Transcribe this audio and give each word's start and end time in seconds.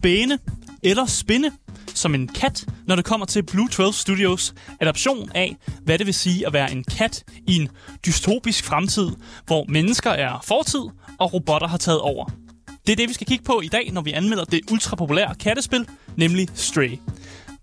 spæne 0.00 0.38
eller 0.82 1.06
spinde 1.06 1.50
som 1.94 2.14
en 2.14 2.28
kat, 2.28 2.66
når 2.86 2.96
det 2.96 3.04
kommer 3.04 3.26
til 3.26 3.42
Blue 3.42 3.68
12 3.68 3.92
Studios 3.92 4.54
adaption 4.80 5.30
af, 5.34 5.56
hvad 5.84 5.98
det 5.98 6.06
vil 6.06 6.14
sige 6.14 6.46
at 6.46 6.52
være 6.52 6.72
en 6.72 6.84
kat 6.84 7.24
i 7.46 7.56
en 7.56 7.68
dystopisk 8.06 8.64
fremtid, 8.64 9.10
hvor 9.46 9.64
mennesker 9.68 10.10
er 10.10 10.44
fortid 10.44 10.80
og 11.18 11.32
robotter 11.32 11.68
har 11.68 11.78
taget 11.78 12.00
over. 12.00 12.30
Det 12.86 12.92
er 12.92 12.96
det, 12.96 13.08
vi 13.08 13.14
skal 13.14 13.26
kigge 13.26 13.44
på 13.44 13.60
i 13.60 13.68
dag, 13.68 13.90
når 13.92 14.00
vi 14.00 14.12
anmelder 14.12 14.44
det 14.44 14.60
ultrapopulære 14.72 15.34
kattespil, 15.34 15.86
nemlig 16.16 16.48
Stray. 16.54 16.98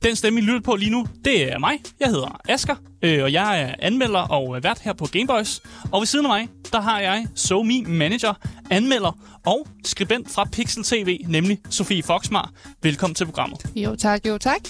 Den 0.03 0.15
stemme, 0.15 0.39
I 0.39 0.43
lytter 0.43 0.61
på 0.61 0.75
lige 0.75 0.91
nu, 0.91 1.07
det 1.25 1.51
er 1.53 1.59
mig. 1.59 1.73
Jeg 1.99 2.09
hedder 2.09 2.41
Asker, 2.49 2.75
øh, 3.01 3.23
og 3.23 3.33
jeg 3.33 3.61
er 3.61 3.75
anmelder 3.79 4.19
og 4.19 4.63
vært 4.63 4.79
her 4.81 4.93
på 4.93 5.05
Gameboys. 5.05 5.61
Og 5.91 6.01
ved 6.01 6.05
siden 6.07 6.25
af 6.25 6.29
mig, 6.29 6.47
der 6.71 6.81
har 6.81 6.99
jeg 6.99 7.25
SoMe 7.35 7.81
Manager, 7.81 8.33
anmelder 8.69 9.17
og 9.45 9.67
skribent 9.85 10.31
fra 10.31 10.45
Pixel 10.51 10.83
TV, 10.83 11.19
nemlig 11.27 11.59
Sofie 11.69 12.03
Foxmar. 12.03 12.51
Velkommen 12.83 13.15
til 13.15 13.25
programmet. 13.25 13.59
Jo 13.75 13.95
tak, 13.95 14.27
jo 14.27 14.37
tak. 14.37 14.61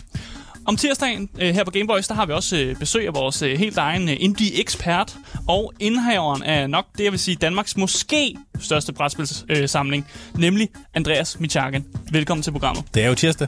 Om 0.66 0.78
tirsdagen 0.78 1.30
øh, 1.42 1.54
her 1.54 1.64
på 1.64 1.72
Gameboys, 1.72 2.08
der 2.08 2.14
har 2.16 2.26
vi 2.26 2.34
også 2.34 2.58
øh, 2.58 2.76
besøg 2.76 3.08
af 3.08 3.14
vores 3.16 3.42
øh, 3.42 3.58
helt 3.60 3.78
egen 3.78 4.10
øh, 4.10 4.16
indie-ekspert 4.20 5.18
og 5.48 5.74
indhaveren 5.80 6.44
af 6.44 6.70
nok 6.70 6.86
det, 6.98 7.04
jeg 7.04 7.12
vil 7.12 7.20
sige, 7.20 7.36
Danmarks 7.36 7.78
måske 7.78 8.36
største 8.60 8.94
brætspilssamling, 8.94 10.08
øh, 10.36 10.42
nemlig 10.42 10.70
Andreas 10.94 11.40
Michagan. 11.40 11.86
Velkommen 12.12 12.44
til 12.44 12.52
programmet. 12.52 12.84
Det 12.94 13.04
er 13.04 13.08
jo 13.08 13.16
tirsdag. 13.16 13.48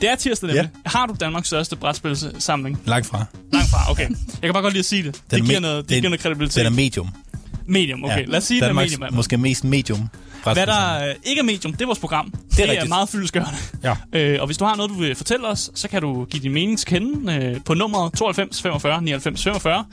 Det 0.00 0.10
er 0.10 0.14
tirsdag 0.14 0.46
nemlig. 0.46 0.70
Ja. 0.84 0.90
Har 0.98 1.06
du 1.06 1.14
Danmarks 1.20 1.46
største 1.46 1.76
brætspilssamling? 1.76 2.80
Langt 2.86 3.06
fra. 3.06 3.24
Langt 3.52 3.70
fra, 3.70 3.90
okay. 3.90 4.08
Jeg 4.08 4.16
kan 4.42 4.52
bare 4.52 4.62
godt 4.62 4.72
lide 4.74 4.78
at 4.80 4.84
sige 4.84 5.02
det. 5.02 5.14
Den 5.14 5.22
det 5.30 5.38
er 5.40 5.44
giver 5.46 5.60
noget, 5.60 5.82
det 5.84 5.88
den- 5.88 6.00
giver 6.00 6.10
noget 6.10 6.20
kredibilitet. 6.20 6.56
Den 6.56 6.66
er 6.66 6.70
medium. 6.70 7.08
medium, 7.66 8.04
okay. 8.04 8.24
Lad 8.26 8.38
os 8.38 8.44
sige, 8.44 8.56
den 8.60 8.64
er 8.64 8.68
Danmarks 8.68 8.98
medium. 8.98 9.14
måske 9.14 9.36
mest 9.38 9.64
medium. 9.64 10.08
Hvad 10.54 10.66
der 10.66 11.08
øh, 11.08 11.14
ikke 11.24 11.40
er 11.40 11.44
medium, 11.44 11.72
det 11.72 11.82
er 11.82 11.86
vores 11.86 11.98
program. 11.98 12.30
Det 12.56 12.64
er, 12.64 12.66
det 12.66 12.78
er 12.78 12.88
meget 12.88 13.08
fyldesgørende. 13.08 13.58
Ja. 13.84 13.96
Øh, 14.12 14.40
og 14.40 14.46
hvis 14.46 14.58
du 14.58 14.64
har 14.64 14.76
noget, 14.76 14.90
du 14.90 14.94
vil 14.94 15.14
fortælle 15.14 15.48
os, 15.48 15.70
så 15.74 15.88
kan 15.88 16.02
du 16.02 16.24
give 16.24 16.42
din 16.42 16.52
mening 16.52 16.78
til 16.78 16.88
kende 16.88 17.34
øh, 17.34 17.60
på 17.64 17.74
nummeret 17.74 18.12
92 18.12 18.62
45 18.62 19.02
99 19.02 19.44
45. 19.44 19.84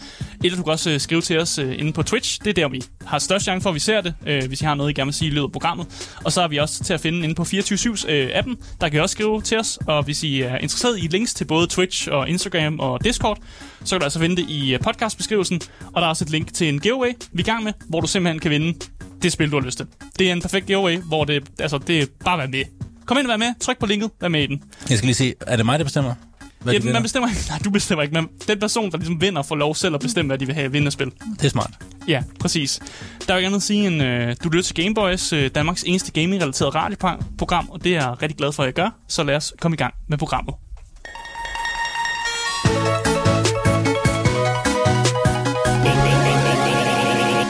Eller 0.44 0.58
du 0.58 0.64
kan 0.64 0.72
også 0.72 0.90
øh, 0.90 1.00
skrive 1.00 1.22
til 1.22 1.40
os 1.40 1.58
øh, 1.58 1.80
inde 1.80 1.94
på 1.94 2.04
Twitch. 2.04 2.40
Det 2.44 2.50
er 2.50 2.54
der, 2.54 2.68
vi 2.68 2.84
har 3.06 3.20
størst 3.20 3.44
chance 3.44 3.64
for, 3.64 3.70
at 3.70 3.74
vi 3.74 3.80
ser 3.80 4.02
det, 4.02 4.14
øh, 4.28 4.48
hvis 4.48 4.62
I 4.62 4.66
har 4.66 4.76
noget, 4.76 4.90
I 4.90 4.94
gerne 4.94 5.08
vil 5.08 5.14
sige 5.14 5.28
i 5.28 5.34
løbet 5.34 5.48
af 5.48 5.52
programmet. 5.52 6.14
Og 6.24 6.32
så 6.32 6.42
er 6.42 6.48
vi 6.48 6.58
også 6.58 6.84
til 6.84 6.94
at 6.94 7.00
finde 7.00 7.24
inde 7.24 7.36
på 7.36 7.44
24-7's 7.44 8.12
øh, 8.12 8.30
appen. 8.34 8.58
Der 8.82 8.90
kan 8.90 8.98
I 8.98 9.02
også 9.02 9.14
skrive 9.14 9.42
til 9.42 9.60
os. 9.60 9.80
Og 9.88 10.04
hvis 10.04 10.24
I 10.24 10.42
er 10.42 10.58
interesseret 10.58 11.00
i 11.00 11.08
links 11.08 11.34
til 11.34 11.46
både 11.46 11.68
Twitch 11.68 12.08
og 12.12 12.30
Instagram 12.30 12.80
og 12.80 13.04
Discord, 13.04 13.38
så 13.84 13.96
kan 13.96 14.00
du 14.00 14.04
altså 14.04 14.20
finde 14.20 14.36
det 14.36 14.50
i 14.50 14.74
øh, 14.74 14.80
podcastbeskrivelsen. 14.80 15.62
Og 15.94 16.02
der 16.02 16.08
er 16.08 16.10
også 16.10 16.26
et 16.26 16.30
link 16.30 16.54
til 16.54 16.70
en 16.70 16.80
giveaway, 16.80 17.10
vi 17.32 17.42
er 17.42 17.46
i 17.46 17.52
gang 17.52 17.64
med, 17.64 17.74
hvor 17.90 18.02
du 18.02 18.08
simpelthen 18.08 18.40
kan 18.40 18.52
vinde 18.52 18.80
det 19.24 19.32
spil, 19.32 19.52
du 19.52 19.60
har 19.60 19.66
lyst 19.66 19.78
til. 19.78 19.88
Det 20.20 20.28
er 20.30 20.34
en 20.34 20.42
perfekt 20.42 20.66
giveaway, 20.66 20.98
hvor 20.98 21.26
det, 21.26 21.44
altså, 21.60 21.78
det 21.78 22.02
er 22.02 22.06
bare 22.26 22.34
at 22.34 22.40
være 22.40 22.48
med. 22.48 22.64
Kom 23.06 23.18
ind 23.18 23.28
og 23.28 23.30
vær 23.32 23.38
med, 23.38 23.60
tryk 23.60 23.80
på 23.80 23.86
linket, 23.86 24.12
vær 24.22 24.28
med 24.28 24.44
i 24.44 24.48
den. 24.48 24.64
Jeg 24.90 24.98
skal 24.98 25.06
lige 25.06 25.16
se, 25.16 25.34
er 25.48 25.56
det 25.56 25.66
mig, 25.66 25.80
der 25.80 25.86
bestemmer? 25.86 26.14
Hvad 26.60 26.74
Ja, 26.74 26.80
de 26.80 26.94
man 26.94 27.02
bestemmer 27.02 27.30
ikke, 27.30 27.42
nej, 27.50 27.60
du 27.66 27.70
bestemmer 27.70 28.04
ikke, 28.04 28.14
men 28.14 28.28
den 28.48 28.60
person, 28.60 28.92
der 28.92 28.98
ligesom 28.98 29.22
vinder, 29.22 29.42
får 29.42 29.56
lov 29.56 29.76
selv 29.76 29.96
at 29.96 30.02
bestemme, 30.02 30.30
hvad 30.30 30.38
de 30.38 30.46
vil 30.46 30.56
have 30.56 30.66
at 30.66 30.74
vinde 30.74 30.86
af 30.88 30.94
spil. 30.94 31.12
Det 31.40 31.46
er 31.46 31.50
smart. 31.50 31.72
Ja, 32.08 32.24
præcis. 32.40 32.80
Der 33.28 33.34
er 33.34 33.34
jo 33.34 33.38
ikke 33.38 33.46
andet 33.46 33.58
at 33.60 33.64
sige, 33.64 33.88
end 33.88 34.04
øh, 34.04 34.36
du 34.44 34.50
lytter 34.50 34.64
til 34.64 34.76
Gameboys, 34.76 35.34
øh, 35.34 35.50
Danmarks 35.56 35.84
eneste 35.84 36.12
gaming-relateret 36.12 36.76
radioprogram, 36.76 37.70
og 37.70 37.84
det 37.84 37.96
er 37.96 38.02
jeg 38.02 38.22
rigtig 38.22 38.38
glad 38.38 38.52
for, 38.52 38.64
at 38.64 38.68
jeg 38.68 38.74
gør. 38.74 38.90
Så 39.08 39.24
lad 39.24 39.36
os 39.36 39.54
komme 39.60 39.76
i 39.76 39.78
gang 39.78 39.94
med 40.08 40.18
programmet. 40.18 40.56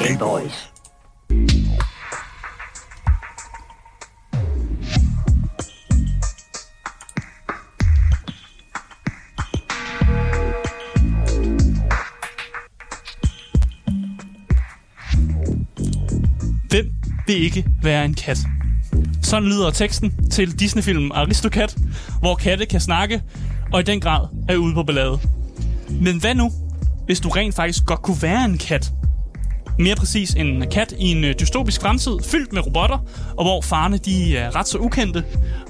Gameboys. 0.03 0.72
Det 17.33 17.39
ikke 17.39 17.65
være 17.83 18.05
en 18.05 18.13
kat? 18.13 18.37
Sådan 19.21 19.49
lyder 19.49 19.71
teksten 19.71 20.29
til 20.29 20.59
Disney-filmen 20.59 21.11
Aristocat, 21.11 21.75
hvor 22.19 22.35
katte 22.35 22.65
kan 22.65 22.79
snakke, 22.79 23.21
og 23.73 23.79
i 23.79 23.83
den 23.83 23.99
grad 23.99 24.27
er 24.49 24.55
ude 24.55 24.73
på 24.73 24.83
ballade. 24.83 25.19
Men 25.89 26.19
hvad 26.19 26.35
nu, 26.35 26.51
hvis 27.05 27.19
du 27.19 27.29
rent 27.29 27.55
faktisk 27.55 27.85
godt 27.85 28.01
kunne 28.01 28.21
være 28.21 28.45
en 28.45 28.57
kat? 28.57 28.91
Mere 29.79 29.95
præcis 29.95 30.33
en 30.33 30.63
kat 30.71 30.93
i 30.99 31.05
en 31.05 31.23
øh, 31.23 31.35
dystopisk 31.39 31.81
fremtid, 31.81 32.11
fyldt 32.23 32.53
med 32.53 32.65
robotter, 32.65 32.97
og 33.37 33.45
hvor 33.45 33.61
farne 33.61 33.97
de 33.97 34.37
er 34.37 34.55
ret 34.55 34.67
så 34.67 34.77
ukendte. 34.77 35.23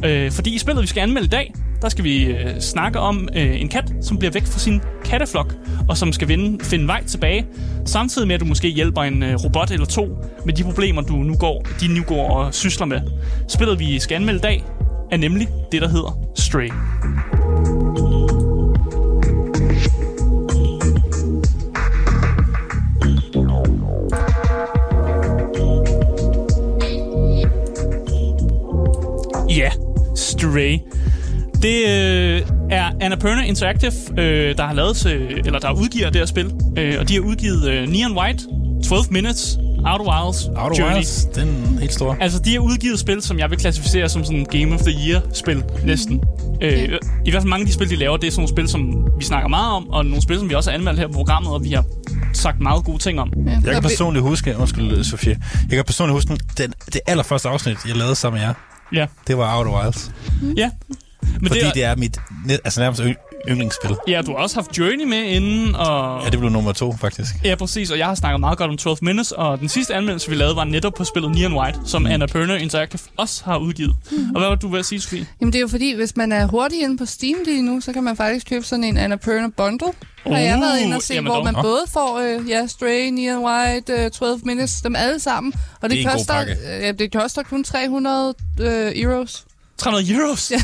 Øh, 0.06 0.31
fordi 0.31 0.56
i 0.56 0.57
spillet, 0.57 0.81
vi 0.81 0.88
skal 0.88 1.02
anmelde 1.02 1.25
i 1.25 1.29
dag, 1.29 1.53
der 1.83 1.89
skal 1.89 2.03
vi 2.03 2.25
øh, 2.25 2.59
snakke 2.59 2.99
om 2.99 3.29
øh, 3.35 3.61
en 3.61 3.69
kat, 3.69 3.94
som 4.01 4.17
bliver 4.17 4.31
væk 4.31 4.45
fra 4.45 4.59
sin 4.59 4.81
katteflok, 5.05 5.55
og 5.89 5.97
som 5.97 6.13
skal 6.13 6.27
vinde, 6.27 6.63
finde 6.66 6.88
vej 6.88 7.03
tilbage, 7.03 7.45
samtidig 7.85 8.27
med, 8.27 8.35
at 8.35 8.41
du 8.41 8.45
måske 8.45 8.67
hjælper 8.67 9.01
en 9.01 9.23
øh, 9.23 9.35
robot 9.44 9.71
eller 9.71 9.85
to 9.85 10.07
med 10.45 10.53
de 10.53 10.63
problemer, 10.63 11.01
du 11.01 11.16
nu 11.16 11.35
går, 11.35 11.66
de 11.79 11.88
nu 11.88 12.03
går 12.03 12.29
og 12.29 12.53
sysler 12.53 12.85
med. 12.85 13.01
Spillet, 13.47 13.79
vi 13.79 13.99
skal 13.99 14.16
anmelde 14.16 14.38
i 14.38 14.41
dag, 14.41 14.63
er 15.11 15.17
nemlig 15.17 15.47
det, 15.72 15.81
der 15.81 15.88
hedder 15.88 16.17
Stray. 16.35 16.69
Ja, 29.49 29.72
Stray. 30.16 30.79
Det 31.63 31.84
øh, 31.88 32.41
er 32.72 32.91
Annapurna 33.01 33.41
Interactive, 33.44 33.91
øh, 34.19 34.57
der 34.57 34.63
har 34.66 34.74
lavet, 34.74 35.06
øh, 35.06 35.31
eller 35.46 35.59
der 35.59 35.72
udgiver 35.72 36.09
det 36.09 36.22
her 36.22 36.25
spil. 36.25 36.51
Øh, 36.78 36.96
og 37.00 37.09
de 37.09 37.13
har 37.13 37.22
udgivet 37.22 37.69
øh, 37.72 37.88
Neon 37.90 38.18
White, 38.18 38.44
12 38.90 39.01
Minutes, 39.12 39.57
Outer 39.85 40.23
Wilds, 40.25 40.46
Outer 40.47 40.75
Journey. 40.79 40.96
Wilds, 40.96 41.25
den 41.35 41.47
er 41.75 41.79
helt 41.79 41.94
stor. 41.94 42.18
Altså, 42.19 42.40
de 42.40 42.53
har 42.53 42.59
udgivet 42.59 43.00
spil, 43.00 43.22
som 43.22 43.40
jeg 43.40 43.50
vil 43.50 43.59
klassificere 43.59 44.09
som 44.09 44.23
sådan 44.23 44.46
Game 44.46 44.73
of 44.75 44.79
the 44.79 45.09
Year-spil, 45.09 45.63
næsten. 45.85 46.23
Øh, 46.62 47.00
I 47.25 47.29
hvert 47.31 47.41
fald 47.41 47.50
mange 47.50 47.62
af 47.63 47.68
de 47.68 47.73
spil, 47.73 47.90
de 47.90 47.96
laver, 47.96 48.18
det 48.18 48.28
er 48.28 48.31
sådan 48.31 48.41
nogle 48.41 48.50
spil, 48.56 48.68
som 48.68 49.07
vi 49.19 49.23
snakker 49.23 49.47
meget 49.50 49.73
om, 49.73 49.90
og 49.90 50.06
nogle 50.06 50.22
spil, 50.22 50.40
som 50.40 50.50
vi 50.50 50.56
også 50.56 50.69
har 50.72 50.78
anmeldt 50.78 51.00
her 51.00 51.07
på 51.07 51.13
programmet, 51.13 51.53
og 51.53 51.63
vi 51.63 51.69
har 51.72 51.85
sagt 52.34 52.59
meget 52.59 52.85
gode 52.85 52.97
ting 52.97 53.19
om. 53.19 53.34
Ja. 53.46 53.52
Jeg 53.66 53.73
kan 53.73 53.81
personligt 53.81 54.23
huske, 54.23 54.57
undskyld 54.57 55.03
Sofie, 55.03 55.38
jeg 55.69 55.75
kan 55.75 55.85
personligt 55.85 56.13
huske 56.13 56.29
den, 56.57 56.73
det 56.94 57.02
allerførste 57.07 57.50
afsnit, 57.50 57.78
jeg 57.88 57.96
lavede 57.96 58.16
sammen 58.16 58.40
med 58.40 58.47
jer. 58.47 58.53
Ja, 58.94 59.06
Det 59.28 59.38
var 59.38 59.57
Outer 59.57 59.84
Wilds. 59.84 60.12
ja. 60.57 60.69
Men 61.41 61.47
Fordi 61.47 61.59
det, 61.59 61.67
er, 61.67 61.72
det 61.73 61.84
er 61.84 61.95
mit 61.95 62.17
net, 62.45 62.59
altså 62.63 62.79
nærmest 62.79 63.01
yndlingsspil. 63.50 63.95
Ja, 64.07 64.22
du 64.22 64.31
har 64.31 64.38
også 64.38 64.56
haft 64.56 64.78
Journey 64.78 65.03
med 65.03 65.23
inden, 65.23 65.75
og... 65.75 66.23
Ja, 66.23 66.29
det 66.29 66.39
blev 66.39 66.51
nummer 66.51 66.72
to, 66.72 66.95
faktisk. 67.01 67.29
Ja, 67.44 67.56
præcis, 67.56 67.91
og 67.91 67.97
jeg 67.97 68.06
har 68.07 68.16
snakket 68.16 68.39
meget 68.39 68.57
godt 68.57 68.72
om 68.72 68.78
12 68.78 68.97
Minutes, 69.01 69.31
og 69.31 69.59
den 69.59 69.69
sidste 69.69 69.95
anmeldelse, 69.95 70.29
vi 70.29 70.35
lavede, 70.35 70.56
var 70.56 70.63
netop 70.63 70.94
på 70.94 71.03
spillet 71.03 71.31
Neon 71.35 71.53
White, 71.53 71.79
som 71.85 72.01
mm. 72.01 72.07
Annapurna 72.07 72.56
Interactive 72.56 73.00
også 73.17 73.44
har 73.45 73.57
udgivet. 73.57 73.95
Mm. 74.11 74.29
Og 74.35 74.39
hvad 74.39 74.50
var 74.50 74.56
du 74.56 74.67
ved 74.67 74.79
at 74.79 74.85
sige, 74.85 75.01
Sofie? 75.01 75.28
Jamen 75.41 75.53
det 75.53 75.59
er 75.59 75.61
jo 75.61 75.67
fordi, 75.67 75.95
hvis 75.95 76.16
man 76.16 76.31
er 76.31 76.45
hurtig 76.47 76.81
inde 76.81 76.97
på 76.97 77.06
Steam 77.06 77.35
lige 77.45 77.61
nu, 77.61 77.81
så 77.81 77.94
kan 77.94 78.03
man 78.03 78.17
faktisk 78.17 78.50
købe 78.50 78.66
sådan 78.66 78.84
en 78.84 78.97
Annapurna 78.97 79.47
Bundle. 79.58 79.87
Har 80.28 80.37
jeg 80.37 80.59
været 80.59 80.79
inde 80.79 80.96
og 80.96 81.02
se, 81.02 81.14
Uh, 81.14 81.16
jamen 81.16 81.28
hvor 81.31 81.35
dog. 81.35 81.43
man 81.43 81.55
både 81.55 81.81
får 81.93 82.20
øh, 82.20 82.49
ja, 82.49 82.67
Stray, 82.67 83.09
Neon 83.09 83.43
White, 83.46 83.93
øh, 83.93 84.11
12 84.11 84.40
Minutes, 84.46 84.81
dem 84.81 84.96
alle 84.96 85.20
sammen. 85.20 85.53
Og 85.81 85.90
det, 85.90 85.97
Det 85.97 86.05
er 86.05 86.11
koster, 86.11 86.46
øh, 86.81 86.99
det 86.99 87.11
koster 87.14 87.43
kun 87.43 87.64
300 87.64 88.34
øh, 88.61 88.91
euros. 88.96 89.46
300 89.78 90.14
euros? 90.14 90.52
Ja. 90.52 90.61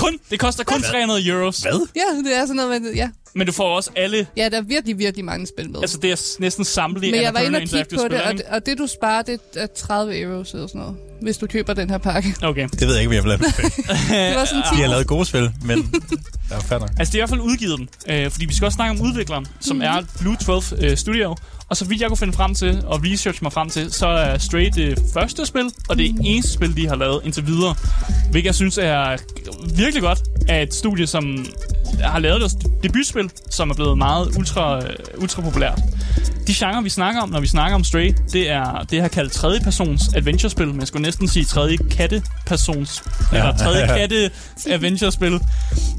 Kun? 0.00 0.18
Det 0.30 0.40
koster 0.40 0.64
kun 0.64 0.82
300 0.82 1.28
euros. 1.28 1.58
Hvad? 1.58 1.86
Ja, 1.96 2.08
det 2.24 2.36
er 2.36 2.40
sådan 2.46 2.56
noget 2.56 2.82
med, 2.82 2.92
ja. 2.94 3.08
Men 3.34 3.46
du 3.46 3.52
får 3.52 3.76
også 3.76 3.90
alle... 3.96 4.26
Ja, 4.36 4.48
der 4.48 4.56
er 4.56 4.62
virkelig, 4.62 4.98
virkelig 4.98 5.24
mange 5.24 5.46
spil 5.46 5.70
med. 5.70 5.80
Altså, 5.80 5.98
det 5.98 6.10
er 6.12 6.36
næsten 6.38 6.64
samtlige 6.64 7.12
Men 7.12 7.22
jeg 7.22 7.34
var 7.34 7.40
inde 7.40 7.56
og 7.56 7.62
kigge 7.62 7.96
på 7.96 8.08
det, 8.08 8.22
og, 8.22 8.32
det, 8.32 8.42
og 8.42 8.66
det 8.66 8.78
du 8.78 8.86
sparer, 8.86 9.22
det 9.22 9.40
er 9.56 9.66
30 9.66 10.20
euros 10.20 10.52
eller 10.52 10.66
sådan 10.66 10.80
noget, 10.80 10.96
hvis 11.22 11.36
du 11.36 11.46
køber 11.46 11.72
den 11.74 11.90
her 11.90 11.98
pakke. 11.98 12.34
Okay. 12.42 12.68
Det 12.68 12.80
ved 12.80 12.94
jeg 12.94 13.00
ikke, 13.00 13.08
hvad 13.08 13.16
jeg 13.16 13.24
vil 13.24 13.32
anbefale. 13.32 13.70
Det 14.30 14.36
var 14.36 14.44
sådan 14.44 14.62
10 14.72 14.76
De 14.76 14.82
har 14.82 14.88
lavet 14.88 15.06
gode 15.06 15.24
spil, 15.26 15.50
men 15.64 15.78
der 16.48 16.56
er 16.70 16.78
nok. 16.78 16.90
Altså, 16.98 17.12
de 17.12 17.18
har 17.18 17.26
i 17.26 17.28
hvert 17.28 17.28
fald 17.28 17.40
udgivet 17.40 17.78
den. 17.78 17.88
Øh, 18.10 18.30
fordi 18.30 18.46
vi 18.46 18.54
skal 18.54 18.66
også 18.66 18.76
snakke 18.76 19.00
om 19.00 19.06
udvikleren, 19.06 19.46
som 19.60 19.76
mm. 19.76 19.82
er 19.82 20.02
Blue 20.20 20.36
12 20.36 20.62
øh, 20.84 20.96
Studio. 20.96 21.36
Og 21.70 21.76
så 21.76 21.84
vidt 21.84 22.00
jeg 22.00 22.08
kunne 22.08 22.16
finde 22.16 22.32
frem 22.32 22.54
til, 22.54 22.82
og 22.86 23.00
research 23.04 23.42
mig 23.42 23.52
frem 23.52 23.70
til, 23.70 23.92
så 23.92 24.06
er 24.06 24.38
Stray 24.38 24.70
det 24.74 24.98
første 25.14 25.46
spil, 25.46 25.70
og 25.88 25.96
det 25.96 26.16
eneste 26.24 26.52
spil, 26.52 26.76
de 26.76 26.88
har 26.88 26.96
lavet 26.96 27.20
indtil 27.24 27.46
videre. 27.46 27.74
Hvilket 28.30 28.46
jeg 28.46 28.54
synes 28.54 28.78
er 28.78 29.16
virkelig 29.76 30.02
godt 30.02 30.22
af 30.48 30.62
et 30.62 30.74
studie, 30.74 31.06
som 31.06 31.46
har 32.00 32.18
lavet 32.18 32.40
deres 32.40 32.54
debutspil, 32.82 33.19
som 33.50 33.70
er 33.70 33.74
blevet 33.74 33.98
meget 33.98 34.36
ultra, 34.36 34.84
øh, 34.84 34.92
ultra 35.18 35.42
populært. 35.42 35.78
De 36.46 36.54
genre, 36.54 36.82
vi 36.82 36.88
snakker 36.88 37.20
om, 37.20 37.28
når 37.28 37.40
vi 37.40 37.46
snakker 37.46 37.74
om 37.74 37.84
Stray, 37.84 38.14
det 38.32 38.50
er 38.50 38.86
det 38.90 39.00
her 39.00 39.08
kaldt 39.08 39.32
tredjepersons 39.32 40.02
adventure-spil. 40.16 40.66
Men 40.66 40.80
jeg 40.80 40.88
skulle 40.88 41.02
næsten 41.02 41.28
sige 41.28 41.44
tredje 41.44 41.76
kattepersons, 41.76 43.02
ja. 43.32 43.38
eller 43.38 43.56
tredje 43.56 43.86
katte 43.98 44.30
adventure-spil. 44.70 45.40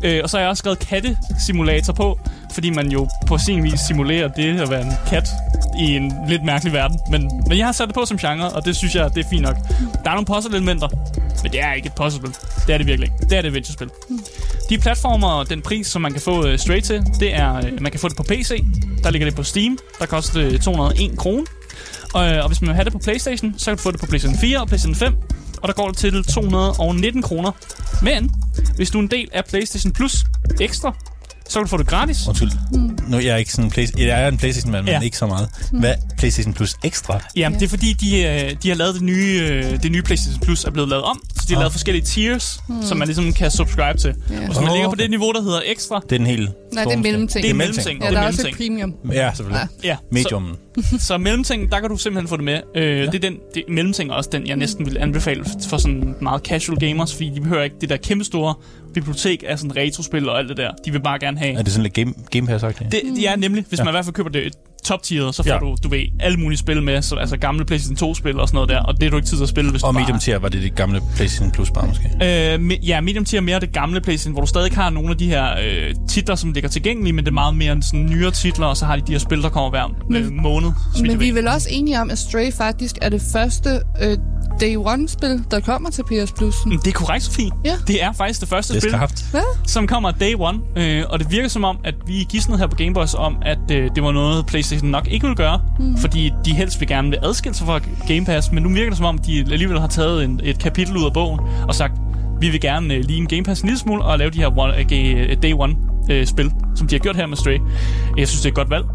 Øh, 0.04 0.20
og 0.24 0.30
så 0.30 0.38
har 0.38 0.42
jeg 0.42 0.50
også 0.50 0.62
skrevet 0.62 0.80
katte-simulator 0.80 1.94
på, 1.94 2.20
fordi 2.52 2.70
man 2.70 2.92
jo 2.92 3.10
på 3.28 3.38
sin 3.38 3.64
vis 3.64 3.80
simulerer 3.80 4.28
det 4.28 4.62
at 4.62 4.70
være 4.70 4.82
en 4.82 4.94
kat 5.08 5.30
i 5.80 5.96
en 5.96 6.14
lidt 6.28 6.44
mærkelig 6.44 6.74
verden. 6.74 7.00
Men, 7.12 7.32
men 7.48 7.58
jeg 7.58 7.66
har 7.66 7.72
sat 7.72 7.88
det 7.88 7.96
på 7.96 8.06
som 8.06 8.18
genre, 8.18 8.50
og 8.50 8.66
det 8.66 8.76
synes 8.76 8.96
jeg, 8.96 9.16
det 9.16 9.26
er 9.26 9.30
fint 9.30 9.42
nok. 9.42 9.56
Der 10.04 10.10
er 10.12 10.16
nogle 10.16 10.26
puzzle-elementer, 10.26 10.88
men 11.44 11.52
det 11.52 11.62
er 11.62 11.74
ikke 11.74 11.88
et 11.88 11.94
puzzle-spil. 11.96 12.36
Det 12.68 12.74
er 12.74 12.78
det 12.78 12.88
virkelig 12.88 13.08
ikke. 13.08 13.26
Det 13.30 13.34
er 13.34 13.40
et 13.40 13.46
adventure-spil. 13.46 13.90
De 14.70 14.78
platformer 14.78 15.28
og 15.28 15.50
den 15.50 15.62
pris, 15.62 15.88
som 15.88 16.02
man 16.02 16.12
kan 16.12 16.22
få 16.22 16.48
uh, 16.48 16.56
straight 16.58 16.86
til, 16.86 17.04
det 17.20 17.36
er, 17.36 17.58
uh, 17.58 17.82
man 17.82 17.92
kan 17.92 18.00
få 18.00 18.08
det 18.08 18.18
på 18.18 18.24
PC. 18.24 18.64
Der 19.04 19.10
ligger 19.10 19.28
det 19.28 19.36
på 19.36 19.44
Steam. 19.44 19.78
Der 20.00 20.06
koster 20.06 20.42
det 20.42 20.54
øh, 20.54 20.60
201 20.60 21.18
kroner. 21.18 21.46
Og, 22.14 22.22
og 22.24 22.48
hvis 22.48 22.62
man 22.62 22.68
vil 22.68 22.76
have 22.76 22.86
det 22.86 22.94
på 22.94 23.00
Playstation, 23.00 23.54
så 23.58 23.66
kan 23.66 23.78
du 23.78 23.82
få 23.82 23.92
det 23.92 24.00
på 24.00 24.06
Playstation 24.06 24.40
4 24.40 24.62
og 24.62 24.68
Playstation 24.68 24.96
5. 24.96 25.16
Og 25.62 25.68
der 25.68 25.74
går 25.74 25.88
det 25.88 25.98
til 25.98 26.24
219 26.24 27.22
kroner. 27.22 27.52
Men 28.02 28.32
hvis 28.76 28.90
du 28.90 28.98
er 28.98 29.02
en 29.02 29.12
del 29.12 29.30
af 29.34 29.46
Playstation 29.46 29.94
Plus 29.94 30.18
ekstra, 30.62 30.96
så 31.52 31.60
kan 31.60 31.64
du 31.66 31.70
få 31.70 31.78
det 31.78 31.88
gratis. 31.88 32.18
Undskyld. 32.28 32.52
Nu 33.08 33.18
jeg 33.20 33.28
er 33.28 33.36
ikke 33.38 33.52
sådan 33.52 33.66
en 33.66 33.72
Play- 33.72 33.88
jeg 34.08 34.24
er 34.24 34.28
en 34.28 34.38
Playstation-mand, 34.38 34.86
men 34.86 34.94
Ja. 34.94 35.02
ikke 35.02 35.18
så 35.18 35.28
meget. 35.28 35.50
Hvad 35.72 35.94
PlayStation 36.18 36.54
Plus 36.54 36.76
Extra? 36.84 37.20
Jamen, 37.36 37.60
det 37.60 37.66
er 37.66 37.70
fordi, 37.70 37.94
de, 37.94 38.24
øh, 38.24 38.56
de 38.64 38.70
har 38.70 38.76
lavet 38.76 38.94
det 38.94 39.02
nye, 39.04 39.40
øh, 39.42 39.84
det 39.84 39.92
nye 39.92 40.02
PlayStation 40.02 40.40
Plus 40.42 40.64
er 40.66 40.72
blevet 40.72 40.90
lavet 40.90 41.04
om. 41.04 41.22
Så 41.36 41.42
de 41.48 41.54
har 41.54 41.56
Ah. 41.58 41.62
lavet 41.62 41.72
forskellige 41.72 42.06
tiers, 42.06 42.60
som 42.82 42.98
man 42.98 43.08
ligesom 43.08 43.34
kan 43.34 43.52
subscribe 43.52 43.98
til. 44.00 44.14
Ja. 44.30 44.40
Og 44.40 44.46
hvis 44.46 44.60
man 44.60 44.68
Åh, 44.70 44.74
ligger 44.74 44.90
på 44.90 44.96
det 44.96 45.10
niveau, 45.10 45.32
der 45.32 45.42
hedder 45.42 45.62
ekstra, 45.66 45.96
Det 45.96 46.12
er 46.12 46.18
den 46.18 46.26
helt 46.28 46.50
Nej, 46.74 46.84
det 46.84 46.94
er 46.94 46.98
mellemting. 46.98 47.44
det 47.44 47.50
er 47.52 47.56
mellemting. 47.56 48.00
Ja, 48.02 48.06
det 48.08 48.16
der 48.16 48.22
er 48.22 48.28
også 48.28 48.48
et 48.48 48.56
premium. 48.58 48.94
Ja, 49.14 49.32
selvfølgelig. 49.36 49.68
Ja, 49.84 49.96
Medium. 50.12 50.56
Så, 50.78 50.98
så 51.08 51.18
mellemting, 51.18 51.72
der 51.72 51.80
kan 51.80 51.90
du 51.90 51.98
simpelthen 51.98 52.28
få 52.28 52.38
det 52.38 52.46
med. 52.46 52.60
Øh, 52.76 52.84
ja. 53.00 53.06
Det 53.06 53.16
er 53.16 53.20
den, 53.20 53.36
det, 53.56 53.64
mellemting 53.70 54.10
er 54.10 54.14
også 54.14 54.30
den, 54.34 54.48
jeg 54.48 54.56
næsten 54.56 54.86
vil 54.86 54.98
anbefale 54.98 55.44
for 55.70 55.78
sådan 55.78 56.16
meget 56.22 56.42
casual 56.42 56.80
gamers, 56.80 57.14
fordi 57.14 57.30
de 57.36 57.42
behøver 57.42 57.64
ikke 57.64 57.76
det 57.82 57.90
der 57.90 57.98
kæmpe 57.98 58.24
store 58.24 58.54
bibliotek 58.94 59.44
af 59.48 59.60
sådan 59.60 59.76
retrospil 59.76 60.30
og 60.30 60.40
alt 60.40 60.50
det 60.50 60.58
der. 60.58 60.72
De 60.86 60.92
vil 60.92 61.02
bare 61.02 61.20
gerne 61.20 61.38
have... 61.40 61.54
Er 61.54 61.62
det 61.62 61.72
sådan 61.72 61.84
lidt 61.84 61.94
game, 61.94 62.14
game 62.32 62.48
pass 62.48 62.64
-agtigt? 62.64 62.84
Det, 62.90 63.02
det 63.16 63.28
er 63.30 63.36
nemlig, 63.36 63.66
hvis 63.70 63.80
Ja. 63.80 63.84
man 63.84 63.92
i 63.92 63.94
hvert 63.96 64.06
fald 64.06 64.14
køber 64.14 64.30
det 64.30 64.54
top 64.86 65.04
tier, 65.04 65.32
så 65.32 65.44
får 65.44 65.50
Ja. 65.52 65.58
du, 65.60 65.76
du 65.84 65.90
ved, 65.90 66.00
alle 66.20 66.38
mulige 66.38 66.58
spil 66.60 66.84
med, 66.84 67.02
så, 67.02 67.16
altså 67.16 67.38
gamle 67.38 67.66
PlayStation 67.66 68.10
2-spil 68.12 68.40
og 68.40 68.48
sådan 68.48 68.56
noget 68.56 68.70
der, 68.70 68.80
og 68.80 69.00
det 69.00 69.06
er 69.06 69.10
du 69.10 69.16
ikke 69.16 69.28
tid 69.28 69.38
til 69.38 69.44
at 69.44 69.50
spille, 69.50 69.72
hvis 69.72 69.84
Og 69.84 69.94
du 69.94 70.00
medium 70.00 70.14
bare... 70.14 70.20
tier 70.20 70.40
var 70.40 70.50
det 70.50 70.62
det 70.62 70.76
gamle 70.76 71.02
PlayStation 71.16 71.52
Plus 71.52 71.72
bare 71.72 71.88
måske. 71.88 72.04
Øh, 72.24 72.60
me- 72.60 72.86
ja, 72.86 73.02
medium 73.02 73.26
tier 73.26 73.40
er 73.40 73.44
mere 73.44 73.60
det 73.60 73.72
gamle 73.74 74.02
PlayStation, 74.02 74.34
hvor 74.34 74.42
du 74.42 74.48
stadig 74.48 74.72
har 74.74 74.90
nogle 74.90 75.10
af 75.10 75.18
de 75.18 75.28
her 75.28 75.46
øh, 75.64 75.96
titler, 76.10 76.36
som 76.36 76.52
ligger 76.52 76.70
tilgængelige, 76.70 77.14
men 77.14 77.26
det 77.26 77.32
er 77.32 77.34
meget 77.34 77.56
mere 77.58 77.82
sådan 77.82 78.06
nyere 78.06 78.32
titler, 78.32 78.66
og 78.66 78.78
så 78.78 78.86
har 78.86 78.96
de 78.96 79.02
de 79.08 79.12
her 79.12 79.20
spil, 79.20 79.42
der 79.42 79.50
kommer 79.50 79.70
hver 79.70 79.96
Men- 80.10 80.24
øh, 80.24 80.32
måned. 80.32 80.70
Men 81.02 81.20
vi 81.20 81.30
er 81.30 81.34
vel 81.34 81.48
også 81.48 81.68
enige 81.72 82.02
om, 82.02 82.10
at 82.10 82.18
Stray 82.18 82.54
faktisk 82.54 82.96
er 83.02 83.10
det 83.10 83.22
første 83.34 83.70
øh, 84.02 84.18
Day 84.62 84.76
One-spil, 84.76 85.44
der 85.52 85.60
kommer 85.60 85.90
til 85.90 86.04
PS 86.04 86.32
Plus. 86.32 86.56
Mm, 86.66 86.80
Det 86.80 86.88
er 86.88 86.92
korrekt, 86.92 87.24
Sofie. 87.24 87.50
Ja. 87.66 87.76
Det 87.88 88.04
er 88.04 88.12
faktisk 88.12 88.40
det 88.42 88.50
første 88.50 88.74
Det 88.74 88.84
er 88.94 89.08
spil. 89.08 89.26
Hvad? 89.32 89.42
som 89.68 89.88
kommer 89.88 90.12
day 90.12 90.34
one. 90.40 90.60
Øh, 90.76 91.04
og 91.10 91.20
det 91.20 91.32
virker 91.32 91.50
som 91.50 91.64
om, 91.64 91.78
at 91.84 91.96
vi 92.08 92.26
gidsnede 92.30 92.60
her 92.60 92.68
på 92.68 92.76
Gameboys 92.76 93.14
om, 93.14 93.36
at 93.42 93.58
øh, 93.72 93.90
det 93.96 94.04
var 94.04 94.12
noget, 94.12 94.46
PlayStation 94.46 94.71
nok 94.84 95.08
ikke 95.08 95.26
ville 95.26 95.36
gøre. 95.36 95.62
Mm. 95.80 95.98
Fordi 95.98 96.32
de 96.46 96.54
helst 96.54 96.80
vil 96.80 96.88
gerne 96.88 97.10
vil 97.10 97.20
adskille 97.24 97.56
sig 97.56 97.68
fra 97.68 97.80
Game 98.08 98.26
Pass. 98.26 98.52
Men 98.52 98.64
nu 98.64 98.70
virker 98.70 98.90
det 98.90 98.98
som 98.98 99.06
om, 99.06 99.18
de 99.18 99.40
alligevel 99.40 99.80
har 99.80 99.88
taget 99.88 100.24
en, 100.24 100.42
et 100.44 100.60
kapitel 100.60 100.98
ud 100.98 101.06
af 101.06 101.14
bogen 101.14 101.40
og 101.68 101.76
sagt, 101.76 101.94
vi 102.40 102.50
vil 102.50 102.62
gerne 102.62 102.94
øh, 102.94 103.04
ligne 103.08 103.28
Game 103.28 103.44
Pass 103.44 103.62
en 103.62 103.68
lille 103.68 103.80
smule 103.80 104.04
og 104.04 104.18
lave 104.18 104.30
de 104.30 104.40
her 104.40 104.58
one, 104.58 104.78
øh, 104.78 105.38
day 105.44 105.54
one 105.54 105.76
øh, 106.12 106.28
som 106.76 106.88
de 106.88 106.96
har 106.96 107.00
gjort 107.00 107.16
her 107.16 107.26
med 107.26 107.38
Stray. 107.38 107.60
Jeg 108.18 108.28
synes, 108.28 108.42
det 108.42 108.46
er 108.46 108.50
et 108.52 108.56
godt 108.56 108.70
valg. 108.70 108.86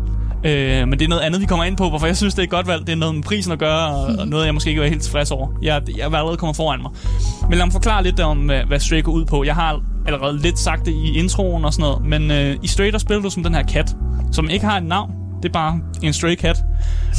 Øh, 0.45 0.89
men 0.89 0.99
det 0.99 1.03
er 1.03 1.09
noget 1.09 1.23
andet, 1.23 1.41
vi 1.41 1.47
kommer 1.47 1.65
ind 1.65 1.77
på, 1.77 1.89
hvorfor 1.89 2.07
jeg 2.07 2.17
synes, 2.17 2.35
det 2.35 2.39
er 2.39 2.45
et 2.45 2.51
godt 2.51 2.67
valg. 2.67 2.87
Det 2.87 2.93
er 2.93 2.97
noget 2.97 3.15
med 3.15 3.23
prisen 3.23 3.53
at 3.53 3.59
gøre, 3.59 3.89
og, 3.89 4.15
og 4.19 4.29
noget, 4.29 4.47
jeg 4.47 4.55
måske 4.55 4.71
ikke 4.71 4.83
er 4.83 4.89
helt 4.89 5.03
tilfreds 5.03 5.31
over. 5.31 5.49
Jeg, 5.63 5.83
jeg 5.97 6.01
er 6.01 6.17
allerede 6.17 6.37
kommet 6.37 6.57
foran 6.57 6.83
mig. 6.83 6.91
Men 7.49 7.59
lad 7.59 7.67
mig 7.67 7.73
forklare 7.73 8.03
lidt 8.03 8.21
om, 8.21 8.39
hvad, 8.39 8.65
hvad 8.65 8.81
Stray 8.81 9.03
går 9.03 9.13
ud 9.13 9.25
på. 9.25 9.45
Jeg 9.45 9.55
har 9.55 9.81
allerede 10.07 10.39
lidt 10.39 10.59
sagt 10.59 10.87
det 10.87 10.93
i 10.93 11.19
introen 11.19 11.65
og 11.65 11.73
sådan 11.73 11.83
noget, 11.83 12.05
men 12.05 12.31
øh, 12.31 12.57
i 12.63 12.67
Stray, 12.67 12.93
der 12.93 12.99
spiller 12.99 13.23
du 13.23 13.31
som 13.31 13.43
den 13.43 13.55
her 13.55 13.63
kat, 13.63 13.97
som 14.33 14.51
ikke 14.51 14.67
har 14.67 14.77
et 14.77 14.85
navn. 14.85 15.11
Det 15.47 15.51
er 15.51 15.61
bare 15.61 15.81
en 16.03 16.13
stray 16.13 16.37
cat. 16.37 16.65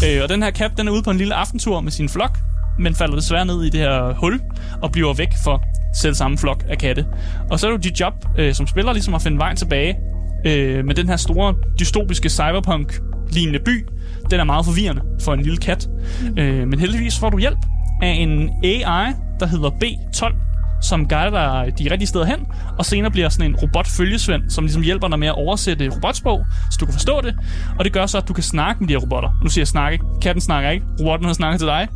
Øh, 0.05 0.23
og 0.23 0.29
den 0.29 0.43
her 0.43 0.51
kat, 0.51 0.71
den 0.77 0.87
er 0.87 0.91
ude 0.91 1.03
på 1.03 1.11
en 1.11 1.17
lille 1.17 1.33
aftentur 1.33 1.81
med 1.81 1.91
sin 1.91 2.09
flok, 2.09 2.37
men 2.79 2.95
falder 2.95 3.15
desværre 3.15 3.45
ned 3.45 3.63
i 3.63 3.69
det 3.69 3.79
her 3.79 4.13
hul 4.13 4.41
og 4.81 4.91
bliver 4.91 5.13
væk 5.13 5.27
for 5.43 5.63
selv 5.95 6.15
samme 6.15 6.37
flok 6.37 6.63
af 6.69 6.77
katte. 6.77 7.05
Og 7.49 7.59
så 7.59 7.67
er 7.67 7.71
det 7.71 7.77
jo 7.77 7.89
dit 7.89 7.99
job 7.99 8.13
øh, 8.37 8.53
som 8.53 8.67
spiller 8.67 8.93
ligesom 8.93 9.13
at 9.13 9.21
finde 9.21 9.37
vejen 9.37 9.57
tilbage 9.57 9.97
øh, 10.45 10.85
med 10.85 10.95
den 10.95 11.09
her 11.09 11.15
store 11.15 11.55
dystopiske 11.79 12.29
cyberpunk-lignende 12.29 13.59
by. 13.59 13.87
Den 14.31 14.39
er 14.39 14.43
meget 14.43 14.65
forvirrende 14.65 15.01
for 15.21 15.33
en 15.33 15.41
lille 15.41 15.57
kat. 15.57 15.89
Mm. 16.21 16.37
Øh, 16.37 16.67
men 16.67 16.79
heldigvis 16.79 17.19
får 17.19 17.29
du 17.29 17.37
hjælp 17.37 17.59
af 18.01 18.09
en 18.09 18.49
AI, 18.63 19.13
der 19.39 19.45
hedder 19.45 19.69
B12, 19.69 20.35
som 20.81 21.07
guider 21.07 21.29
dig 21.29 21.79
de 21.79 21.91
rigtige 21.91 22.07
steder 22.07 22.25
hen, 22.25 22.39
og 22.77 22.85
senere 22.85 23.11
bliver 23.11 23.29
sådan 23.29 23.51
en 23.51 23.55
robotfølgesvend, 23.55 24.49
som 24.49 24.63
ligesom 24.63 24.81
hjælper 24.81 25.07
dig 25.07 25.19
med 25.19 25.27
at 25.27 25.35
oversætte 25.35 25.89
robotsprog, 25.95 26.45
så 26.71 26.77
du 26.79 26.85
kan 26.85 26.93
forstå 26.93 27.21
det, 27.21 27.35
og 27.79 27.85
det 27.85 27.93
gør 27.93 28.05
så, 28.05 28.17
at 28.17 28.27
du 28.27 28.33
kan 28.33 28.43
snakke 28.43 28.79
med 28.79 28.87
de 28.87 28.93
her 28.93 28.99
robotter. 28.99 29.29
Nu 29.43 29.49
siger 29.49 29.61
jeg 29.61 29.67
snakke, 29.67 29.99
katten 30.21 30.41
snakker 30.41 30.69
ikke, 30.69 30.85
robotten 30.99 31.25
har 31.25 31.33
snakket 31.33 31.59
til 31.59 31.67
dig, 31.67 31.87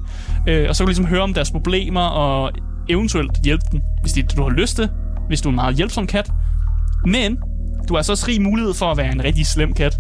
øh, 0.48 0.66
og 0.69 0.75
så 0.75 0.83
kan 0.83 0.86
du 0.86 0.89
ligesom 0.89 1.06
høre 1.06 1.22
om 1.22 1.33
deres 1.33 1.51
problemer, 1.51 2.01
og 2.01 2.51
eventuelt 2.89 3.31
hjælpe 3.44 3.63
dem, 3.72 3.81
hvis 4.01 4.13
det, 4.13 4.38
du 4.38 4.44
har 4.44 4.50
lyst 4.50 4.75
til, 4.75 4.89
hvis 5.27 5.42
du 5.42 5.50
er 5.50 5.51
en 5.51 5.56
meget 5.56 5.75
hjælpsom 5.75 6.07
kat. 6.07 6.31
Men 7.06 7.38
du 7.89 7.95
har 7.95 8.01
så 8.01 8.12
også 8.12 8.25
rig 8.28 8.42
mulighed 8.42 8.74
for 8.74 8.92
at 8.92 8.98
være 8.98 9.12
en 9.12 9.24
rigtig 9.24 9.48
slem 9.48 9.74
kat. 9.74 10.00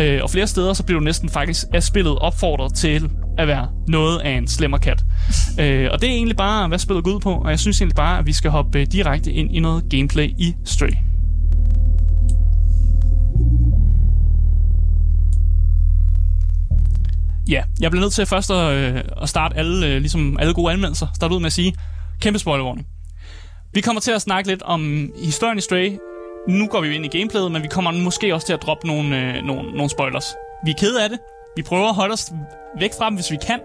Øh, 0.00 0.20
og 0.22 0.30
flere 0.30 0.46
steder, 0.46 0.72
så 0.72 0.82
bliver 0.82 1.00
du 1.00 1.04
næsten 1.04 1.28
faktisk 1.28 1.66
af 1.72 1.82
spillet 1.82 2.18
opfordret 2.18 2.74
til 2.74 3.10
at 3.38 3.48
være 3.48 3.68
noget 3.88 4.18
af 4.18 4.30
en 4.30 4.48
slemmer 4.48 4.78
kat. 4.78 5.04
øh, 5.60 5.88
og 5.92 6.00
det 6.00 6.08
er 6.08 6.12
egentlig 6.12 6.36
bare, 6.36 6.68
hvad 6.68 6.78
spillet 6.78 7.04
går 7.04 7.10
ud 7.10 7.20
på, 7.20 7.32
og 7.32 7.50
jeg 7.50 7.60
synes 7.60 7.80
egentlig 7.80 7.96
bare, 7.96 8.18
at 8.18 8.26
vi 8.26 8.32
skal 8.32 8.50
hoppe 8.50 8.80
øh, 8.80 8.86
direkte 8.92 9.32
ind 9.32 9.56
i 9.56 9.60
noget 9.60 9.84
gameplay 9.90 10.28
i 10.38 10.54
Stray. 10.64 10.92
Ja, 17.48 17.62
jeg 17.80 17.90
bliver 17.90 18.02
nødt 18.04 18.12
til 18.12 18.26
først 18.26 18.50
at, 18.50 18.72
øh, 18.72 19.02
at 19.22 19.28
starte 19.28 19.56
alle, 19.56 19.86
øh, 19.86 20.00
ligesom 20.00 20.36
alle 20.40 20.54
gode 20.54 20.72
anmeldelser. 20.72 21.06
Starte 21.14 21.34
ud 21.34 21.40
med 21.40 21.46
at 21.46 21.52
sige, 21.52 21.74
kæmpe 22.20 22.38
spoilerwarning. 22.38 22.86
Vi 23.74 23.80
kommer 23.80 24.00
til 24.00 24.12
at 24.12 24.22
snakke 24.22 24.50
lidt 24.50 24.62
om 24.62 25.10
historien 25.24 25.58
i 25.58 25.60
Stray. 25.60 25.98
Nu 26.48 26.66
går 26.66 26.80
vi 26.80 26.86
jo 26.88 26.92
ind 26.94 27.04
i 27.14 27.18
gameplayet, 27.18 27.52
men 27.52 27.62
vi 27.62 27.68
kommer 27.68 27.90
måske 27.92 28.34
også 28.34 28.46
til 28.46 28.52
at 28.54 28.62
droppe 28.62 28.86
nogle, 28.86 29.16
øh, 29.36 29.42
nogle, 29.44 29.70
nogle 29.72 29.90
spoilers. 29.90 30.24
Vi 30.64 30.70
er 30.70 30.74
kede 30.78 31.02
af 31.04 31.08
det. 31.08 31.18
Vi 31.56 31.62
prøver 31.62 31.88
at 31.88 31.94
holde 31.94 32.12
os 32.12 32.32
væk 32.80 32.90
fra 32.98 33.06
dem, 33.06 33.14
hvis 33.14 33.30
vi 33.30 33.36
kan. 33.46 33.60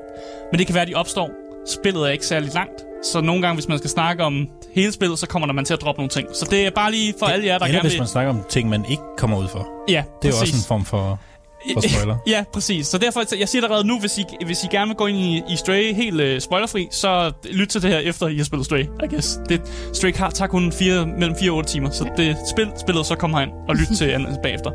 Men 0.52 0.60
det 0.60 0.68
kan 0.68 0.74
være, 0.74 0.82
at 0.82 0.88
de 0.88 0.94
opstår. 0.96 1.30
Spillet 1.68 2.04
er 2.08 2.12
ikke 2.12 2.26
særlig 2.26 2.54
langt. 2.54 2.86
Så 3.12 3.22
nogle 3.22 3.42
gange, 3.42 3.56
hvis 3.56 3.68
man 3.68 3.78
skal 3.78 3.90
snakke 3.90 4.24
om 4.24 4.48
hele 4.76 4.92
spillet, 4.92 5.20
så 5.20 5.28
kommer 5.28 5.46
der 5.46 5.54
man 5.54 5.66
til 5.66 5.74
at 5.74 5.82
droppe 5.82 6.00
nogle 6.00 6.10
ting. 6.10 6.28
Så 6.34 6.48
det 6.52 6.66
er 6.66 6.70
bare 6.70 6.92
lige 6.92 7.14
for 7.20 7.26
alle 7.26 7.46
jer, 7.46 7.58
der 7.58 7.66
Eller 7.66 7.78
gerne 7.78 7.90
hvis 7.90 8.00
man 8.00 8.08
snakker 8.08 8.30
om 8.34 8.44
ting, 8.50 8.70
man 8.70 8.86
ikke 8.90 9.04
kommer 9.18 9.38
ud 9.38 9.48
for. 9.48 9.68
Ja, 9.90 10.04
Det 10.22 10.28
er 10.30 10.34
jo 10.34 10.40
præcis. 10.40 10.42
også 10.42 10.56
en 10.56 10.68
form 10.68 10.86
for, 10.86 11.20
for 11.74 11.82
spoiler. 11.90 12.18
Ja, 12.28 12.44
præcis. 12.54 12.88
Så 12.88 12.98
derfor, 12.98 13.36
jeg 13.40 13.50
siger 13.50 13.64
allerede 13.64 13.88
nu, 13.88 14.00
hvis 14.00 14.18
I, 14.18 14.24
hvis 14.46 14.64
I 14.64 14.68
gerne 14.72 14.88
vil 14.88 14.96
gå 14.96 15.06
ind 15.06 15.18
i, 15.18 15.42
i 15.50 15.56
Stray 15.56 15.94
helt 15.94 16.22
uh, 16.22 16.40
spoilerfri, 16.40 16.88
så 16.92 17.32
lyt 17.52 17.68
til 17.68 17.82
det 17.82 17.90
her 17.90 17.98
efter, 17.98 18.28
I 18.28 18.38
har 18.38 18.44
spillet 18.44 18.66
Stray, 18.66 18.84
I 18.84 19.08
guess. 19.10 19.40
Det, 19.50 19.62
Stray 19.94 20.16
har, 20.16 20.30
tager 20.30 20.50
kun 20.50 20.72
fire, 20.72 21.06
mellem 21.06 21.36
4 21.40 21.52
og 21.52 21.58
8 21.58 21.70
timer, 21.70 21.90
så 21.90 22.10
det 22.18 22.38
spil, 22.52 22.72
spillet 22.80 23.06
så 23.06 23.16
kommer 23.16 23.38
herind 23.38 23.52
og 23.70 23.76
lyt 23.76 23.88
til 23.98 24.06
anmeldelsen 24.06 24.44
bagefter. 24.44 24.72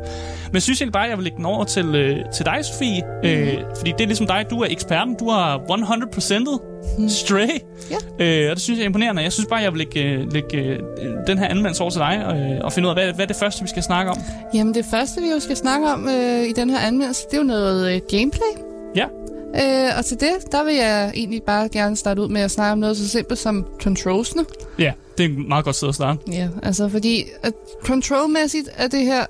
Men 0.51 0.61
synes 0.61 0.81
egentlig 0.81 0.93
bare, 0.93 1.03
at 1.03 1.09
jeg 1.09 1.17
vil 1.17 1.23
lægge 1.23 1.37
den 1.37 1.45
over 1.45 1.63
til, 1.63 1.87
uh, 1.87 2.33
til 2.33 2.45
dig, 2.45 2.65
Sofie. 2.65 3.01
Mm. 3.23 3.29
Uh, 3.29 3.77
fordi 3.77 3.91
det 3.91 4.01
er 4.01 4.07
ligesom 4.07 4.27
dig, 4.27 4.45
du 4.49 4.59
er 4.59 4.67
eksperten. 4.69 5.15
Du 5.19 5.29
har 5.29 5.57
100%'et 5.57 6.74
Stray. 7.09 7.47
Ja. 7.91 7.95
Uh, 7.95 8.49
og 8.49 8.55
det 8.55 8.61
synes 8.61 8.77
jeg 8.77 8.83
er 8.83 8.87
imponerende. 8.87 9.21
Jeg 9.21 9.33
synes 9.33 9.47
bare, 9.49 9.59
jeg 9.59 9.71
vil 9.73 9.77
lægge, 9.77 10.25
uh, 10.25 10.33
lægge 10.33 10.79
uh, 10.79 11.07
den 11.27 11.37
her 11.37 11.47
anmeldelse 11.47 11.81
over 11.81 11.91
til 11.91 11.99
dig 11.99 12.25
uh, 12.59 12.65
og 12.65 12.73
finde 12.73 12.89
ud 12.89 12.97
af, 12.97 13.03
hvad, 13.03 13.13
hvad 13.13 13.25
er 13.25 13.27
det 13.27 13.35
første, 13.35 13.61
vi 13.61 13.69
skal 13.69 13.83
snakke 13.83 14.11
om. 14.11 14.17
Jamen, 14.53 14.73
det 14.73 14.85
første, 14.91 15.21
vi 15.21 15.27
jo 15.27 15.39
skal 15.39 15.55
snakke 15.55 15.87
om 15.87 16.09
øh, 16.09 16.43
i 16.43 16.53
den 16.53 16.69
her 16.69 16.79
anmeldelse, 16.79 17.25
det 17.25 17.33
er 17.33 17.37
jo 17.37 17.43
noget 17.43 17.95
øh, 17.95 18.01
gameplay. 18.09 18.53
Ja. 18.95 19.05
Øh, 19.55 19.97
og 19.97 20.05
til 20.05 20.19
det, 20.19 20.51
der 20.51 20.63
vil 20.63 20.75
jeg 20.75 21.11
egentlig 21.15 21.43
bare 21.43 21.69
gerne 21.69 21.95
starte 21.95 22.21
ud 22.21 22.27
med 22.27 22.41
at 22.41 22.51
snakke 22.51 22.71
om 22.71 22.77
noget 22.77 22.97
så 22.97 23.07
simpelt 23.09 23.39
som 23.39 23.67
controlsene. 23.81 24.45
Ja, 24.79 24.91
det 25.17 25.25
er 25.25 25.29
et 25.29 25.47
meget 25.47 25.65
godt 25.65 25.75
sted 25.75 25.89
at 25.89 25.95
starte. 25.95 26.19
Ja, 26.31 26.47
altså 26.63 26.89
fordi 26.89 27.23
at 27.43 27.53
controlmæssigt 27.83 28.69
er 28.77 28.87
det 28.87 28.99
her 28.99 29.25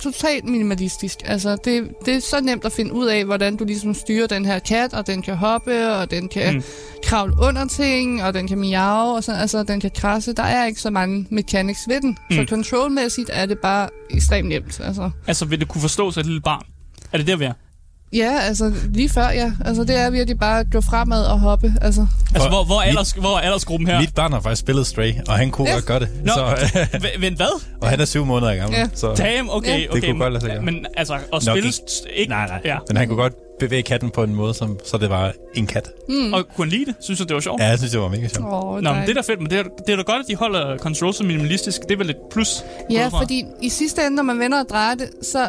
totalt 0.00 0.44
minimalistisk. 0.44 1.16
Altså, 1.24 1.56
det, 1.64 1.88
det 2.06 2.14
er 2.14 2.20
så 2.20 2.40
nemt 2.40 2.64
at 2.64 2.72
finde 2.72 2.92
ud 2.92 3.06
af, 3.06 3.24
hvordan 3.24 3.56
du 3.56 3.64
ligesom 3.64 3.94
styrer 3.94 4.26
den 4.26 4.44
her 4.44 4.58
kat, 4.58 4.94
og 4.94 5.06
den 5.06 5.22
kan 5.22 5.36
hoppe, 5.36 5.92
og 5.92 6.10
den 6.10 6.28
kan 6.28 6.54
Mm. 6.54 6.62
kravle 7.04 7.34
under 7.42 7.66
ting, 7.66 8.22
og 8.24 8.34
den 8.34 8.48
kan 8.48 8.58
miave, 8.58 9.16
og 9.16 9.24
sådan, 9.24 9.40
altså, 9.40 9.62
den 9.62 9.80
kan 9.80 9.90
krasse. 9.96 10.32
Der 10.32 10.42
er 10.42 10.66
ikke 10.66 10.80
så 10.80 10.90
mange 10.90 11.26
mechanics 11.30 11.88
ved 11.88 12.00
den. 12.00 12.16
Mm. 12.30 12.36
Så 12.36 12.44
controlmæssigt 12.48 13.30
er 13.32 13.46
det 13.46 13.58
bare 13.58 13.88
ekstremt 14.10 14.48
nemt. 14.48 14.80
Altså, 14.84 15.10
Altså, 15.26 15.44
vil 15.44 15.60
det 15.60 15.68
kunne 15.68 15.80
forstås 15.80 16.16
af 16.16 16.20
et 16.20 16.26
lille 16.26 16.40
barn? 16.40 16.62
Er 17.12 17.18
det 17.18 17.26
der, 17.26 17.36
vi 17.36 17.44
er? 17.44 17.52
Ja, 18.12 18.38
altså 18.40 18.72
lige 18.92 19.08
før, 19.08 19.28
ja. 19.30 19.52
Altså, 19.64 19.84
det 19.84 19.96
er 19.96 20.10
virkelig 20.10 20.38
bare 20.38 20.60
at 20.60 20.66
gå 20.72 20.80
fremad 20.80 21.24
og 21.24 21.40
hoppe. 21.40 21.74
Altså, 21.80 22.06
Altså, 22.34 22.48
hvor, 22.48 22.64
hvor, 22.64 22.74
er 22.80 22.80
mit- 22.80 22.88
alders, 22.88 23.10
hvor 23.10 23.36
er 23.36 23.40
aldersgruppen 23.40 23.86
her? 23.88 24.00
Mit 24.00 24.14
barn 24.14 24.32
har 24.32 24.40
faktisk 24.40 24.60
spillet 24.60 24.86
Stray, 24.86 25.12
og 25.28 25.34
han 25.34 25.50
kunne 25.50 25.68
Ja. 25.68 25.74
godt 25.74 25.86
gøre 25.86 26.00
det. 26.00 26.08
Nå. 26.24 26.32
Så, 26.32 26.44
V- 27.04 27.20
Vent, 27.20 27.36
hvad? 27.36 27.62
og 27.82 27.88
han 27.88 28.00
er 28.00 28.04
syv 28.04 28.24
måneder 28.24 28.54
gammel. 28.56 28.78
Ja. 28.78 28.88
Så, 28.94 29.14
Damn, 29.14 29.48
okay, 29.50 29.80
Ja. 29.80 29.86
okay. 29.90 30.08
kunne 30.10 30.18
godt 30.20 30.32
lade 30.32 30.44
sig 30.44 30.50
gøre. 30.50 30.62
Men 30.62 30.86
altså, 30.96 31.14
at 31.34 31.42
spille... 31.42 31.58
ikke. 31.68 31.78
ikke 32.16 32.30
Nej, 32.30 32.46
nej. 32.46 32.60
Ja. 32.64 32.76
Men 32.88 32.96
han 32.96 33.08
kunne 33.08 33.16
godt 33.22 33.32
bevæge 33.60 33.82
katten 33.82 34.10
på 34.10 34.22
en 34.22 34.34
måde, 34.34 34.54
som, 34.54 34.78
så 34.86 34.98
det 34.98 35.10
var 35.10 35.32
en 35.54 35.66
kat. 35.66 35.88
Mm. 36.08 36.32
Og 36.32 36.44
kunne 36.56 36.64
han 36.64 36.70
lide 36.78 36.84
det? 36.86 36.94
Synes 37.00 37.18
du, 37.20 37.24
det 37.24 37.34
var 37.34 37.40
sjovt? 37.40 37.60
Ja, 37.62 37.66
jeg 37.68 37.78
synes, 37.78 37.92
det 37.92 38.00
var 38.00 38.08
mega 38.08 38.28
sjovt. 38.28 38.46
Åh, 38.54 38.80
Nå, 38.82 38.92
men 38.92 39.02
det 39.02 39.10
er 39.10 39.14
da 39.14 39.32
fedt, 39.32 39.40
men 39.40 39.50
det 39.50 39.58
er, 39.58 39.62
det 39.86 39.92
er 39.92 39.96
da 39.96 40.02
godt, 40.02 40.18
at 40.20 40.24
de 40.28 40.36
holder 40.36 40.76
control 40.78 41.14
så 41.14 41.24
minimalistisk. 41.24 41.80
Det 41.82 41.90
er 41.90 41.96
vel 41.96 42.10
et 42.10 42.16
plus? 42.32 42.64
Ja, 42.90 43.08
fordi 43.08 43.44
i 43.62 43.68
sidste 43.68 44.00
ende, 44.06 44.16
når 44.16 44.22
man 44.22 44.38
vender 44.38 44.58
og 44.60 44.66
drejer 44.70 44.94
det, 44.94 45.08
så 45.22 45.48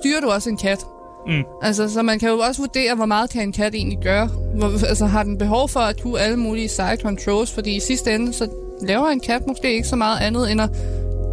styrer 0.00 0.20
du 0.20 0.30
også 0.30 0.48
en 0.50 0.56
kat. 0.56 0.78
Mm. 1.28 1.44
Altså, 1.62 1.88
så 1.88 2.02
man 2.02 2.18
kan 2.18 2.28
jo 2.28 2.38
også 2.38 2.62
vurdere, 2.62 2.94
hvor 2.94 3.06
meget 3.06 3.30
kan 3.30 3.42
en 3.42 3.52
kat 3.52 3.74
egentlig 3.74 3.98
gøre. 4.02 4.26
Hvor, 4.26 4.86
altså, 4.86 5.06
har 5.06 5.22
den 5.22 5.38
behov 5.38 5.68
for 5.68 5.80
at 5.80 6.02
kunne 6.02 6.20
alle 6.20 6.36
mulige 6.36 6.68
side 6.68 6.96
controls? 7.02 7.52
Fordi 7.52 7.76
i 7.76 7.80
sidste 7.80 8.14
ende, 8.14 8.32
så 8.32 8.48
laver 8.82 9.06
en 9.08 9.20
kat 9.20 9.46
måske 9.46 9.74
ikke 9.74 9.88
så 9.88 9.96
meget 9.96 10.20
andet, 10.20 10.52
end 10.52 10.60
at 10.60 10.70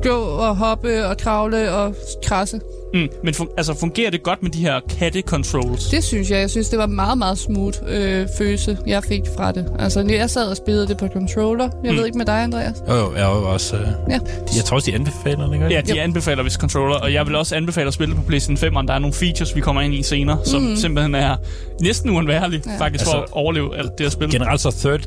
gå 0.04 0.16
og 0.20 0.56
hoppe 0.56 1.06
og 1.06 1.18
kravle 1.18 1.72
og 1.72 1.96
krasse. 2.24 2.62
Mm. 2.94 3.08
Men 3.24 3.34
fun- 3.34 3.54
altså, 3.58 3.74
fungerer 3.80 4.12
det 4.12 4.24
godt 4.24 4.44
med 4.44 4.52
de 4.52 4.60
her 4.60 4.80
katte-controls? 4.90 5.92
Det 5.92 6.04
synes 6.04 6.30
jeg. 6.32 6.40
Jeg 6.40 6.50
synes, 6.50 6.70
det 6.70 6.80
var 6.80 6.86
meget, 6.86 7.18
meget 7.18 7.38
smooth 7.38 7.78
øh, 7.88 8.28
følelse, 8.38 8.78
jeg 8.88 9.04
fik 9.04 9.22
fra 9.38 9.52
det. 9.52 9.66
Altså, 9.80 10.02
jeg 10.10 10.30
sad 10.30 10.50
og 10.50 10.58
spillede 10.58 10.88
det 10.88 10.98
på 10.98 11.08
controller. 11.14 11.70
Jeg 11.84 11.92
Mm. 11.92 11.98
ved 11.98 12.06
ikke 12.06 12.18
med 12.18 12.26
dig, 12.26 12.44
Andreas. 12.44 12.76
Jo, 12.90 12.94
jo, 12.96 13.14
jeg 13.16 13.22
er 13.32 13.36
jo 13.36 13.54
også... 13.54 13.76
Øh, 13.76 13.88
Ja. 14.10 14.20
Jeg 14.56 14.64
tror 14.66 14.76
også, 14.76 14.92
de 14.92 14.96
anbefaler 14.96 15.50
det, 15.52 15.60
de? 15.60 15.66
Ja, 15.76 15.82
de 15.82 16.02
anbefaler 16.02 16.44
vist 16.44 16.60
controller, 16.60 16.96
og 16.96 17.14
jeg 17.14 17.28
vil 17.28 17.36
også 17.36 17.56
anbefale 17.56 17.88
at 17.88 17.94
spille 17.94 18.16
på 18.16 18.22
PlayStation 18.22 18.58
5, 18.58 18.76
og 18.76 18.88
der 18.88 18.94
er 18.94 19.00
nogle 19.00 19.14
features, 19.14 19.56
vi 19.56 19.62
kommer 19.62 19.82
ind 19.82 19.94
i 19.94 20.04
senere, 20.04 20.38
som 20.46 20.62
Mhm. 20.62 20.76
simpelthen 20.76 21.16
er 21.16 21.36
næsten 21.82 22.10
uundværlige, 22.10 22.62
Ja. 22.66 22.78
faktisk, 22.86 23.04
for 23.06 23.12
Altså- 23.12 23.24
at 23.24 23.32
overleve 23.32 23.78
alt 23.78 23.92
det 23.98 24.06
her 24.06 24.10
spil. 24.12 24.32
Generelt 24.32 24.62
så 24.62 24.72
third 24.72 25.02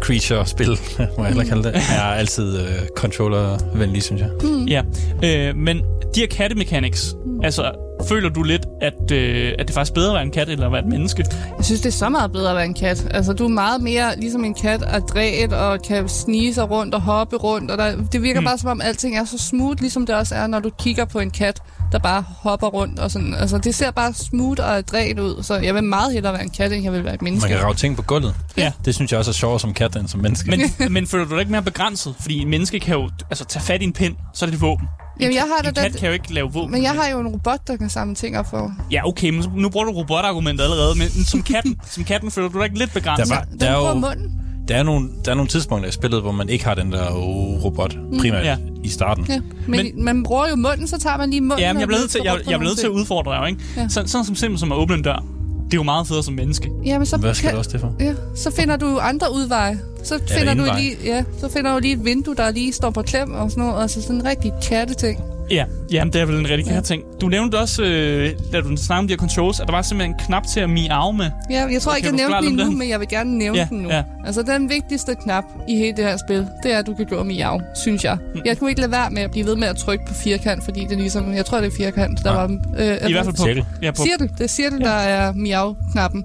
creature-spil, 0.00 0.68
må 0.98 1.24
jeg 1.24 1.26
heller 1.26 1.44
kalde 1.44 1.62
det, 1.62 1.74
er 1.74 2.02
altid 2.02 2.58
øh, 2.58 2.66
controller-venlige, 2.96 4.02
synes 4.02 4.22
jeg. 4.22 4.30
Ja, 4.68 4.82
øh, 5.24 5.56
men 5.56 5.76
de 6.14 6.20
her 6.20 6.26
katte-mechanics, 6.26 7.07
altså, 7.42 7.72
føler 8.08 8.28
du 8.28 8.42
lidt, 8.42 8.66
at, 8.80 9.10
øh, 9.12 9.52
at 9.58 9.68
det 9.68 9.70
er 9.70 9.74
faktisk 9.74 9.94
bedre 9.94 10.08
at 10.08 10.14
være 10.14 10.22
en 10.22 10.30
kat, 10.30 10.48
eller 10.48 10.66
at 10.66 10.72
være 10.72 10.80
et 10.80 10.88
menneske? 10.88 11.24
Jeg 11.56 11.64
synes, 11.64 11.80
det 11.80 11.88
er 11.88 11.92
så 11.92 12.08
meget 12.08 12.32
bedre 12.32 12.50
at 12.50 12.56
være 12.56 12.64
en 12.64 12.74
kat. 12.74 13.06
Altså, 13.10 13.32
du 13.32 13.44
er 13.44 13.48
meget 13.48 13.80
mere 13.80 14.20
ligesom 14.20 14.44
en 14.44 14.54
kat 14.54 14.84
adræt 14.86 15.52
og 15.52 15.82
kan 15.82 16.08
snige 16.08 16.54
sig 16.54 16.70
rundt 16.70 16.94
og 16.94 17.00
hoppe 17.00 17.36
rundt. 17.36 17.70
Og 17.70 17.78
der, 17.78 17.96
det 18.12 18.22
virker 18.22 18.40
mm. 18.40 18.46
bare 18.46 18.58
som 18.58 18.70
om, 18.70 18.80
alting 18.80 19.16
er 19.16 19.24
så 19.24 19.38
smooth, 19.38 19.80
ligesom 19.80 20.06
det 20.06 20.14
også 20.14 20.34
er, 20.34 20.46
når 20.46 20.60
du 20.60 20.70
kigger 20.78 21.04
på 21.04 21.18
en 21.18 21.30
kat, 21.30 21.60
der 21.92 21.98
bare 21.98 22.24
hopper 22.38 22.66
rundt. 22.66 22.98
Og 22.98 23.10
sådan. 23.10 23.34
Altså, 23.34 23.58
det 23.58 23.74
ser 23.74 23.90
bare 23.90 24.12
smooth 24.12 24.60
og 24.60 24.76
adræt 24.76 25.18
ud. 25.18 25.42
Så 25.42 25.56
jeg 25.56 25.74
vil 25.74 25.84
meget 25.84 26.12
hellere 26.12 26.32
være 26.32 26.42
en 26.42 26.50
kat, 26.50 26.72
end 26.72 26.84
jeg 26.84 26.92
vil 26.92 27.04
være 27.04 27.14
et 27.14 27.22
Man 27.22 27.32
menneske. 27.32 27.48
kan 27.48 27.64
rave 27.64 27.74
ting 27.74 27.96
på 27.96 28.02
gulvet. 28.02 28.34
Ja. 28.56 28.72
Det 28.84 28.94
synes 28.94 29.12
jeg 29.12 29.18
også 29.18 29.30
er 29.30 29.32
sjovere 29.32 29.60
som 29.60 29.74
kat 29.74 29.96
end 29.96 30.08
som 30.08 30.20
menneske. 30.20 30.50
Men, 30.50 30.60
men 30.94 31.06
føler 31.06 31.24
du 31.24 31.30
dig 31.30 31.40
ikke 31.40 31.52
mere 31.52 31.62
begrænset? 31.62 32.14
Fordi 32.20 32.38
en 32.38 32.48
menneske 32.48 32.80
kan 32.80 32.94
jo 32.94 33.10
altså, 33.30 33.44
tage 33.44 33.62
fat 33.62 33.82
i 33.82 33.84
en 33.84 33.92
pind, 33.92 34.14
så 34.34 34.44
er 34.44 34.46
det 34.46 34.54
et 34.54 34.62
våben. 34.62 34.88
En 35.18 35.22
Jamen, 35.22 35.34
jeg 35.34 35.42
har 35.42 35.58
en 35.68 35.74
da 35.74 35.80
kat 35.82 35.92
den- 35.92 36.00
kan 36.00 36.08
jo 36.08 36.12
ikke 36.12 36.34
lave 36.34 36.52
våben. 36.52 36.70
Men 36.70 36.82
jeg 36.82 36.90
har 36.90 37.08
jo 37.12 37.20
en 37.20 37.28
robot, 37.28 37.68
der 37.68 37.76
kan 37.76 37.90
samle 37.90 38.14
ting 38.14 38.38
op 38.38 38.50
for. 38.50 38.72
Ja, 38.92 39.08
okay, 39.08 39.30
men 39.30 39.44
nu 39.56 39.68
bruger 39.68 39.86
du 39.86 39.92
robotargumentet 39.92 40.64
allerede, 40.64 40.98
men 40.98 41.08
som 41.24 41.42
katten, 41.42 41.76
som 41.94 42.04
katten 42.04 42.30
føler 42.30 42.48
du 42.48 42.58
dig 42.58 42.64
ikke 42.64 42.78
lidt 42.78 42.92
begrænset? 42.92 43.28
Der 43.28 43.34
var- 43.34 43.44
Den 43.44 43.60
Der 43.60 43.66
er 43.70 43.88
jo- 43.88 43.94
munden. 43.94 44.32
Der 44.68 44.76
er, 44.76 44.82
nogle, 44.82 45.08
der 45.24 45.30
er 45.30 45.34
nogle 45.34 45.48
tidspunkter 45.48 45.88
i 45.88 45.92
spillet, 45.92 46.20
hvor 46.22 46.32
man 46.32 46.48
ikke 46.48 46.64
har 46.64 46.74
den 46.74 46.92
der 46.92 47.10
robot, 47.64 47.96
primært 48.20 48.44
Ja. 48.44 48.50
ja. 48.50 48.56
i 48.84 48.88
starten. 48.88 49.26
Ja. 49.28 49.40
Men, 49.40 49.70
men, 49.94 50.04
man 50.04 50.22
bruger 50.22 50.48
jo 50.50 50.56
munden, 50.56 50.86
så 50.86 50.98
tager 50.98 51.16
man 51.16 51.30
lige 51.30 51.40
munden. 51.40 51.58
Ja, 51.58 51.72
men 51.72 51.80
jeg 51.80 51.88
bliver 51.88 52.00
nødt 52.00 52.10
til, 52.10 52.20
jeg, 52.24 52.34
jeg 52.34 52.42
bliver 52.44 52.58
nødt 52.58 52.78
til 52.78 52.86
at 52.86 52.90
udfordre 52.90 53.40
dig, 53.40 53.48
ikke? 53.48 53.62
Ja. 53.76 53.88
Så, 53.88 54.02
sådan 54.06 54.24
som 54.24 54.34
simpelt 54.34 54.60
som 54.60 54.72
at 54.72 54.78
åbne 54.78 54.94
en 54.94 55.02
dør. 55.02 55.24
Det 55.68 55.74
er 55.74 55.78
jo 55.78 55.82
meget 55.82 56.06
federe 56.06 56.22
som 56.22 56.34
menneske. 56.34 56.70
Ja, 56.84 56.98
men 56.98 57.06
så, 57.06 57.16
Hvad 57.16 57.34
skal 57.34 57.46
kan, 57.46 57.52
du 57.52 57.58
også 57.58 57.70
det 57.72 57.80
for? 57.80 57.94
ja, 58.00 58.14
så 58.34 58.50
finder 58.50 58.76
du 58.76 58.86
jo 58.88 58.98
andre 58.98 59.26
udveje. 59.34 59.80
Så 60.04 60.18
der 60.28 60.38
finder, 60.38 60.54
du 60.54 60.64
lige, 60.76 60.96
ja, 61.04 61.24
så 61.40 61.48
finder 61.48 61.72
du 61.72 61.78
lige 61.78 61.94
et 61.94 62.04
vindue, 62.04 62.34
der 62.34 62.50
lige 62.50 62.72
står 62.72 62.90
på 62.90 63.02
klem 63.02 63.34
og 63.34 63.50
sådan 63.50 63.64
noget. 63.64 63.82
Altså 63.82 64.02
sådan 64.02 64.16
en 64.16 64.24
rigtig 64.24 64.52
katteting. 64.68 65.20
Ja, 65.50 65.64
jamen 65.92 66.12
det 66.12 66.20
er 66.20 66.24
vel 66.26 66.36
en 66.38 66.50
rigtig 66.50 66.66
Ja. 66.66 66.74
ja. 66.74 66.80
ting. 66.80 67.02
Du 67.20 67.28
nævnte 67.28 67.58
også, 67.58 67.82
øh, 67.82 68.30
da 68.52 68.60
du 68.60 68.76
snakkede 68.76 68.98
om 68.98 69.06
de 69.08 69.12
her 69.12 69.18
controls, 69.18 69.60
at 69.60 69.66
der 69.66 69.72
var 69.72 69.82
simpelthen 69.82 70.14
en 70.14 70.26
knap 70.26 70.46
til 70.46 70.60
at 70.60 70.70
miave 70.70 71.12
med. 71.12 71.30
Ja, 71.50 71.66
jeg 71.72 71.82
tror 71.82 71.92
Kan 71.92 71.96
ikke, 71.98 72.08
jeg 72.08 72.16
nævnte 72.16 72.36
den 72.36 72.42
lidt 72.56 72.60
om 72.60 72.66
nu, 72.66 72.70
den? 72.70 72.78
men 72.78 72.88
jeg 72.88 73.00
vil 73.00 73.08
gerne 73.08 73.38
nævne 73.38 73.58
Ja, 73.58 73.66
den 73.70 73.78
nu. 73.78 73.88
ja. 73.88 74.02
Altså, 74.26 74.42
den 74.42 74.68
vigtigste 74.70 75.14
knap 75.22 75.44
i 75.68 75.76
hele 75.76 75.96
det 75.96 76.04
her 76.04 76.16
spil, 76.16 76.46
det 76.62 76.72
er, 76.74 76.78
at 76.78 76.86
du 76.86 76.94
kan 76.94 77.06
gå 77.06 77.22
miau, 77.22 77.60
synes 77.82 78.04
jeg. 78.04 78.18
Mm. 78.34 78.40
Jeg 78.44 78.58
kunne 78.58 78.70
ikke 78.70 78.80
lade 78.80 78.92
være 78.92 79.10
med 79.10 79.22
at 79.22 79.30
blive 79.30 79.46
ved 79.46 79.56
med 79.56 79.68
at 79.68 79.76
trykke 79.76 80.04
på 80.08 80.14
firkant, 80.14 80.64
fordi 80.64 80.80
det 80.80 80.92
er 80.92 80.96
ligesom, 80.96 81.34
jeg 81.34 81.46
tror, 81.46 81.58
det 81.60 81.66
er 81.66 81.76
firkant, 81.76 82.18
der 82.24 82.30
Ja. 82.32 82.36
var... 82.38 82.44
Øh, 82.78 83.08
I 83.08 83.12
hvert 83.12 83.24
fald 83.24 83.36
på... 83.36 83.42
Cirkel. 83.44 83.64
Ja, 83.82 83.90
på 83.90 84.02
Siger 84.02 84.16
det. 84.16 84.30
Det 84.38 84.50
siger 84.50 84.70
det, 84.70 84.80
der 84.80 84.90
er 84.90 85.32
miau-knappen. 85.32 86.24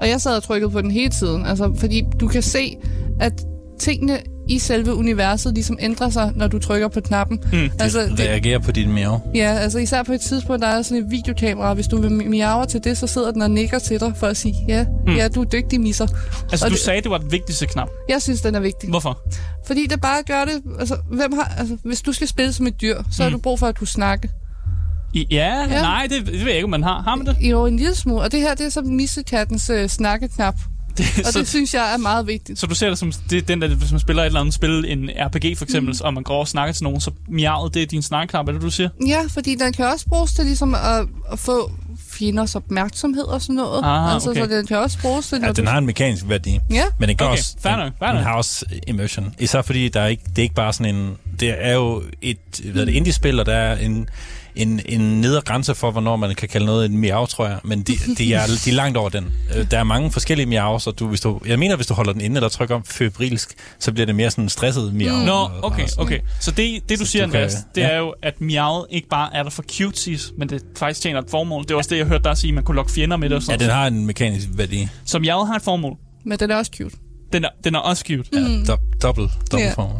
Og 0.00 0.08
jeg 0.08 0.20
sad 0.20 0.36
og 0.36 0.42
trykkede 0.42 0.70
på 0.70 0.80
den 0.82 0.90
hele 0.90 1.10
tiden, 1.10 1.46
altså, 1.46 1.72
fordi 1.78 2.02
du 2.20 2.28
kan 2.28 2.42
se, 2.42 2.76
at 3.20 3.32
tingene 3.80 4.18
i 4.48 4.58
selve 4.58 4.94
universet 4.94 5.54
ligesom 5.54 5.76
ændrer 5.80 6.10
sig, 6.10 6.32
når 6.36 6.46
du 6.48 6.58
trykker 6.58 6.88
på 6.88 7.00
knappen. 7.00 7.40
Mm. 7.52 7.70
Altså, 7.80 8.00
Det 8.00 8.10
det, 8.18 8.20
reagerer 8.28 8.58
på 8.58 8.72
dit 8.72 8.88
miau. 8.88 9.20
ja, 9.34 9.52
altså 9.54 9.78
især 9.78 10.02
på 10.02 10.12
et 10.12 10.20
tidspunkt, 10.20 10.62
der 10.62 10.68
er 10.68 10.82
sådan 10.82 11.04
et 11.04 11.10
videokamera, 11.10 11.68
og 11.68 11.74
hvis 11.74 11.86
du 11.86 12.00
vil 12.00 12.12
miaue 12.12 12.66
til 12.66 12.84
det, 12.84 12.98
så 12.98 13.06
sidder 13.06 13.30
den 13.30 13.42
og 13.42 13.50
nikker 13.50 13.78
til 13.78 14.00
dig 14.00 14.12
for 14.16 14.26
at 14.26 14.36
sige, 14.36 14.54
ja, 14.68 14.86
Mm. 15.06 15.12
ja 15.16 15.28
du 15.28 15.40
er 15.40 15.44
dygtig, 15.44 15.80
misser. 15.80 16.06
Altså, 16.52 16.66
Og 16.66 16.70
du 16.70 16.74
det- 16.74 16.82
sagde, 16.82 17.02
det 17.02 17.10
var 17.10 17.18
den 17.18 17.32
vigtigste 17.32 17.66
knap. 17.66 17.88
Jeg 18.08 18.22
synes, 18.22 18.40
den 18.40 18.54
er 18.54 18.60
vigtig. 18.60 18.88
Hvorfor? 18.90 19.18
Fordi 19.66 19.86
det 19.86 20.00
bare 20.00 20.22
gør 20.26 20.44
det, 20.44 20.62
altså, 20.80 20.96
hvem 21.12 21.32
har, 21.32 21.52
altså 21.58 21.76
hvis 21.84 22.00
du 22.02 22.12
skal 22.12 22.28
spille 22.28 22.52
som 22.52 22.66
et 22.66 22.80
dyr, 22.80 23.02
så 23.12 23.22
har 23.22 23.30
Mm. 23.30 23.36
du 23.36 23.40
brug 23.42 23.58
for 23.58 23.66
at 23.66 23.78
kunne 23.78 23.86
snakke. 23.88 24.28
I, 25.14 25.26
ja, 25.30 25.36
Ja. 25.36 25.74
ja, 25.74 25.80
nej, 25.82 26.06
det, 26.10 26.26
det 26.26 26.32
ved 26.40 26.46
jeg 26.46 26.54
ikke, 26.54 26.64
om 26.64 26.70
man 26.70 26.82
har. 26.82 27.02
Har 27.02 27.14
man 27.16 27.26
det? 27.26 27.36
Jo, 27.40 27.66
en 27.66 27.76
lille 27.76 27.94
smule. 27.94 28.20
Og 28.20 28.32
det 28.32 28.40
her, 28.40 28.54
det 28.54 28.66
er 28.66 28.70
så 28.70 28.82
missekattens 28.82 29.70
øh, 29.70 29.88
snakkeknap. 29.88 30.54
det 30.98 31.26
Og 31.26 31.32
så, 31.32 31.38
det 31.38 31.48
synes 31.48 31.74
jeg 31.74 31.92
er 31.94 31.96
meget 31.98 32.26
vigtigt. 32.26 32.58
så 32.58 32.66
du 32.66 32.74
ser 32.74 32.88
det 32.88 32.98
som 32.98 33.12
det, 33.30 33.38
er 33.38 33.42
den 33.42 33.62
der, 33.62 33.68
hvis 33.68 33.90
man 33.90 34.00
spiller 34.00 34.22
et 34.22 34.26
eller 34.26 34.40
andet 34.40 34.54
spil, 34.54 34.84
en 34.88 35.10
RPG 35.20 35.58
for 35.58 35.64
eksempel, 35.64 35.90
Mm. 35.92 35.98
mm. 36.00 36.06
og 36.06 36.14
man 36.14 36.22
går 36.22 36.40
og 36.40 36.48
snakker 36.48 36.72
til 36.72 36.84
nogen, 36.84 37.00
så 37.00 37.10
miavet, 37.28 37.74
det 37.74 37.82
er 37.82 37.86
din 37.86 38.02
snakknap, 38.02 38.48
er 38.48 38.52
det, 38.52 38.62
du 38.62 38.70
siger? 38.70 38.88
Ja, 39.06 39.18
fordi 39.30 39.54
den 39.54 39.72
kan 39.72 39.86
også 39.86 40.06
bruges 40.08 40.32
til 40.32 40.44
ligesom 40.44 40.74
at, 40.74 41.06
at 41.32 41.38
få 41.38 41.72
fjenders 42.10 42.54
opmærksomhed 42.54 43.22
og 43.24 43.42
sådan 43.42 43.54
noget. 43.54 43.80
Ah, 43.84 44.14
altså, 44.14 44.30
okay. 44.30 44.40
så 44.40 44.46
den 44.46 44.66
kan 44.66 44.76
også 44.76 44.98
bruges 45.02 45.28
til, 45.28 45.38
Ja, 45.42 45.52
den 45.52 45.64
du... 45.64 45.70
har 45.70 45.78
en 45.78 45.86
mekanisk 45.86 46.24
værdi. 46.28 46.58
Ja, 46.70 46.82
Men 46.98 47.08
den 47.08 47.16
kan 47.16 47.26
Okay, 47.26 47.38
også, 47.38 47.56
fair 47.60 47.72
den, 47.72 47.80
nok, 47.84 47.92
fair 47.98 48.08
den 48.08 48.16
nok. 48.16 48.24
har 48.24 48.34
også 48.34 48.64
immersion. 48.86 49.34
Især 49.38 49.62
fordi 49.62 49.88
der 49.88 50.00
er 50.00 50.06
ikke, 50.06 50.22
det 50.30 50.38
er 50.38 50.42
ikke 50.42 50.54
bare 50.54 50.72
sådan 50.72 50.94
en... 50.94 51.16
Det 51.40 51.54
er 51.66 51.72
jo 51.74 52.02
et 52.22 52.36
hvad 52.72 52.82
er 52.82 52.86
det, 52.86 52.92
indie-spil, 52.92 53.40
og 53.40 53.46
der 53.46 53.54
er 53.54 53.76
en, 53.78 54.08
en, 54.56 54.80
en 54.86 55.20
nedre 55.20 55.40
grænse 55.40 55.74
for, 55.74 55.90
hvornår 55.90 56.16
man 56.16 56.34
kan 56.34 56.48
kalde 56.48 56.66
noget 56.66 56.86
en 56.90 56.98
miau, 56.98 57.26
tror 57.26 57.46
jeg. 57.46 57.58
Men 57.64 57.82
de, 57.82 57.92
de, 58.18 58.34
er, 58.34 58.40
de 58.64 58.70
er 58.70 58.74
langt 58.74 58.96
over 58.96 59.08
den. 59.08 59.32
Øh, 59.56 59.70
Der 59.70 59.78
er 59.78 59.84
mange 59.84 60.10
forskellige 60.12 60.46
miau, 60.46 60.78
så 60.78 60.90
du, 60.90 61.06
hvis 61.08 61.20
du, 61.20 61.40
jeg 61.46 61.58
mener, 61.58 61.76
hvis 61.76 61.86
du 61.86 61.94
holder 61.94 62.12
den 62.12 62.20
inde 62.20 62.36
eller 62.36 62.48
trykker 62.48 62.74
om 62.74 62.84
febrilsk, 62.84 63.54
så 63.78 63.92
bliver 63.92 64.06
det 64.06 64.14
mere 64.14 64.30
sådan 64.30 64.44
en 64.44 64.48
stresset 64.48 64.94
miau. 64.94 65.16
Mm. 65.16 65.22
Nå, 65.22 65.48
okay, 65.62 65.86
okay. 65.98 66.18
Så 66.40 66.50
det, 66.50 66.88
det 66.88 66.98
du 66.98 67.04
Så 67.04 67.10
siger, 67.10 67.26
du 67.26 67.30
kan- 67.32 67.40
Andreas, 67.40 67.56
det 67.74 67.80
ja. 67.80 67.86
er 67.88 67.98
jo, 67.98 68.14
at 68.22 68.40
miavet 68.40 68.86
ikke 68.90 69.08
bare 69.08 69.36
er 69.36 69.42
der 69.42 69.50
for 69.50 69.62
cuties, 69.78 70.32
men 70.38 70.48
det 70.48 70.62
faktisk 70.78 71.00
tjener 71.00 71.20
et 71.20 71.30
formål. 71.30 71.62
Det 71.62 71.70
er 71.70 71.74
også 71.76 71.90
det, 71.90 71.98
jeg 71.98 72.06
hørte 72.06 72.24
dig 72.24 72.36
sige, 72.36 72.48
at 72.48 72.54
man 72.54 72.64
kunne 72.64 72.76
lokke 72.76 72.92
fjender 72.92 73.16
med 73.16 73.28
det 73.28 73.36
og 73.36 73.42
Ja, 73.42 73.46
sådan 73.46 73.58
den 73.60 73.66
noget. 73.66 73.80
har 73.80 73.86
en 73.86 74.06
mekanisk 74.06 74.48
værdi. 74.54 74.88
Så 75.04 75.18
miavet 75.18 75.46
har 75.48 75.54
et 75.56 75.62
formål. 75.62 75.96
men 76.26 76.38
den 76.38 76.50
er 76.50 76.56
også 76.56 76.70
cute. 76.76 76.96
Den 77.32 77.44
er, 77.44 77.48
den 77.64 77.74
er 77.74 77.78
også 77.78 78.04
cute. 78.06 78.24
Ja, 78.32 78.48
Mm. 78.48 78.62
do- 78.62 78.98
dobbelt, 79.02 79.30
dobbelt 79.52 79.68
Ja. 79.68 79.72
form. 79.72 79.90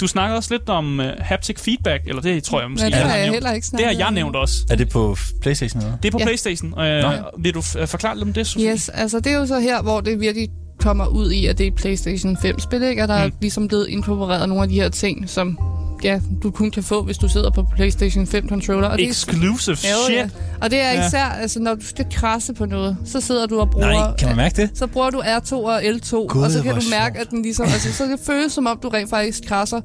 Du 0.00 0.06
snakker 0.06 0.36
også 0.36 0.54
lidt 0.54 0.68
om 0.68 0.98
uh, 1.00 1.04
haptic 1.18 1.60
feedback, 1.60 2.02
eller 2.06 2.22
det 2.22 2.42
tror 2.44 2.60
jeg 2.60 2.70
måske, 2.70 2.84
Men 2.84 2.92
det 2.92 2.98
jeg 2.98 3.06
har 3.06 3.14
jeg 3.16 3.22
nævnt. 3.24 3.34
heller 3.34 3.50
ikke 3.52 3.62
Det 3.64 3.68
snakket 3.68 3.86
har 3.86 3.94
jeg 4.04 4.10
nævnt 4.10 4.36
også. 4.36 4.54
Er 4.70 4.76
det 4.76 4.88
på 4.88 5.16
Playstation 5.42 5.82
eller? 5.82 5.96
Det 5.96 6.08
er 6.08 6.12
på 6.12 6.18
Ja. 6.18 6.24
Playstation. 6.24 6.72
Uh, 6.72 6.78
Nå. 6.78 7.10
vil 7.38 7.54
du 7.54 7.60
f- 7.60 7.84
forklare 7.84 8.14
lidt 8.14 8.22
om 8.28 8.32
det, 8.32 8.46
Sofie? 8.46 8.72
Yes, 8.72 8.88
altså 8.88 9.20
det 9.20 9.32
er 9.32 9.36
jo 9.36 9.46
så 9.46 9.58
her, 9.60 9.82
hvor 9.82 10.00
det 10.00 10.20
virkelig 10.20 10.48
kommer 10.80 11.06
ud 11.06 11.30
i, 11.30 11.46
at 11.46 11.58
det 11.58 11.64
er 11.64 11.68
et 11.68 11.74
PlayStation 11.74 12.36
5-spil, 12.36 12.82
ikke? 12.82 13.02
Og 13.02 13.08
der 13.08 13.18
mm. 13.24 13.30
er 13.32 13.36
ligesom 13.40 13.68
blevet 13.68 13.88
inkorporeret 13.88 14.48
nogle 14.48 14.62
af 14.62 14.68
de 14.68 14.74
her 14.74 14.88
ting, 14.88 15.30
som 15.30 15.58
ja, 16.04 16.20
du 16.42 16.50
kun 16.50 16.70
kan 16.70 16.82
få, 16.82 17.02
hvis 17.02 17.18
du 17.18 17.28
sidder 17.28 17.50
på 17.50 17.64
PlayStation 17.76 18.24
5-controller. 18.24 18.88
Og 18.88 18.98
det 18.98 19.04
er 19.06 19.10
Exclusive 19.10 19.76
Ja, 19.84 19.90
jo, 19.90 19.96
shit. 20.06 20.16
ja. 20.16 20.28
Og 20.60 20.70
det 20.70 20.80
er 20.80 20.92
Ja. 20.92 21.06
især, 21.06 21.24
altså 21.24 21.60
når 21.60 21.74
du 21.74 21.86
skal 21.86 22.06
krasse 22.12 22.54
på 22.54 22.66
noget, 22.66 22.96
så 23.04 23.20
sidder 23.20 23.46
du 23.46 23.60
og 23.60 23.70
bruger... 23.70 23.86
Nej, 23.92 24.16
kan 24.16 24.28
man 24.28 24.36
mærke 24.36 24.62
det? 24.62 24.70
Så 24.74 24.86
bruger 24.86 25.10
du 25.10 25.20
R2 25.20 25.52
og 25.54 25.82
L2, 25.82 26.10
Gud, 26.26 26.42
og 26.42 26.50
så 26.50 26.62
kan 26.62 26.74
du 26.74 26.82
mærke, 26.90 27.14
sjovt. 27.16 27.26
at 27.26 27.30
den 27.30 27.42
ligesom... 27.42 27.66
Altså, 27.66 27.92
så 27.92 28.04
det 28.04 28.20
føles 28.26 28.52
som 28.52 28.66
om, 28.66 28.78
du 28.82 28.88
rent 28.88 29.10
faktisk 29.10 29.44
krasser. 29.48 29.80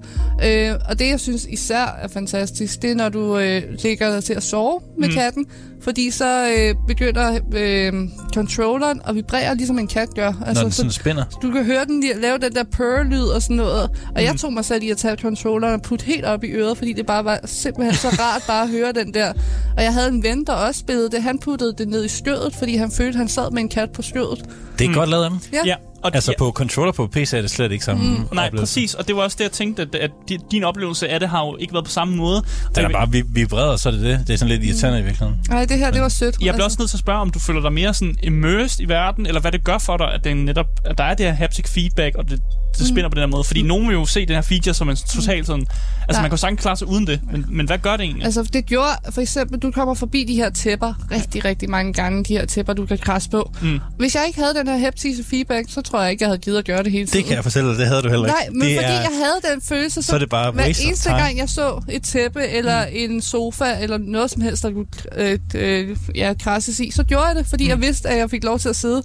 Øh, 0.46 0.72
og 0.90 1.00
det, 1.00 1.08
jeg 1.08 1.20
synes 1.20 1.46
især 1.50 2.00
er 2.02 2.08
fantastisk, 2.08 2.82
det 2.82 2.92
er, 2.92 2.96
når 2.96 3.10
du 3.10 3.38
øh, 3.38 3.62
ligger 3.84 4.22
til 4.22 4.34
at 4.34 4.44
sove 4.44 4.80
med 5.00 5.08
mm. 5.08 5.14
katten. 5.14 5.46
Fordi 5.84 6.12
så 6.12 6.48
øh, 6.58 6.76
begynder 6.88 7.40
øh, 7.56 7.94
controlleren 8.34 9.02
at 9.08 9.16
vibrere, 9.16 9.56
ligesom 9.56 9.80
en 9.80 9.88
kat 9.88 10.08
gør. 10.16 10.32
Når 10.40 10.46
Altså, 10.48 10.64
den 10.64 10.72
så 10.72 10.78
sådan 10.78 10.92
spinner. 10.92 11.24
du 11.42 11.52
kan 11.52 11.66
høre 11.66 11.86
den 11.86 12.04
lave 12.22 12.38
den 12.38 12.56
der 12.56 12.64
purr-lyd 12.64 13.24
og 13.24 13.42
sådan 13.42 13.56
noget. 13.56 13.82
Og 13.84 13.90
Mm. 14.16 14.18
jeg 14.20 14.36
tog 14.40 14.54
mig 14.54 14.66
selv 14.66 14.84
i 14.84 14.90
at 14.90 14.98
tage 14.98 15.16
controlleren 15.18 15.74
og 15.74 15.82
putte 15.82 16.06
helt 16.06 16.26
op 16.26 16.44
i 16.44 16.48
øret, 16.52 16.78
fordi 16.78 16.94
det 16.94 17.06
bare 17.06 17.26
var 17.26 17.40
simpelthen 17.46 17.96
så 17.96 18.08
rart 18.10 18.44
bare 18.48 18.64
at 18.64 18.70
høre 18.70 18.92
den 18.92 19.14
der. 19.14 19.34
Og 19.78 19.84
jeg 19.84 19.94
havde 19.94 20.08
en 20.10 20.24
ven, 20.24 20.46
der 20.46 20.54
også 20.54 20.80
spillede 20.80 21.10
det. 21.10 21.24
Han 21.24 21.40
puttede 21.40 21.74
det 21.78 21.88
ned 21.88 22.06
i 22.06 22.08
stødet, 22.08 22.56
fordi 22.56 22.76
han 22.76 22.92
følte, 22.92 23.10
at 23.10 23.16
han 23.16 23.28
sad 23.28 23.52
med 23.52 23.62
en 23.62 23.70
kat 23.70 23.92
på 23.92 24.02
stødet. 24.02 24.46
Det 24.84 24.90
er 24.90 24.90
Mm. 24.92 24.96
godt 25.00 25.10
lavet 25.10 25.24
af 25.24 25.30
dem. 25.30 25.40
Ja. 25.54 25.60
Ja, 25.66 25.76
og 26.04 26.12
Altså 26.16 26.32
ja, 26.32 26.36
på 26.38 26.52
controller 26.52 26.92
på 26.92 27.08
PC 27.08 27.34
er 27.34 27.42
det 27.42 27.52
slet 27.52 27.72
ikke 27.72 27.86
samme 27.86 28.04
mm. 28.04 28.10
Nej, 28.10 28.46
oplevelse. 28.46 28.62
præcis. 28.62 28.94
Og 28.94 29.08
det 29.08 29.16
var 29.16 29.22
også 29.22 29.36
det, 29.38 29.44
jeg 29.44 29.52
tænkte, 29.52 29.82
at, 29.82 29.96
at 29.96 30.12
di- 30.32 30.38
din 30.52 30.64
oplevelse 30.64 31.10
af 31.10 31.20
det 31.20 31.30
har 31.30 31.46
jo 31.46 31.58
ikke 31.60 31.74
været 31.74 31.86
på 31.86 31.92
samme 31.92 32.16
måde. 32.16 32.36
Den 32.36 32.46
er 32.78 32.82
jeg- 32.82 32.92
bare 32.92 33.12
vi- 33.12 33.24
vibreret, 33.28 33.80
så 33.80 33.90
er 33.90 33.94
det 33.94 34.02
det. 34.02 34.20
Det 34.28 34.34
er 34.34 34.38
sådan 34.38 34.50
lidt 34.56 34.64
irriterende 34.64 35.00
i 35.00 35.04
virkeligheden. 35.04 35.42
Nej, 35.50 35.66
det 35.66 35.78
her, 35.78 35.92
det 35.92 36.02
var 36.02 36.10
sødt. 36.10 36.36
Jeg 36.42 36.54
bliver 36.54 36.66
også 36.66 36.78
nødt 36.80 36.90
til 36.90 36.98
at 36.98 37.00
spørge, 37.00 37.20
om 37.20 37.30
du 37.30 37.40
føler 37.40 37.62
dig 37.62 37.74
mere 37.74 37.94
sådan 37.94 38.16
immersed 38.24 38.80
i 38.86 38.90
verden, 38.90 39.26
eller 39.26 39.42
hvad 39.42 39.52
det 39.52 39.64
gør 39.64 39.78
for 39.78 39.98
dig, 39.98 40.14
at, 40.14 40.24
det 40.24 40.38
netop, 40.38 40.66
at 40.86 40.98
der 40.98 41.04
er 41.04 41.14
det 41.14 41.26
her 41.26 41.34
haptic 41.34 41.66
feedback, 41.70 42.16
og 42.16 42.30
det, 42.30 42.40
det 42.78 42.88
spænder 42.88 43.10
på 43.10 43.16
den 43.16 43.22
her 43.22 43.28
måde. 43.28 43.44
Fordi 43.44 43.62
nogen 43.62 43.88
vil 43.88 43.94
jo 43.94 44.06
se 44.06 44.26
den 44.26 44.36
her 44.36 44.42
feature 44.42 44.74
som 44.74 44.90
en 44.90 44.96
total 44.96 45.46
sådan... 45.46 45.66
Altså, 46.08 46.20
Nej. 46.20 46.22
man 46.22 46.30
kan 46.30 46.36
jo 46.36 46.38
sagtens 46.38 46.62
klare 46.62 46.78
sig 46.78 46.88
uden 46.88 47.08
det, 47.08 47.20
men, 47.32 47.46
men 47.50 47.66
hvad 47.66 47.78
gør 47.78 47.92
det 47.98 48.04
egentlig? 48.04 48.26
Altså, 48.26 48.44
det 48.54 48.66
gjorde, 48.66 48.90
for 49.12 49.22
eksempel, 49.22 49.60
du 49.60 49.72
kommer 49.72 49.94
forbi 49.94 50.24
de 50.24 50.36
her 50.36 50.50
tæpper 50.50 50.94
rigtig, 51.12 51.46
rigtig 51.46 51.70
mange 51.70 51.94
gange, 51.94 52.24
de 52.24 52.34
her 52.38 52.46
tæpper, 52.46 52.74
du 52.74 52.86
kan 52.86 52.98
krasse 52.98 53.30
på. 53.30 53.52
Mm. 53.62 53.80
Hvis 53.98 54.16
jeg 54.16 54.24
ikke 54.28 54.40
havde 54.40 54.54
den 54.54 54.68
her 54.68 54.78
heptise 54.78 55.24
feedback, 55.24 55.66
så 55.70 55.82
tror 55.82 56.02
jeg 56.02 56.12
ikke, 56.12 56.24
jeg 56.24 56.30
havde 56.30 56.40
givet 56.40 56.58
at 56.58 56.66
gøre 56.66 56.84
det 56.84 56.92
hele 56.92 57.08
tiden. 57.08 57.18
Det 57.18 57.26
kan 57.26 57.36
jeg 57.36 57.44
fortælle 57.44 57.70
dig, 57.70 57.78
det 57.78 57.88
havde 57.88 58.02
du 58.02 58.10
heller 58.10 58.26
ikke. 58.26 58.36
Nej, 58.40 58.50
men 58.50 58.62
det 58.62 58.78
fordi 58.78 58.94
er, 58.94 59.02
jeg 59.02 59.12
havde 59.24 59.54
den 59.54 59.62
følelse, 59.62 60.02
så, 60.02 60.08
så 60.08 60.16
er 60.16 60.20
det 60.20 60.30
bare 60.30 60.52
hver 60.52 60.64
eneste 60.64 61.10
time. 61.10 61.16
gang, 61.16 61.38
jeg 61.38 61.50
så 61.50 61.84
et 61.90 62.04
tæppe, 62.04 62.48
eller 62.48 62.86
mm. 62.86 62.92
en 62.94 63.22
sofa, 63.22 63.78
eller 63.82 63.98
noget 63.98 64.32
som 64.32 64.42
helst, 64.42 64.64
der 64.64 64.72
kunne 64.72 64.86
øh, 65.16 65.40
øh, 65.56 65.98
ja, 66.16 66.34
krasses 66.40 66.80
i, 66.80 66.92
så 66.92 67.04
gjorde 67.04 67.26
jeg 67.26 67.36
det, 67.36 67.48
fordi 67.48 67.64
mm. 67.64 67.70
jeg 67.70 67.82
vidste, 67.82 68.10
at 68.10 68.18
jeg 68.18 68.30
fik 68.30 68.44
lov 68.44 68.60
til 68.60 68.70
at 68.70 68.76
sidde. 68.76 69.04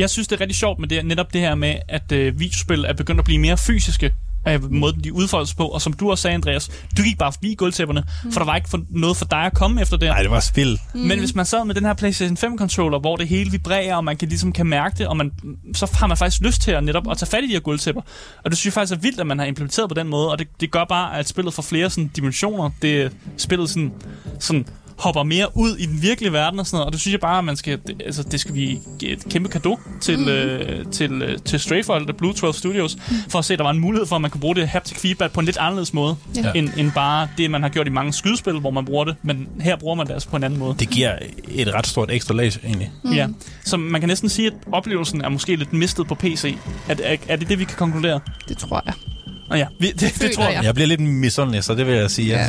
Jeg 0.00 0.10
synes, 0.10 0.28
det 0.28 0.36
er 0.36 0.40
rigtig 0.40 0.56
sjovt 0.56 0.78
med 0.78 0.88
det, 0.88 1.06
netop 1.06 1.32
det 1.32 1.40
her 1.40 1.54
med, 1.54 1.76
at 1.88 2.12
øh, 2.12 2.40
videospil 2.40 2.84
er 2.84 2.92
begyndt 2.92 3.18
at 3.18 3.24
blive 3.24 3.38
mere 3.38 3.56
fysiske 3.56 4.12
af 4.44 4.60
måden, 4.60 5.04
de 5.04 5.12
udfoldes 5.12 5.54
på. 5.54 5.66
Og 5.66 5.82
som 5.82 5.92
du 5.92 6.10
også 6.10 6.22
sagde, 6.22 6.34
Andreas, 6.34 6.70
du 6.98 7.02
gik 7.02 7.18
bare 7.18 7.32
forbi 7.32 7.54
gulvtæpperne, 7.54 8.04
mm. 8.24 8.32
for 8.32 8.40
der 8.40 8.44
var 8.44 8.56
ikke 8.56 8.68
for, 8.68 8.80
noget 8.90 9.16
for 9.16 9.24
dig 9.24 9.38
at 9.38 9.54
komme 9.54 9.80
efter 9.80 9.96
det. 9.96 10.08
Nej, 10.08 10.22
det 10.22 10.30
var 10.30 10.40
spil. 10.40 10.80
Mm. 10.94 11.00
Men 11.00 11.18
hvis 11.18 11.34
man 11.34 11.46
sad 11.46 11.64
med 11.64 11.74
den 11.74 11.84
her 11.84 11.94
PlayStation 11.94 12.36
5-controller, 12.36 12.98
hvor 12.98 13.16
det 13.16 13.28
hele 13.28 13.50
vibrerer, 13.50 13.96
og 13.96 14.04
man 14.04 14.16
kan 14.16 14.28
ligesom 14.28 14.52
kan 14.52 14.66
mærke 14.66 14.98
det, 14.98 15.06
og 15.06 15.16
man, 15.16 15.32
så 15.74 15.90
har 15.94 16.06
man 16.06 16.16
faktisk 16.16 16.42
lyst 16.42 16.62
til 16.62 16.70
at 16.70 16.84
netop 16.84 17.10
at 17.10 17.18
tage 17.18 17.30
fat 17.30 17.44
i 17.44 17.46
de 17.46 17.52
her 17.52 17.60
gulvtæpper. 17.60 18.02
Og 18.44 18.50
det 18.50 18.58
synes 18.58 18.64
jeg 18.64 18.72
faktisk 18.72 18.98
er 18.98 19.00
vildt, 19.02 19.20
at 19.20 19.26
man 19.26 19.38
har 19.38 19.46
implementeret 19.46 19.88
på 19.88 19.94
den 19.94 20.08
måde, 20.08 20.30
og 20.30 20.38
det, 20.38 20.48
det 20.60 20.70
gør 20.70 20.84
bare, 20.84 21.18
at 21.18 21.28
spillet 21.28 21.54
får 21.54 21.62
flere 21.62 21.90
sådan, 21.90 22.10
dimensioner. 22.16 22.70
Det 22.82 23.12
spillet 23.36 23.70
sådan, 23.70 23.92
sådan 24.38 24.66
hopper 25.00 25.22
mere 25.22 25.46
ud 25.56 25.76
i 25.76 25.86
den 25.86 26.02
virkelige 26.02 26.32
verden 26.32 26.60
og 26.60 26.66
sådan 26.66 26.76
noget, 26.76 26.86
og 26.86 26.92
det 26.92 27.00
synes 27.00 27.12
jeg 27.12 27.20
bare, 27.20 27.38
at 27.38 27.44
man 27.44 27.56
skal, 27.56 27.78
det, 27.86 28.02
altså, 28.06 28.22
det 28.22 28.40
skal 28.40 28.54
vi 28.54 28.78
give 28.98 29.10
et 29.12 29.24
kæmpe 29.30 29.48
kado 29.48 29.78
til, 30.00 30.18
mm. 30.18 30.28
øh, 30.28 30.84
til, 30.92 31.22
øh, 31.22 31.38
til 31.44 31.60
Strafer, 31.60 31.94
eller 31.94 32.12
Blue 32.12 32.32
12 32.32 32.52
Studios, 32.54 32.96
mm. 32.96 33.16
for 33.28 33.38
at 33.38 33.44
se, 33.44 33.52
at 33.52 33.58
der 33.58 33.62
var 33.64 33.70
en 33.70 33.78
mulighed 33.78 34.06
for, 34.06 34.16
at 34.16 34.22
man 34.22 34.30
kunne 34.30 34.40
bruge 34.40 34.54
det 34.54 34.68
haptic 34.68 34.98
feedback 34.98 35.32
på 35.32 35.40
en 35.40 35.46
lidt 35.46 35.56
anderledes 35.56 35.92
måde, 35.94 36.16
Ja. 36.36 36.52
end, 36.54 36.68
end 36.76 36.92
bare 36.92 37.28
det, 37.38 37.50
man 37.50 37.62
har 37.62 37.68
gjort 37.68 37.86
i 37.86 37.90
mange 37.90 38.12
skydespil, 38.12 38.52
hvor 38.52 38.70
man 38.70 38.84
bruger 38.84 39.04
det, 39.04 39.16
men 39.22 39.48
her 39.60 39.76
bruger 39.76 39.94
man 39.94 40.06
det 40.06 40.12
altså 40.12 40.28
på 40.28 40.36
en 40.36 40.44
anden 40.44 40.58
måde. 40.58 40.74
Det 40.78 40.90
giver 40.90 41.12
et 41.48 41.74
ret 41.74 41.86
stort 41.86 42.10
ekstra 42.10 42.34
lag, 42.34 42.52
egentlig. 42.64 42.90
Mm. 43.04 43.12
Ja, 43.12 43.26
så 43.64 43.76
man 43.76 44.00
kan 44.00 44.08
næsten 44.08 44.28
sige, 44.28 44.46
at 44.46 44.52
oplevelsen 44.72 45.20
er 45.24 45.28
måske 45.28 45.56
lidt 45.56 45.72
mistet 45.72 46.06
på 46.06 46.14
PC. 46.14 46.54
Er, 46.88 46.94
er, 47.04 47.16
er 47.28 47.36
det 47.36 47.48
det, 47.48 47.58
vi 47.58 47.64
kan 47.64 47.76
konkludere? 47.76 48.20
Det 48.48 48.58
tror 48.58 48.82
jeg. 48.86 48.94
Nå 49.50 49.56
ja, 49.56 49.66
vi, 49.80 49.86
det, 49.86 50.00
det 50.00 50.10
Føler 50.12 50.34
tror 50.34 50.44
jeg. 50.44 50.54
jeg. 50.54 50.64
Jeg 50.64 50.74
bliver 50.74 50.88
lidt 50.88 51.00
misundelig, 51.00 51.64
så 51.64 51.74
det 51.74 51.86
vil 51.86 51.94
jeg 51.94 52.10
sige. 52.10 52.28
Ja. 52.28 52.38
Ja. 52.40 52.46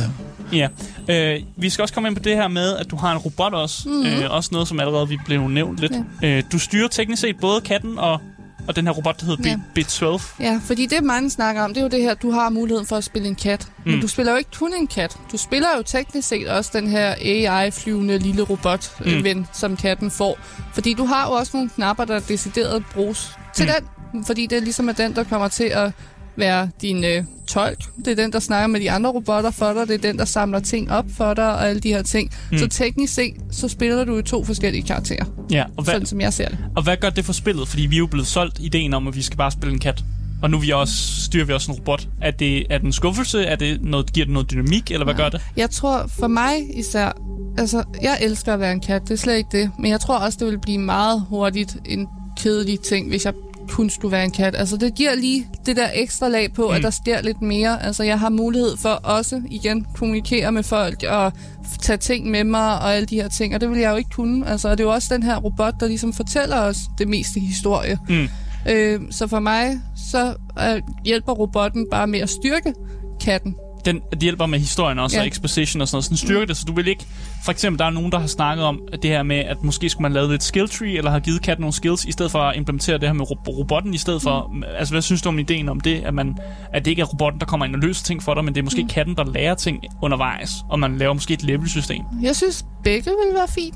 Ja. 0.52 0.68
Øh, 1.10 1.40
vi 1.56 1.70
skal 1.70 1.82
også 1.82 1.94
komme 1.94 2.08
ind 2.08 2.16
på 2.16 2.22
det 2.22 2.36
her 2.36 2.48
med, 2.48 2.76
at 2.76 2.90
du 2.90 2.96
har 2.96 3.12
en 3.12 3.18
robot 3.18 3.52
også. 3.54 3.88
Mm-hmm. 3.88 4.06
Øh, 4.06 4.30
også 4.30 4.48
noget, 4.52 4.68
som 4.68 4.80
allerede 4.80 5.08
vi 5.08 5.18
blev 5.26 5.48
nævnt 5.48 5.78
lidt. 5.78 5.92
Ja. 6.22 6.28
Øh, 6.38 6.42
du 6.52 6.58
styrer 6.58 6.88
teknisk 6.88 7.20
set 7.22 7.36
både 7.40 7.60
katten 7.60 7.98
og, 7.98 8.20
og 8.68 8.76
den 8.76 8.86
her 8.86 8.92
robot, 8.92 9.20
der 9.20 9.26
hedder 9.26 9.42
Ja. 9.44 9.56
ja. 9.76 9.82
B12. 9.82 10.22
Ja, 10.40 10.60
fordi 10.64 10.86
det 10.86 11.04
mange 11.04 11.30
snakker 11.30 11.62
om, 11.62 11.70
det 11.74 11.76
er 11.80 11.82
jo 11.84 11.88
det 11.88 12.02
her, 12.02 12.14
du 12.14 12.30
har 12.30 12.48
muligheden 12.50 12.86
for 12.86 12.96
at 12.96 13.04
spille 13.04 13.28
en 13.28 13.34
kat. 13.34 13.66
Mm. 13.68 13.82
Men 13.84 13.94
Mm. 13.94 14.00
du 14.00 14.08
spiller 14.08 14.32
jo 14.32 14.38
ikke 14.38 14.50
kun 14.58 14.72
en 14.80 14.86
kat. 14.86 15.16
Du 15.32 15.36
spiller 15.36 15.68
jo 15.76 15.82
teknisk 15.82 16.28
set 16.28 16.48
også 16.48 16.70
den 16.74 16.88
her 16.88 17.14
AI-flyvende 17.20 18.18
lille 18.18 18.42
robot-ven, 18.42 19.38
mm. 19.38 19.46
som 19.52 19.76
katten 19.76 20.10
får. 20.10 20.38
Fordi 20.74 20.94
du 20.94 21.04
har 21.04 21.26
jo 21.26 21.32
også 21.32 21.50
nogle 21.54 21.70
knapper, 21.74 22.04
der 22.04 22.20
decideret 22.20 22.84
bruges 22.94 23.30
til 23.54 23.64
Mm. 23.66 23.70
den. 24.12 24.24
Fordi 24.24 24.46
det 24.46 24.56
er 24.58 24.62
ligesom 24.62 24.88
er 24.88 24.92
den, 24.92 25.14
der 25.16 25.24
kommer 25.24 25.48
til 25.48 25.64
at 25.64 25.92
være 26.36 26.70
din 26.82 27.04
øh, 27.04 27.24
tolk. 27.46 27.78
Det 28.04 28.08
er 28.08 28.14
den, 28.22 28.32
der 28.32 28.38
snakker 28.40 28.66
med 28.66 28.80
de 28.80 28.90
andre 28.90 29.10
robotter 29.10 29.50
for 29.50 29.72
dig. 29.72 29.88
Det 29.88 29.94
er 29.94 29.98
den, 30.10 30.18
der 30.18 30.24
samler 30.24 30.60
ting 30.60 30.90
op 30.92 31.04
for 31.16 31.34
dig 31.34 31.44
og 31.54 31.68
alle 31.68 31.80
de 31.80 31.88
her 31.88 32.02
ting. 32.02 32.30
Mm. 32.52 32.58
Så 32.58 32.68
teknisk 32.68 33.14
set, 33.14 33.34
så 33.50 33.68
spiller 33.68 34.04
du 34.04 34.16
jo 34.16 34.22
to 34.22 34.44
forskellige 34.44 34.82
karakterer. 34.82 35.24
Ja, 35.50 35.64
og 35.76 35.84
hvad, 35.84 35.94
Sådan 35.94 36.06
som 36.06 36.20
jeg 36.20 36.32
ser 36.32 36.48
det. 36.48 36.58
og 36.76 36.82
hvad 36.82 36.96
gør 36.96 37.10
det 37.10 37.24
for 37.24 37.32
spillet? 37.32 37.68
Fordi 37.68 37.82
vi 37.86 37.94
er 37.94 37.98
jo 37.98 38.06
blevet 38.06 38.26
solgt 38.26 38.58
ideen 38.60 38.94
om, 38.94 39.08
at 39.08 39.16
vi 39.16 39.22
skal 39.22 39.36
bare 39.36 39.50
spille 39.50 39.72
en 39.72 39.80
kat. 39.80 40.04
Og 40.42 40.50
nu 40.50 40.58
vi 40.58 40.70
også, 40.70 41.22
styrer 41.24 41.44
vi 41.44 41.52
også 41.52 41.72
en 41.72 41.78
robot. 41.78 42.08
Er 42.20 42.30
det, 42.30 42.66
er 42.70 42.78
det 42.78 42.84
en 42.86 42.92
skuffelse? 42.92 43.44
Er 43.44 43.56
det 43.56 43.82
noget, 43.82 44.12
giver 44.12 44.26
det 44.26 44.32
noget 44.32 44.50
dynamik? 44.50 44.90
Eller 44.90 45.04
hvad 45.04 45.14
Nej. 45.14 45.22
gør 45.22 45.28
det? 45.28 45.40
Jeg 45.56 45.70
tror 45.70 46.06
for 46.18 46.26
mig 46.26 46.78
især, 46.78 47.12
altså 47.58 47.82
jeg 48.02 48.18
elsker 48.22 48.54
at 48.54 48.60
være 48.60 48.72
en 48.72 48.80
kat, 48.80 49.02
det 49.02 49.10
er 49.10 49.16
slet 49.16 49.36
ikke 49.36 49.48
det. 49.52 49.70
Men 49.78 49.90
jeg 49.90 50.00
tror 50.00 50.16
også, 50.18 50.38
det 50.40 50.46
vil 50.48 50.58
blive 50.60 50.78
meget 50.78 51.24
hurtigt 51.28 51.76
en 51.84 52.06
kedelig 52.40 52.80
ting, 52.80 53.08
hvis 53.08 53.24
jeg 53.24 53.32
kun 53.68 53.90
skulle 53.90 54.12
være 54.12 54.24
en 54.24 54.30
kat. 54.30 54.54
Altså 54.56 54.76
det 54.76 54.94
giver 54.94 55.14
lige 55.14 55.46
det 55.66 55.76
der 55.76 55.88
ekstra 55.94 56.28
lag 56.28 56.52
på, 56.52 56.68
mm. 56.68 56.74
at 56.74 56.82
der 56.82 56.90
sker 56.90 57.20
lidt 57.20 57.42
mere. 57.42 57.82
Altså 57.82 58.02
jeg 58.02 58.20
har 58.20 58.28
mulighed 58.28 58.76
for 58.76 58.88
også 58.88 59.42
igen 59.50 59.86
kommunikere 59.94 60.52
med 60.52 60.62
folk 60.62 61.04
og 61.08 61.32
tage 61.80 61.96
ting 61.96 62.30
med 62.30 62.44
mig 62.44 62.78
og 62.78 62.94
alle 62.94 63.06
de 63.06 63.14
her 63.14 63.28
ting. 63.28 63.54
Og 63.54 63.60
det 63.60 63.70
vil 63.70 63.78
jeg 63.78 63.90
jo 63.90 63.96
ikke 63.96 64.10
kunne. 64.10 64.48
Altså 64.48 64.68
og 64.68 64.78
det 64.78 64.84
er 64.84 64.88
jo 64.88 64.94
også 64.94 65.14
den 65.14 65.22
her 65.22 65.36
robot, 65.36 65.74
der 65.80 65.86
ligesom 65.86 66.12
fortæller 66.12 66.60
os 66.60 66.76
det 66.98 67.08
meste 67.08 67.40
historie. 67.40 67.98
Mm. 68.08 68.28
Øh, 68.68 69.00
så 69.10 69.26
for 69.26 69.40
mig, 69.40 69.80
så 69.96 70.34
øh, 70.58 70.82
hjælper 71.04 71.32
robotten 71.32 71.86
bare 71.90 72.06
med 72.06 72.20
at 72.20 72.30
styrke 72.30 72.74
katten. 73.20 73.54
Den, 73.84 74.00
det 74.10 74.18
hjælper 74.22 74.46
med 74.46 74.58
historien 74.58 74.98
også, 74.98 75.16
Ja. 75.16 75.20
og 75.22 75.28
exposition 75.28 75.80
og 75.80 75.88
sådan 75.88 75.94
noget. 75.96 76.04
Sådan 76.04 76.16
styrker 76.16 76.46
det, 76.46 76.56
så 76.56 76.64
du 76.66 76.72
vil 76.74 76.88
ikke... 76.88 77.04
For 77.44 77.52
eksempel, 77.52 77.78
der 77.78 77.84
er 77.84 77.90
nogen, 77.90 78.12
der 78.12 78.18
har 78.18 78.26
snakket 78.26 78.64
om 78.64 78.80
det 79.02 79.10
her 79.10 79.22
med, 79.22 79.36
at 79.36 79.62
måske 79.62 79.88
skulle 79.88 80.02
man 80.02 80.12
lave 80.12 80.30
lidt 80.30 80.42
skill 80.42 80.68
tree, 80.68 80.96
eller 80.96 81.10
have 81.10 81.20
givet 81.20 81.42
katten 81.42 81.60
nogle 81.62 81.72
skills, 81.74 82.04
i 82.04 82.12
stedet 82.12 82.30
for 82.32 82.38
at 82.38 82.56
implementere 82.56 82.98
det 82.98 83.08
her 83.08 83.12
med 83.12 83.30
ro- 83.30 83.38
robotten, 83.58 83.94
i 83.94 83.98
stedet 83.98 84.22
for... 84.22 84.50
Mm. 84.52 84.62
Altså, 84.78 84.94
hvad 84.94 85.02
synes 85.02 85.22
du 85.22 85.28
om 85.28 85.38
ideen 85.38 85.68
om 85.68 85.80
det? 85.80 86.02
At, 86.04 86.14
man, 86.14 86.34
at 86.74 86.84
det 86.84 86.90
ikke 86.90 87.02
er 87.02 87.06
robotten, 87.06 87.40
der 87.40 87.46
kommer 87.46 87.66
ind 87.66 87.74
og 87.74 87.80
løser 87.80 88.04
ting 88.04 88.22
for 88.22 88.34
dig, 88.34 88.44
men 88.44 88.54
det 88.54 88.60
er 88.60 88.64
måske 88.64 88.82
mm. 88.82 88.88
katten, 88.88 89.16
der 89.16 89.24
lærer 89.24 89.54
ting 89.54 89.78
undervejs, 90.02 90.50
og 90.70 90.78
man 90.78 90.98
laver 90.98 91.12
måske 91.12 91.34
et 91.34 91.42
level-system. 91.42 92.02
Jeg 92.22 92.36
synes, 92.36 92.64
begge 92.84 93.04
vil 93.10 93.34
være 93.34 93.48
fint. 93.54 93.74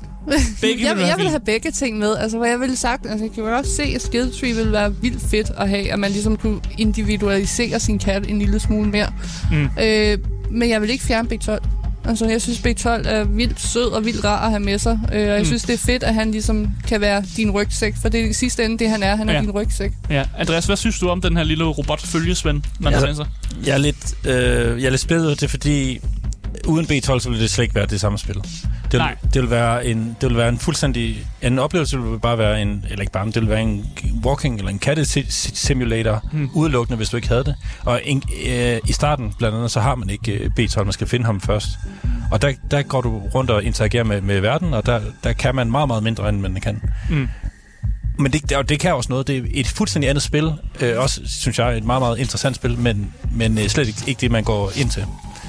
Begge 0.61 0.83
jeg, 0.87 0.95
vil 0.97 1.05
jeg 1.05 1.17
vil 1.17 1.27
have 1.27 1.39
begge 1.39 1.71
ting 1.71 1.97
med. 1.97 2.15
Altså, 2.17 2.37
hvad 2.37 2.49
jeg 2.49 2.59
ville 2.59 2.75
sagt, 2.75 3.05
altså, 3.05 3.25
jeg 3.25 3.33
kan 3.33 3.43
jo 3.43 3.57
også 3.57 3.71
se, 3.75 3.83
at 3.83 4.01
skill 4.01 4.31
tree 4.39 4.53
ville 4.55 4.71
være 4.71 4.95
vildt 5.01 5.21
fedt 5.31 5.51
at 5.57 5.69
have, 5.69 5.91
at 5.91 5.99
man 5.99 6.11
ligesom 6.11 6.37
kunne 6.37 6.59
individualisere 6.77 7.79
sin 7.79 7.99
kat 7.99 8.29
en 8.29 8.39
lille 8.39 8.59
smule 8.59 8.89
mere. 8.89 9.07
Mm. 9.51 9.63
Øh, 9.63 9.69
men 10.51 10.69
jeg 10.69 10.81
vil 10.81 10.89
ikke 10.89 11.03
fjerne 11.03 11.29
B12. 11.33 11.67
Altså, 12.09 12.25
jeg 12.27 12.41
synes, 12.41 12.59
B12 12.59 12.87
er 13.09 13.23
vildt 13.23 13.61
sød 13.61 13.85
og 13.91 14.05
vildt 14.05 14.23
rar 14.23 14.43
at 14.45 14.49
have 14.49 14.59
med 14.59 14.79
sig. 14.79 14.99
Øh, 15.13 15.21
og 15.21 15.27
jeg 15.27 15.39
Mm. 15.39 15.45
synes, 15.45 15.61
det 15.63 15.73
er 15.73 15.77
fedt, 15.77 16.03
at 16.03 16.13
han 16.13 16.31
ligesom 16.31 16.67
kan 16.87 17.01
være 17.01 17.23
din 17.37 17.51
rygsæk. 17.51 17.93
For 18.01 18.09
det 18.09 18.19
er 18.21 18.29
i 18.29 18.33
sidste 18.33 18.65
ende 18.65 18.77
det, 18.79 18.89
han 18.89 19.03
er. 19.03 19.15
Han 19.15 19.29
er 19.29 19.33
Ja. 19.33 19.41
din 19.41 19.51
rygsæk. 19.51 19.91
Ja. 20.09 20.23
Andreas, 20.37 20.65
hvad 20.65 20.75
synes 20.77 20.99
du 20.99 21.09
om 21.09 21.21
den 21.21 21.37
her 21.37 21.43
lille 21.43 21.63
robot-følgesvend, 21.63 22.61
man 22.79 22.93
Altså, 22.93 23.07
har 23.07 23.13
med 23.13 23.15
sig? 23.15 23.65
Jeg 23.67 23.73
er 23.73 23.77
lidt, 23.77 24.13
øh, 24.27 24.81
jeg 24.81 24.85
er 24.85 24.89
lidt 24.89 25.01
spillet, 25.01 25.41
det 25.41 25.49
fordi, 25.49 25.99
uden 26.65 26.85
B12, 26.85 27.19
så 27.19 27.29
ville 27.29 27.41
det 27.41 27.49
slet 27.51 27.63
ikke 27.63 27.75
være 27.75 27.85
det 27.85 28.01
samme 28.01 28.17
spil. 28.17 28.35
Det 28.35 28.43
vil, 28.91 28.99
Nej. 28.99 29.15
det 29.33 29.41
vil, 29.41 29.49
være, 29.49 29.85
en, 29.85 30.17
det 30.21 30.29
vil 30.29 30.37
være 30.37 30.49
en 30.49 30.59
fuldstændig... 30.59 31.17
En 31.41 31.59
oplevelse 31.59 31.99
vil 31.99 32.19
bare 32.19 32.37
være 32.37 32.61
en... 32.61 32.85
Eller 32.89 33.01
ikke 33.01 33.11
bare, 33.11 33.25
det 33.25 33.35
vil 33.35 33.49
være 33.49 33.61
en 33.61 33.85
walking 34.25 34.57
eller 34.57 34.71
en 34.71 34.79
katte 34.79 35.05
simulator, 35.35 36.23
Hmm. 36.31 36.49
udelukkende, 36.53 36.97
hvis 36.97 37.09
du 37.09 37.15
ikke 37.15 37.27
havde 37.27 37.43
det. 37.43 37.55
Og 37.85 38.01
en, 38.03 38.23
øh, 38.47 38.77
i 38.87 38.93
starten, 38.93 39.33
blandt 39.37 39.57
andet, 39.57 39.71
så 39.71 39.79
har 39.79 39.95
man 39.95 40.09
ikke 40.09 40.31
øh, 40.31 40.49
B12, 40.59 40.83
man 40.83 40.93
skal 40.93 41.07
finde 41.07 41.25
ham 41.25 41.41
først. 41.41 41.67
Og 42.31 42.41
der, 42.41 42.51
der 42.71 42.81
går 42.81 43.01
du 43.01 43.17
rundt 43.35 43.51
og 43.51 43.63
interagerer 43.63 44.03
med, 44.03 44.21
med 44.21 44.39
verden, 44.39 44.73
og 44.73 44.85
der, 44.85 45.01
der 45.23 45.33
kan 45.33 45.55
man 45.55 45.71
meget, 45.71 45.87
meget 45.87 46.03
mindre, 46.03 46.29
end 46.29 46.39
man 46.39 46.55
kan. 46.61 46.81
Mm. 47.09 47.27
Men 48.19 48.33
det, 48.33 48.49
det, 48.49 48.69
det 48.69 48.79
kan 48.79 48.93
også 48.95 49.09
noget. 49.09 49.27
Det 49.27 49.37
er 49.37 49.41
et 49.53 49.67
fuldstændig 49.67 50.09
andet 50.09 50.23
spil. 50.23 50.51
Øh, 50.81 50.99
også, 50.99 51.21
synes 51.25 51.59
jeg, 51.59 51.77
et 51.77 51.83
meget, 51.83 52.01
meget 52.01 52.17
interessant 52.19 52.55
spil, 52.55 52.77
men, 52.79 53.13
men 53.31 53.57
øh, 53.57 53.67
slet 53.67 53.87
ikke, 53.87 53.99
ikke 54.07 54.21
det, 54.21 54.31
man 54.31 54.43
går 54.43 54.71
ind 54.75 54.89
til. 54.89 55.05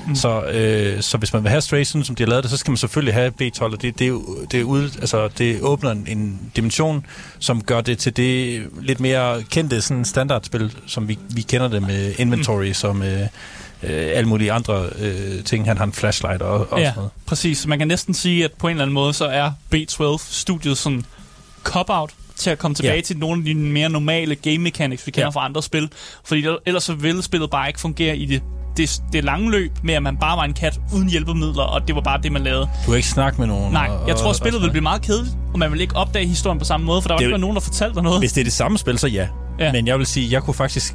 Mm. 0.09 0.15
Så, 0.15 0.43
øh, 0.43 1.03
så 1.03 1.19
hvis 1.19 1.33
man 1.33 1.43
vil 1.43 1.51
have 1.51 1.61
Stray, 1.61 1.85
sådan 1.85 2.05
som 2.05 2.15
de 2.15 2.23
har 2.23 2.29
lavet 2.29 2.45
det, 2.45 2.51
så 2.51 2.57
skal 2.57 2.71
man 2.71 2.77
selvfølgelig 2.77 3.15
have 3.15 3.33
B12, 3.43 3.63
og 3.63 3.83
det, 3.83 3.99
det, 3.99 4.07
er 4.09 4.19
det, 4.51 4.63
ude, 4.63 4.85
altså, 5.01 5.29
det 5.39 5.61
åbner 5.63 5.91
en, 5.91 6.05
en 6.09 6.41
dimension, 6.57 7.07
som 7.39 7.63
gør 7.63 7.81
det 7.81 7.99
til 7.99 8.17
det 8.17 8.63
lidt 8.81 9.01
mere 9.01 9.43
kendte 9.43 9.83
sådan 9.83 10.05
standardspil, 10.05 10.77
som 10.87 11.09
vi, 11.09 11.19
vi 11.35 11.41
kender 11.43 11.69
det 11.69 11.83
med 11.83 12.15
Inventory, 12.19 12.67
mm. 12.69 12.75
som 12.75 13.03
øh, 13.03 13.21
øh, 13.21 13.29
alle 14.15 14.29
mulige 14.29 14.53
andre 14.53 14.87
øh, 14.99 15.45
ting. 15.45 15.67
Han 15.67 15.77
har 15.79 15.85
en 15.85 15.93
flashlight 15.93 16.43
og, 16.43 16.73
og 16.73 16.79
Ja, 16.79 16.85
sådan 16.85 16.97
noget. 16.97 17.11
præcis. 17.27 17.67
Man 17.67 17.79
kan 17.79 17.89
næsten 17.89 18.15
sige, 18.15 18.45
at 18.45 18.53
på 18.53 18.67
en 18.69 18.71
eller 18.71 18.83
anden 18.83 18.95
måde, 18.95 19.13
så 19.13 19.25
er 19.27 19.51
B12-studiet 19.75 20.79
sådan 20.79 21.05
cop-out 21.65 22.11
til 22.37 22.51
at 22.51 22.59
komme 22.59 22.75
tilbage 22.75 22.95
Ja. 22.95 23.01
til 23.01 23.19
nogle 23.19 23.41
af 23.41 23.45
de 23.45 23.55
mere 23.55 23.89
normale 23.89 24.35
game 24.35 24.59
mechanics, 24.59 25.07
vi 25.07 25.11
kender 25.11 25.27
Ja. 25.27 25.31
fra 25.31 25.45
andre 25.45 25.63
spil. 25.63 25.91
Fordi 26.25 26.47
ellers 26.67 26.85
så 26.85 26.95
ville 26.95 27.23
spillet 27.23 27.51
bare 27.51 27.69
ikke 27.69 27.81
fungere 27.81 28.17
i 28.17 28.27
det, 28.27 28.43
det, 28.79 29.03
det 29.13 29.25
lange 29.25 29.51
løb 29.51 29.73
med, 29.83 29.95
at 29.95 30.03
man 30.03 30.17
bare 30.17 30.37
var 30.37 30.45
en 30.45 30.53
kat 30.53 30.81
uden 30.95 31.09
hjælpemidler, 31.09 31.63
og 31.63 31.87
det 31.89 31.95
var 31.95 32.01
bare 32.01 32.21
det, 32.23 32.33
man 32.33 32.43
lavede. 32.43 32.61
Du 32.87 32.91
kan 32.91 32.97
ikke 32.97 33.09
snakke 33.09 33.39
med 33.41 33.47
nogen. 33.49 33.73
Nej, 33.73 33.89
og, 33.89 34.09
jeg 34.09 34.17
tror, 34.17 34.25
og, 34.25 34.31
at 34.31 34.37
spillet 34.37 34.57
og 34.57 34.63
ville 34.63 34.73
blive 34.73 34.83
meget 34.83 35.03
kedeligt, 35.03 35.37
og 35.53 35.59
man 35.59 35.71
ville 35.71 35.83
ikke 35.83 35.97
opdage 35.97 36.27
historien 36.27 36.59
på 36.59 36.65
samme 36.65 36.87
måde, 36.87 37.03
for 37.03 37.09
der 37.09 37.15
var 37.15 37.21
ikke 37.21 37.39
nogen, 37.39 37.55
der 37.57 37.61
fortalte 37.61 37.95
dig 37.95 38.03
noget. 38.03 38.19
Hvis 38.19 38.33
det 38.33 38.41
er 38.41 38.45
det 38.45 38.53
samme 38.53 38.79
spil, 38.79 38.99
så 38.99 39.07
ja. 39.09 39.29
Ja. 39.59 39.65
ja. 39.67 39.73
Men 39.73 39.87
jeg 39.87 39.99
vil 39.99 40.07
sige, 40.07 40.33
jeg 40.33 40.43
kunne 40.43 40.55
faktisk... 40.55 40.95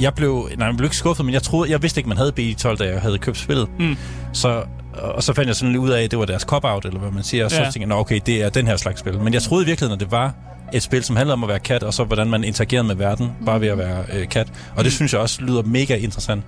Jeg 0.00 0.14
blev, 0.14 0.48
nej, 0.58 0.66
jeg 0.66 0.76
blev 0.76 0.86
ikke 0.86 0.96
skuffet, 0.96 1.26
men 1.26 1.32
jeg 1.32 1.42
troede, 1.42 1.70
jeg 1.70 1.82
vidste 1.82 2.00
ikke, 2.00 2.08
man 2.08 2.18
havde 2.18 2.32
B12, 2.38 2.74
da 2.76 2.84
jeg 2.84 3.00
havde 3.00 3.18
købt 3.18 3.38
spillet. 3.38 3.68
Mm. 3.78 3.96
Så, 4.32 4.62
og 4.94 5.22
så 5.22 5.32
fandt 5.34 5.46
jeg 5.48 5.56
sådan 5.56 5.72
lidt 5.72 5.82
ud 5.82 5.90
af, 5.90 6.02
at 6.02 6.10
det 6.10 6.18
var 6.18 6.24
deres 6.24 6.42
cop-out, 6.42 6.84
eller 6.84 7.00
hvad 7.00 7.10
man 7.10 7.22
siger. 7.22 7.44
Og 7.44 7.50
så 7.50 7.56
Ja. 7.56 7.62
tænkte 7.62 7.80
jeg, 7.80 7.86
nå 7.88 7.94
okay, 7.98 8.20
det 8.26 8.42
er 8.42 8.48
den 8.48 8.66
her 8.66 8.76
slags 8.76 9.00
spil. 9.00 9.18
Men 9.20 9.34
jeg 9.34 9.42
troede 9.42 9.64
i 9.64 9.66
virkeligheden, 9.66 9.94
at 9.94 10.00
det 10.00 10.10
var 10.12 10.34
et 10.72 10.82
spil, 10.82 11.04
som 11.04 11.16
handlede 11.16 11.32
om 11.32 11.42
at 11.44 11.48
være 11.48 11.58
kat, 11.58 11.82
og 11.82 11.94
så 11.94 12.04
hvordan 12.04 12.30
man 12.30 12.44
interagerede 12.44 12.86
med 12.86 12.94
verden, 12.94 13.30
bare 13.46 13.60
ved 13.60 13.68
at 13.68 13.78
være 13.78 14.04
øh, 14.12 14.28
kat. 14.28 14.48
Og 14.76 14.84
det 14.84 14.84
Mm. 14.84 14.90
synes 14.90 15.12
jeg 15.12 15.20
også 15.20 15.42
lyder 15.42 15.62
mega 15.62 15.96
interessant. 15.96 16.42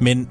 Men, 0.00 0.28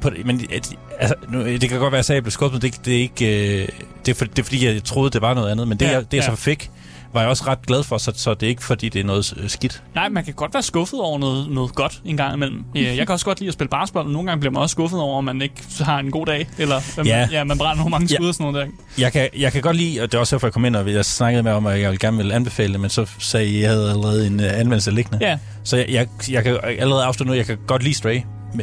på, 0.00 0.10
det- 0.10 0.26
men 0.26 0.40
at- 0.52 0.70
altså, 0.98 1.14
nu, 1.28 1.46
det 1.46 1.68
kan 1.70 1.78
godt 1.78 1.92
være, 1.92 1.98
at 1.98 2.10
jeg 2.10 2.22
blev 2.22 2.30
skuffet, 2.30 2.62
det, 2.62 2.80
det, 2.84 2.94
er 2.96 3.00
ikke, 3.00 3.60
øh, 3.62 3.68
det, 4.06 4.12
er 4.12 4.16
for, 4.16 4.24
det 4.24 4.38
er 4.38 4.42
fordi, 4.42 4.66
jeg 4.66 4.84
troede, 4.84 5.10
det 5.10 5.22
var 5.22 5.34
noget 5.34 5.50
andet. 5.50 5.68
Men 5.68 5.78
det, 5.78 5.86
Ja, 5.86 5.90
ja, 5.90 5.96
jeg, 5.96 6.04
det 6.10 6.16
jeg 6.16 6.24
ja. 6.28 6.36
så 6.36 6.42
fik, 6.42 6.70
var 7.12 7.20
jeg 7.20 7.30
også 7.30 7.44
ret 7.46 7.66
glad 7.66 7.82
for, 7.82 7.98
så, 7.98 8.12
så 8.14 8.34
det 8.34 8.42
er 8.46 8.48
ikke 8.50 8.64
fordi, 8.64 8.88
det 8.88 9.00
er 9.00 9.04
noget 9.04 9.34
øh, 9.36 9.48
skidt. 9.48 9.82
Nej, 9.94 10.08
man 10.08 10.24
kan 10.24 10.34
godt 10.34 10.54
være 10.54 10.62
skuffet 10.62 11.00
over 11.00 11.18
noget, 11.18 11.50
noget 11.50 11.74
godt 11.74 12.00
en 12.04 12.16
gang 12.16 12.34
imellem. 12.34 12.64
Ja, 12.74 12.80
Jeg 12.80 13.06
kan 13.06 13.08
også 13.12 13.24
godt 13.26 13.40
lide 13.40 13.48
at 13.48 13.54
spille 13.54 13.68
basketball, 13.68 14.04
men 14.06 14.12
nogle 14.12 14.28
gange 14.28 14.40
bliver 14.40 14.52
man 14.52 14.62
også 14.62 14.72
skuffet 14.72 15.00
over, 15.00 15.18
at 15.18 15.24
man 15.24 15.42
ikke 15.42 15.54
har 15.80 15.98
en 15.98 16.10
god 16.10 16.26
dag. 16.26 16.48
Eller 16.58 16.80
øhm, 16.98 17.06
Ja. 17.06 17.28
ja, 17.32 17.44
man 17.44 17.58
brænder 17.58 17.76
nogle 17.76 17.90
mange 17.90 18.06
Ja. 18.10 18.14
skud 18.16 18.28
og 18.28 18.34
sådan 18.34 18.52
noget 18.52 18.66
der. 18.66 18.72
Jeg 19.02 19.12
kan, 19.12 19.28
jeg 19.38 19.52
kan 19.52 19.62
godt 19.62 19.76
lide, 19.76 20.00
og 20.00 20.12
det 20.12 20.16
er 20.16 20.20
også 20.20 20.36
derfor, 20.36 20.46
jeg 20.46 20.52
kom 20.52 20.64
ind, 20.64 20.76
og 20.76 20.92
jeg 20.92 21.04
snakkede 21.04 21.42
med 21.42 21.52
om, 21.52 21.66
at 21.66 21.80
jeg 21.80 21.98
gerne 21.98 22.16
ville 22.16 22.34
anbefale 22.34 22.72
det, 22.72 22.80
men 22.80 22.90
så 22.90 23.06
sagde 23.18 23.46
I, 23.46 23.56
at 23.56 23.62
jeg 23.62 23.70
havde 23.70 23.90
allerede 23.90 24.26
en 24.26 24.40
uh, 24.40 24.46
anmeldelse 24.60 24.90
liggende. 24.90 25.18
Ja, 25.20 25.38
Så 25.64 25.76
jeg, 25.76 25.88
jeg, 25.88 26.06
jeg 26.30 26.42
kan 26.44 26.58
allerede 26.78 27.04
afslutte 27.04 27.30
nu, 27.30 27.36
jeg 27.36 27.46
kan 27.46 27.58
godt 27.66 27.82
lide 27.82 27.94
Stray. 27.94 28.20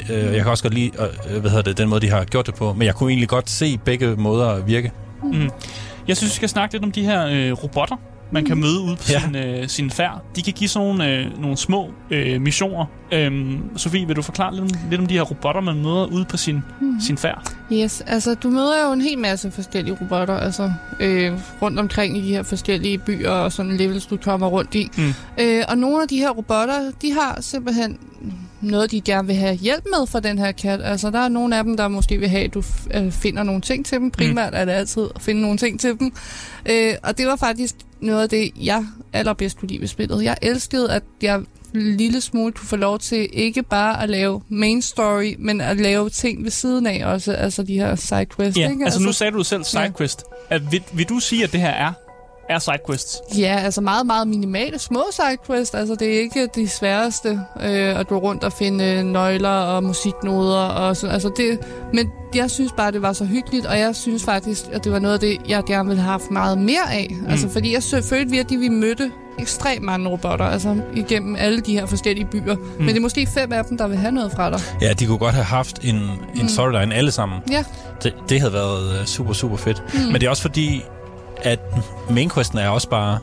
Øh, 0.09 0.33
jeg 0.33 0.41
kan 0.41 0.51
også 0.51 0.63
godt 0.63 0.73
lide, 0.73 0.91
øh, 1.29 1.41
hvad 1.41 1.49
hedder 1.49 1.63
det, 1.63 1.77
den 1.77 1.89
måde, 1.89 2.01
de 2.01 2.09
har 2.09 2.23
gjort 2.23 2.45
det 2.45 2.55
på. 2.55 2.73
Men 2.73 2.85
jeg 2.85 2.95
kunne 2.95 3.11
egentlig 3.11 3.29
godt 3.29 3.49
se 3.49 3.77
begge 3.77 4.15
måder 4.15 4.49
at 4.49 4.67
virke. 4.67 4.91
jeg 6.07 6.17
synes, 6.17 6.33
vi 6.33 6.35
skal 6.35 6.49
snakke 6.49 6.75
lidt 6.75 6.83
om 6.83 6.91
de 6.91 7.03
her 7.03 7.27
øh, 7.27 7.51
robotter, 7.51 7.95
man 8.31 8.45
kan 8.45 8.57
møde 8.57 8.79
ude 8.81 8.95
på 8.95 9.03
ja. 9.09 9.19
sin, 9.19 9.35
øh, 9.35 9.67
sin 9.67 9.91
færd. 9.91 10.21
De 10.35 10.41
kan 10.41 10.53
give 10.53 10.69
sådan 10.69 10.87
nogle, 10.87 11.09
øh, 11.09 11.41
nogle 11.41 11.57
små 11.57 11.91
øh, 12.11 12.41
missioner. 12.41 12.85
Øhm, 13.13 13.77
Sofie, 13.77 14.07
vil 14.07 14.15
du 14.15 14.21
forklare 14.21 14.55
lidt 14.55 14.61
om, 14.61 14.79
lidt 14.89 15.01
om 15.01 15.07
de 15.07 15.13
her 15.13 15.21
robotter, 15.21 15.61
man 15.61 15.75
møder 15.75 16.05
ude 16.05 16.25
på 16.25 16.37
sin, 16.37 16.59
mm. 16.81 17.01
sin 17.01 17.17
færd? 17.17 17.53
Yes, 17.73 18.01
altså 18.01 18.35
du 18.35 18.49
møder 18.49 18.85
jo 18.87 18.93
en 18.93 19.01
hel 19.01 19.17
masse 19.17 19.51
forskellige 19.51 19.97
robotter, 20.01 20.33
altså 20.33 20.71
øh, 20.99 21.31
rundt 21.61 21.79
omkring 21.79 22.17
i 22.17 22.21
de 22.21 22.27
her 22.27 22.43
forskellige 22.43 22.97
byer 22.97 23.29
og 23.29 23.51
sådan 23.51 23.77
levels, 23.77 24.05
du 24.05 24.17
kommer 24.17 24.47
rundt 24.47 24.75
i. 24.75 24.89
Mm. 24.97 25.13
Øh, 25.39 25.63
og 25.67 25.77
nogle 25.77 26.01
af 26.01 26.07
de 26.07 26.17
her 26.17 26.29
robotter, 26.29 26.91
de 27.01 27.13
har 27.13 27.37
simpelthen 27.41 27.97
noget, 28.61 28.91
de 28.91 29.01
gerne 29.01 29.27
vil 29.27 29.35
have 29.35 29.55
hjælp 29.55 29.83
med 29.85 30.07
for 30.07 30.19
den 30.19 30.39
her 30.39 30.51
kat. 30.51 30.81
Altså 30.83 31.09
der 31.09 31.19
er 31.19 31.29
nogle 31.29 31.57
af 31.57 31.63
dem, 31.63 31.77
der 31.77 31.87
måske 31.87 32.17
vil 32.17 32.29
have, 32.29 32.43
at 32.43 32.53
du 32.53 32.63
øh, 32.93 33.11
finder 33.11 33.43
nogle 33.43 33.61
ting 33.61 33.85
til 33.85 33.99
dem. 33.99 34.11
Primært 34.11 34.53
er 34.55 34.65
det 34.65 34.71
altid 34.71 35.07
at 35.15 35.21
finde 35.21 35.41
nogle 35.41 35.57
ting 35.57 35.79
til 35.79 35.99
dem. 35.99 36.13
Øh, 36.69 36.93
og 37.03 37.17
det 37.17 37.27
var 37.27 37.35
faktisk 37.35 37.75
noget 37.99 38.21
af 38.21 38.29
det, 38.29 38.51
jeg 38.61 38.85
allerbedst 39.13 39.59
kunne 39.59 39.69
lide 39.69 39.81
ved 39.81 39.87
spillet. 39.87 40.23
Jeg 40.23 40.37
elskede, 40.41 40.91
at 40.91 41.03
jeg 41.21 41.41
lille 41.73 42.21
smule 42.21 42.51
kunne 42.51 42.67
få 42.67 42.75
lov 42.75 42.99
til 42.99 43.29
ikke 43.33 43.63
bare 43.63 44.03
at 44.03 44.09
lave 44.09 44.41
main 44.49 44.81
story, 44.81 45.35
men 45.39 45.61
at 45.61 45.77
lave 45.77 46.09
ting 46.09 46.43
ved 46.43 46.51
siden 46.51 46.87
af 46.87 47.05
også, 47.05 47.33
altså 47.33 47.63
de 47.63 47.73
her 47.73 47.95
sidequests. 47.95 48.59
Ja, 48.59 48.69
ikke? 48.69 48.85
altså 48.85 48.99
nu 48.99 49.11
sagde 49.11 49.31
du 49.31 49.43
selv 49.43 49.63
sidequest. 49.63 50.23
At, 50.49 50.71
vil, 50.71 50.83
vil 50.93 51.09
du 51.09 51.19
sige, 51.19 51.43
at 51.43 51.51
det 51.51 51.59
her 51.59 51.69
er, 51.69 51.93
er 52.49 52.59
sidequests? 52.59 53.21
Ja, 53.37 53.59
altså 53.63 53.81
meget, 53.81 54.05
meget 54.05 54.27
minimale 54.27 54.79
små 54.79 55.03
sidequests. 55.11 55.75
Altså 55.75 55.95
det 55.95 56.15
er 56.15 56.19
ikke 56.19 56.49
de 56.55 56.67
sværeste 56.67 57.29
øh, 57.61 57.99
at 57.99 58.07
gå 58.07 58.17
rundt 58.17 58.43
og 58.43 58.53
finde 58.53 59.03
nøgler 59.03 59.49
og 59.49 59.83
musiknoder 59.83 60.59
og 60.59 60.97
sådan. 60.97 61.13
Altså 61.13 61.31
det, 61.37 61.59
men 61.93 62.11
jeg 62.35 62.51
synes 62.51 62.71
bare, 62.77 62.91
det 62.91 63.01
var 63.01 63.13
så 63.13 63.25
hyggeligt, 63.25 63.65
og 63.65 63.79
jeg 63.79 63.95
synes 63.95 64.23
faktisk, 64.23 64.65
at 64.71 64.83
det 64.83 64.91
var 64.91 64.99
noget 64.99 65.13
af 65.13 65.19
det, 65.19 65.37
jeg 65.47 65.63
gerne 65.63 65.89
ville 65.89 66.01
have 66.01 66.11
haft 66.11 66.31
meget 66.31 66.57
mere 66.57 66.93
af. 66.93 67.07
Mm. 67.09 67.27
Altså 67.27 67.49
fordi 67.49 67.73
jeg 67.73 67.83
følte 68.03 68.31
virkelig, 68.31 68.57
at 68.57 68.61
vi 68.61 68.69
mødte 68.69 69.11
ekstremt 69.39 69.83
mange 69.83 70.09
robotter, 70.09 70.45
altså 70.45 70.75
igennem 70.95 71.35
alle 71.35 71.61
de 71.61 71.73
her 71.73 71.85
forskellige 71.85 72.25
byer. 72.31 72.55
Mm. 72.55 72.61
Men 72.79 72.87
det 72.87 72.97
er 72.97 73.01
måske 73.01 73.27
fem 73.33 73.53
af 73.53 73.65
dem, 73.65 73.77
der 73.77 73.87
vil 73.87 73.97
have 73.97 74.11
noget 74.11 74.31
fra 74.31 74.49
dig. 74.49 74.59
Ja, 74.81 74.93
de 74.93 75.05
kunne 75.05 75.17
godt 75.17 75.33
have 75.35 75.45
haft 75.45 75.79
en, 75.83 76.09
en 76.41 76.49
storyline 76.49 76.95
alle 76.95 77.11
sammen. 77.11 77.39
Ja, 77.51 77.63
Det, 78.03 78.13
det 78.29 78.39
havde 78.39 78.53
været 78.53 78.99
øh, 78.99 79.05
super, 79.05 79.33
super 79.33 79.57
fedt. 79.57 79.83
Mm. 79.93 79.99
Men 79.99 80.13
det 80.13 80.23
er 80.23 80.29
også 80.29 80.41
fordi, 80.41 80.83
at 81.41 81.59
mainquesten 82.09 82.57
er 82.59 82.69
også 82.69 82.89
bare 82.89 83.19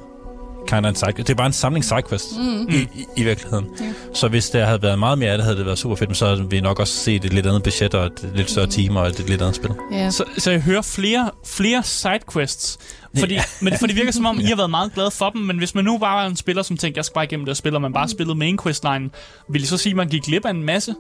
kind 0.67 0.87
of 0.87 0.91
en 0.91 0.95
side, 0.97 1.13
det 1.17 1.31
er 1.31 1.35
bare 1.35 1.47
en 1.47 1.53
samling 1.53 1.85
sidequests 1.85 2.35
mm. 2.39 2.67
i, 2.69 2.75
i, 2.77 3.07
i 3.17 3.23
virkeligheden. 3.25 3.67
Ja. 3.81 3.85
Så 4.15 4.29
hvis 4.29 4.51
der 4.51 4.65
havde 4.67 4.83
været 4.83 4.99
meget 4.99 5.19
mere 5.19 5.31
af 5.31 5.39
det, 5.39 5.45
havde 5.45 5.57
det 5.59 5.67
været 5.67 5.79
super 5.79 5.97
fedt, 5.97 6.11
men 6.11 6.15
så 6.15 6.27
havde 6.27 6.51
vi 6.51 6.61
nok 6.61 6.81
også 6.81 6.95
set 6.95 7.25
et 7.25 7.33
lidt 7.33 7.47
andet 7.47 7.63
budget 7.63 7.95
og 7.95 8.07
et 8.07 8.31
lidt 8.35 8.51
større 8.51 8.67
team 8.67 8.97
og 8.97 9.07
et 9.07 9.29
lidt 9.29 9.43
andet 9.43 9.57
spil. 9.57 9.71
ja. 9.93 10.11
Så, 10.11 10.25
så 10.39 10.51
jeg 10.51 10.61
hører 10.61 10.83
flere, 10.83 11.31
flere 11.47 11.83
sidequests. 11.83 12.79
Fordi, 13.19 13.39
men, 13.61 13.73
for 13.79 13.87
det 13.87 13.97
virker 13.97 14.13
som 14.13 14.27
om, 14.27 14.41
I 14.41 14.45
har 14.45 14.57
været 14.57 14.71
meget 14.71 14.95
glade 14.95 15.11
for 15.11 15.31
dem, 15.31 15.41
men 15.41 15.59
hvis 15.59 15.75
man 15.75 15.85
nu 15.85 15.99
bare 15.99 16.17
var 16.23 16.27
en 16.27 16.37
spiller, 16.37 16.63
som 16.63 16.77
tænkte, 16.77 16.99
jeg 16.99 17.05
skal 17.05 17.15
bare 17.15 17.25
igennem 17.25 17.45
det 17.47 17.51
og 17.51 17.57
spiller, 17.57 17.79
man 17.79 17.93
bare 17.93 18.09
spillede 18.09 18.39
main 18.39 18.59
questline, 18.59 19.11
vil 19.49 19.63
I 19.63 19.67
så 19.67 19.77
sige, 19.77 19.91
at 19.91 19.97
man 19.97 20.09
gik 20.09 20.23
glip 20.23 20.45
af 20.45 20.51
en 20.51 20.63
masse? 20.65 20.95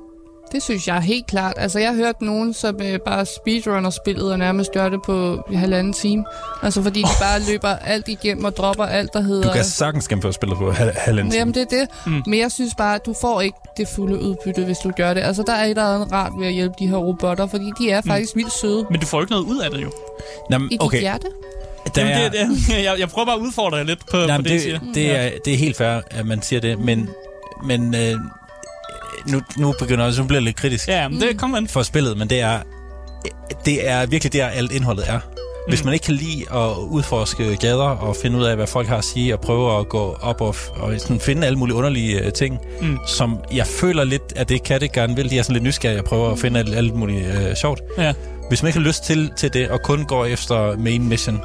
Det 0.53 0.63
synes 0.63 0.89
jeg 0.89 1.01
helt 1.01 1.27
klart. 1.27 1.55
Altså, 1.57 1.79
jeg 1.79 1.89
har 1.89 1.97
hørt 1.97 2.23
nogen, 2.23 2.55
som 2.55 2.77
øh, 2.83 2.99
bare 3.07 3.27
speedrunner 3.27 3.91
spillet 3.91 4.33
og 4.33 4.39
nærmest 4.39 4.73
gør 4.73 4.89
det 4.89 5.03
på 5.03 5.45
en 5.51 5.57
halvanden 5.59 5.93
time. 5.93 6.25
Altså, 6.63 6.83
fordi 6.83 7.01
de 7.03 7.09
bare 7.21 7.41
løber 7.53 7.69
alt 7.69 8.09
igennem 8.09 8.45
og 8.45 8.57
dropper 8.57 8.85
alt, 8.85 9.13
der 9.13 9.21
hedder... 9.21 9.43
Du 9.49 9.53
kan 9.53 9.65
sagtens 9.65 10.09
gennemføre 10.09 10.33
spillet 10.33 10.59
på 10.59 10.71
hal- 10.73 10.93
halvanden 10.97 11.31
time. 11.31 11.39
Jamen, 11.39 11.55
det 11.55 11.63
er 11.63 11.79
det. 11.79 11.89
Mm. 12.07 12.13
Mm. 12.13 12.23
Men 12.27 12.39
jeg 12.41 12.53
synes 12.53 12.75
bare, 12.79 12.95
at 12.95 13.07
du 13.07 13.15
får 13.21 13.41
ikke 13.41 13.59
det 13.77 13.89
fulde 13.89 14.21
udbytte, 14.23 14.65
hvis 14.65 14.79
du 14.79 14.91
gør 14.97 15.15
det. 15.15 15.21
Altså, 15.21 15.43
der 15.47 15.53
er 15.53 15.65
et 15.65 15.71
eller 15.71 15.95
andet 15.95 16.13
rart 16.13 16.33
ved 16.39 16.47
at 16.47 16.53
hjælpe 16.53 16.75
de 16.79 16.87
her 16.87 16.97
robotter, 16.97 17.47
fordi 17.47 17.65
de 17.79 17.91
er 17.91 18.01
faktisk 18.07 18.37
vildt 18.37 18.53
søde. 18.53 18.87
Men 18.91 19.01
du 19.01 19.07
får 19.07 19.19
jo 19.19 19.23
ikke 19.23 19.33
noget 19.33 19.45
ud 19.47 19.59
af 19.61 19.71
det 19.71 19.83
jo. 19.83 19.93
Jamen, 20.51 20.69
I 20.69 20.71
dit 20.73 20.83
okay, 20.83 21.01
hjerte. 21.01 21.27
Der 21.95 22.03
Jamen, 22.09 22.17
er, 22.17 22.29
det, 22.29 22.49
det, 22.69 22.85
jeg, 22.85 22.95
jeg 22.99 23.09
prøver 23.09 23.27
bare 23.27 23.37
at 23.37 23.41
udfordre 23.41 23.77
jer 23.77 23.85
lidt 23.85 23.99
på, 24.11 24.17
Nej, 24.17 24.37
på 24.37 24.43
det, 24.43 24.51
I 24.51 24.59
siger. 24.61 24.79
det, 24.79 24.95
det, 24.95 25.11
er, 25.17 25.31
det 25.45 25.53
er 25.53 25.57
helt 25.59 25.77
fair, 25.77 26.01
at 26.11 26.27
man 26.27 26.43
siger 26.43 26.61
det, 26.61 26.79
men, 26.79 27.09
men 27.65 27.95
øh, 27.95 28.15
nu, 29.27 29.41
nu 29.59 29.75
begynder 29.79 30.05
jeg, 30.05 30.15
nu 30.19 30.25
bliver 30.25 30.41
lidt 30.41 30.57
kritisk 30.57 30.89
Ja, 30.89 31.09
men 31.09 31.21
det 31.21 31.39
kommer 31.39 31.57
an. 31.57 31.69
for 31.69 31.83
spillet, 31.83 32.17
men 32.19 32.31
det 32.31 32.41
er, 32.41 32.59
det 33.65 33.89
er 33.89 34.07
virkelig 34.07 34.33
der, 34.33 34.47
alt 34.47 34.73
indholdet 34.73 35.05
er. 35.09 35.21
Hvis 35.69 35.81
Mm. 35.81 35.85
man 35.85 35.95
ikke 35.95 36.05
kan 36.05 36.15
lide 36.15 36.45
at 36.55 36.77
udforske 36.79 37.57
gader 37.57 37.83
og 37.85 38.17
finde 38.23 38.39
ud 38.39 38.45
af, 38.45 38.57
hvad 38.57 38.67
folk 38.67 38.89
har 38.89 38.97
at 38.97 39.05
sige, 39.05 39.35
og 39.35 39.41
prøve 39.41 39.79
at 39.79 39.89
gå 39.89 40.17
op 40.21 40.41
og, 40.41 40.55
og 40.77 40.95
sådan 41.01 41.21
finde 41.21 41.47
alle 41.47 41.59
mulige 41.59 41.77
underlige 41.77 42.27
uh, 42.27 42.33
ting, 42.33 42.59
Mm. 42.81 42.99
som 43.07 43.39
jeg 43.53 43.67
føler 43.67 44.05
lidt, 44.05 44.23
at 44.37 44.49
det 44.49 44.63
kan 44.63 44.81
det 44.81 44.93
gerne 44.93 45.17
vil. 45.17 45.31
De 45.31 45.39
er 45.39 45.43
sådan 45.43 45.53
lidt 45.55 45.65
nysgerrige 45.65 45.99
og 46.01 46.05
prøver 46.05 46.31
at 46.33 46.39
finde 46.39 46.59
alt, 46.61 46.75
alt 46.75 46.95
muligt 46.95 47.27
uh, 47.27 47.55
sjovt. 47.61 47.81
Ja. 47.99 48.13
Hvis 48.49 48.63
man 48.63 48.69
ikke 48.69 48.79
har 48.79 48.87
lyst 48.87 49.05
til, 49.05 49.31
til 49.37 49.53
det, 49.53 49.69
og 49.69 49.83
kun 49.83 50.05
går 50.05 50.25
efter 50.27 50.77
main 50.77 51.09
mission, 51.09 51.41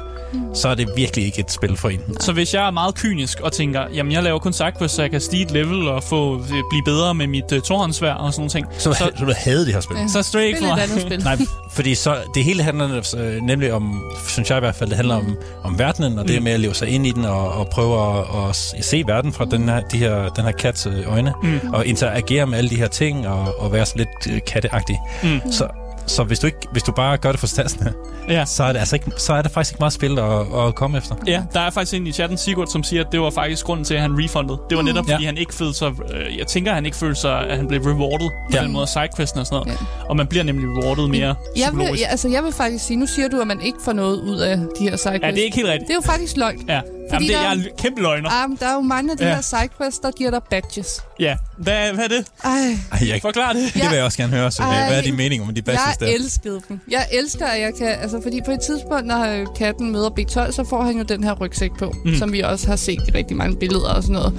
så 0.54 0.68
er 0.68 0.74
det 0.74 0.88
virkelig 0.96 1.26
ikke 1.26 1.40
et 1.40 1.52
spil 1.52 1.76
for 1.76 1.88
en. 1.88 2.00
Så 2.20 2.32
hvis 2.32 2.54
jeg 2.54 2.66
er 2.66 2.70
meget 2.70 2.94
kynisk 2.94 3.40
og 3.40 3.52
tænker, 3.52 3.82
jamen 3.94 4.12
jeg 4.12 4.22
laver 4.22 4.38
kun 4.38 4.52
sidequests, 4.52 4.96
så 4.96 5.02
jeg 5.02 5.10
kan 5.10 5.20
stige 5.20 5.42
et 5.42 5.50
level 5.50 5.88
og 5.88 6.02
få, 6.02 6.34
øh, 6.38 6.42
blive 6.48 6.82
bedre 6.84 7.14
med 7.14 7.26
mit 7.26 7.52
uh, 7.52 7.58
torhåndsvær 7.60 8.12
og 8.14 8.32
sådan 8.32 8.40
nogle 8.40 8.50
ting, 8.50 8.66
Så, 8.78 8.92
så, 8.92 8.98
så 9.18 9.24
du 9.24 9.32
havde 9.36 9.66
det 9.66 9.74
her 9.74 9.80
spil. 9.80 9.96
Ja. 9.96 10.08
så 10.08 10.18
er 10.18 10.22
Stray 10.22 10.42
ikke 10.42 10.58
for 10.58 10.66
mig. 10.66 10.82
andet 10.82 11.00
spil. 11.02 11.18
Nej, 11.30 11.36
fordi 11.72 11.94
så 11.94 12.16
det 12.34 12.44
hele 12.44 12.62
handler 12.62 13.14
øh, 13.18 13.42
nemlig 13.42 13.72
om, 13.72 14.02
synes 14.28 14.50
jeg 14.50 14.56
i 14.58 14.60
hvert 14.60 14.74
fald, 14.74 14.88
det 14.90 14.96
handler 14.96 15.14
om, 15.14 15.36
om 15.64 15.78
verdenen, 15.78 16.18
og 16.18 16.28
det 16.28 16.36
Mm. 16.38 16.42
med 16.44 16.52
at 16.52 16.60
leve 16.60 16.74
sig 16.74 16.88
ind 16.88 17.06
i 17.06 17.10
den, 17.10 17.24
og, 17.24 17.48
og 17.52 17.68
prøve 17.68 18.18
at, 18.18 18.24
at 18.48 18.84
se 18.84 19.02
verden 19.06 19.32
fra 19.32 19.44
den 19.44 19.68
her, 19.68 19.80
de 19.80 19.98
her, 19.98 20.28
den 20.28 20.44
her 20.44 20.52
kats 20.52 20.86
øh, 20.86 21.12
øjne, 21.12 21.32
Mm. 21.42 21.60
og 21.72 21.86
interagere 21.86 22.46
med 22.46 22.58
alle 22.58 22.70
de 22.70 22.76
her 22.76 22.88
ting, 22.88 23.28
og, 23.28 23.60
og 23.60 23.72
være 23.72 23.86
sådan 23.86 23.98
lidt 24.26 24.34
øh, 24.36 24.40
katteagtig. 24.46 24.98
Mm. 25.22 25.52
Så, 25.52 25.66
så 26.06 26.24
hvis 26.24 26.38
du, 26.38 26.46
ikke, 26.46 26.58
hvis 26.72 26.82
du 26.82 26.92
bare 26.92 27.16
gør 27.16 27.30
det 27.30 27.40
for 27.40 27.46
stadsene, 27.46 27.92
Ja. 28.28 28.44
så 28.44 28.64
er, 28.64 28.72
det 28.72 28.78
altså 28.78 28.96
ikke, 28.96 29.10
så 29.16 29.32
er 29.32 29.42
der 29.42 29.48
faktisk 29.48 29.74
ikke 29.74 29.80
meget 29.82 29.92
spil 29.92 30.18
at, 30.18 30.40
at 30.66 30.74
komme 30.74 30.98
efter. 30.98 31.14
Ja, 31.26 31.42
der 31.54 31.60
er 31.60 31.70
faktisk 31.70 31.94
en 31.94 32.06
i 32.06 32.12
chatten, 32.12 32.38
Sigurd, 32.38 32.66
som 32.66 32.82
siger, 32.82 33.04
at 33.04 33.12
det 33.12 33.20
var 33.20 33.30
faktisk 33.30 33.64
grunden 33.66 33.84
til, 33.84 33.94
at 33.94 34.00
han 34.00 34.24
refundede. 34.24 34.58
Det 34.70 34.76
var 34.76 34.82
netop, 34.82 35.08
Ja. 35.08 35.14
fordi 35.14 35.24
han 35.24 35.36
ikke 35.36 35.54
følte 35.54 35.74
sig... 35.74 35.92
Øh, 36.14 36.38
jeg 36.38 36.46
tænker, 36.46 36.70
at 36.70 36.74
han 36.74 36.86
ikke 36.86 36.96
følte 36.96 37.20
sig, 37.20 37.40
at 37.48 37.56
han 37.56 37.68
blev 37.68 37.80
rewarded 37.80 38.28
på 38.28 38.56
Ja. 38.56 38.62
den 38.62 38.72
måde 38.72 38.82
af 38.82 38.88
sidequesten 38.88 39.40
og 39.40 39.46
sådan 39.46 39.56
noget. 39.66 39.80
Ja. 39.80 39.86
Og 40.08 40.16
man 40.16 40.26
bliver 40.26 40.44
nemlig 40.44 40.68
rewarded 40.68 41.06
mere 41.08 41.34
Jeg 41.56 41.68
vil, 41.72 41.86
ja, 42.00 42.06
altså, 42.06 42.28
jeg 42.28 42.44
vil 42.44 42.52
faktisk 42.52 42.84
sige, 42.84 42.96
nu 42.96 43.06
siger 43.06 43.28
du, 43.28 43.40
at 43.40 43.46
man 43.46 43.60
ikke 43.60 43.78
får 43.84 43.92
noget 43.92 44.20
ud 44.20 44.36
af 44.38 44.56
de 44.58 44.64
her 44.88 44.96
sidequests. 44.96 45.22
Ja, 45.22 45.30
det 45.30 45.38
er 45.40 45.44
ikke 45.44 45.56
helt 45.56 45.68
rigtigt. 45.68 45.88
Det 45.88 45.94
er 45.94 45.98
jo 46.06 46.10
faktisk 46.12 46.36
løgn. 46.36 46.64
Ja. 46.68 46.80
Jamen, 47.12 47.28
det 47.28 47.34
der- 47.36 47.40
er 47.40 47.54
jeg 47.54 47.58
er 47.58 47.68
kæmpe 47.78 48.02
løgner. 48.02 48.48
Men 48.48 48.56
der 48.60 48.66
er 48.66 48.74
jo 48.74 48.80
mange 48.80 49.10
af 49.12 49.16
de 49.18 49.24
Ja. 49.24 49.28
ja. 49.30 49.34
her 49.34 49.42
sidequests, 49.42 49.98
der 49.98 50.10
giver 50.10 50.30
dig 50.30 50.40
badges. 50.50 51.00
Ja. 51.20 51.36
Hvad, 51.58 51.92
hvad 51.92 52.04
er 52.04 52.08
det? 52.08 52.26
Ej, 52.44 52.50
Ej, 52.92 53.08
jeg, 53.08 53.18
Forklar 53.22 53.52
det. 53.52 53.62
det 53.74 53.82
vil 53.90 53.96
jeg 53.96 54.04
også 54.04 54.18
gerne 54.18 54.32
høre, 54.36 54.50
så 54.50 54.62
Ej. 54.62 54.86
hvad 54.88 54.98
er 54.98 55.02
din 55.02 55.16
mening 55.16 55.42
om 55.42 55.54
de 55.54 55.62
badges 55.62 55.82
jeg 56.00 56.08
der? 56.08 56.14
elskede 56.14 56.60
dem. 56.68 56.80
Jeg 56.90 57.06
elsker, 57.12 57.46
at 57.46 57.60
jeg 57.60 57.72
kan... 57.78 57.86
Altså, 57.88 58.20
fordi 58.22 58.40
på 58.46 58.50
et 58.50 58.60
tidspunkt, 58.60 59.06
når 59.06 59.24
øh, 59.24 59.46
katten 59.58 59.92
møder 59.92 60.10
B12, 60.10 60.52
så 60.52 60.64
får 60.70 60.82
han 60.82 60.96
jo 60.96 61.02
den 61.02 61.24
her 61.24 61.32
rygsæk 61.34 61.70
på, 61.78 61.92
Mm. 62.04 62.10
mm. 62.10 62.16
som 62.16 62.32
vi 62.32 62.40
også 62.40 62.68
har 62.68 62.76
set 62.76 62.98
i 63.08 63.10
rigtig 63.10 63.36
mange 63.36 63.56
billeder 63.56 63.88
og 63.94 64.02
sådan 64.02 64.14
noget. 64.14 64.34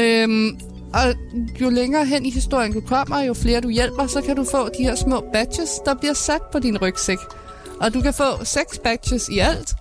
Øhm, 0.00 0.60
og 0.94 1.14
jo 1.60 1.70
længere 1.70 2.04
hen 2.06 2.26
i 2.26 2.30
historien 2.30 2.72
du 2.72 2.80
kommer, 2.80 3.22
jo 3.22 3.34
flere 3.34 3.60
du 3.60 3.68
hjælper, 3.68 4.06
så 4.06 4.20
kan 4.20 4.36
du 4.36 4.44
få 4.50 4.68
de 4.78 4.82
her 4.84 4.94
små 4.94 5.24
badges, 5.32 5.70
der 5.84 5.94
bliver 5.94 6.14
sat 6.14 6.42
på 6.52 6.58
din 6.58 6.78
rygsæk. 6.78 7.18
Og 7.80 7.94
du 7.94 8.00
kan 8.00 8.14
få 8.14 8.44
seks 8.44 8.78
badges 8.84 9.28
i 9.32 9.38
alt. 9.38 9.74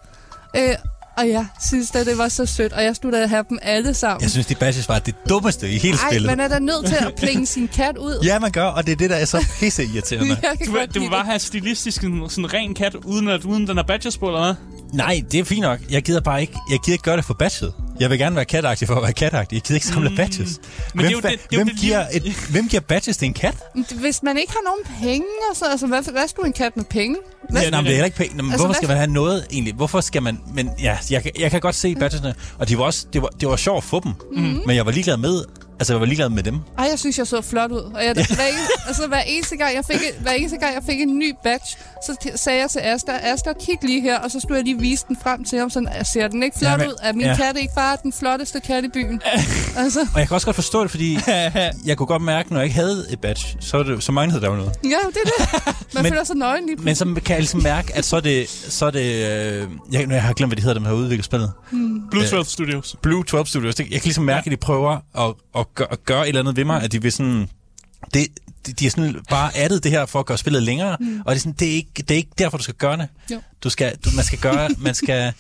Øh, 0.55 0.75
og 1.19 1.29
jeg 1.29 1.45
synes 1.67 1.91
da, 1.91 2.03
det 2.03 2.17
var 2.17 2.27
så 2.27 2.45
sødt, 2.45 2.73
og 2.73 2.83
jeg 2.83 2.95
skulle 2.95 3.21
da 3.21 3.27
have 3.27 3.45
dem 3.49 3.59
alle 3.61 3.93
sammen. 3.93 4.21
Jeg 4.21 4.31
synes, 4.31 4.47
de 4.47 4.55
badges 4.55 4.89
var 4.89 4.99
det 4.99 5.15
dummeste 5.29 5.71
i 5.71 5.77
hele 5.77 5.97
Ej, 5.97 6.09
spillet. 6.09 6.27
man 6.29 6.39
er 6.39 6.47
da 6.47 6.59
nødt 6.59 6.85
til 6.85 6.95
at 6.95 7.13
plinge 7.17 7.45
sin 7.45 7.67
kat 7.67 7.97
ud. 7.97 8.19
Ja, 8.29 8.39
man 8.39 8.51
gør, 8.51 8.65
og 8.65 8.85
det 8.85 8.91
er 8.91 8.95
det, 8.95 9.09
der 9.09 9.15
er 9.15 9.25
så 9.25 9.45
pisse 9.59 9.83
irriterende. 9.83 10.35
Du, 10.65 10.65
du 10.65 10.71
vil 10.71 10.89
lide 10.93 11.09
bare 11.09 11.25
have 11.25 11.39
stilistisk 11.39 12.03
en 12.03 12.29
sådan 12.29 12.53
ren 12.53 12.73
kat, 12.73 12.95
uden, 12.95 13.27
at, 13.27 13.45
uden 13.45 13.67
den 13.67 13.77
er 13.77 13.83
badges 13.83 14.17
på, 14.17 14.27
eller 14.27 14.43
hvad? 14.43 14.53
Nej, 14.93 15.21
det 15.31 15.39
er 15.39 15.43
fint 15.43 15.61
nok. 15.61 15.79
Jeg 15.89 16.01
gider 16.03 16.21
bare 16.21 16.41
ikke, 16.41 16.53
jeg 16.71 16.79
gider 16.85 16.93
ikke 16.93 17.03
gøre 17.03 17.17
det 17.17 17.25
for 17.25 17.33
badget. 17.33 17.73
Jeg 17.99 18.09
vil 18.09 18.19
gerne 18.19 18.35
være 18.35 18.45
katagtig 18.45 18.87
for 18.87 18.95
at 18.95 19.01
være 19.03 19.13
katagtig. 19.13 19.55
Jeg 19.55 19.61
gider 19.63 19.75
ikke 19.75 19.87
samle 19.87 20.09
mm. 20.09 20.15
badges. 20.15 20.59
Men 20.93 21.05
det 21.05 21.11
er 21.15 21.21
hvem, 21.21 21.21
jo 21.21 21.27
fa- 21.27 21.31
det- 21.31 21.39
det 21.49 21.55
er 21.55 21.59
jo 21.59 21.63
hvem, 21.63 21.67
det 21.69 21.77
giver 21.79 22.05
et, 22.13 22.23
hvem 22.51 22.67
giver 22.67 22.81
badges 22.81 23.17
til 23.17 23.25
en 23.25 23.33
kat? 23.33 23.55
Hvis 24.01 24.23
man 24.23 24.37
ikke 24.37 24.51
har 24.53 24.61
nogen 24.65 24.99
penge, 25.01 25.27
og 25.51 25.55
så, 25.55 25.65
altså, 25.71 25.87
hvad, 25.87 26.11
hvad 26.11 26.27
skulle 26.27 26.47
en 26.47 26.53
kat 26.53 26.77
med 26.77 26.85
penge? 26.85 27.15
Hvad, 27.49 27.61
Ja, 27.61 27.69
nej, 27.69 27.79
men 27.81 27.85
det 27.85 27.91
er 27.91 27.95
heller 27.95 28.05
ikke 28.23 28.35
Men 28.35 28.45
Altså, 28.45 28.57
hvorfor 28.57 28.65
hvad- 28.67 28.75
skal 28.75 28.87
man 28.87 28.97
have 28.97 29.11
noget 29.11 29.47
egentlig? 29.51 29.73
Hvorfor 29.73 30.01
skal 30.01 30.23
man... 30.23 30.39
Men 30.53 30.69
ja, 30.81 30.97
jeg, 31.09 31.23
kan- 31.23 31.31
jeg 31.39 31.51
kan 31.51 31.61
godt 31.61 31.75
se 31.75 31.95
badgesene, 31.95 32.35
og 32.59 32.69
de 32.69 32.77
var 32.77 32.83
også, 32.83 33.05
det, 33.13 33.21
var, 33.21 33.27
det 33.27 33.47
var 33.49 33.55
sjovt 33.55 33.77
at 33.77 33.83
få 33.83 33.99
dem. 34.03 34.11
Mm. 34.35 34.59
Men 34.65 34.75
jeg 34.75 34.85
var 34.85 34.91
ligeglad 34.91 35.17
med, 35.17 35.43
Altså, 35.79 35.93
jeg 35.93 35.99
var 35.99 36.05
ligeglad 36.05 36.29
med 36.29 36.43
dem. 36.43 36.59
Ej, 36.77 36.87
jeg 36.91 36.99
synes, 36.99 37.17
jeg 37.17 37.27
så 37.27 37.41
flot 37.41 37.71
ud. 37.71 37.77
Og 37.77 38.05
jeg, 38.05 38.13
hver, 38.13 38.21
en, 38.21 38.55
altså, 38.87 39.07
hver, 39.07 39.19
eneste 39.27 39.57
gang, 39.57 39.75
jeg 39.75 39.85
fik, 39.85 39.97
hver 40.21 40.31
eneste 40.31 40.57
gang, 40.57 40.73
jeg 40.75 40.83
fik 40.83 41.01
en 41.01 41.19
ny 41.19 41.33
badge, 41.43 41.65
så 42.05 42.15
t- 42.25 42.37
sagde 42.37 42.59
jeg 42.59 42.69
til 42.69 42.79
Asger, 42.79 43.19
Asger, 43.33 43.53
kig 43.65 43.77
lige 43.83 44.01
her, 44.01 44.19
og 44.19 44.31
så 44.31 44.39
skulle 44.39 44.55
jeg 44.57 44.63
lige 44.65 44.79
vise 44.79 45.05
den 45.07 45.17
frem 45.23 45.43
til 45.43 45.59
ham, 45.59 45.69
sådan, 45.69 45.89
ser 46.13 46.27
den 46.27 46.43
ikke 46.43 46.57
flot 46.59 46.71
Ja, 46.71 46.77
men- 46.77 46.87
ud? 46.87 46.93
Er 47.01 47.13
min 47.13 47.25
ja. 47.25 47.35
kat 47.35 47.57
ikke 47.57 47.73
bare 47.75 47.97
den 48.03 48.13
flotteste 48.13 48.59
kat 48.59 48.83
i 48.83 48.87
byen? 48.93 49.21
altså, 49.83 49.99
Og 50.13 50.19
jeg 50.19 50.27
kan 50.27 50.35
også 50.35 50.47
godt 50.47 50.55
forstå 50.55 50.81
det, 50.83 50.91
fordi 50.91 51.17
jeg 51.85 51.97
kunne 51.97 52.07
godt 52.07 52.21
mærke, 52.21 52.49
når 52.53 52.59
jeg 52.59 52.65
ikke 52.65 52.75
havde 52.75 53.05
et 53.09 53.21
badge, 53.21 53.57
så, 53.59 53.77
var 53.77 53.83
det, 53.83 54.03
så 54.03 54.11
manglede 54.11 54.41
der 54.41 54.49
jo 54.49 54.55
noget. 54.55 54.71
ja, 54.83 54.89
det 54.89 55.17
er 55.25 55.43
det. 55.43 55.75
Man 55.93 56.03
Men- 56.03 56.11
føler 56.11 56.23
sig 56.23 56.35
nøgen 56.35 56.65
lige 56.65 56.75
Men 56.77 56.95
så 56.95 57.05
kan 57.05 57.15
jeg 57.29 57.37
ligesom 57.39 57.63
mærke, 57.63 57.95
at 57.95 58.05
så 58.05 58.15
er 58.15 58.19
det... 58.21 58.49
Så 58.49 58.85
er 58.85 58.91
det 58.91 58.99
øh, 59.05 59.67
jeg, 59.91 60.07
nu, 60.07 60.13
jeg 60.13 60.23
har 60.23 60.33
glemt, 60.33 60.49
hvad 60.49 60.55
de 60.57 60.61
hedder, 60.61 60.73
dem 60.73 60.83
der 60.83 60.89
har 60.89 60.97
udviklet 60.97 61.25
spillet. 61.25 61.51
Blue 62.11 62.23
Ja. 62.23 62.29
12 62.29 62.45
Studios. 62.45 62.95
Blue 63.01 63.23
12 63.23 63.45
Studios. 63.45 63.79
Jeg 63.79 63.87
kan 63.87 63.99
ligesom 64.03 64.23
mærke, 64.23 64.45
at 64.47 64.51
de 64.51 64.57
prøver 64.57 64.91
at, 65.17 65.33
at, 65.59 65.65
gøre, 65.75 65.87
at 65.91 66.05
gøre 66.05 66.21
et 66.23 66.27
eller 66.27 66.41
andet 66.41 66.55
ved 66.55 66.65
mig, 66.65 66.81
at 66.83 66.91
de 66.91 67.01
vil 67.01 67.11
sådan... 67.11 67.49
Det, 68.13 68.27
de, 68.67 68.73
de 68.73 68.85
har 68.85 68.89
sådan 68.89 69.15
bare 69.29 69.57
addet 69.57 69.83
det 69.83 69.91
her 69.91 70.05
for 70.05 70.19
at 70.19 70.25
gøre 70.25 70.37
spillet 70.37 70.63
længere, 70.63 70.97
mm. 70.99 71.21
og 71.25 71.35
det 71.35 71.35
er, 71.35 71.39
sådan, 71.39 71.55
det, 71.59 71.67
er 71.67 71.73
ikke, 71.75 71.89
det 71.95 72.11
er 72.11 72.15
ikke 72.15 72.31
derfor, 72.37 72.57
du 72.57 72.63
skal 72.63 72.75
gøre 72.75 72.97
det. 72.97 73.07
Jo. 73.31 73.41
Du 73.63 73.69
skal, 73.69 73.95
du, 74.05 74.09
man 74.15 74.25
skal 74.25 74.39
gøre, 74.39 74.69
man 74.77 74.95
skal, 74.95 75.33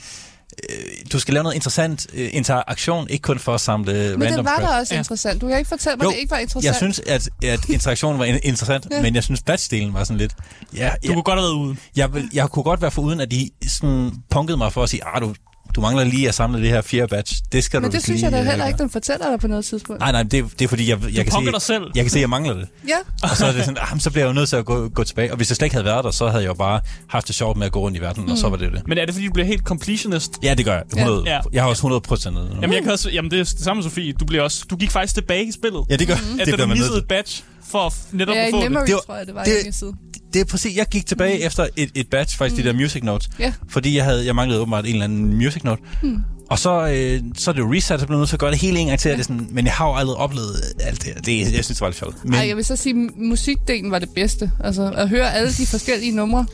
øh, 0.69 0.75
du 1.11 1.19
skal 1.19 1.33
lave 1.33 1.43
noget 1.43 1.55
interessant 1.55 2.07
øh, 2.13 2.29
interaktion, 2.33 3.09
ikke 3.09 3.21
kun 3.21 3.39
for 3.39 3.53
at 3.53 3.61
samle 3.61 3.93
Men 3.93 4.23
random 4.27 4.27
det 4.37 4.45
var 4.45 4.57
crap. 4.59 4.69
da 4.69 4.79
også 4.79 4.93
Ja. 4.93 4.99
interessant. 4.99 5.41
Du 5.41 5.47
kan 5.47 5.57
ikke 5.57 5.67
fortælle 5.67 5.97
mig, 5.97 6.03
Jo, 6.05 6.09
det 6.11 6.17
ikke 6.17 6.31
var 6.31 6.37
interessant. 6.37 6.65
Jeg 6.65 6.75
synes, 6.75 6.99
at, 6.99 7.29
at 7.43 7.69
interaktionen 7.69 8.19
var 8.19 8.25
in- 8.25 8.39
interessant, 8.43 8.87
ja. 8.91 9.01
Men 9.01 9.15
jeg 9.15 9.23
synes, 9.23 9.41
batchdelen 9.41 9.93
var 9.93 10.03
sådan 10.03 10.17
lidt... 10.17 10.33
Ja, 10.75 10.89
Du 10.89 11.07
ja, 11.07 11.13
kunne 11.13 11.23
godt 11.23 11.39
have 11.39 11.43
været 11.43 11.55
ude. 11.55 11.75
jeg, 11.95 12.13
vil, 12.13 12.29
jeg 12.33 12.49
kunne 12.49 12.63
godt 12.63 12.81
være 12.81 12.91
for 12.91 13.01
uden, 13.01 13.19
at 13.19 13.31
de 13.31 13.49
sådan 13.67 14.11
punkede 14.29 14.57
mig 14.57 14.73
for 14.73 14.83
at 14.83 14.89
sige, 14.89 15.01
ah, 15.05 15.21
du, 15.21 15.35
du 15.79 15.85
mangler 15.85 16.03
lige 16.03 16.27
at 16.27 16.35
samle 16.35 16.61
det 16.61 16.69
her 16.69 16.81
fjerde 16.81 17.07
batch. 17.07 17.41
Det 17.51 17.63
skal 17.63 17.81
Men 17.81 17.91
du 17.91 17.95
det 17.95 18.03
synes 18.03 18.21
lige, 18.21 18.25
jeg 18.25 18.31
da 18.31 18.39
øh, 18.39 18.45
heller 18.45 18.57
gøre." 18.65 18.67
ikke, 18.67 18.77
den 18.83 18.89
fortæller 18.89 19.29
dig 19.31 19.39
på 19.39 19.47
noget 19.47 19.65
tidspunkt. 19.65 19.99
Nej, 19.99 20.11
nej, 20.11 20.23
det, 20.23 20.45
det 20.59 20.65
er 20.65 20.69
fordi, 20.69 20.89
jeg, 20.89 20.97
jeg, 21.13 21.25
kan 21.25 21.33
se, 21.45 21.51
dig 21.51 21.61
selv. 21.61 21.83
jeg 21.95 22.03
kan 22.03 22.11
se, 22.11 22.17
at 22.17 22.21
jeg 22.21 22.29
mangler 22.29 22.53
det. 22.53 22.67
Ja, 22.87 22.95
Og 23.23 23.37
så 23.37 23.45
er 23.45 23.51
det 23.51 23.65
sådan, 23.65 23.77
ah, 23.93 23.99
så 23.99 24.11
bliver 24.11 24.23
jeg 24.25 24.29
jo 24.29 24.33
nødt 24.33 24.49
til 24.49 24.55
at 24.55 24.65
gå, 24.65 24.87
gå 24.89 25.03
tilbage. 25.03 25.31
Og 25.31 25.37
hvis 25.37 25.49
jeg 25.49 25.55
slet 25.55 25.65
ikke 25.65 25.73
havde 25.75 25.85
været 25.85 26.03
der, 26.03 26.11
så 26.11 26.27
havde 26.29 26.43
jeg 26.43 26.49
jo 26.49 26.53
bare 26.53 26.81
haft 27.07 27.27
det 27.27 27.35
sjovt 27.35 27.57
med 27.57 27.65
at 27.65 27.71
gå 27.71 27.79
rundt 27.79 27.97
i 27.97 28.01
verden, 28.01 28.25
mm. 28.25 28.31
og 28.31 28.37
så 28.37 28.49
var 28.49 28.57
det 28.57 28.65
jo 28.65 28.71
det. 28.71 28.87
Men 28.87 28.97
er 28.97 29.05
det 29.05 29.13
fordi, 29.13 29.27
du 29.27 29.33
bliver 29.33 29.45
helt 29.47 29.61
completionist? 29.63 30.31
Ja, 30.43 30.53
det 30.53 30.65
gør 30.65 30.73
jeg. 30.73 30.83
100, 30.97 31.23
Ja. 31.25 31.39
Jeg 31.53 31.61
har 31.63 31.69
også 31.69 31.79
100 31.79 32.01
procent. 32.01 32.35
Jamen, 32.61 32.73
jeg 32.73 32.83
kan 32.83 32.91
også, 32.91 33.09
jamen 33.09 33.31
det 33.31 33.39
er 33.39 33.43
det 33.43 33.61
samme, 33.63 33.83
Sofie. 33.83 34.13
Du, 34.13 34.25
bliver 34.25 34.43
også, 34.43 34.65
du 34.69 34.75
gik 34.75 34.91
faktisk 34.91 35.13
tilbage 35.15 35.45
i 35.45 35.51
spillet. 35.51 35.83
Ja, 35.89 35.95
det 35.95 36.07
gør 36.07 36.13
At 36.13 36.47
det. 36.47 36.57
da 36.57 36.63
du 36.63 36.67
missede 36.69 36.97
et 36.97 37.07
badge 37.07 37.43
for 37.69 37.93
netop 38.11 38.35
ja 38.35 38.45
at 38.45 38.51
få 38.51 38.61
det. 38.61 38.71
Memory, 38.71 38.85
Det 38.85 38.93
var- 38.93 39.01
tror 39.05 39.15
jeg, 39.15 39.27
det 39.27 39.35
var 39.35 39.43
det- 39.43 39.63
det, 39.65 39.69
i 39.69 39.71
side. 39.71 39.93
Det 40.33 40.41
er 40.41 40.45
præcis. 40.45 40.77
Jeg 40.77 40.85
gik 40.91 41.05
tilbage 41.05 41.37
mm. 41.37 41.45
efter 41.45 41.67
et, 41.75 41.89
et 41.95 42.07
batch, 42.09 42.37
faktisk 42.37 42.57
mm. 42.57 42.63
de 42.63 42.69
der 42.69 42.75
music 42.75 43.03
notes. 43.03 43.29
Ja. 43.39 43.53
Fordi 43.69 43.95
jeg 43.97 44.03
havde 44.05 44.25
jeg 44.25 44.35
manglede 44.35 44.61
åbenbart 44.61 44.85
en 44.85 44.91
eller 44.91 45.03
anden 45.03 45.33
music 45.37 45.63
note. 45.63 45.81
Mm. 46.03 46.17
Og 46.49 46.59
så, 46.59 46.87
øh, 46.87 47.21
så 47.37 47.51
er 47.51 47.53
det 47.53 47.61
jo 47.61 47.73
reset, 47.73 47.99
så 47.99 48.05
bliver 48.05 48.17
jeg 48.17 48.19
nødt 48.19 48.29
til 48.29 48.35
at 48.35 48.39
gøre 48.39 48.51
det 48.51 48.59
hele 48.59 48.79
en 48.79 48.87
gang 48.87 48.99
til. 48.99 49.09
Ja. 49.09 49.17
Det 49.17 49.25
sådan, 49.25 49.47
men 49.51 49.65
jeg 49.65 49.73
har 49.73 49.87
jo 49.87 49.95
aldrig 49.95 50.15
oplevet 50.17 50.55
alt 50.79 51.03
det 51.03 51.13
her. 51.13 51.21
Det, 51.21 51.39
jeg 51.41 51.47
synes, 51.65 51.67
det 51.67 51.81
var 51.81 51.87
lidt 51.87 51.97
sjovt. 51.97 52.25
Men 52.25 52.33
Ej, 52.33 52.47
jeg 52.47 52.55
vil 52.57 52.65
så 52.65 52.75
sige, 52.75 52.95
at 53.05 53.11
musikdelen 53.17 53.91
var 53.91 53.99
det 53.99 54.09
bedste. 54.15 54.51
Altså, 54.63 54.91
at 54.97 55.09
høre 55.09 55.33
alle 55.33 55.53
de 55.53 55.65
forskellige 55.67 56.11
numre. 56.15 56.45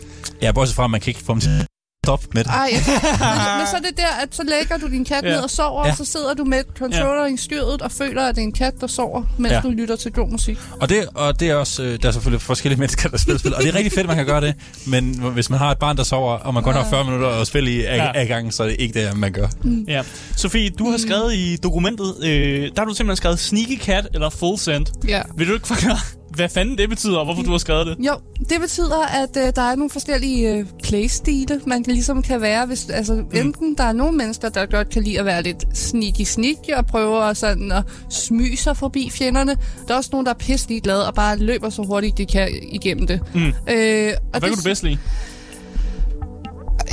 jeg 0.42 0.48
er 0.48 0.52
bortset 0.52 0.76
fra, 0.76 0.84
at 0.84 0.92
man 0.92 1.02
kan 1.02 1.10
ikke 1.12 1.20
få 1.20 1.34
dem 1.34 1.42
til 1.42 1.66
at 2.14 2.20
stoppe 2.20 2.28
med 2.34 2.44
det. 2.44 2.50
Ej, 2.52 2.70
men, 2.72 2.94
men 3.58 3.68
så 3.72 3.76
er 3.76 3.82
det 3.90 3.98
der, 3.98 4.08
at 4.24 4.36
så 4.36 4.44
lægger 4.44 4.78
du 4.78 4.88
din 4.92 5.06
kat 5.06 5.24
Ja. 5.24 5.30
ned 5.30 5.40
og 5.40 5.50
sover, 5.50 5.86
Ja. 5.86 5.92
og 5.92 5.98
så 5.98 6.06
sidder 6.06 6.34
du 6.34 6.44
med 6.44 6.64
controller 6.78 7.26
i 7.26 7.38
styret 7.38 7.82
og 7.82 7.92
føler, 7.92 8.24
at 8.24 8.36
det 8.36 8.42
er 8.42 8.46
en 8.46 8.52
kat, 8.54 8.74
der 8.82 8.88
sover, 8.88 9.24
mens 9.38 9.52
Ja. 9.52 9.60
du 9.64 9.70
lytter 9.70 9.96
til 9.96 10.12
god 10.12 10.30
musik. 10.32 10.58
Og 10.82 10.90
det, 10.90 11.06
og 11.16 11.40
det 11.40 11.50
er 11.50 11.56
også, 11.56 11.84
øh, 11.84 12.00
der 12.02 12.08
er 12.08 12.12
selvfølgelig 12.12 12.42
forskellige 12.42 12.80
mennesker, 12.84 13.10
der 13.10 13.18
spiller 13.18 13.40
spil, 13.40 13.56
og 13.56 13.62
det 13.62 13.70
er 13.70 13.76
rigtig 13.76 13.92
fedt, 13.92 14.00
at 14.04 14.08
man 14.08 14.16
kan 14.18 14.26
gøre 14.26 14.42
det, 14.42 14.54
men 14.88 15.14
hvis 15.34 15.50
man 15.50 15.60
har 15.60 15.72
et 15.72 15.78
barn, 15.78 15.98
der 15.98 16.04
sover, 16.04 16.34
og 16.38 16.54
man 16.54 16.64
kun 16.64 16.74
har 16.74 16.88
40 16.90 17.04
minutter 17.06 17.30
at 17.30 17.48
spille 17.48 17.72
i 17.72 17.84
af, 17.86 17.98
Ja. 17.98 18.04
ja. 18.06 18.12
af 18.16 18.28
gangen, 18.28 18.52
så 18.52 18.64
er 18.64 18.68
det 18.68 18.76
ikke 18.80 19.06
det, 19.08 19.18
man 19.18 19.32
gør. 19.32 19.48
Ja. 19.88 20.02
Sofie, 20.38 20.70
du 20.70 20.92
har 20.92 20.98
skrevet 20.98 21.34
i 21.34 21.58
dokumentet, 21.64 22.14
øh, 22.24 22.62
der 22.62 22.70
har 22.78 22.86
du 22.86 22.94
simpelthen 22.94 23.16
skrevet 23.18 23.40
Sneaky 23.40 23.80
Cat 23.82 24.08
eller 24.14 24.30
Full 24.30 24.58
Send. 24.60 24.86
Ja. 25.08 25.22
Vil 25.38 25.48
du 25.48 25.54
ikke 25.54 25.68
forklare, 25.68 25.98
hvad 26.36 26.50
fanden 26.50 26.78
det 26.78 26.90
betyder, 26.90 27.18
og 27.18 27.26
hvorfor 27.26 27.44
du 27.44 27.52
har 27.52 27.58
skrevet 27.58 27.88
det? 27.88 27.98
Jo, 28.00 28.14
det 28.50 28.62
betyder, 28.62 29.06
at 29.06 29.38
øh, 29.38 29.54
der 29.56 29.62
er 29.62 29.76
nogle 29.76 29.90
forskellige 29.90 30.54
øh, 30.54 30.66
playstile, 30.84 31.62
man 31.68 31.84
kan 31.84 31.94
ligesom 31.94 32.22
kan 32.22 32.42
være. 32.42 32.66
Hvis, 32.66 32.90
altså, 32.90 33.14
mm. 33.14 33.28
Enten 33.34 33.76
der 33.78 33.84
er 33.84 33.92
nogle 33.92 34.18
mennesker, 34.18 34.50
der 34.50 34.66
godt 34.66 34.90
kan 34.90 35.04
lide 35.04 35.20
at 35.20 35.26
være 35.26 35.44
lidt 35.44 35.66
sneaky-sneaky 35.74 36.74
og 36.78 36.86
prøve 36.86 37.30
at, 37.30 37.38
sådan, 37.38 37.72
at 37.72 37.84
smyge 38.10 38.58
sig 38.58 38.78
forbi 38.78 39.10
fjenderne. 39.10 39.58
Der 39.88 39.94
er 39.94 39.98
også 39.98 40.10
nogen, 40.12 40.26
der 40.26 40.34
er 40.34 40.38
pisselig 40.38 40.82
glade 40.82 41.08
og 41.08 41.16
bare 41.16 41.38
løber 41.38 41.70
så 41.70 41.82
hurtigt, 41.82 42.18
de 42.18 42.26
kan 42.26 42.50
igennem 42.72 43.08
det. 43.08 43.22
Mm. 43.34 43.42
Øh, 43.42 43.52
og 43.54 43.60
Hvad 43.68 43.78
det, 43.78 44.42
kan 44.42 44.42
du 44.42 44.64
bedst 44.64 44.84
lide? 44.84 44.98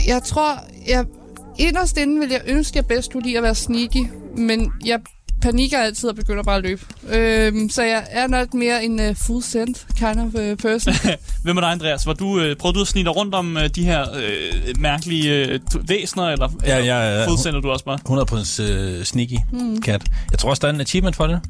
Jeg 0.07 0.22
tror, 0.22 0.64
jeg 0.88 1.05
inderst 1.59 1.98
inde 1.98 2.20
vil 2.20 2.31
jeg 2.31 2.40
ønske, 2.46 2.72
at 2.72 2.76
jeg 2.76 2.87
bedst 2.87 3.12
kunne 3.12 3.22
lide 3.22 3.37
at 3.37 3.42
være 3.42 3.55
sneaky, 3.55 4.07
men 4.37 4.72
jeg 4.87 5.00
panikker 5.42 5.78
altid 5.78 6.09
og 6.09 6.16
begynder 6.16 6.42
bare 6.42 6.57
at 6.57 6.62
løbe. 6.62 6.83
Øhm, 7.09 7.68
så 7.70 7.83
jeg 7.83 8.07
er 8.11 8.26
nok 8.26 8.55
mere 8.55 8.85
en 8.85 9.00
uh, 9.09 9.16
full 9.16 9.42
send 9.44 9.74
kind 9.98 10.20
of 10.20 10.35
uh, 10.35 10.57
person. 10.57 10.94
Hvem 11.44 11.57
er 11.57 11.61
dig, 11.61 11.70
Andreas? 11.70 12.07
Var 12.07 12.12
du, 12.12 12.40
øh, 12.40 12.57
prøvede 12.57 12.76
du 12.76 12.81
at 12.83 12.88
snige 12.88 13.05
dig 13.05 13.16
rundt 13.16 13.35
om 13.35 13.57
øh, 13.57 13.68
de 13.74 13.85
her 13.85 14.07
øh, 14.14 14.81
mærkelige 14.81 15.35
øh, 15.46 15.61
væsener, 15.88 16.24
eller, 16.28 16.48
Ja, 16.66 16.76
eller 16.78 16.94
jeg 16.94 17.16
er- 17.22 17.28
fuldstændig 17.28 17.62
du 17.62 17.70
også 17.70 17.85
bare? 17.85 17.98
100% 18.96 18.98
uh, 18.98 19.05
sneaky 19.05 19.37
mm. 19.52 19.81
kat. 19.81 20.02
Jeg 20.31 20.38
tror 20.38 20.50
også, 20.50 20.61
der 20.61 20.68
er 20.68 20.72
en 20.72 20.81
achievement 20.81 21.16
for 21.16 21.26
det, 21.26 21.40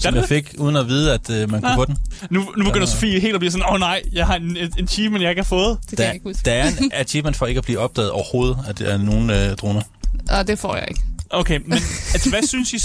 som 0.00 0.14
det? 0.14 0.20
jeg 0.20 0.28
fik, 0.28 0.54
uden 0.58 0.76
at 0.76 0.88
vide, 0.88 1.14
at 1.14 1.30
uh, 1.30 1.36
man 1.36 1.48
kunne 1.60 1.68
Ah. 1.70 1.76
få 1.76 1.84
den. 1.84 1.96
Nu, 2.30 2.40
nu 2.56 2.64
begynder 2.64 2.86
Der- 2.86 2.86
Sofie 2.86 3.20
helt 3.20 3.34
at 3.34 3.40
blive 3.40 3.50
sådan, 3.50 3.66
åh 3.66 3.72
oh, 3.74 3.80
nej, 3.80 4.02
jeg 4.12 4.26
har 4.26 4.34
en, 4.36 4.56
en 4.56 4.84
achievement, 4.84 5.22
jeg 5.22 5.30
ikke 5.30 5.42
har 5.42 5.48
fået. 5.48 5.78
Det 5.80 5.88
kan 5.88 5.98
Der, 5.98 6.04
jeg 6.04 6.14
ikke 6.14 6.24
huske. 6.28 6.42
der 6.44 6.52
er 6.52 6.68
en 6.80 6.90
achievement 7.04 7.36
for 7.36 7.46
ikke 7.46 7.58
at 7.58 7.64
blive 7.64 7.78
opdaget 7.78 8.10
overhovedet, 8.10 8.58
at 8.68 8.78
der 8.78 8.86
er 8.86 8.98
nogen 8.98 9.30
uh, 9.30 9.36
droner. 9.60 9.82
Og 10.30 10.46
det 10.48 10.58
får 10.58 10.74
jeg 10.76 10.84
ikke. 10.88 11.00
Okay, 11.32 11.58
men 11.66 11.72
altså, 12.14 12.30
hvad 12.30 12.42
synes 12.48 12.72
I, 12.72 12.78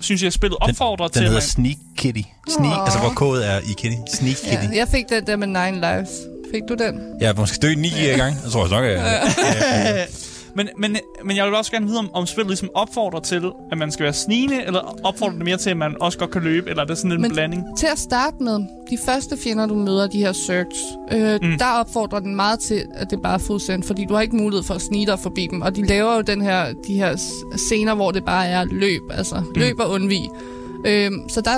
synes 0.00 0.22
I, 0.22 0.26
at 0.26 0.32
spillet 0.32 0.58
opfordrer 0.60 1.06
Den 1.08 1.12
til? 1.12 1.22
hedder 1.22 1.36
at 1.36 1.42
Sneak 1.42 1.76
Kitty. 1.96 2.22
Sneak, 2.48 2.80
altså 2.84 2.98
hvor 2.98 3.08
kodet 3.10 3.50
er 3.50 3.58
i 3.58 3.72
Kitty. 3.78 3.96
Sneak 4.14 4.36
Kitty. 4.36 4.64
Ja, 4.72 4.78
jeg 4.78 4.88
fik 4.88 5.04
den 5.08 5.26
der 5.26 5.36
med 5.36 5.46
Nine 5.46 5.80
Lives. 5.80 6.10
Fik 6.52 6.62
du 6.68 6.74
den? 6.74 7.00
Ja, 7.20 7.32
man 7.32 7.46
skal 7.46 7.62
dø 7.62 7.74
ni 7.74 7.88
gange. 7.90 8.38
Jeg 8.44 8.52
tror 8.52 8.62
også 8.62 8.74
nok, 8.74 8.84
at 8.84 8.92
jeg... 8.92 10.06
Men, 10.56 10.68
men, 10.78 10.96
men 11.24 11.36
jeg 11.36 11.46
vil 11.46 11.54
også 11.54 11.70
gerne 11.72 11.86
vide, 11.86 11.98
om, 11.98 12.10
om 12.14 12.26
spillet 12.26 12.48
ligesom 12.50 12.68
opfordrer 12.74 13.20
til, 13.20 13.52
at 13.72 13.78
man 13.78 13.90
skal 13.92 14.04
være 14.04 14.12
snigende, 14.12 14.64
eller 14.66 14.96
opfordrer 15.04 15.32
det 15.34 15.44
mere 15.44 15.56
til, 15.56 15.70
at 15.70 15.76
man 15.76 15.96
også 16.00 16.18
godt 16.18 16.30
kan 16.30 16.42
løbe, 16.42 16.70
eller 16.70 16.82
er 16.82 16.86
det 16.86 16.98
sådan 16.98 17.12
en 17.12 17.20
Men- 17.20 17.30
blanding? 17.32 17.64
Til 17.78 17.86
at 17.86 17.98
starte 17.98 18.36
med, 18.40 18.58
de 18.90 18.98
første 19.06 19.36
fjender, 19.36 19.66
du 19.66 19.74
møder, 19.74 20.06
de 20.06 20.18
her 20.18 20.32
search, 20.32 20.76
øh, 21.12 21.38
Mm. 21.42 21.58
der 21.58 21.66
opfordrer 21.80 22.20
den 22.20 22.36
meget 22.36 22.58
til, 22.60 22.82
at 22.94 23.10
det 23.10 23.22
bare 23.22 23.34
er 23.34 23.38
fuldstændig, 23.38 23.86
fordi 23.86 24.04
du 24.08 24.14
har 24.14 24.20
ikke 24.20 24.36
mulighed 24.36 24.62
for 24.64 24.74
at 24.74 24.80
snige 24.82 25.06
dig 25.06 25.18
forbi 25.18 25.48
dem. 25.50 25.62
Og 25.62 25.76
de 25.76 25.86
laver 25.86 26.14
jo 26.14 26.20
den 26.20 26.42
her, 26.42 26.72
de 26.86 26.94
her 26.94 27.16
scener, 27.56 27.94
hvor 27.94 28.10
det 28.10 28.24
bare 28.24 28.46
er 28.46 28.64
løb, 28.64 29.02
altså 29.10 29.34
Mm. 29.40 29.46
løb 29.56 29.80
og 29.80 29.90
undvig. 29.90 30.30
Øh, 30.86 31.10
så 31.28 31.40
der, 31.40 31.50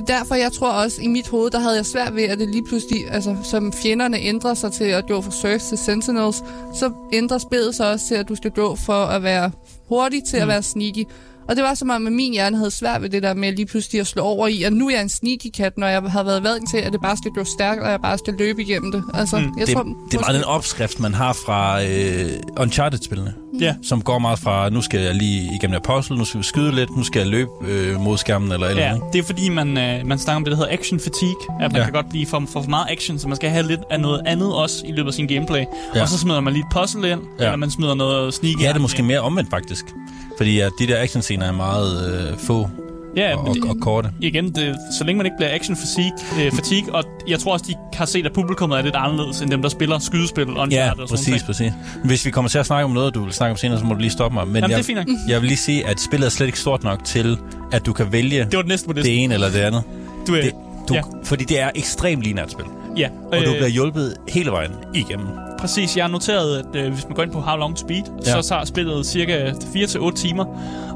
det 0.00 0.10
er 0.10 0.18
derfor, 0.18 0.34
jeg 0.34 0.52
tror 0.52 0.70
også, 0.70 1.02
i 1.02 1.08
mit 1.08 1.28
hoved, 1.28 1.50
der 1.50 1.58
havde 1.58 1.76
jeg 1.76 1.86
svært 1.86 2.14
ved, 2.14 2.22
at 2.22 2.38
det 2.38 2.48
lige 2.48 2.64
pludselig, 2.68 3.10
altså 3.10 3.36
som 3.44 3.72
fjenderne 3.72 4.18
ændrer 4.18 4.54
sig 4.54 4.72
til 4.72 4.84
at 4.84 5.06
gå 5.08 5.20
fra 5.20 5.30
search 5.30 5.68
til 5.68 5.78
sentinels, 5.78 6.36
så 6.74 6.92
ændrer 7.12 7.38
spillet 7.38 7.74
sig 7.74 7.90
også 7.90 8.06
til, 8.06 8.14
at 8.14 8.28
du 8.28 8.34
skal 8.34 8.50
gå 8.50 8.76
for 8.76 9.04
at 9.04 9.22
være 9.22 9.50
hurtig 9.88 10.24
til 10.24 10.36
mm. 10.36 10.42
At 10.42 10.48
være 10.48 10.62
sneaky. 10.62 11.04
Og 11.48 11.56
det 11.56 11.64
var 11.64 11.74
som 11.74 11.90
om, 11.90 12.06
at 12.06 12.12
min 12.12 12.32
hjerne 12.32 12.56
havde 12.56 12.70
svært 12.70 13.02
ved 13.02 13.08
det 13.08 13.22
der 13.22 13.34
med 13.34 13.52
lige 13.52 13.66
pludselig 13.66 14.00
at 14.00 14.06
slå 14.06 14.22
over 14.22 14.48
i, 14.48 14.62
at 14.62 14.72
nu 14.72 14.86
er 14.86 14.90
jeg 14.90 15.02
en 15.02 15.08
sneaky 15.08 15.50
kat, 15.54 15.78
når 15.78 15.86
jeg 15.86 16.02
har 16.02 16.22
været 16.22 16.42
vant 16.42 16.70
til, 16.70 16.78
at 16.78 16.92
det 16.92 17.00
bare 17.00 17.16
skal 17.16 17.30
gå 17.30 17.44
stærkt, 17.44 17.82
og 17.82 17.90
jeg 17.90 18.00
bare 18.00 18.18
skal 18.18 18.34
løbe 18.38 18.62
igennem 18.62 18.92
det. 18.92 19.04
Altså, 19.14 19.38
mm. 19.38 19.44
jeg 19.58 19.66
det, 19.66 19.74
tror, 19.74 19.82
det 19.82 20.14
er 20.14 20.20
meget 20.20 20.34
den 20.34 20.44
opskrift, 20.44 21.00
man 21.00 21.14
har 21.14 21.32
fra 21.32 21.84
øh, 21.84 22.30
Uncharted-spillene. 22.60 23.34
Ja. 23.60 23.74
Som 23.82 24.02
går 24.02 24.18
meget 24.18 24.38
fra, 24.38 24.70
nu 24.70 24.82
skal 24.82 25.00
jeg 25.00 25.14
lige 25.14 25.54
igennem 25.54 25.76
et 25.76 25.82
puzzle, 25.82 26.16
nu 26.16 26.24
skal 26.24 26.38
vi 26.38 26.44
skyde 26.44 26.74
lidt, 26.74 26.96
nu 26.96 27.02
skal 27.04 27.20
jeg 27.20 27.28
løbe 27.28 27.50
øh, 27.68 28.00
mod 28.00 28.16
skærmen 28.18 28.52
eller 28.52 28.66
eller 28.66 28.82
Ja, 28.82 28.88
andet. 28.90 29.02
det 29.12 29.18
er 29.18 29.22
fordi, 29.22 29.48
man, 29.48 29.78
øh, 29.78 30.06
man 30.06 30.18
snakker 30.18 30.36
om 30.36 30.44
det, 30.44 30.50
der 30.50 30.56
hedder 30.56 30.72
action 30.72 31.00
fatigue. 31.00 31.34
At 31.60 31.72
man 31.72 31.76
Ja. 31.80 31.84
kan 31.84 31.92
godt 31.92 32.08
blive 32.10 32.26
for, 32.26 32.42
for 32.52 32.62
meget 32.68 32.86
action, 32.90 33.18
så 33.18 33.28
man 33.28 33.36
skal 33.36 33.50
have 33.50 33.66
lidt 33.66 33.80
af 33.90 34.00
noget 34.00 34.22
andet 34.26 34.54
også 34.54 34.82
i 34.86 34.92
løbet 34.92 35.08
af 35.08 35.14
sin 35.14 35.26
gameplay. 35.26 35.64
Ja. 35.94 36.02
Og 36.02 36.08
så 36.08 36.18
smider 36.18 36.40
man 36.40 36.52
lige 36.52 36.64
et 36.70 36.78
puzzle 36.80 37.10
ind, 37.10 37.20
Ja. 37.38 37.44
eller 37.44 37.56
man 37.56 37.70
smider 37.70 37.94
noget 37.94 38.34
sneaky. 38.34 38.62
Ja, 38.62 38.68
det 38.68 38.76
er 38.76 38.80
måske 38.80 39.02
mere 39.02 39.20
omvendt 39.20 39.50
faktisk. 39.50 39.84
Fordi 40.36 40.60
at 40.60 40.72
de 40.78 40.86
der 40.86 41.02
actionscener 41.02 41.46
er 41.46 41.52
meget 41.52 42.14
øh, 42.32 42.38
få 42.38 42.68
Ja, 43.16 43.36
og, 43.36 43.48
og, 43.48 43.56
og 43.68 43.76
korte. 43.80 44.10
igen, 44.20 44.44
det, 44.54 44.76
så 44.98 45.04
længe 45.04 45.16
man 45.16 45.26
ikke 45.26 45.36
bliver 45.38 45.54
action 45.54 45.76
fatigue, 45.76 46.44
øh, 46.46 46.52
fatigue, 46.52 46.94
og 46.94 47.04
jeg 47.28 47.38
tror 47.38 47.52
også, 47.52 47.64
de 47.68 47.74
har 47.96 48.04
set, 48.04 48.26
at 48.26 48.32
publikummet 48.32 48.78
er 48.78 48.82
lidt 48.82 48.94
anderledes, 48.96 49.40
end 49.40 49.50
dem, 49.50 49.62
der 49.62 49.68
spiller 49.68 49.98
skydespil 49.98 50.48
og 50.56 50.68
Ja, 50.70 50.90
og 50.90 50.96
præcis, 51.08 51.28
noget. 51.28 51.42
præcis. 51.46 51.72
Hvis 52.04 52.26
vi 52.26 52.30
kommer 52.30 52.48
til 52.48 52.58
at 52.58 52.66
snakke 52.66 52.84
om 52.84 52.90
noget, 52.90 53.14
du 53.14 53.24
vil 53.24 53.32
snakke 53.32 53.50
om 53.50 53.56
senere, 53.56 53.78
så 53.78 53.84
må 53.84 53.94
du 53.94 54.00
lige 54.00 54.10
stoppe 54.10 54.34
mig. 54.34 54.46
Men 54.46 54.54
Jamen, 54.56 54.70
jeg, 54.70 54.76
det 54.78 54.82
er 54.82 54.86
fint 54.86 54.96
nok. 54.98 55.06
jeg 55.28 55.40
vil 55.40 55.48
lige 55.48 55.58
sige, 55.58 55.86
at 55.86 56.00
spillet 56.00 56.26
er 56.26 56.30
slet 56.30 56.46
ikke 56.46 56.58
stort 56.60 56.84
nok 56.84 57.04
til, 57.04 57.38
at 57.72 57.86
du 57.86 57.92
kan 57.92 58.12
vælge 58.12 58.38
Det 58.44 58.56
var 58.56 58.62
det 58.62 58.68
næste 58.68 58.86
på 58.86 58.92
det. 58.92 59.22
ene 59.24 59.34
eller 59.34 59.48
det 59.50 59.58
andet. 59.58 59.82
Du 60.26 60.34
er, 60.34 60.40
Det, 60.42 60.52
du, 60.88 60.94
Ja. 60.94 61.00
Fordi 61.24 61.44
det 61.44 61.60
er 61.60 61.70
ekstremt 61.74 62.22
lineært 62.22 62.50
spil. 62.52 62.64
ja, 62.96 63.08
Og 63.32 63.38
du 63.46 63.50
bliver 63.50 63.68
hjulpet 63.68 64.14
hele 64.28 64.50
vejen 64.50 64.70
igennem. 64.94 65.26
Præcis, 65.58 65.96
jeg 65.96 66.04
har 66.04 66.10
noteret, 66.10 66.58
at 66.58 66.84
øh, 66.84 66.92
hvis 66.92 67.04
man 67.04 67.14
går 67.14 67.22
ind 67.22 67.32
på 67.32 67.40
How 67.40 67.56
Long 67.56 67.76
to 67.76 67.86
Beat, 67.86 68.04
ja. 68.26 68.42
så 68.42 68.48
tager 68.48 68.64
spillet 68.64 69.06
cirka 69.06 69.50
4-8 69.50 70.10
timer. 70.16 70.44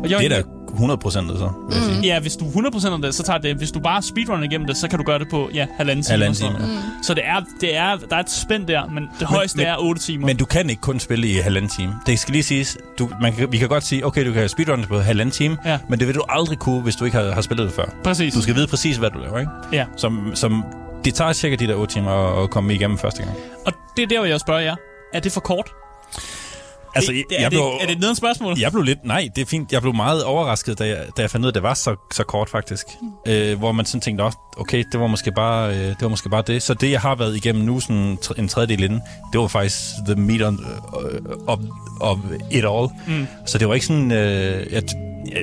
Og 0.04 0.10
jeg, 0.10 0.18
Det 0.18 0.32
er 0.32 0.36
da 0.36 0.42
100% 0.74 1.10
så, 1.10 1.50
vil 1.68 1.82
sige. 1.82 2.00
Ja, 2.02 2.20
hvis 2.20 2.36
du 2.36 2.44
er 2.46 2.70
100% 2.70 2.92
af 2.92 3.02
det, 3.02 3.14
så 3.14 3.22
tager 3.22 3.38
det. 3.38 3.56
Hvis 3.56 3.70
du 3.72 3.80
bare 3.80 4.02
speedrunner 4.02 4.44
igennem 4.44 4.66
det, 4.66 4.76
så 4.76 4.88
kan 4.88 4.98
du 4.98 5.04
gøre 5.04 5.18
det 5.18 5.28
på 5.28 5.50
ja, 5.54 5.66
halvanden 5.76 6.02
time. 6.04 6.10
Halvanden 6.12 6.34
time, 6.38 6.52
noget. 6.52 6.82
Så 7.02 7.14
det 7.14 7.22
er, 7.26 7.40
det 7.60 7.76
er, 7.76 7.96
der 8.10 8.16
er 8.16 8.20
et 8.20 8.30
spænd 8.30 8.66
der, 8.66 8.86
men 8.86 9.08
det 9.20 9.26
højeste 9.26 9.56
men- 9.58 9.66
er 9.66 9.76
8 9.78 10.02
timer. 10.02 10.26
Men 10.26 10.36
du 10.36 10.44
kan 10.44 10.70
ikke 10.70 10.80
kun 10.82 11.00
spille 11.00 11.28
i 11.28 11.34
halvanden 11.34 11.70
time. 11.70 11.94
Det 12.06 12.18
skal 12.18 12.32
lige 12.32 12.42
siges, 12.42 12.78
du, 12.98 13.10
man 13.20 13.32
kan, 13.32 13.52
vi 13.52 13.58
kan 13.58 13.68
godt 13.68 13.84
sige, 13.84 14.06
okay, 14.06 14.26
du 14.26 14.32
kan 14.32 14.48
speedrunne 14.48 14.86
på 14.86 15.00
halvanden 15.00 15.32
time, 15.32 15.56
Ja. 15.64 15.78
men 15.88 15.98
det 15.98 16.06
vil 16.08 16.14
du 16.14 16.22
aldrig 16.28 16.58
kunne, 16.58 16.80
hvis 16.80 16.96
du 16.96 17.04
ikke 17.04 17.16
har, 17.18 17.32
har 17.32 17.40
spillet 17.40 17.66
det 17.66 17.74
før. 17.74 17.84
Præcis. 18.04 18.34
Du 18.34 18.42
skal 18.42 18.54
vide 18.54 18.66
præcis, 18.66 18.96
hvad 18.96 19.10
du 19.10 19.18
laver, 19.18 19.38
ikke? 19.38 19.50
Ja. 19.72 19.84
Som, 19.96 20.30
som, 20.34 20.64
det 21.04 21.14
tager 21.14 21.32
cirka 21.32 21.56
de 21.56 21.66
der 21.66 21.74
8 21.74 21.94
timer 21.94 22.10
at, 22.10 22.42
at 22.42 22.50
komme 22.50 22.74
igennem 22.74 22.98
første 22.98 23.22
gang. 23.22 23.36
Og 23.66 23.72
det 23.96 24.02
er 24.02 24.06
der, 24.06 24.18
hvor 24.18 24.26
jeg 24.26 24.40
spørger 24.40 24.60
jer. 24.60 24.76
Er 25.14 25.20
det 25.20 25.32
for 25.32 25.40
kort? 25.40 25.70
Altså, 26.94 27.12
det, 27.12 27.24
det, 27.30 27.38
er, 27.38 27.42
jeg 27.42 27.50
det, 27.50 27.56
blev, 27.56 27.62
er 27.80 27.86
det 27.86 27.92
et 27.92 27.98
nederen 27.98 28.16
spørgsmål? 28.16 28.58
jeg 28.60 28.72
blev 28.72 28.82
lidt, 28.82 29.04
nej, 29.04 29.28
det 29.36 29.42
er 29.42 29.46
fint. 29.46 29.72
Jeg 29.72 29.82
blev 29.82 29.94
meget 29.94 30.24
overrasket, 30.24 30.78
da 30.78 30.86
jeg, 30.86 30.98
da 31.16 31.22
jeg 31.22 31.30
fandt 31.30 31.44
ud 31.44 31.48
af, 31.48 31.50
at 31.50 31.54
det 31.54 31.62
var 31.62 31.74
så, 31.74 31.96
så 32.12 32.24
kort 32.24 32.48
faktisk. 32.50 32.86
Øh, 33.28 33.58
hvor 33.58 33.72
man 33.72 33.86
sådan 33.86 34.00
tænkte, 34.00 34.24
"Nå, 34.24 34.30
okay, 34.56 34.84
det 34.92 35.00
var, 35.00 35.06
måske 35.06 35.32
bare, 35.32 35.70
øh, 35.70 35.76
det 35.76 35.96
var 36.02 36.08
måske 36.08 36.28
bare 36.28 36.42
det. 36.46 36.62
Så 36.62 36.74
det, 36.74 36.90
jeg 36.90 37.00
har 37.00 37.14
været 37.14 37.36
igennem 37.36 37.64
nu, 37.64 37.80
sådan 37.80 38.18
en 38.38 38.48
tredjedel 38.48 38.82
inden, 38.82 39.00
det 39.32 39.40
var 39.40 39.48
faktisk 39.48 39.78
the 40.06 40.14
meat 40.14 40.42
on, 40.42 40.60
øh, 41.12 41.20
of, 41.46 41.58
of 42.00 42.18
it 42.50 42.64
all. 42.64 42.88
Mm. 43.06 43.26
Så 43.46 43.58
det 43.58 43.68
var 43.68 43.74
ikke 43.74 43.86
sådan, 43.86 44.12
øh, 44.12 44.72
jeg, 44.72 44.82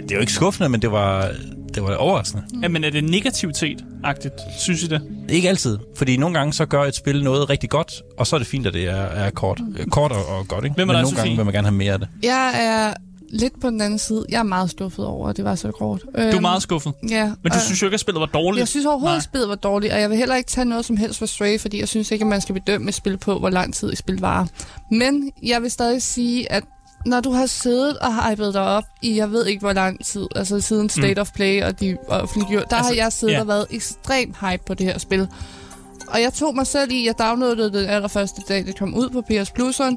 det 0.10 0.16
var 0.16 0.22
ikke 0.22 0.34
skuffende, 0.34 0.70
men 0.70 0.82
det 0.82 0.92
var, 0.92 1.32
det 1.76 1.84
var 1.84 1.96
overraskende. 1.96 2.44
Ja, 2.64 2.68
men 2.68 2.84
er 2.84 2.90
det 2.90 3.04
negativitet-agtigt? 3.04 4.34
Synes 4.60 4.84
I 4.84 4.88
det? 4.88 5.02
Ikke 5.30 5.50
altid, 5.50 5.78
fordi 5.96 6.18
nogle 6.18 6.38
gange 6.38 6.54
så 6.54 6.66
gør 6.66 6.84
et 6.84 6.96
spil 6.96 7.24
noget 7.24 7.50
rigtig 7.50 7.70
godt, 7.70 8.02
og 8.18 8.28
så 8.28 8.36
er 8.36 8.38
det 8.38 8.48
fint, 8.48 8.68
at 8.68 8.74
det 8.74 8.84
er, 8.90 8.96
er 8.96 9.30
kort. 9.30 9.62
Øh, 9.80 9.86
Kort 9.86 10.12
og, 10.12 10.26
og 10.26 10.48
godt, 10.48 10.64
ikke? 10.66 10.76
Hvem 10.76 10.90
er 10.90 10.94
men 10.94 11.02
nogle 11.02 11.18
gange 11.18 11.36
vil 11.36 11.46
man 11.46 11.54
gerne 11.54 11.68
have 11.68 11.76
mere 11.78 11.94
af 11.94 12.00
det. 12.00 12.08
Jeg 12.24 12.52
er 12.56 12.94
lidt 13.30 13.62
på 13.62 13.70
den 13.70 13.82
anden 13.82 14.00
side. 14.00 14.26
Jeg 14.30 14.40
er 14.40 14.44
meget 14.44 14.70
skuffet 14.72 15.06
over, 15.06 15.30
at 15.30 15.38
det 15.38 15.46
var 15.46 15.56
så 15.56 15.72
kort. 15.72 16.02
Du 16.02 16.08
er 16.22 16.40
meget 16.40 16.62
skuffet. 16.62 16.94
Ja. 17.10 17.26
Men 17.26 17.52
du 17.52 17.56
og- 17.56 17.62
synes 17.62 17.82
jo 17.82 17.88
ikke, 17.88 17.94
at 17.94 18.00
spillet 18.00 18.20
var 18.20 18.26
dårligt? 18.26 18.60
Jeg 18.60 18.68
synes 18.68 18.86
overhovedet 18.86 19.12
Nej. 19.14 19.16
ikke, 19.18 19.24
spillet 19.24 19.50
var 19.50 19.56
dårligt, 19.56 19.94
og 19.94 20.02
jeg 20.02 20.10
vil 20.10 20.18
heller 20.18 20.36
ikke 20.36 20.50
tage 20.50 20.66
noget 20.66 20.86
som 20.86 20.98
helst 20.98 21.20
for 21.20 21.26
Stray, 21.26 21.60
fordi 21.60 21.80
jeg 21.80 21.88
synes 21.88 22.12
ikke, 22.12 22.24
at 22.24 22.28
man 22.30 22.42
skal 22.42 22.54
bedømme 22.56 22.90
et 22.90 22.96
spil 22.96 23.18
på, 23.18 23.40
hvor 23.40 23.50
lang 23.50 23.74
tid 23.74 23.92
et 23.92 23.98
spil 23.98 24.20
varer. 24.20 24.46
Men 24.92 25.32
jeg 25.44 25.62
vil 25.62 25.72
stadig 25.72 26.02
sige, 26.02 26.52
at 26.52 26.64
når 27.06 27.20
du 27.20 27.32
har 27.32 27.46
siddet 27.46 27.98
og 27.98 28.30
hypet 28.30 28.54
dig 28.54 28.62
op 28.62 28.84
i, 29.02 29.16
jeg 29.18 29.32
ved 29.32 29.46
ikke 29.46 29.60
hvor 29.60 29.74
lang 29.74 30.06
tid, 30.06 30.28
altså 30.36 30.60
siden 30.60 30.90
State 30.90 31.20
of 31.22 31.32
Play 31.32 31.64
og 31.64 31.80
de 31.80 31.98
offentliggjorde, 32.08 32.66
der 32.70 32.76
Altså, 32.76 32.90
har 32.92 32.96
jeg 32.96 33.14
siddet 33.14 33.34
ja. 33.34 33.40
og 33.42 33.48
været 33.48 33.66
ekstremt 33.70 34.36
hype 34.42 34.64
på 34.66 34.74
det 34.74 34.86
her 34.86 34.98
spil. 34.98 35.28
Og 36.08 36.22
jeg 36.22 36.34
tog 36.34 36.56
mig 36.56 36.68
selv 36.68 36.92
i, 36.92 37.06
jeg 37.06 37.20
downloadede 37.20 37.74
det 37.74 37.88
allerførste 37.88 38.42
dag, 38.50 38.66
det 38.66 38.80
kom 38.80 38.96
ud 38.96 39.10
på 39.10 39.22
PS 39.22 39.50
Plus'eren, 39.60 39.96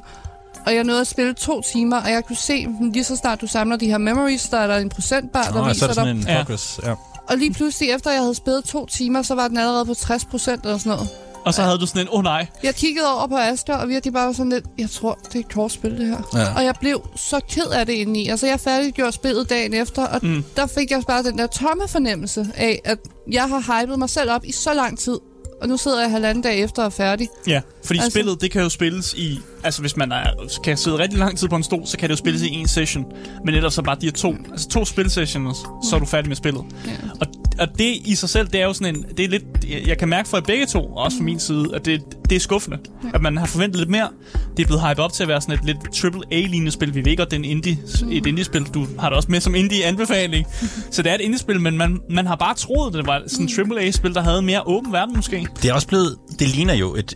og 0.65 0.75
jeg 0.75 0.83
nåede 0.83 1.01
at 1.01 1.07
spille 1.07 1.33
to 1.33 1.61
timer, 1.61 2.01
og 2.01 2.11
jeg 2.11 2.25
kunne 2.25 2.35
se, 2.35 2.67
lige 2.93 3.03
så 3.03 3.15
snart 3.15 3.41
du 3.41 3.47
samler 3.47 3.77
de 3.77 3.87
her 3.87 3.97
memories, 3.97 4.49
der 4.49 4.57
er 4.57 4.67
der 4.67 4.77
en 4.77 4.89
procentbar, 4.89 5.43
der 5.43 5.53
Nå, 5.67 5.73
så 5.73 5.87
viser 5.87 6.01
er 6.01 6.03
dig. 6.05 6.11
en 6.11 6.25
Ja. 6.27 6.37
progress. 6.43 6.79
Ja. 6.83 6.93
Og 7.29 7.37
lige 7.37 7.53
pludselig, 7.53 7.89
efter 7.91 8.11
jeg 8.11 8.21
havde 8.21 8.35
spillet 8.35 8.63
to 8.63 8.85
timer, 8.85 9.21
så 9.21 9.35
var 9.35 9.47
den 9.47 9.57
allerede 9.57 9.85
på 9.85 9.93
60 9.93 10.25
procent 10.25 10.63
eller 10.63 10.77
sådan 10.77 10.89
noget. 10.89 11.09
Og 11.45 11.53
så 11.53 11.61
havde 11.63 11.77
du 11.77 11.85
sådan 11.85 12.01
en, 12.01 12.07
åh 12.11 12.17
oh, 12.17 12.23
nej. 12.23 12.47
Jeg 12.63 12.75
kiggede 12.75 13.07
over 13.17 13.27
på 13.27 13.37
Asger, 13.37 13.75
og 13.75 13.89
virkelig 13.89 14.13
bare 14.13 14.25
var 14.27 14.33
sådan 14.33 14.49
lidt, 14.51 14.65
jeg 14.77 14.89
tror, 14.89 15.19
det 15.27 15.35
er 15.35 15.39
et 15.39 15.53
kort 15.53 15.71
spil, 15.71 15.97
det 15.97 16.07
her. 16.07 16.17
Ja. 16.41 16.55
Og 16.55 16.63
jeg 16.65 16.73
blev 16.79 17.07
så 17.15 17.39
ked 17.49 17.65
af 17.65 17.85
det 17.85 17.93
indeni. 17.93 18.27
Altså, 18.27 18.47
jeg 18.47 18.59
færdiggjorde 18.59 19.11
spillet 19.11 19.49
dagen 19.49 19.73
efter, 19.73 20.05
og 20.05 20.19
Mm. 20.25 20.43
der 20.55 20.67
fik 20.67 20.91
jeg 20.91 21.01
bare 21.07 21.23
den 21.23 21.37
der 21.37 21.47
tomme 21.47 21.83
fornemmelse 21.87 22.47
af, 22.55 22.81
at 22.85 22.97
jeg 23.31 23.43
har 23.49 23.81
hypet 23.81 23.99
mig 23.99 24.09
selv 24.09 24.31
op 24.31 24.45
i 24.45 24.51
så 24.51 24.73
lang 24.73 24.99
tid. 24.99 25.17
Og 25.61 25.67
nu 25.67 25.77
sidder 25.77 26.01
jeg 26.01 26.11
halvanden 26.11 26.41
dag 26.43 26.59
efter 26.59 26.81
og 26.81 26.85
er 26.85 26.89
færdig. 26.89 27.29
Ja, 27.47 27.61
fordi 27.85 27.99
Altså- 27.99 28.09
spillet, 28.11 28.41
det 28.41 28.51
kan 28.51 28.61
jo 28.61 28.69
spilles 28.69 29.13
i... 29.13 29.39
Altså, 29.65 29.81
hvis 29.81 29.97
man 29.97 30.11
er, 30.11 30.23
kan 30.63 30.77
sidde 30.77 30.97
rigtig 30.97 31.19
lang 31.19 31.37
tid 31.37 31.47
på 31.47 31.55
en 31.55 31.63
stol, 31.63 31.81
så 31.85 31.97
kan 31.97 32.09
det 32.09 32.11
jo 32.11 32.17
spilles 32.17 32.41
i 32.41 32.49
en 32.49 32.67
session. 32.67 33.05
Men 33.45 33.55
ellers 33.55 33.73
så 33.73 33.81
bare 33.81 33.97
de 34.01 34.05
her 34.05 34.11
to, 34.11 34.35
altså 34.51 34.69
to 34.69 34.85
spilsessions, 34.85 35.57
så 35.83 35.95
er 35.95 35.99
du 35.99 36.05
færdig 36.05 36.27
med 36.27 36.35
spillet. 36.35 36.63
Ja. 36.85 36.91
Og, 37.21 37.27
og 37.59 37.67
det 37.79 37.95
i 38.05 38.15
sig 38.15 38.29
selv, 38.29 38.47
det 38.47 38.61
er 38.61 38.65
jo 38.65 38.73
sådan 38.73 38.95
en... 38.95 39.05
Det 39.17 39.25
er 39.25 39.29
lidt, 39.29 39.43
jeg 39.87 39.97
kan 39.97 40.09
mærke 40.09 40.29
fra 40.29 40.37
jer 40.37 40.43
begge 40.43 40.65
to, 40.65 40.85
og 40.85 40.97
også 40.97 41.17
fra 41.17 41.23
min 41.23 41.39
side, 41.39 41.65
at 41.73 41.85
det, 41.85 42.01
det 42.29 42.35
er 42.35 42.39
skuffende. 42.39 42.77
At 43.13 43.21
man 43.21 43.37
har 43.37 43.45
forventet 43.45 43.79
lidt 43.79 43.89
mere. 43.89 44.09
Det 44.57 44.63
er 44.63 44.67
blevet 44.67 44.89
hypet 44.89 44.99
op 44.99 45.13
til 45.13 45.23
at 45.23 45.29
være 45.29 45.41
sådan 45.41 45.55
et 45.55 45.65
lidt 45.65 45.77
AAA-lignende 46.03 46.71
spil. 46.71 46.95
Vi 46.95 47.05
ved 47.05 47.17
godt, 47.17 47.31
det 47.31 47.35
er 47.35 47.39
en 47.39 47.45
indie, 47.45 47.77
et 48.11 48.25
indie-spil. 48.25 48.63
Du 48.73 48.87
har 48.99 49.09
det 49.09 49.15
også 49.15 49.31
med 49.31 49.39
som 49.41 49.55
indie-anbefaling. 49.55 50.47
Så 50.91 51.01
det 51.01 51.09
er 51.09 51.15
et 51.15 51.21
indie-spil, 51.21 51.61
men 51.61 51.77
man, 51.77 51.99
man 52.09 52.27
har 52.27 52.35
bare 52.35 52.55
troet, 52.55 52.93
det 52.93 53.07
var 53.07 53.23
sådan 53.27 53.45
et 53.45 53.71
AAA-spil, 53.71 54.13
der 54.13 54.21
havde 54.21 54.41
mere 54.41 54.67
åben 54.67 54.91
verden 54.93 55.15
måske. 55.15 55.47
Det 55.61 55.69
er 55.69 55.73
også 55.73 55.87
blevet, 55.87 56.17
det 56.39 56.55
ligner 56.55 56.73
jo 56.73 56.95
et, 56.95 57.15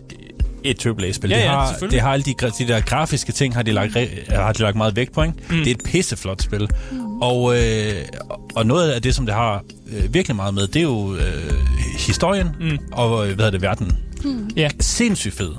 et 0.64 0.86
AAA-spil. 0.86 1.30
Ja, 1.30 1.36
det, 1.36 1.42
ja, 1.42 1.48
har, 1.48 1.68
selvfølgelig. 1.68 1.94
det 1.94 2.02
har 2.02 2.12
alle 2.12 2.24
de, 2.24 2.34
de 2.58 2.68
der 2.68 2.80
grafiske 2.80 3.32
ting, 3.32 3.54
har 3.54 3.62
de 3.62 3.72
lagt, 3.72 3.96
har 4.28 4.52
de 4.52 4.62
lagt 4.62 4.76
meget 4.76 4.96
vægt 4.96 5.12
på. 5.12 5.22
Ikke? 5.22 5.34
Mm. 5.50 5.56
Det 5.56 5.66
er 5.66 5.70
et 5.70 5.82
pisseflot 5.84 6.42
spil. 6.42 6.68
Mm. 6.90 7.22
Og, 7.22 7.58
øh, 7.58 7.92
og 8.54 8.66
noget 8.66 8.90
af 8.90 9.02
det, 9.02 9.14
som 9.14 9.26
det 9.26 9.34
har 9.34 9.64
øh, 9.92 10.14
virkelig 10.14 10.36
meget 10.36 10.54
med, 10.54 10.66
det 10.66 10.76
er 10.76 10.82
jo 10.82 11.14
øh, 11.14 11.54
historien 12.06 12.48
mm. 12.60 12.78
og 12.92 13.28
øh, 13.28 13.34
hvad 13.34 13.46
er 13.46 13.50
det, 13.50 13.62
verden. 13.62 13.98
Ja. 14.56 14.68
Sindssygt 14.80 15.34
fed. 15.34 15.52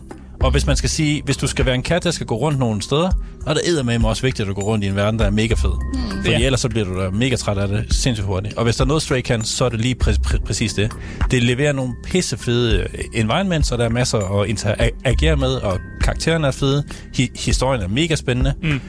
Og 0.43 0.51
hvis 0.51 0.65
man 0.67 0.75
skal 0.75 0.89
sige, 0.89 1.21
hvis 1.25 1.37
du 1.37 1.47
skal 1.47 1.65
være 1.65 1.75
en 1.75 1.83
kat, 1.83 2.03
der 2.03 2.11
skal 2.11 2.27
gå 2.27 2.35
rundt 2.35 2.59
nogle 2.59 2.81
steder, 2.81 3.09
så 3.43 3.49
er 3.49 3.53
det 3.53 3.61
eddermame 3.69 4.07
også 4.07 4.21
vigtigt 4.21 4.49
at 4.49 4.55
gå 4.55 4.61
rundt 4.61 4.83
i 4.83 4.87
en 4.87 4.95
verden, 4.95 5.19
der 5.19 5.25
er 5.25 5.29
mega 5.29 5.53
fed. 5.53 5.71
Mm. 5.93 5.99
Fordi 6.17 6.29
Ja. 6.31 6.39
ellers 6.45 6.59
så 6.61 6.69
bliver 6.69 6.85
du 6.85 7.01
da 7.01 7.09
mega 7.09 7.35
træt 7.35 7.57
af 7.57 7.67
det 7.67 7.85
sindssygt 7.89 8.25
hurtigt. 8.27 8.53
Og 8.53 8.63
hvis 8.63 8.75
der 8.75 8.83
er 8.83 8.87
noget 8.87 9.03
Stray 9.03 9.21
kan, 9.21 9.43
så 9.43 9.65
er 9.65 9.69
det 9.69 9.79
lige 9.81 9.95
præ- 10.03 10.17
præ- 10.27 10.45
præcis 10.45 10.73
det. 10.73 10.91
Det 11.31 11.43
leverer 11.43 11.73
nogle 11.73 11.93
pissefede 12.05 12.79
øh, 12.81 12.87
environments, 13.13 13.71
og 13.71 13.77
der 13.77 13.85
er 13.85 13.89
masser 13.89 14.39
at 14.41 14.49
interagere 14.49 15.35
med, 15.35 15.49
og 15.53 15.79
karaktererne 16.03 16.47
er 16.47 16.51
fede. 16.51 16.83
Hi- 17.17 17.39
historien 17.45 17.81
er 17.81 17.87
mega 17.87 18.15
spændende. 18.15 18.53
Mm. 18.63 18.79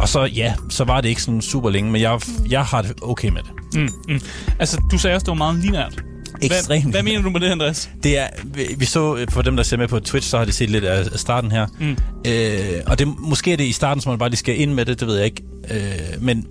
Og 0.00 0.08
så, 0.08 0.24
ja, 0.24 0.54
så 0.70 0.84
var 0.84 1.00
det 1.00 1.08
ikke 1.08 1.22
sådan 1.22 1.42
super 1.42 1.70
længe, 1.70 1.90
men 1.92 2.00
jeg, 2.00 2.20
jeg 2.50 2.64
har 2.64 2.82
det 2.82 2.92
okay 3.02 3.28
med 3.28 3.40
det. 3.42 3.80
Mm, 3.80 3.88
mm. 4.14 4.20
Altså, 4.58 4.82
du 4.90 4.98
sagde 4.98 5.14
også, 5.16 5.24
det 5.24 5.28
var 5.30 5.34
meget 5.34 5.56
linært. 5.58 6.02
Ekstremt. 6.42 6.82
Hvad, 6.82 6.92
hvad 6.92 7.02
mener 7.02 7.22
du 7.22 7.30
med 7.30 7.40
det, 7.40 7.46
Andreas? 7.46 7.90
Det 8.02 8.18
er, 8.18 8.26
vi, 8.44 8.74
vi 8.78 8.84
så, 8.84 9.16
øh, 9.16 9.26
for 9.30 9.42
dem, 9.42 9.56
der 9.56 9.62
ser 9.62 9.76
med 9.76 9.88
på 9.88 10.00
Twitch, 10.00 10.28
så 10.28 10.38
har 10.38 10.44
de 10.44 10.52
set 10.52 10.70
lidt 10.70 10.84
af 10.84 11.06
starten 11.20 11.50
her. 11.52 11.66
Mm. 11.80 11.96
Øh, 12.30 12.82
og 12.86 12.98
det, 12.98 13.08
måske 13.18 13.52
er 13.52 13.56
det 13.56 13.64
i 13.64 13.72
starten, 13.72 14.00
som 14.00 14.10
man 14.12 14.18
bare 14.18 14.28
lige 14.28 14.38
skal 14.38 14.60
ind 14.60 14.72
med 14.72 14.84
det, 14.84 15.00
det 15.00 15.08
ved 15.08 15.16
jeg 15.16 15.24
ikke. 15.24 15.42
Øh, 15.70 16.22
men 16.22 16.46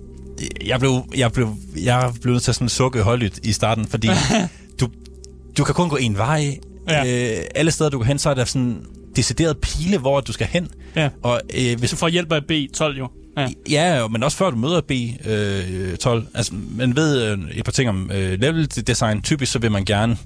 jeg 0.66 0.80
blev, 0.80 1.04
jeg, 1.16 1.32
blev, 1.32 1.54
jeg 1.82 2.12
blev 2.22 2.32
nødt 2.32 2.42
til 2.42 2.50
at 2.50 2.54
sådan 2.54 2.68
sukke 2.68 3.02
højlydt 3.02 3.38
i 3.42 3.52
starten, 3.52 3.86
fordi 3.86 4.08
du, 4.80 4.88
du 5.58 5.64
kan 5.64 5.74
kun 5.74 5.88
gå 5.88 5.96
en 5.96 6.16
vej. 6.16 6.58
Ja. 6.88 7.36
Øh, 7.36 7.44
alle 7.54 7.70
steder, 7.70 7.90
du 7.90 7.98
kan 7.98 8.06
hen, 8.06 8.18
så 8.18 8.30
er 8.30 8.34
der 8.34 8.44
sådan 8.44 8.76
decideret 9.16 9.58
pile, 9.58 9.98
hvor 9.98 10.20
du 10.20 10.32
skal 10.32 10.46
hen. 10.46 10.68
Ja. 10.96 11.08
Og 11.22 11.40
øh, 11.54 11.78
hvis 11.78 11.90
Du 11.90 11.96
får 11.96 12.08
hjælp 12.08 12.32
af 12.32 12.40
B12 12.52 12.98
jo. 12.98 13.08
Ja. 13.38 13.48
Ja, 13.98 14.08
men 14.08 14.22
også 14.22 14.36
før 14.36 14.50
du 14.50 14.56
møder 14.56 14.80
B12. 14.92 15.30
Øh, 15.30 15.96
12. 15.96 16.26
altså, 16.34 16.52
man 16.70 16.96
ved 16.96 17.22
øh, 17.32 17.38
et 17.50 17.64
par 17.64 17.72
ting 17.72 17.88
om 17.88 18.10
øh, 18.14 18.40
level 18.40 18.66
design. 18.66 19.22
Typisk 19.22 19.52
så 19.52 19.58
vil 19.58 19.72
man 19.72 19.84
gerne 19.84 20.16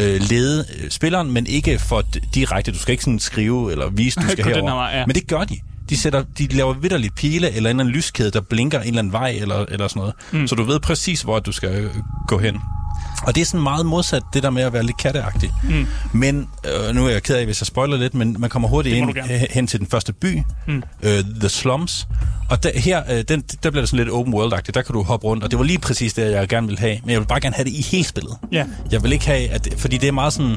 øh, 0.00 0.20
lede 0.30 0.64
spilleren, 0.90 1.30
men 1.32 1.46
ikke 1.46 1.78
for 1.78 2.02
direkte. 2.34 2.72
Du 2.72 2.78
skal 2.78 2.92
ikke 2.92 3.04
sådan 3.04 3.18
skrive 3.18 3.72
eller 3.72 3.90
vise, 3.90 4.20
du 4.20 4.26
skal 4.32 4.44
herover. 4.44 4.74
vej, 4.74 4.90
ja. 4.94 5.06
Men 5.06 5.14
det 5.14 5.26
gør 5.28 5.44
de. 5.44 5.56
De, 5.90 5.96
sætter, 5.96 6.24
de 6.38 6.46
laver 6.46 6.74
vidderligt 6.74 7.14
pile 7.14 7.46
eller 7.46 7.50
en 7.50 7.56
eller 7.56 7.70
anden 7.70 7.88
lyskæde, 7.88 8.30
der 8.30 8.40
blinker 8.40 8.80
en 8.80 8.86
eller 8.86 8.98
anden 8.98 9.12
vej 9.12 9.30
eller, 9.40 9.64
eller 9.68 9.88
sådan 9.88 10.00
noget. 10.00 10.14
Mm. 10.32 10.46
Så 10.46 10.54
du 10.54 10.62
ved 10.62 10.80
præcis, 10.80 11.22
hvor 11.22 11.38
du 11.38 11.52
skal 11.52 11.90
gå 12.28 12.38
hen. 12.38 12.56
Og 13.22 13.34
det 13.34 13.40
er 13.40 13.44
sådan 13.44 13.60
meget 13.60 13.86
modsat 13.86 14.22
det 14.34 14.42
der 14.42 14.50
med 14.50 14.62
at 14.62 14.72
være 14.72 14.82
lidt 14.82 14.96
katteagtig. 14.96 15.52
Mm. 15.62 15.86
Men, 16.12 16.48
øh, 16.64 16.94
nu 16.94 17.06
er 17.06 17.10
jeg 17.10 17.22
ked 17.22 17.36
af, 17.36 17.44
hvis 17.44 17.60
jeg 17.60 17.66
spoiler 17.66 17.96
lidt, 17.96 18.14
men 18.14 18.36
man 18.38 18.50
kommer 18.50 18.68
hurtigt 18.68 19.06
Det 19.06 19.16
ind 19.16 19.48
hen 19.50 19.66
til 19.66 19.80
den 19.80 19.86
første 19.86 20.12
by, 20.12 20.42
mm. 20.66 20.82
øh, 21.02 21.24
The 21.40 21.48
Slums. 21.48 22.06
Og 22.50 22.62
der, 22.62 22.70
her, 22.74 23.02
øh, 23.10 23.24
den, 23.28 23.40
der 23.62 23.70
bliver 23.70 23.82
det 23.82 23.88
sådan 23.88 24.04
lidt 24.04 24.14
open 24.14 24.34
world-agtigt. 24.34 24.74
Der 24.74 24.82
kan 24.82 24.92
du 24.92 25.02
hoppe 25.02 25.26
rundt, 25.26 25.44
og 25.44 25.50
det 25.50 25.58
var 25.58 25.64
lige 25.64 25.78
præcis 25.78 26.14
det, 26.14 26.32
jeg 26.32 26.48
gerne 26.48 26.66
ville 26.66 26.80
have. 26.80 26.98
Men 27.02 27.10
jeg 27.10 27.20
vil 27.20 27.26
bare 27.26 27.40
gerne 27.40 27.54
have 27.54 27.64
det 27.64 27.72
i 27.72 27.82
hele 27.82 28.04
spillet. 28.04 28.36
Ja. 28.52 28.64
Jeg 28.90 29.02
vil 29.02 29.12
ikke 29.12 29.26
have, 29.26 29.48
at 29.48 29.64
det, 29.64 29.80
fordi 29.80 29.96
det 29.96 30.08
er 30.08 30.12
meget 30.12 30.32
sådan, 30.32 30.56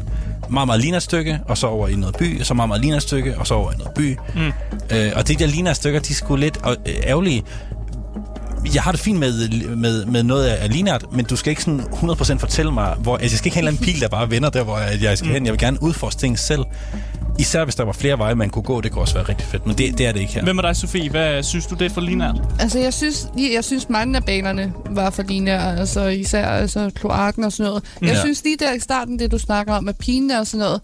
meget, 0.49 0.67
meget 0.67 0.81
ligner 0.81 0.99
stykke, 0.99 1.39
og 1.45 1.57
så 1.57 1.67
over 1.67 1.87
i 1.87 1.95
noget 1.95 2.15
by, 2.15 2.39
og 2.39 2.45
så 2.45 2.53
meget, 2.53 2.67
meget 2.67 2.81
ligner 2.81 2.99
stykke, 2.99 3.37
og 3.37 3.47
så 3.47 3.53
over 3.53 3.71
i 3.71 3.75
noget 3.77 3.93
by. 3.93 4.17
Mm. 4.35 4.51
Øh, 4.97 5.11
og 5.15 5.27
de 5.27 5.35
der 5.35 5.47
ligner 5.47 5.73
stykker, 5.73 5.99
de 5.99 6.13
sgu 6.13 6.35
lidt 6.35 6.57
øh, 6.67 6.93
ærgerlige. 7.03 7.43
Jeg 8.73 8.83
har 8.83 8.91
det 8.91 8.99
fint 9.01 9.19
med, 9.19 9.49
med, 9.75 10.05
med 10.05 10.23
noget 10.23 10.45
af 10.45 10.71
lineart, 10.73 11.05
men 11.13 11.25
du 11.25 11.35
skal 11.35 11.49
ikke 11.49 11.63
sådan 11.63 11.79
100% 11.81 12.37
fortælle 12.37 12.71
mig, 12.71 12.95
hvor... 12.99 13.17
Altså, 13.17 13.33
jeg 13.33 13.37
skal 13.37 13.47
ikke 13.47 13.55
have 13.57 13.61
en 13.63 13.67
eller 13.67 13.79
anden 13.79 13.93
pil, 13.93 14.01
der 14.01 14.07
bare 14.07 14.31
vender 14.31 14.49
der, 14.49 14.63
hvor 14.63 14.77
jeg 14.77 15.01
jeg 15.03 15.17
skal 15.17 15.27
mm. 15.27 15.33
hen. 15.33 15.45
Jeg 15.45 15.51
vil 15.53 15.59
gerne 15.59 15.83
udforske 15.83 16.19
ting 16.19 16.39
selv. 16.39 16.61
Især 17.39 17.63
hvis 17.63 17.75
der 17.75 17.83
var 17.83 17.91
flere 17.91 18.17
veje, 18.17 18.35
man 18.35 18.49
kunne 18.49 18.63
gå, 18.63 18.81
det 18.81 18.91
kunne 18.91 19.01
også 19.01 19.13
være 19.13 19.23
rigtig 19.29 19.47
fedt. 19.47 19.67
Men 19.67 19.77
det, 19.77 19.97
det 19.97 20.07
er 20.07 20.11
det 20.11 20.19
ikke 20.19 20.33
her. 20.33 20.43
Hvem 20.43 20.57
er 20.57 20.61
dig, 20.61 20.75
Sofie? 20.75 21.09
Hvad 21.09 21.43
synes 21.43 21.65
du, 21.65 21.75
det 21.75 21.85
er 21.85 21.89
for 21.89 22.01
linært? 22.01 22.35
Altså, 22.59 22.79
jeg 22.79 22.93
synes, 22.93 23.27
jeg, 23.37 23.49
jeg 23.53 23.63
synes 23.63 23.89
mange 23.89 24.17
af 24.17 24.23
banerne 24.23 24.73
var 24.89 25.09
for 25.09 25.23
lineære, 25.23 25.79
altså 25.79 26.05
især 26.07 26.47
altså, 26.47 26.91
kloakken 26.95 27.43
og 27.43 27.51
sådan 27.51 27.69
noget. 27.69 27.83
Jeg 28.01 28.09
Ja. 28.09 28.13
ja. 28.15 28.19
synes 28.21 28.43
lige 28.43 28.57
der 28.59 28.73
i 28.73 28.79
starten, 28.79 29.19
det 29.19 29.31
du 29.31 29.37
snakker 29.37 29.73
om 29.73 29.83
med 29.83 29.93
pinene 29.93 30.39
og 30.39 30.47
sådan 30.47 30.59
noget, 30.65 30.81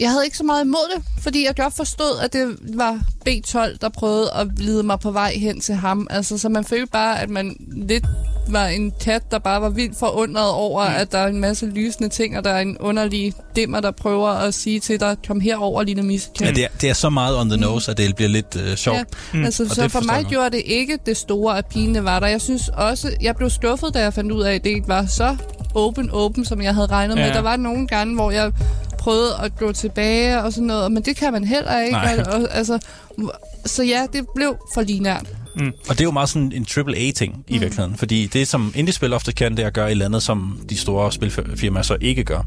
jeg 0.00 0.10
havde 0.10 0.24
ikke 0.24 0.36
så 0.36 0.44
meget 0.44 0.64
imod 0.64 0.94
det, 0.96 1.04
fordi 1.22 1.46
jeg 1.46 1.56
godt 1.56 1.74
forstod, 1.76 2.18
at 2.22 2.32
det 2.32 2.56
var 2.74 3.00
B12, 3.28 3.76
der 3.80 3.88
prøvede 3.88 4.30
at 4.34 4.46
lede 4.58 4.82
mig 4.82 5.00
på 5.00 5.10
vej 5.10 5.32
hen 5.36 5.60
til 5.60 5.74
ham. 5.74 6.06
Altså, 6.10 6.38
så 6.38 6.48
man 6.48 6.64
følte 6.64 6.86
bare, 6.92 7.20
at 7.22 7.30
man 7.30 7.56
lidt 7.72 8.04
var 8.50 8.66
en 8.66 8.92
kat, 9.00 9.22
der 9.30 9.38
bare 9.38 9.60
var 9.62 9.68
vildt 9.68 9.98
forundret 9.98 10.50
over, 10.50 10.88
mm. 10.88 10.94
at 10.96 11.12
der 11.12 11.18
er 11.18 11.26
en 11.26 11.40
masse 11.40 11.66
lysende 11.66 12.08
ting, 12.08 12.38
og 12.38 12.44
der 12.44 12.50
er 12.50 12.60
en 12.60 12.78
underlig 12.78 13.32
dimmer, 13.56 13.80
der 13.80 13.90
prøver 13.90 14.28
at 14.28 14.54
sige 14.54 14.80
til 14.80 15.00
dig, 15.00 15.16
kom 15.26 15.40
herover, 15.40 15.82
lille 15.82 16.02
missekat. 16.02 16.46
Ja, 16.48 16.52
det 16.52 16.64
er, 16.64 16.68
det 16.80 16.90
er 16.90 16.94
så 16.94 17.10
meget 17.10 17.36
on 17.38 17.48
the 17.50 17.60
nose, 17.60 17.90
at 17.90 17.96
det 17.98 18.16
bliver 18.16 18.28
lidt 18.28 18.56
øh, 18.56 18.76
sjovt. 18.76 18.96
Ja, 18.98 19.04
mm. 19.32 19.44
altså, 19.44 19.62
Og 19.62 19.70
så 19.70 19.88
for 19.88 20.00
mig 20.00 20.16
jeg. 20.16 20.24
gjorde 20.24 20.50
det 20.50 20.62
ikke 20.66 20.98
det 21.06 21.16
store, 21.16 21.58
at 21.58 21.66
pinene 21.66 22.04
var 22.04 22.20
der. 22.20 22.26
Jeg 22.26 22.40
synes 22.40 22.68
også, 22.68 23.12
jeg 23.20 23.36
blev 23.36 23.50
skuffet, 23.50 23.94
da 23.94 24.00
jeg 24.02 24.14
fandt 24.14 24.32
ud 24.32 24.42
af, 24.42 24.54
at 24.54 24.64
det 24.64 24.70
ikke 24.70 24.88
var 24.88 25.06
så 25.06 25.36
open, 25.74 26.10
open, 26.10 26.44
som 26.44 26.62
jeg 26.62 26.74
havde 26.74 26.86
regnet 26.86 27.16
Ja. 27.16 27.26
med. 27.26 27.34
Der 27.34 27.40
var 27.40 27.56
nogle 27.56 27.86
gange, 27.86 28.14
hvor 28.14 28.30
jeg 28.30 28.52
prøvede 29.08 29.36
at 29.42 29.56
gå 29.56 29.72
tilbage 29.72 30.42
og 30.42 30.52
sådan 30.52 30.66
noget, 30.66 30.92
men 30.92 31.02
det 31.02 31.16
kan 31.16 31.32
man 31.32 31.44
heller 31.44 31.80
ikke. 31.80 31.92
Nej. 31.92 32.22
Og, 32.26 32.32
og, 32.32 32.48
altså, 32.50 32.78
så 33.66 33.82
ja, 33.82 34.06
det 34.12 34.26
blev 34.34 34.56
for 34.74 34.82
linært. 34.82 35.26
Og 35.88 35.94
det 35.94 36.00
er 36.00 36.04
jo 36.04 36.10
meget 36.10 36.28
sådan 36.28 36.52
en 36.52 36.66
AAA-ting 36.76 37.44
i 37.48 37.54
mm. 37.54 37.60
virkeligheden. 37.60 37.96
Fordi 37.96 38.26
det, 38.26 38.48
som 38.48 38.72
indie-spil 38.76 39.12
ofte 39.12 39.32
kan, 39.32 39.56
det 39.56 39.62
er 39.62 39.66
at 39.66 39.72
gøre 39.72 39.86
et 39.86 39.90
eller 39.90 40.04
andet, 40.04 40.22
som 40.22 40.60
de 40.70 40.76
store 40.76 41.12
spilfirmaer 41.12 41.82
så 41.82 41.96
ikke 42.00 42.24
gør. 42.24 42.42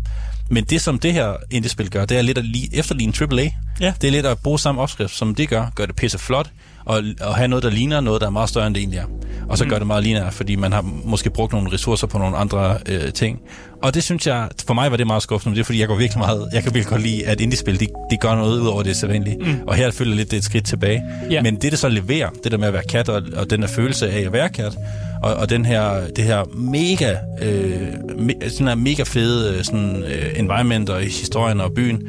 Men 0.49 0.63
det, 0.63 0.81
som 0.81 0.99
det 0.99 1.13
her 1.13 1.33
indie-spil 1.51 1.89
gør, 1.89 2.05
det 2.05 2.17
er 2.17 2.21
lidt 2.21 2.37
at 2.37 2.43
li- 2.43 2.69
efterligne 2.73 3.13
AAA. 3.21 3.49
Ja. 3.79 3.93
Det 4.01 4.07
er 4.07 4.11
lidt 4.11 4.25
at 4.25 4.37
bruge 4.37 4.59
samme 4.59 4.81
opskrift, 4.81 5.15
som 5.15 5.35
det 5.35 5.49
gør. 5.49 5.65
Gør 5.75 5.85
det 5.85 5.95
pisse 5.95 6.17
flot, 6.17 6.49
og, 6.85 7.03
og 7.21 7.35
have 7.35 7.47
noget, 7.47 7.63
der 7.63 7.69
ligner 7.69 8.01
noget, 8.01 8.21
der 8.21 8.27
er 8.27 8.31
meget 8.31 8.49
større, 8.49 8.67
end 8.67 8.75
det 8.75 8.81
egentlig 8.81 8.99
er. 8.99 9.05
Og 9.49 9.57
så 9.57 9.63
mm. 9.63 9.69
gør 9.69 9.77
det 9.77 9.87
meget 9.87 10.03
lineært, 10.03 10.33
fordi 10.33 10.55
man 10.55 10.73
har 10.73 10.81
måske 11.05 11.29
brugt 11.29 11.53
nogle 11.53 11.71
ressourcer 11.73 12.07
på 12.07 12.17
nogle 12.17 12.37
andre 12.37 12.77
øh, 12.89 13.13
ting. 13.13 13.39
Og 13.83 13.93
det 13.93 14.03
synes 14.03 14.27
jeg, 14.27 14.49
for 14.67 14.73
mig 14.73 14.91
var 14.91 14.97
det 14.97 15.07
meget 15.07 15.23
skuffende, 15.23 15.55
det 15.55 15.61
er 15.61 15.65
fordi, 15.65 15.79
jeg 15.79 15.87
går 15.87 15.95
virkelig 15.95 16.19
meget, 16.19 16.49
jeg 16.53 16.63
kan 16.63 16.73
virkelig 16.73 16.89
godt 16.89 17.01
lide, 17.01 17.27
at 17.27 17.41
indie-spil, 17.41 17.79
de, 17.79 17.87
de 18.11 18.17
gør 18.17 18.35
noget 18.35 18.59
ud 18.59 18.67
over 18.67 18.83
det 18.83 18.95
sædvanlige. 18.95 19.37
Mm. 19.37 19.59
Og 19.67 19.75
her 19.75 19.91
føler 19.91 20.11
jeg 20.11 20.17
lidt, 20.17 20.31
det 20.31 20.37
er 20.37 20.39
et 20.39 20.43
skridt 20.43 20.65
tilbage. 20.65 21.03
Ja. 21.31 21.41
Men 21.41 21.55
det, 21.55 21.71
det 21.71 21.79
så 21.79 21.89
leverer, 21.89 22.29
det 22.43 22.51
der 22.51 22.57
med 22.57 22.67
at 22.67 22.73
være 22.73 22.83
kat, 22.89 23.09
og, 23.09 23.21
og 23.35 23.49
den 23.49 23.59
her 23.59 23.67
følelse 23.67 24.09
af 24.09 24.25
at 24.25 24.33
være 24.33 24.49
kat, 24.49 24.77
og, 25.23 25.33
og 25.33 25.49
den 25.49 25.65
her, 25.65 26.07
det 26.15 26.23
her 26.23 26.43
mega, 26.55 27.15
øh, 27.41 27.87
me, 28.17 28.33
sådan 28.47 28.67
her 28.67 28.75
mega 28.75 29.03
fede 29.03 29.57
øh, 29.57 29.63
sådan, 29.63 30.03
øh, 30.03 30.39
environment 30.39 30.89
og 30.89 31.01
historien 31.01 31.61
og 31.61 31.73
byen, 31.73 32.07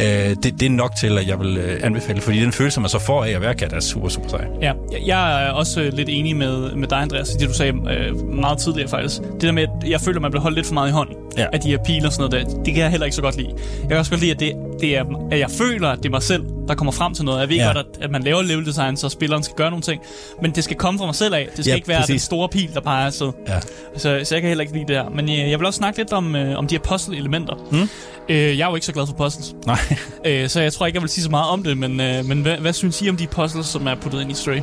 øh, 0.00 0.36
det, 0.42 0.60
det 0.60 0.62
er 0.62 0.70
nok 0.70 0.96
til, 0.96 1.18
at 1.18 1.28
jeg 1.28 1.40
vil 1.40 1.56
øh, 1.56 1.80
anbefale, 1.82 2.20
fordi 2.20 2.40
den 2.40 2.52
følelse, 2.52 2.80
man 2.80 2.88
så 2.90 2.98
får 2.98 3.24
af 3.24 3.30
at 3.30 3.40
være 3.40 3.54
kat, 3.54 3.72
er 3.72 3.80
super, 3.80 4.08
super 4.08 4.28
sej. 4.28 4.44
Ja, 4.62 4.72
jeg- 5.06 5.46
er 5.46 5.50
også 5.50 5.80
øh, 5.82 5.92
lidt 5.92 6.08
enig 6.08 6.36
med, 6.36 6.74
med 6.74 6.88
dig, 6.88 6.98
Andreas, 6.98 7.30
i 7.30 7.36
det 7.38 7.48
du 7.48 7.54
sagde 7.54 7.72
øh, 7.72 8.16
meget 8.28 8.58
tidligere 8.58 8.88
faktisk. 8.88 9.22
Det 9.22 9.42
der 9.42 9.52
med, 9.52 9.62
at 9.62 9.90
jeg 9.90 10.00
føler, 10.00 10.18
at 10.18 10.22
man 10.22 10.30
bliver 10.30 10.42
holdt 10.42 10.54
lidt 10.56 10.66
for 10.66 10.74
meget 10.74 10.88
i 10.88 10.92
hånden 10.92 11.14
Ja. 11.38 11.46
af 11.52 11.60
de 11.60 11.68
her 11.68 11.78
piler 11.84 12.06
og 12.06 12.12
sådan 12.12 12.30
noget 12.30 12.46
der. 12.48 12.62
Det 12.62 12.74
kan 12.74 12.82
jeg 12.82 12.90
heller 12.90 13.04
ikke 13.04 13.16
så 13.16 13.22
godt 13.22 13.36
lide. 13.36 13.48
Jeg 13.80 13.88
kan 13.88 13.98
også 13.98 14.10
godt 14.10 14.20
lide, 14.20 14.30
at, 14.32 14.40
det, 14.40 14.52
det 14.80 14.96
er, 14.96 15.04
at 15.32 15.38
jeg 15.38 15.50
føler, 15.50 15.88
at 15.88 15.98
det 15.98 16.06
er 16.06 16.10
mig 16.10 16.22
selv, 16.22 16.44
der 16.68 16.74
kommer 16.74 16.92
frem 16.92 17.14
til 17.14 17.24
noget. 17.24 17.40
Jeg 17.40 17.48
ved 17.48 17.56
Ja. 17.56 17.66
godt, 17.66 17.76
at, 17.76 17.84
at 18.04 18.10
man 18.10 18.22
laver 18.22 18.42
level 18.42 18.66
design, 18.66 18.96
så 18.96 19.08
spilleren 19.08 19.42
skal 19.42 19.56
gøre 19.56 19.70
nogle 19.70 19.82
ting. 19.82 20.02
Men 20.42 20.50
det 20.50 20.64
skal 20.64 20.76
komme 20.76 20.98
fra 20.98 21.06
mig 21.06 21.14
selv 21.14 21.34
af. 21.34 21.48
Det 21.56 21.64
skal 21.64 21.70
Ja, 21.70 21.74
ikke 21.76 21.88
være 21.88 21.96
den 21.96 22.02
præcis. 22.02 22.22
store 22.22 22.48
pil, 22.48 22.70
der 22.74 22.80
peger 22.80 23.06
afsted. 23.06 23.32
Ja. 23.48 23.60
Så, 23.96 24.20
så 24.24 24.34
jeg 24.34 24.42
kan 24.42 24.48
heller 24.48 24.62
ikke 24.62 24.72
lide 24.74 24.84
det 24.88 24.96
her. 24.96 25.08
Men 25.14 25.24
øh, 25.30 25.50
jeg 25.50 25.58
vil 25.58 25.66
også 25.66 25.78
snakke 25.78 25.98
lidt 25.98 26.12
om, 26.12 26.36
øh, 26.36 26.58
om 26.58 26.66
de 26.66 26.74
her 26.74 26.82
puzzle-elementer. 26.82 27.54
Mm. 27.72 27.88
Øh, 28.28 28.58
jeg 28.58 28.64
er 28.66 28.68
jo 28.68 28.74
ikke 28.74 28.86
så 28.86 28.92
glad 28.92 29.06
for 29.06 29.14
puzzles. 29.14 29.54
Nej. 29.66 29.78
Øh, 30.26 30.48
så 30.48 30.60
jeg 30.60 30.72
tror 30.72 30.86
ikke, 30.86 30.96
jeg 30.96 31.02
vil 31.02 31.10
sige 31.10 31.24
så 31.24 31.30
meget 31.30 31.46
om 31.50 31.62
det. 31.62 31.78
Men, 31.78 32.00
øh, 32.00 32.24
men 32.24 32.42
hvad, 32.42 32.56
hvad 32.56 32.72
synes 32.72 33.02
I 33.02 33.08
om 33.08 33.16
de 33.16 33.26
puzzles, 33.26 33.66
som 33.66 33.86
er 33.86 33.94
puttet 33.94 34.20
ind 34.20 34.30
i 34.30 34.34
Stray? 34.34 34.60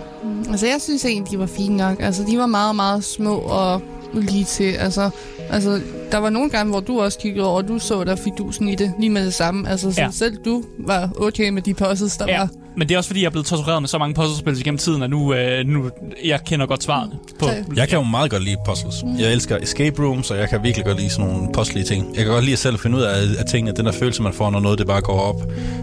Altså, 0.49 0.65
jeg 0.67 0.77
synes 0.81 1.05
egentlig, 1.05 1.31
de 1.31 1.39
var 1.39 1.45
fine 1.45 1.77
nok. 1.77 1.97
Altså, 1.99 2.23
de 2.29 2.37
var 2.37 2.45
meget, 2.45 2.75
meget 2.75 3.03
små 3.03 3.37
og 3.37 3.81
lige 4.13 4.43
til. 4.45 4.73
Altså, 4.73 5.09
altså, 5.53 5.81
der 6.11 6.17
var 6.17 6.29
nogle 6.29 6.49
gange, 6.49 6.71
hvor 6.71 6.79
du 6.79 7.01
også 7.01 7.19
kiggede 7.19 7.47
over, 7.47 7.61
og 7.61 7.67
du 7.67 7.79
så 7.79 8.03
der 8.03 8.15
fidusen 8.15 8.69
i 8.69 8.75
det 8.75 8.93
lige 8.99 9.09
med 9.09 9.25
det 9.25 9.33
samme. 9.33 9.69
Altså, 9.69 9.91
så 9.91 10.01
Ja. 10.01 10.07
selv 10.11 10.37
du 10.45 10.63
var 10.79 11.09
okay 11.19 11.49
med 11.49 11.61
de 11.61 11.73
puzzles, 11.73 12.17
der 12.17 12.25
Ja, 12.27 12.39
var. 12.39 12.49
men 12.77 12.87
det 12.89 12.93
er 12.93 12.97
også 12.97 13.07
fordi, 13.09 13.19
jeg 13.21 13.25
er 13.25 13.31
blevet 13.31 13.45
tortureret 13.47 13.81
med 13.81 13.89
så 13.89 13.97
mange 13.97 14.13
puzzlespil 14.15 14.59
igennem 14.59 14.77
tiden, 14.77 15.03
at 15.03 15.09
nu, 15.09 15.33
øh, 15.33 15.67
nu 15.67 15.89
jeg 16.25 16.39
kender 16.45 16.65
godt 16.65 16.83
svaret 16.83 17.09
på. 17.39 17.45
Jeg 17.75 17.89
kan 17.89 17.97
jo 17.97 18.03
meget 18.03 18.31
godt 18.31 18.43
lide 18.43 18.57
puzzles. 18.65 18.95
Jeg 19.19 19.31
elsker 19.33 19.57
escape 19.57 20.03
rooms, 20.03 20.31
og 20.31 20.37
jeg 20.37 20.49
kan 20.49 20.63
virkelig 20.63 20.85
godt 20.85 20.97
lide 20.97 21.09
sådan 21.09 21.31
nogle 21.31 21.47
puzzlige 21.53 21.83
ting. 21.85 22.07
Jeg 22.15 22.23
kan 22.25 22.33
godt 22.33 22.43
lide 22.43 22.53
at 22.53 22.59
selv 22.59 22.79
finde 22.79 22.97
ud 22.97 23.01
af, 23.01 23.15
af 23.39 23.45
tingene. 23.45 23.75
Den 23.77 23.85
der 23.85 23.91
følelse, 23.91 24.21
man 24.21 24.33
får, 24.33 24.49
når 24.49 24.59
noget 24.59 24.79
det 24.79 24.87
bare 24.87 25.01
går 25.01 25.19
op, 25.21 25.41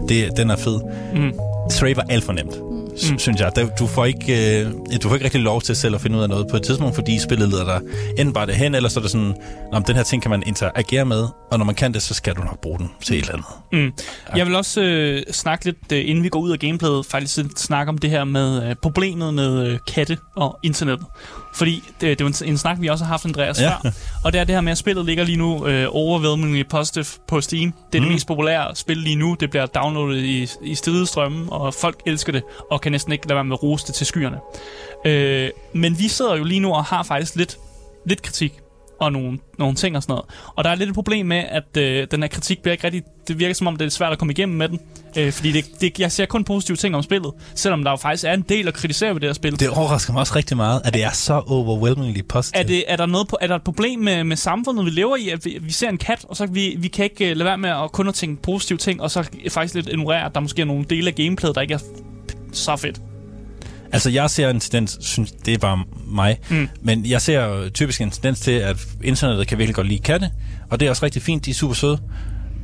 det, 0.09 0.37
den 0.37 0.49
er 0.49 0.55
fed. 0.55 0.79
Mm. 1.15 1.33
Stray 1.69 1.93
var 1.95 2.05
alt 2.09 2.23
for 2.23 2.33
nemt, 2.33 2.55
mm. 3.11 3.19
synes 3.19 3.41
jeg. 3.41 3.51
Du 3.79 3.87
får, 3.87 4.05
ikke, 4.05 4.61
øh, 4.61 4.71
du 5.03 5.07
får 5.07 5.15
ikke 5.15 5.25
rigtig 5.25 5.41
lov 5.41 5.61
til 5.61 5.75
selv 5.75 5.95
at 5.95 6.01
finde 6.01 6.17
ud 6.17 6.23
af 6.23 6.29
noget 6.29 6.47
på 6.51 6.57
et 6.57 6.63
tidspunkt, 6.63 6.95
fordi 6.95 7.19
spillet 7.19 7.49
leder 7.49 7.65
dig 7.65 7.81
enten 8.17 8.33
bare 8.33 8.45
derhen, 8.45 8.75
eller 8.75 8.89
så 8.89 8.99
er 8.99 9.01
det 9.01 9.11
sådan, 9.11 9.33
men 9.73 9.83
den 9.87 9.95
her 9.95 10.03
ting 10.03 10.21
kan 10.21 10.31
man 10.31 10.43
interagere 10.45 11.05
med, 11.05 11.27
og 11.51 11.57
når 11.57 11.65
man 11.65 11.75
kan 11.75 11.93
det, 11.93 12.01
så 12.01 12.13
skal 12.13 12.35
du 12.35 12.41
nok 12.41 12.61
bruge 12.61 12.79
den 12.79 12.89
til 13.03 13.17
et 13.17 13.21
eller 13.21 13.33
andet. 13.33 13.47
Mm. 13.71 14.37
Jeg 14.37 14.45
vil 14.45 14.55
også 14.55 14.81
øh, 14.81 15.23
snakke 15.31 15.65
lidt, 15.65 15.91
øh, 15.93 16.09
inden 16.09 16.23
vi 16.23 16.29
går 16.29 16.39
ud 16.39 16.51
af 16.51 16.59
gameplayet, 16.59 17.05
faktisk 17.05 17.45
snakke 17.57 17.89
om 17.89 17.97
det 17.97 18.09
her 18.09 18.23
med 18.23 18.69
øh, 18.69 18.75
problemet 18.81 19.33
med 19.33 19.67
øh, 19.67 19.79
katte 19.87 20.17
og 20.35 20.59
internettet. 20.63 21.07
Fordi 21.55 21.83
det, 22.01 22.19
det 22.19 22.25
var 22.25 22.43
en, 22.43 22.49
en 22.49 22.57
snak, 22.57 22.81
vi 22.81 22.87
også 22.87 23.03
har 23.05 23.11
haft, 23.11 23.25
Andreas, 23.25 23.59
Ja. 23.61 23.69
før. 23.69 23.91
Og 24.23 24.33
det 24.33 24.39
er 24.41 24.43
det 24.43 24.55
her 24.55 24.61
med, 24.61 24.71
at 24.71 24.77
spillet 24.77 25.05
ligger 25.05 25.23
lige 25.23 25.37
nu 25.37 25.67
øh, 25.67 25.87
overwhelmingly 25.91 26.63
positive 26.69 27.05
på 27.27 27.41
Steam. 27.41 27.73
Det 27.91 27.97
er 27.97 28.01
mm. 28.01 28.05
Det 28.05 28.13
mest 28.13 28.27
populære 28.27 28.75
spil 28.75 28.97
lige 28.97 29.15
nu. 29.15 29.35
Det 29.39 29.49
bliver 29.49 29.65
downloadet 29.65 30.23
i, 30.23 30.47
i 30.63 30.75
stridestrømmen, 30.75 31.47
og 31.51 31.73
folk 31.73 31.99
elsker 32.05 32.31
det, 32.31 32.43
og 32.71 32.81
kan 32.81 32.91
næsten 32.91 33.11
ikke 33.13 33.27
lade 33.27 33.35
være 33.35 33.43
med 33.43 33.55
at 33.55 33.63
rose 33.63 33.87
det 33.87 33.95
til 33.95 34.05
skyerne. 34.07 34.37
Øh, 35.05 35.49
men 35.73 35.99
vi 35.99 36.07
sidder 36.07 36.35
jo 36.37 36.43
lige 36.43 36.59
nu 36.59 36.73
og 36.73 36.83
har 36.85 37.03
faktisk 37.03 37.35
lidt, 37.35 37.57
lidt 38.05 38.21
kritik 38.21 38.53
og 39.01 39.11
nogle, 39.11 39.39
nogle 39.59 39.75
ting 39.75 39.97
og 39.97 40.03
sådan 40.03 40.13
noget. 40.13 40.25
Og 40.55 40.63
der 40.63 40.69
er 40.69 40.75
lidt 40.75 40.89
et 40.89 40.95
problem 40.95 41.25
med, 41.25 41.37
at 41.37 41.77
øh, 41.77 42.07
den 42.11 42.21
her 42.21 42.27
kritik 42.27 42.61
bliver 42.61 42.71
ikke 42.71 42.83
rigtig... 42.83 43.03
Det 43.27 43.39
virker 43.39 43.53
som 43.53 43.67
om, 43.67 43.75
det 43.75 43.85
er 43.85 43.89
svært 43.89 44.11
at 44.11 44.17
komme 44.17 44.31
igennem 44.31 44.57
med 44.57 44.69
den. 44.69 44.79
Øh, 45.17 45.31
fordi 45.31 45.51
det, 45.51 45.65
det, 45.81 45.99
jeg 45.99 46.11
ser 46.11 46.25
kun 46.25 46.43
positive 46.43 46.77
ting 46.77 46.95
om 46.95 47.03
spillet, 47.03 47.31
selvom 47.55 47.83
der 47.83 47.91
jo 47.91 47.97
faktisk 47.97 48.23
er 48.23 48.33
en 48.33 48.41
del 48.41 48.67
at 48.67 48.73
kritisere 48.73 49.13
ved 49.13 49.21
det 49.21 49.29
her 49.29 49.33
spil. 49.33 49.59
Det 49.59 49.69
overrasker 49.69 50.13
mig 50.13 50.19
også 50.19 50.35
rigtig 50.35 50.57
meget, 50.57 50.81
at 50.85 50.93
det 50.93 51.03
er 51.03 51.11
så 51.11 51.43
overwhelmingly 51.47 52.21
positivt. 52.29 52.59
Er, 52.59 52.67
det, 52.67 52.83
er, 52.87 52.95
der 52.95 53.05
noget 53.05 53.27
på, 53.27 53.37
er 53.41 53.47
der 53.47 53.55
et 53.55 53.63
problem 53.63 53.99
med, 53.99 54.23
med 54.23 54.35
samfundet, 54.35 54.85
vi 54.85 54.89
lever 54.89 55.15
i, 55.15 55.29
at 55.29 55.45
vi, 55.45 55.57
vi 55.61 55.71
ser 55.71 55.89
en 55.89 55.97
kat, 55.97 56.25
og 56.29 56.37
så 56.37 56.45
vi, 56.45 56.75
vi 56.77 56.87
kan 56.87 57.05
ikke 57.05 57.31
uh, 57.31 57.37
lade 57.37 57.45
være 57.45 57.57
med 57.57 57.69
at 57.69 57.91
kun 57.91 58.07
at 58.07 58.13
tænke 58.13 58.41
positive 58.41 58.77
ting, 58.77 59.01
og 59.01 59.11
så 59.11 59.29
faktisk 59.49 59.75
lidt 59.75 59.87
ignorere, 59.87 60.25
at 60.25 60.35
der 60.35 60.41
måske 60.41 60.61
er 60.61 60.65
nogle 60.65 60.85
dele 60.89 61.07
af 61.07 61.15
gameplayet, 61.15 61.55
der 61.55 61.61
ikke 61.61 61.73
er 61.73 61.79
så 62.53 62.75
fedt. 62.75 63.01
Altså, 63.93 64.09
jeg 64.09 64.29
ser 64.29 64.49
en 64.49 64.59
tendens, 64.59 64.97
synes, 65.01 65.31
det 65.31 65.53
er 65.53 65.57
bare 65.57 65.83
mig, 66.07 66.37
Mm. 66.49 66.69
men 66.81 67.05
jeg 67.05 67.21
ser 67.21 67.69
typisk 67.69 68.01
en 68.01 68.11
tendens 68.11 68.39
til, 68.39 68.51
at 68.51 68.87
internettet 69.03 69.47
kan 69.47 69.57
virkelig 69.57 69.75
godt 69.75 69.87
lide 69.87 69.99
katte, 69.99 70.29
og 70.69 70.79
det 70.79 70.85
er 70.85 70.89
også 70.89 71.05
rigtig 71.05 71.21
fint, 71.21 71.45
de 71.45 71.49
er 71.49 71.53
super 71.53 71.73
søde. 71.73 71.99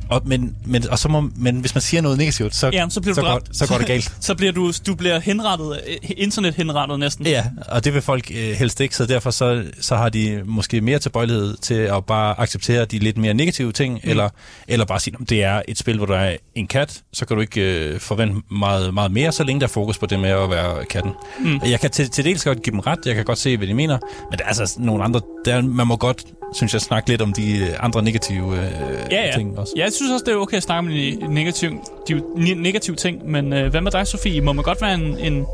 Og, 0.08 0.22
men, 0.24 0.56
men, 0.66 0.88
og 0.88 0.98
så 0.98 1.08
må, 1.08 1.30
men 1.36 1.60
hvis 1.60 1.74
man 1.74 1.82
siger 1.82 2.00
noget 2.00 2.18
negativt, 2.18 2.54
så, 2.54 2.70
Ja, 2.72 2.86
så 2.88 3.00
bliver 3.00 3.14
du 3.14 3.20
så, 3.20 3.26
går, 3.26 3.40
så 3.52 3.66
går 3.68 3.78
det 3.78 3.86
galt. 3.86 4.12
så 4.20 4.34
bliver 4.34 4.52
du, 4.52 4.72
du 4.86 4.94
bliver 4.94 5.20
henrettet, 5.20 5.80
øh, 5.88 5.96
internet 6.16 6.54
henrettet 6.54 6.98
næsten. 6.98 7.26
Ja, 7.26 7.44
og 7.68 7.84
det 7.84 7.94
vil 7.94 8.02
folk 8.02 8.30
øh, 8.30 8.52
helst 8.52 8.80
ikke, 8.80 8.96
så 8.96 9.06
derfor 9.06 9.30
så, 9.30 9.64
så 9.80 9.96
har 9.96 10.08
de 10.08 10.42
måske 10.44 10.80
mere 10.80 10.98
tilbøjelighed 10.98 11.56
til 11.56 11.74
at 11.74 12.04
bare 12.04 12.40
acceptere 12.40 12.84
de 12.84 12.98
lidt 12.98 13.18
mere 13.18 13.34
negative 13.34 13.72
ting, 13.72 13.94
mm. 14.04 14.10
eller, 14.10 14.28
eller 14.68 14.84
bare 14.84 15.00
sige, 15.00 15.16
at 15.20 15.30
det 15.30 15.42
er 15.42 15.62
et 15.68 15.78
spil, 15.78 15.96
hvor 15.96 16.06
der 16.06 16.16
er 16.16 16.36
en 16.54 16.66
kat, 16.66 17.02
så 17.12 17.26
kan 17.26 17.36
du 17.36 17.40
ikke 17.40 17.60
øh, 17.60 18.00
forvente 18.00 18.34
meget, 18.50 18.94
meget 18.94 19.10
mere, 19.10 19.32
så 19.32 19.44
længe 19.44 19.60
der 19.60 19.66
er 19.66 19.70
fokus 19.70 19.98
på 19.98 20.06
det 20.06 20.20
med 20.20 20.30
at 20.30 20.50
være 20.50 20.84
katten. 20.84 21.12
Mm. 21.40 21.60
Jeg 21.66 21.80
kan 21.80 21.90
til, 21.90 22.10
til 22.10 22.24
dels 22.24 22.44
godt 22.44 22.62
give 22.62 22.72
dem 22.72 22.80
ret, 22.80 22.98
jeg 23.06 23.14
kan 23.14 23.24
godt 23.24 23.38
se, 23.38 23.56
hvad 23.56 23.66
de 23.66 23.74
mener, 23.74 23.98
men 24.30 24.38
der 24.38 24.44
er 24.44 24.48
altså 24.48 24.76
nogle 24.78 25.04
andre, 25.04 25.20
der, 25.44 25.62
man 25.62 25.86
må 25.86 25.96
godt, 25.96 26.24
synes 26.52 26.72
jeg, 26.72 26.80
snakke 26.80 27.08
lidt 27.08 27.22
om 27.22 27.32
de 27.32 27.58
øh, 27.58 27.68
andre 27.80 28.02
negative 28.02 28.56
øh, 28.56 28.72
ja, 29.10 29.26
ja. 29.26 29.32
ting 29.36 29.58
også. 29.58 29.72
Ja, 29.76 29.82
jeg 29.82 29.92
synes 29.92 30.12
også, 30.12 30.24
det 30.24 30.32
er 30.32 30.36
okay 30.36 30.56
at 30.56 30.62
snakke 30.62 30.78
om 30.78 30.94
de 30.94 31.34
negative, 31.34 31.78
de 32.08 32.14
ne- 32.14 32.54
negative 32.54 32.96
ting, 32.96 33.30
men 33.30 33.52
øh, 33.52 33.70
hvad 33.70 33.80
med 33.80 33.90
dig, 33.90 34.06
Sofie? 34.06 34.40
Må 34.40 34.52
man 34.52 34.64
godt 34.64 34.82
være 34.82 34.94
en... 34.94 35.18
en 35.18 35.46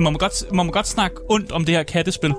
må, 0.00 0.10
man 0.10 0.18
godt, 0.18 0.52
må 0.52 0.62
man 0.62 0.72
godt 0.72 0.88
snakke 0.88 1.16
ondt 1.30 1.52
om 1.52 1.64
det 1.64 1.74
her 1.74 1.82
kattespil? 1.82 2.34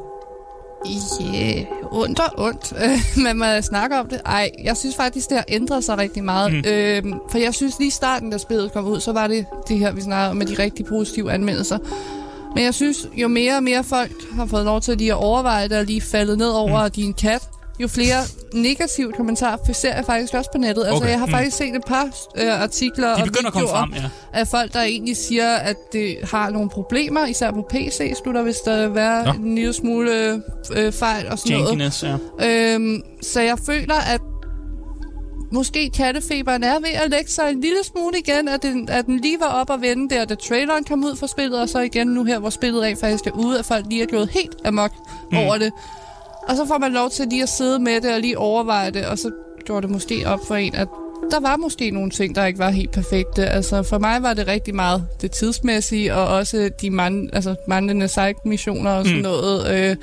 Ja, 1.33 1.53
yeah. 1.55 1.65
ondt 1.91 2.19
og 2.19 2.33
ondt. 2.37 2.73
Men 3.23 3.37
man 3.37 3.63
snakker 3.63 3.97
om 3.97 4.09
det. 4.09 4.21
Ej, 4.25 4.51
jeg 4.63 4.77
synes 4.77 4.95
faktisk, 4.95 5.29
det 5.29 5.37
har 5.37 5.45
ændret 5.47 5.83
sig 5.83 5.97
rigtig 5.97 6.23
meget. 6.23 6.53
Mm. 6.53 6.63
Øhm, 6.67 7.19
for 7.31 7.37
jeg 7.37 7.53
synes 7.53 7.79
lige 7.79 7.91
starten, 7.91 8.29
da 8.29 8.37
spillet 8.37 8.71
kom 8.71 8.85
ud, 8.85 8.99
så 8.99 9.11
var 9.13 9.27
det 9.27 9.45
det 9.67 9.79
her, 9.79 9.91
vi 9.91 10.01
snakkede 10.01 10.29
om, 10.29 10.37
med 10.37 10.45
de 10.45 10.63
rigtig 10.63 10.85
positive 10.85 11.31
anmeldelser. 11.31 11.77
Men 12.55 12.63
jeg 12.63 12.73
synes, 12.73 13.07
jo 13.15 13.27
mere 13.27 13.55
og 13.55 13.63
mere 13.63 13.83
folk 13.83 14.11
har 14.33 14.45
fået 14.45 14.65
lov 14.65 14.81
til 14.81 14.97
lige 14.97 15.11
at 15.11 15.17
overveje 15.17 15.69
det, 15.69 15.77
og 15.77 15.85
lige 15.85 16.01
faldet 16.01 16.37
ned 16.37 16.49
over, 16.49 16.79
mm. 16.79 16.85
at 16.85 16.95
de 16.95 17.01
er 17.01 17.05
en 17.05 17.13
kat, 17.13 17.49
jo 17.79 17.87
flere 17.87 18.17
negative 18.53 19.11
kommentarer 19.13 19.73
ser 19.73 19.95
jeg 19.95 20.05
faktisk 20.05 20.33
også 20.33 20.49
på 20.51 20.57
nettet. 20.57 20.83
Altså, 20.85 20.95
Okay. 20.97 21.09
jeg 21.09 21.19
har 21.19 21.25
Mm. 21.25 21.31
faktisk 21.31 21.57
set 21.57 21.75
et 21.75 21.83
par 21.87 22.03
øh, 22.37 22.61
artikler 22.61 23.07
De 23.07 23.13
og 23.21 23.23
begynder 23.23 23.47
at 23.47 23.53
komme 23.53 23.67
videoer 23.67 23.79
frem, 23.81 23.93
ja. 23.93 24.09
af 24.33 24.47
folk, 24.47 24.73
der 24.73 24.81
egentlig 24.81 25.17
siger, 25.17 25.55
at 25.55 25.75
det 25.93 26.17
har 26.23 26.49
nogle 26.49 26.69
problemer, 26.69 27.25
især 27.25 27.51
på 27.51 27.67
PC, 27.69 28.13
skulle 28.17 28.39
der 28.39 28.45
vist 28.45 28.65
der 28.65 28.87
være 28.87 29.25
Nå. 29.25 29.31
en 29.31 29.55
lille 29.55 29.73
smule 29.73 30.41
øh, 30.75 30.91
fejl 30.91 31.27
og 31.31 31.39
sådan 31.39 31.57
noget. 31.57 31.69
Jankiness, 31.69 32.03
ja. 32.39 32.73
Øhm, 32.75 33.01
så 33.21 33.41
jeg 33.41 33.59
føler, 33.65 33.95
at 34.13 34.21
måske 35.51 35.89
kattefeberen 35.89 36.63
er 36.63 36.79
ved 36.79 36.89
at 37.03 37.09
lægge 37.11 37.31
sig 37.31 37.49
en 37.51 37.61
lille 37.61 37.83
smule 37.83 38.19
igen, 38.19 38.47
at 38.47 38.63
den, 38.63 38.89
at 38.89 39.05
den 39.05 39.19
lige 39.19 39.37
var 39.39 39.47
op 39.47 39.69
og 39.69 39.81
vende 39.81 40.15
der, 40.15 40.25
da 40.25 40.35
traileren 40.35 40.83
kom 40.83 41.03
ud 41.03 41.15
for 41.15 41.27
spillet, 41.27 41.61
og 41.61 41.69
så 41.69 41.79
igen 41.79 42.07
nu 42.07 42.23
her, 42.23 42.39
hvor 42.39 42.49
spillet 42.49 42.81
rent 42.81 42.99
faktisk 42.99 43.27
er 43.27 43.31
ude, 43.31 43.59
at 43.59 43.65
folk 43.65 43.85
lige 43.89 44.01
er 44.03 44.07
gået 44.07 44.29
helt 44.29 44.55
amok 44.65 44.91
mm. 45.31 45.37
over 45.37 45.57
det. 45.57 45.71
Og 46.47 46.55
så 46.55 46.65
får 46.65 46.77
man 46.77 46.93
lov 46.93 47.09
til 47.09 47.27
lige 47.27 47.43
at 47.43 47.49
sidde 47.49 47.79
med 47.79 48.01
det 48.01 48.13
og 48.13 48.19
lige 48.19 48.37
overveje 48.37 48.91
det, 48.91 49.05
og 49.05 49.19
så 49.19 49.31
gjorde 49.65 49.81
det 49.81 49.91
måske 49.91 50.27
op 50.27 50.39
for 50.47 50.55
en, 50.55 50.75
at 50.75 50.87
der 51.31 51.39
var 51.39 51.57
måske 51.57 51.91
nogle 51.91 52.09
ting, 52.09 52.35
der 52.35 52.45
ikke 52.45 52.59
var 52.59 52.69
helt 52.69 52.91
perfekte. 52.91 53.45
Altså, 53.45 53.83
for 53.83 53.97
mig 53.97 54.23
var 54.23 54.33
det 54.33 54.47
rigtig 54.47 54.75
meget 54.75 55.05
det 55.21 55.31
tidsmæssige, 55.31 56.15
og 56.15 56.27
også 56.27 56.69
de 56.81 56.89
man, 56.89 57.29
altså, 57.33 57.55
manglende 57.67 58.07
side-missioner 58.07 58.91
og 58.91 59.05
sådan 59.05 59.17
mm. 59.17 59.23
noget. 59.23 59.75
Øh, 59.75 59.95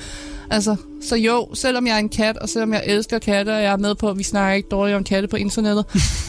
altså, 0.50 0.76
så 1.02 1.16
jo, 1.16 1.48
selvom 1.54 1.86
jeg 1.86 1.94
er 1.94 1.98
en 1.98 2.08
kat, 2.08 2.36
og 2.36 2.48
selvom 2.48 2.72
jeg 2.72 2.82
elsker 2.86 3.18
katte, 3.18 3.50
og 3.50 3.62
jeg 3.62 3.72
er 3.72 3.76
med 3.76 3.94
på, 3.94 4.08
at 4.08 4.18
vi 4.18 4.22
snakker 4.22 4.56
ikke 4.56 4.68
dårligt 4.68 4.96
om 4.96 5.04
katte 5.04 5.28
på 5.28 5.36
internettet, 5.36 5.84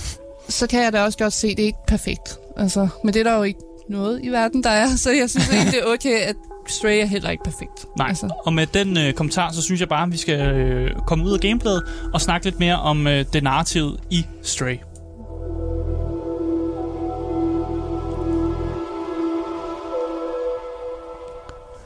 så 0.50 0.68
kan 0.68 0.84
jeg 0.84 0.94
da 0.94 1.04
også 1.04 1.18
godt 1.18 1.34
se, 1.34 1.48
at 1.48 1.58
det 1.58 1.64
er 1.64 1.68
ikke 1.68 1.86
perfekt. 1.88 2.40
Altså, 2.58 2.88
men 3.04 3.14
det 3.14 3.20
er 3.20 3.24
der 3.24 3.38
jo 3.38 3.44
ikke 3.44 3.60
noget 3.90 4.20
i 4.24 4.30
verden, 4.30 4.64
der 4.64 4.70
er, 4.70 4.88
så 4.96 5.12
jeg 5.12 5.30
synes 5.30 5.54
ikke, 5.54 5.72
det 5.72 5.80
er 5.80 5.94
okay, 5.94 6.20
at 6.20 6.36
Stray 6.68 7.02
er 7.02 7.06
heller 7.06 7.30
ikke 7.30 7.44
perfekt. 7.44 7.86
Nej, 7.98 8.08
Altså. 8.08 8.30
og 8.46 8.54
med 8.54 8.68
den 8.68 8.98
øh, 8.98 9.14
kommentar, 9.14 9.52
så 9.52 9.62
synes 9.62 9.82
jeg 9.82 9.90
bare, 9.90 10.04
at 10.04 10.12
vi 10.12 10.18
skal 10.18 10.40
øh, 10.56 10.92
komme 11.08 11.26
ud 11.26 11.34
af 11.34 11.40
gameplayet 11.40 11.84
og 12.14 12.22
snakke 12.22 12.46
lidt 12.46 12.60
mere 12.60 12.76
om 12.80 13.08
øh, 13.08 13.26
det 13.34 13.44
narrativ 13.44 13.98
i 14.10 14.26
Stray. 14.42 14.78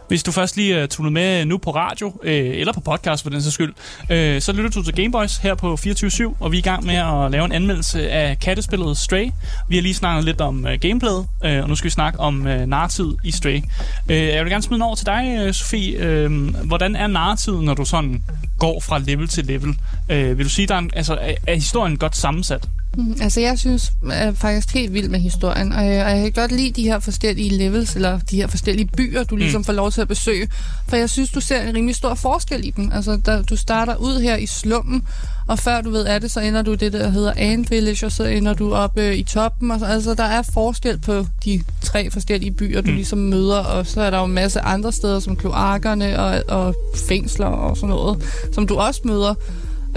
Hvis 0.09 0.23
du 0.23 0.31
først 0.31 0.57
lige 0.57 0.75
er 0.75 0.87
tunet 0.87 1.13
med 1.13 1.45
nu 1.45 1.57
på 1.57 1.71
radio, 1.71 2.19
øh, 2.23 2.33
eller 2.33 2.73
på 2.73 2.79
podcast 2.79 3.23
for 3.23 3.29
den 3.29 3.41
sags 3.41 3.53
skyld, 3.53 3.73
øh, 4.09 4.41
så 4.41 4.51
lytter 4.51 4.69
du 4.69 4.83
til 4.83 4.95
Gameboys 4.95 5.37
her 5.37 5.55
på 5.55 5.77
24 5.77 6.35
og 6.39 6.51
vi 6.51 6.57
er 6.57 6.59
i 6.59 6.61
gang 6.61 6.85
med 6.85 6.95
at 6.95 7.31
lave 7.31 7.45
en 7.45 7.51
anmeldelse 7.51 8.09
af 8.09 8.39
kattespillet 8.39 8.97
Stray. 8.97 9.29
Vi 9.67 9.75
har 9.75 9.81
lige 9.81 9.93
snakket 9.93 10.25
lidt 10.25 10.41
om 10.41 10.67
øh, 10.67 10.79
gameplayet, 10.79 11.27
øh, 11.45 11.63
og 11.63 11.69
nu 11.69 11.75
skal 11.75 11.85
vi 11.85 11.89
snakke 11.91 12.19
om 12.19 12.47
øh, 12.47 12.65
narrativet 12.65 13.17
i 13.23 13.31
Stray. 13.31 13.61
Øh, 14.09 14.17
jeg 14.17 14.43
vil 14.43 14.51
gerne 14.51 14.63
smide 14.63 14.83
over 14.83 14.95
til 14.95 15.05
dig, 15.05 15.37
øh, 15.39 15.53
Sofie. 15.53 15.97
Øh, 15.97 16.55
hvordan 16.65 16.95
er 16.95 17.07
narrativet, 17.07 17.63
når 17.63 17.73
du 17.73 17.85
sådan 17.85 18.23
går 18.59 18.79
fra 18.79 18.99
level 18.99 19.27
til 19.27 19.45
level? 19.45 19.77
Øh, 20.09 20.37
vil 20.37 20.45
du 20.45 20.49
sige, 20.49 20.67
der 20.67 20.75
er, 20.75 20.79
en, 20.79 20.91
altså, 20.93 21.13
er, 21.13 21.33
er 21.47 21.55
historien 21.55 21.97
godt 21.97 22.17
sammensat? 22.17 22.67
Mm, 22.97 23.15
Altså, 23.21 23.39
jeg 23.39 23.59
synes 23.59 23.91
jeg 24.07 24.23
er 24.27 24.33
faktisk 24.33 24.73
helt 24.73 24.93
vild 24.93 25.09
med 25.09 25.19
historien, 25.19 25.71
og 25.71 25.85
jeg, 25.85 26.05
og 26.05 26.11
jeg 26.11 26.21
kan 26.21 26.31
godt 26.31 26.51
lide 26.51 26.71
de 26.71 26.83
her 26.83 26.99
forskellige 26.99 27.49
levels, 27.57 27.95
eller 27.95 28.19
de 28.19 28.35
her 28.35 28.47
forskellige 28.47 28.89
byer, 28.97 29.23
du 29.23 29.35
ligesom 29.35 29.63
får 29.63 29.73
lov 29.73 29.91
til 29.91 30.01
at 30.01 30.07
besøge, 30.07 30.47
for 30.87 30.95
jeg 30.95 31.09
synes, 31.09 31.29
du 31.31 31.39
ser 31.41 31.61
en 31.61 31.75
rimelig 31.75 31.95
stor 31.95 32.13
forskel 32.15 32.65
i 32.67 32.69
dem. 32.69 32.91
Altså, 32.93 33.19
der, 33.25 33.41
du 33.41 33.55
starter 33.55 33.95
ud 33.95 34.19
her 34.21 34.35
i 34.35 34.45
slummen, 34.45 35.03
og 35.47 35.59
før 35.59 35.81
du 35.81 35.89
ved 35.89 36.05
af 36.05 36.21
det, 36.21 36.31
så 36.31 36.39
ender 36.39 36.61
du 36.61 36.73
det, 36.73 36.93
der 36.93 37.09
hedder 37.09 37.33
Ant 37.37 37.71
Village, 37.71 38.05
og 38.05 38.11
så 38.11 38.23
ender 38.23 38.53
du 38.53 38.73
oppe 38.75 39.17
i 39.17 39.23
toppen. 39.23 39.71
Og 39.71 39.79
så, 39.79 39.85
altså, 39.85 40.13
der 40.13 40.23
er 40.23 40.41
forskel 40.53 40.97
på 40.97 41.25
de 41.45 41.63
tre 41.81 42.11
forskellige 42.11 42.51
byer, 42.51 42.81
du 42.81 42.85
Mm. 42.87 42.91
mm. 42.91 42.95
ligesom 42.95 43.19
møder, 43.19 43.59
og 43.59 43.87
så 43.87 44.01
er 44.01 44.09
der 44.09 44.17
jo 44.19 44.25
en 44.25 44.33
masse 44.33 44.61
andre 44.61 44.91
steder, 44.91 45.19
som 45.19 45.35
kloakkerne 45.35 46.19
og, 46.19 46.43
og 46.47 46.75
fængsler 47.07 47.45
og 47.45 47.75
sådan 47.77 47.89
noget, 47.89 48.23
som 48.53 48.67
du 48.67 48.75
også 48.75 49.01
møder. 49.05 49.33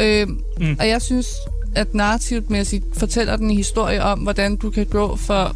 Øh, 0.00 0.28
Mm. 0.28 0.36
mm. 0.60 0.76
Og 0.80 0.88
jeg 0.88 1.02
synes, 1.02 1.26
at 1.74 1.94
narrativmæssigt 1.94 2.84
fortæller 2.98 3.36
den 3.36 3.50
en 3.50 3.56
historie 3.56 4.02
om, 4.02 4.18
hvordan 4.18 4.56
du 4.56 4.70
kan 4.70 4.86
gå 4.86 5.16
fra 5.16 5.54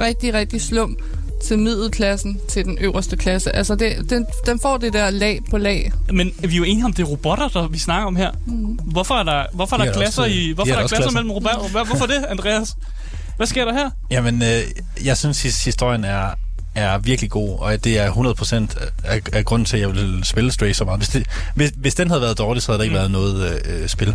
rigtig, 0.00 0.34
rigtig 0.34 0.60
slum 0.62 0.96
til 1.46 1.58
middelklassen 1.58 2.40
til 2.48 2.64
den 2.64 2.78
øverste 2.80 3.16
klasse. 3.16 3.56
Altså, 3.56 3.74
det, 3.74 4.10
den, 4.10 4.26
den 4.46 4.60
får 4.60 4.76
det 4.76 4.92
der 4.92 5.10
lag 5.10 5.40
på 5.50 5.58
lag. 5.58 5.92
Men 6.12 6.32
er 6.42 6.46
vi 6.46 6.56
jo 6.56 6.64
enige 6.64 6.84
om, 6.84 6.92
det 6.92 7.02
er 7.02 7.06
robotter, 7.06 7.48
der 7.48 7.68
vi 7.68 7.78
snakker 7.78 8.06
om 8.06 8.16
her? 8.16 8.30
Mm. 8.46 8.54
Hvorfor 8.64 9.14
er 9.14 9.22
der, 9.22 9.44
hvorfor 9.52 9.76
er 9.76 9.80
De 9.80 9.84
der 9.86 9.90
er 9.92 9.96
klasser, 9.96 10.22
også- 10.22 10.34
i, 10.34 10.52
hvorfor 10.52 10.70
er 10.70 10.74
er 10.74 10.78
der 10.78 10.82
også 10.82 10.94
klasser 10.94 11.10
klasser. 11.10 11.18
mellem 11.22 11.30
robotter? 11.30 11.68
Hvor- 11.68 11.84
Hvorfor 11.84 12.06
det, 12.06 12.24
Andreas? 12.28 12.74
Hvad 13.36 13.46
sker 13.46 13.64
der 13.64 13.72
her? 13.72 13.90
Jamen, 14.10 14.42
øh, 14.42 14.60
jeg 15.04 15.16
synes, 15.16 15.44
his- 15.44 15.64
historien 15.64 16.04
er, 16.04 16.26
er 16.74 16.98
virkelig 16.98 17.30
god, 17.30 17.58
og 17.58 17.84
det 17.84 17.98
er 17.98 18.10
100% 18.10 19.04
af, 19.04 19.20
af 19.32 19.44
grunden 19.44 19.66
til, 19.66 19.76
at 19.76 19.80
jeg 19.80 19.90
vil 19.94 20.20
spille 20.24 20.52
Stray 20.52 20.72
så 20.72 20.84
meget. 20.84 20.98
Hvis, 21.00 21.08
det, 21.08 21.26
hvis, 21.54 21.72
hvis 21.76 21.94
den 21.94 22.08
havde 22.08 22.20
været 22.20 22.38
dårlig, 22.38 22.62
så 22.62 22.72
havde 22.72 22.78
der 22.78 22.82
ikke 22.84 22.92
Mm. 22.94 22.98
været 22.98 23.10
noget 23.10 23.62
øh, 23.64 23.88
spil. 23.88 24.14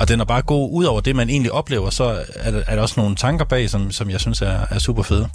Og 0.00 0.08
den 0.08 0.20
er 0.20 0.24
bare 0.24 0.42
god. 0.42 0.70
ud 0.72 0.84
over 0.84 1.00
det, 1.00 1.16
man 1.16 1.28
egentlig 1.30 1.52
oplever, 1.52 1.90
så 1.90 2.24
er 2.36 2.50
der, 2.50 2.62
er 2.66 2.74
der 2.74 2.82
også 2.82 2.94
nogle 3.00 3.16
tanker 3.16 3.44
bag, 3.44 3.70
som, 3.70 3.90
som 3.90 4.10
jeg 4.10 4.20
synes 4.20 4.42
er, 4.42 4.60
er 4.70 4.78
super 4.78 5.02
fede. 5.02 5.28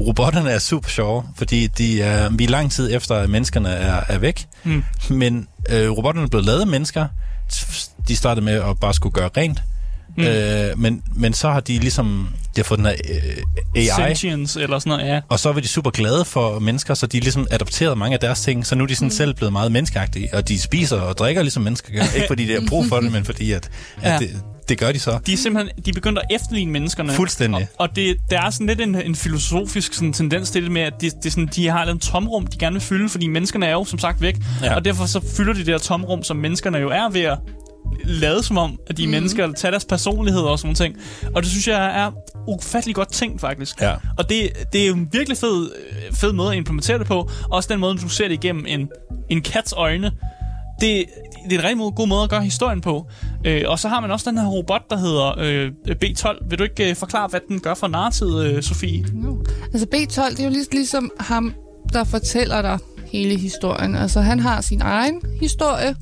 Robotterne 0.00 0.50
er 0.50 0.58
super 0.58 0.88
sjove, 0.88 1.24
fordi 1.36 1.66
de 1.66 2.02
er, 2.02 2.28
vi 2.30 2.44
er 2.44 2.48
lang 2.48 2.72
tid 2.72 2.94
efter, 2.94 3.14
at 3.14 3.30
menneskerne 3.30 3.68
er, 3.68 4.00
er 4.08 4.18
væk. 4.18 4.46
Mm. 4.64 4.84
Men 5.10 5.48
øh, 5.70 5.90
robotterne 5.90 6.24
er 6.24 6.28
blevet 6.30 6.46
lavet 6.46 6.60
af 6.60 6.66
mennesker. 6.66 7.06
De 8.08 8.16
startede 8.16 8.44
med 8.44 8.52
at 8.62 8.80
bare 8.80 8.94
skulle 8.94 9.12
gøre 9.12 9.30
rent. 9.36 9.62
Mm. 10.16 10.24
Øh, 10.24 10.78
men, 10.78 11.02
men 11.14 11.32
så 11.34 11.50
har 11.50 11.60
de 11.60 11.78
ligesom 11.78 12.28
de 12.56 12.60
har 12.60 12.64
fået 12.64 12.78
den 12.78 12.86
her 12.86 12.94
øh, 13.10 13.82
AI, 13.82 13.86
Sentience 13.96 14.62
eller 14.62 14.78
sådan 14.78 14.90
noget, 14.90 15.12
ja. 15.14 15.20
og 15.28 15.38
så 15.38 15.52
var 15.52 15.60
de 15.60 15.68
super 15.68 15.90
glade 15.90 16.24
for 16.24 16.58
mennesker, 16.58 16.94
så 16.94 17.06
de 17.06 17.20
ligesom 17.20 17.46
adopterede 17.50 17.96
mange 17.96 18.14
af 18.14 18.20
deres 18.20 18.40
ting, 18.40 18.66
så 18.66 18.74
nu 18.74 18.84
er 18.84 18.88
de 18.88 18.94
sådan 18.94 19.06
mm. 19.06 19.10
selv 19.10 19.34
blevet 19.34 19.52
meget 19.52 19.72
menneskeagtige, 19.72 20.28
og 20.34 20.48
de 20.48 20.60
spiser 20.60 21.00
og 21.00 21.18
drikker 21.18 21.42
ligesom 21.42 21.62
mennesker 21.62 21.92
gør. 21.92 22.02
Ikke 22.16 22.26
fordi 22.26 22.46
de 22.46 22.52
har 22.52 22.62
brug 22.68 22.86
for 22.86 23.00
det, 23.00 23.12
men 23.16 23.24
fordi 23.24 23.52
at, 23.52 23.70
at 24.02 24.12
Ja. 24.12 24.18
det, 24.18 24.42
det 24.68 24.78
gør 24.78 24.92
de 24.92 24.98
så. 24.98 25.18
De 25.26 25.32
er 25.32 25.36
simpelthen 25.36 25.84
de 25.84 25.90
er 25.90 25.94
begyndt 25.94 26.18
at 26.18 26.24
efterligne 26.30 26.72
menneskerne. 26.72 27.12
Fuldstændig. 27.12 27.68
Og, 27.78 27.88
og 27.88 27.96
det, 27.96 28.16
der 28.30 28.40
er 28.40 28.50
sådan 28.50 28.66
lidt 28.66 28.80
en, 28.80 28.94
en 28.94 29.14
filosofisk 29.14 29.94
sådan, 29.94 30.12
tendens 30.12 30.50
til 30.50 30.62
det 30.62 30.70
med, 30.72 30.82
at 30.82 30.92
det, 31.00 31.12
det 31.14 31.26
er 31.26 31.30
sådan, 31.30 31.48
de 31.54 31.68
har 31.68 31.86
et 31.86 32.00
tomrum, 32.00 32.46
de 32.46 32.58
gerne 32.58 32.74
vil 32.74 32.82
fylde, 32.82 33.08
fordi 33.08 33.26
menneskerne 33.26 33.66
er 33.66 33.72
jo 33.72 33.84
som 33.84 33.98
sagt 33.98 34.20
væk. 34.20 34.36
Ja. 34.62 34.74
Og 34.74 34.84
derfor 34.84 35.06
så 35.06 35.20
fylder 35.36 35.52
de 35.52 35.58
det 35.58 35.68
her 35.68 35.78
tomrum, 35.78 36.22
som 36.22 36.36
menneskerne 36.36 36.78
jo 36.78 36.90
er 36.90 37.10
ved 37.10 37.20
at 37.20 37.38
lade 38.04 38.42
som 38.42 38.58
om, 38.58 38.78
at 38.86 38.96
de 38.96 39.02
er 39.02 39.06
mm. 39.06 39.10
mennesker, 39.10 39.42
eller 39.42 39.56
tage 39.56 39.70
deres 39.70 39.84
personlighed 39.84 40.40
og 40.42 40.58
sådan 40.58 40.66
nogle 40.66 40.76
ting. 40.76 40.96
Og 41.34 41.42
det 41.42 41.50
synes 41.50 41.68
jeg 41.68 42.00
er 42.00 42.10
ufattelig 42.48 42.94
godt 42.94 43.12
tænkt, 43.12 43.40
faktisk. 43.40 43.80
Ja. 43.80 43.94
Og 44.18 44.28
det, 44.28 44.48
det 44.72 44.82
er 44.82 44.86
jo 44.86 44.94
en 44.94 45.08
virkelig 45.12 45.38
fed, 45.38 45.70
fed 46.12 46.32
måde 46.32 46.50
at 46.50 46.56
implementere 46.56 46.98
det 46.98 47.06
på. 47.06 47.30
Også 47.50 47.68
den 47.72 47.80
måde, 47.80 47.96
du 47.96 48.08
ser 48.08 48.28
det 48.28 48.34
igennem 48.34 48.64
en, 48.68 48.88
en 49.28 49.42
kats 49.42 49.74
øjne. 49.76 50.12
Det, 50.80 51.04
det 51.44 51.52
er 51.52 51.58
en 51.58 51.64
rigtig 51.64 51.94
god 51.96 52.08
måde 52.08 52.22
at 52.22 52.30
gøre 52.30 52.42
historien 52.42 52.80
på. 52.80 53.06
Øh, 53.44 53.62
og 53.66 53.78
så 53.78 53.88
har 53.88 54.00
man 54.00 54.10
også 54.10 54.30
den 54.30 54.38
her 54.38 54.46
robot, 54.46 54.82
der 54.90 54.96
hedder 54.96 55.38
øh, 55.38 55.70
B12. 56.04 56.48
Vil 56.48 56.58
du 56.58 56.64
ikke 56.64 56.90
øh, 56.90 56.96
forklare, 56.96 57.28
hvad 57.28 57.40
den 57.48 57.60
gør 57.60 57.74
for 57.74 57.88
narrativet, 57.88 58.46
øh, 58.46 58.62
Sofie? 58.62 59.04
Jo. 59.24 59.44
Altså 59.72 59.86
B12, 59.94 60.30
det 60.30 60.40
er 60.40 60.44
jo 60.44 60.50
lig- 60.50 60.72
ligesom 60.72 61.10
ham, 61.20 61.52
der 61.92 62.04
fortæller 62.04 62.62
dig 62.62 62.78
hele 63.12 63.38
historien. 63.38 63.94
Altså 63.96 64.20
han 64.20 64.40
har 64.40 64.60
sin 64.60 64.82
egen 64.82 65.22
historie, 65.40 65.94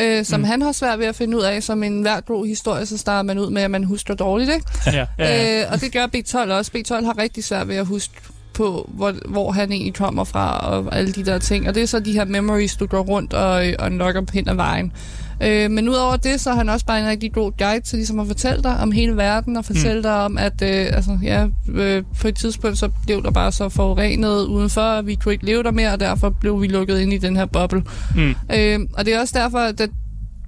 øh, 0.00 0.24
som 0.24 0.40
mm. 0.40 0.44
han 0.44 0.62
har 0.62 0.72
svært 0.72 0.98
ved 0.98 1.06
at 1.06 1.16
finde 1.16 1.36
ud 1.36 1.42
af. 1.42 1.62
Som 1.62 1.82
en 1.82 2.02
hver 2.02 2.20
god 2.20 2.46
historie, 2.46 2.86
så 2.86 2.98
starter 2.98 3.22
man 3.22 3.38
ud 3.38 3.50
med, 3.50 3.62
at 3.62 3.70
man 3.70 3.84
husker 3.84 4.14
dårligt, 4.14 4.50
ikke? 4.54 4.66
Ja, 4.86 4.92
ja, 4.92 5.06
ja. 5.18 5.62
Øh, 5.62 5.72
og 5.72 5.80
det 5.80 5.92
gør 5.92 6.06
B12 6.06 6.52
også. 6.52 6.70
B12 6.76 7.04
har 7.04 7.18
rigtig 7.18 7.44
svært 7.44 7.68
ved 7.68 7.76
at 7.76 7.86
huske 7.86 8.14
på, 8.54 8.90
hvor, 8.94 9.14
hvor 9.28 9.52
han 9.52 9.72
egentlig 9.72 9.94
kommer 9.94 10.24
fra, 10.24 10.58
og 10.58 10.96
alle 10.96 11.12
de 11.12 11.24
der 11.24 11.38
ting. 11.38 11.68
Og 11.68 11.74
det 11.74 11.82
er 11.82 11.86
så 11.86 12.00
de 12.00 12.12
her 12.12 12.24
memories, 12.24 12.76
du 12.76 12.86
går 12.86 13.02
rundt 13.02 13.32
og, 13.32 13.64
og 13.78 13.86
unlocker 13.86 14.22
hen 14.32 14.48
ad 14.48 14.54
vejen. 14.54 14.92
Øh, 15.42 15.70
men 15.70 15.88
udover 15.88 16.16
det, 16.16 16.40
så 16.40 16.50
er 16.50 16.54
han 16.54 16.68
også 16.68 16.86
bare 16.86 17.00
en 17.00 17.06
rigtig 17.06 17.32
god 17.32 17.52
guide 17.58 17.80
til 17.80 17.96
ligesom 17.96 18.20
at 18.20 18.26
fortælle 18.26 18.62
dig 18.62 18.76
om 18.76 18.92
hele 18.92 19.16
verden, 19.16 19.56
og 19.56 19.64
fortælle 19.64 19.96
mm. 19.96 20.02
dig 20.02 20.24
om, 20.24 20.38
at 20.38 20.62
øh, 20.62 20.86
altså, 20.92 21.18
ja, 21.22 21.46
øh, 21.68 22.02
på 22.20 22.28
et 22.28 22.36
tidspunkt, 22.36 22.78
så 22.78 22.90
blev 23.06 23.22
der 23.22 23.30
bare 23.30 23.52
så 23.52 23.68
forurenet 23.68 24.44
udenfor, 24.44 24.80
at 24.80 25.06
vi 25.06 25.14
kunne 25.14 25.32
ikke 25.32 25.46
leve 25.46 25.62
der 25.62 25.70
mere, 25.70 25.92
og 25.92 26.00
derfor 26.00 26.30
blev 26.30 26.62
vi 26.62 26.66
lukket 26.66 27.00
ind 27.00 27.12
i 27.12 27.18
den 27.18 27.36
her 27.36 27.46
boble. 27.46 27.82
Mm. 28.16 28.34
Øh, 28.52 28.80
og 28.92 29.04
det 29.04 29.14
er 29.14 29.20
også 29.20 29.38
derfor, 29.38 29.58
at 29.58 29.78
da 29.78 29.86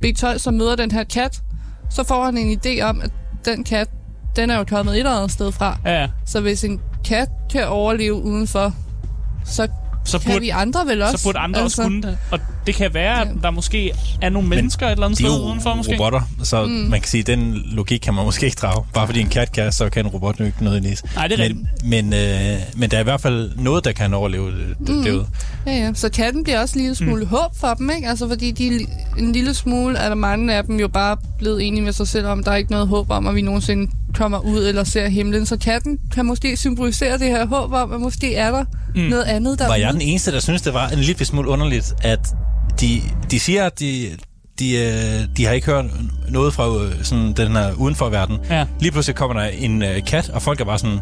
B12 0.05 0.39
så 0.39 0.51
møder 0.51 0.77
den 0.77 0.91
her 0.91 1.05
kat, 1.05 1.43
så 1.91 2.05
får 2.05 2.25
han 2.25 2.37
en 2.37 2.61
idé 2.65 2.83
om, 2.83 3.01
at 3.01 3.11
den 3.45 3.65
kat, 3.65 3.89
den 4.37 4.51
er 4.51 4.59
jo 4.59 4.65
kommet 4.65 4.93
et 4.93 4.99
eller 4.99 5.13
andet 5.13 5.31
sted 5.31 5.53
fra. 5.53 5.79
ja. 5.85 6.09
Så 6.27 6.41
hvis 6.41 6.65
en 6.65 6.81
kat 7.05 7.29
kan 7.53 7.69
overleve 7.69 8.15
udenfor, 8.15 8.73
så 9.45 9.69
Så 10.07 10.19
kan 10.19 10.31
burde, 10.31 10.41
vi 10.41 10.49
andre 10.49 10.87
vel 10.87 11.03
også. 11.03 11.17
så 11.17 11.25
burde 11.25 11.39
andre 11.39 11.61
altså, 11.61 11.83
også 11.83 11.89
kunne 11.89 12.03
det. 12.03 12.19
Og 12.31 12.41
det 12.67 12.75
kan 12.75 12.95
være, 12.95 13.21
at 13.21 13.29
der 13.43 13.51
måske 13.51 13.93
er 14.23 14.29
nogle 14.29 14.49
mennesker 14.49 14.87
et 14.87 14.93
eller 14.93 15.07
andet 15.07 15.19
De 15.19 15.25
sted 15.25 15.41
udenfor, 15.41 15.75
måske. 15.75 15.93
robotter, 15.93 16.21
så 16.43 16.67
mm. 16.67 16.73
man 16.73 17.01
kan 17.01 17.09
sige, 17.09 17.21
at 17.21 17.27
den 17.27 17.55
logik 17.55 18.01
kan 18.01 18.15
man 18.15 18.25
måske 18.25 18.47
ikke 18.47 18.57
drage. 18.57 18.87
Bare 18.95 19.07
fordi 19.07 19.21
en 19.21 19.29
kat 19.29 19.53
kan, 19.53 19.73
så 19.73 19.91
kan 19.91 20.07
en 20.07 20.11
robot 20.13 20.41
jo 20.41 20.45
ikke 20.45 20.65
nødvendigvis. 20.65 21.05
Nej, 21.15 21.29
det 21.29 21.41
er 21.41 21.43
rigtigt. 21.45 21.67
men, 21.83 22.11
men, 22.11 22.55
øh, 22.55 22.59
men 22.77 22.91
der 22.91 22.97
er 22.97 23.01
i 23.01 23.05
hvert 23.05 23.21
fald 23.21 23.51
noget, 23.57 23.85
der 23.85 23.93
kan 23.93 24.15
overleve 24.15 24.51
det, 24.51 24.89
mm. 24.89 25.03
derude. 25.05 25.27
Ja, 25.67 25.73
ja. 25.73 25.93
Så 25.95 26.09
katten 26.09 26.45
bliver 26.45 26.61
også 26.61 26.79
en 26.79 26.81
lille 26.81 26.95
smule 26.95 27.23
mm. 27.23 27.29
håb 27.29 27.57
for 27.57 27.75
dem, 27.75 27.91
ikke? 27.91 28.09
Altså, 28.09 28.29
fordi 28.29 28.51
de, 28.51 28.87
en 29.19 29.33
lille 29.33 29.55
smule 29.55 29.99
er 29.99 30.09
der 30.09 30.15
mange 30.17 30.55
af 30.55 30.65
dem 30.65 30.81
jo 30.81 30.89
bare 30.89 31.17
blevet 31.39 31.67
enige 31.67 31.83
med 31.83 31.93
sig 31.93 32.09
selv 32.09 32.27
om, 32.27 32.45
der 32.45 32.51
er 32.51 32.57
ikke 32.57 32.71
noget 32.71 32.89
håb 32.89 33.11
om, 33.11 33.27
at 33.27 33.35
vi 33.35 33.43
nogensinde 33.43 33.93
kommer 34.15 34.39
ud 34.39 34.65
eller 34.65 34.85
ser 34.85 35.09
himlen. 35.09 35.47
Så 35.47 35.57
katten 35.57 35.99
kan 36.15 36.27
måske 36.27 36.57
symbolisere 36.57 37.19
det 37.19 37.27
her 37.27 37.47
håb 37.47 37.73
om, 37.73 37.93
at 37.93 38.01
måske 38.01 38.35
er 38.35 38.51
der 38.51 38.65
mm. 38.95 39.01
noget 39.01 39.25
andet 39.25 39.59
derude. 39.59 39.71
Var 39.71 39.77
jeg 39.77 39.93
den 39.93 40.01
eneste, 40.01 40.33
der 40.33 40.41
synes 40.41 40.63
det 40.63 40.75
var 40.75 40.89
en 40.89 40.99
lille 40.99 41.25
smule 41.25 41.49
underligt, 41.49 41.95
at 42.03 42.29
de, 42.81 43.03
de 43.31 43.41
siger, 43.41 43.65
at 43.65 43.81
de, 43.81 44.11
de, 44.59 44.77
øh, 44.77 45.37
de 45.37 45.45
har 45.45 45.53
ikke 45.53 45.67
hørt 45.67 45.85
noget 46.29 46.55
fra 46.55 46.85
øh, 46.85 46.93
sådan, 47.03 47.33
den 47.33 47.53
her 47.53 47.73
udenfor 47.73 48.09
verden. 48.09 48.39
Ja. 48.51 48.67
Lige 48.81 48.93
pludselig 48.93 49.17
kommer 49.17 49.41
der 49.41 49.49
en 49.49 49.83
øh, 49.83 50.05
kat, 50.07 50.29
og 50.29 50.43
folk 50.43 50.61
er 50.61 50.65
bare 50.65 50.79
sådan, 50.79 50.99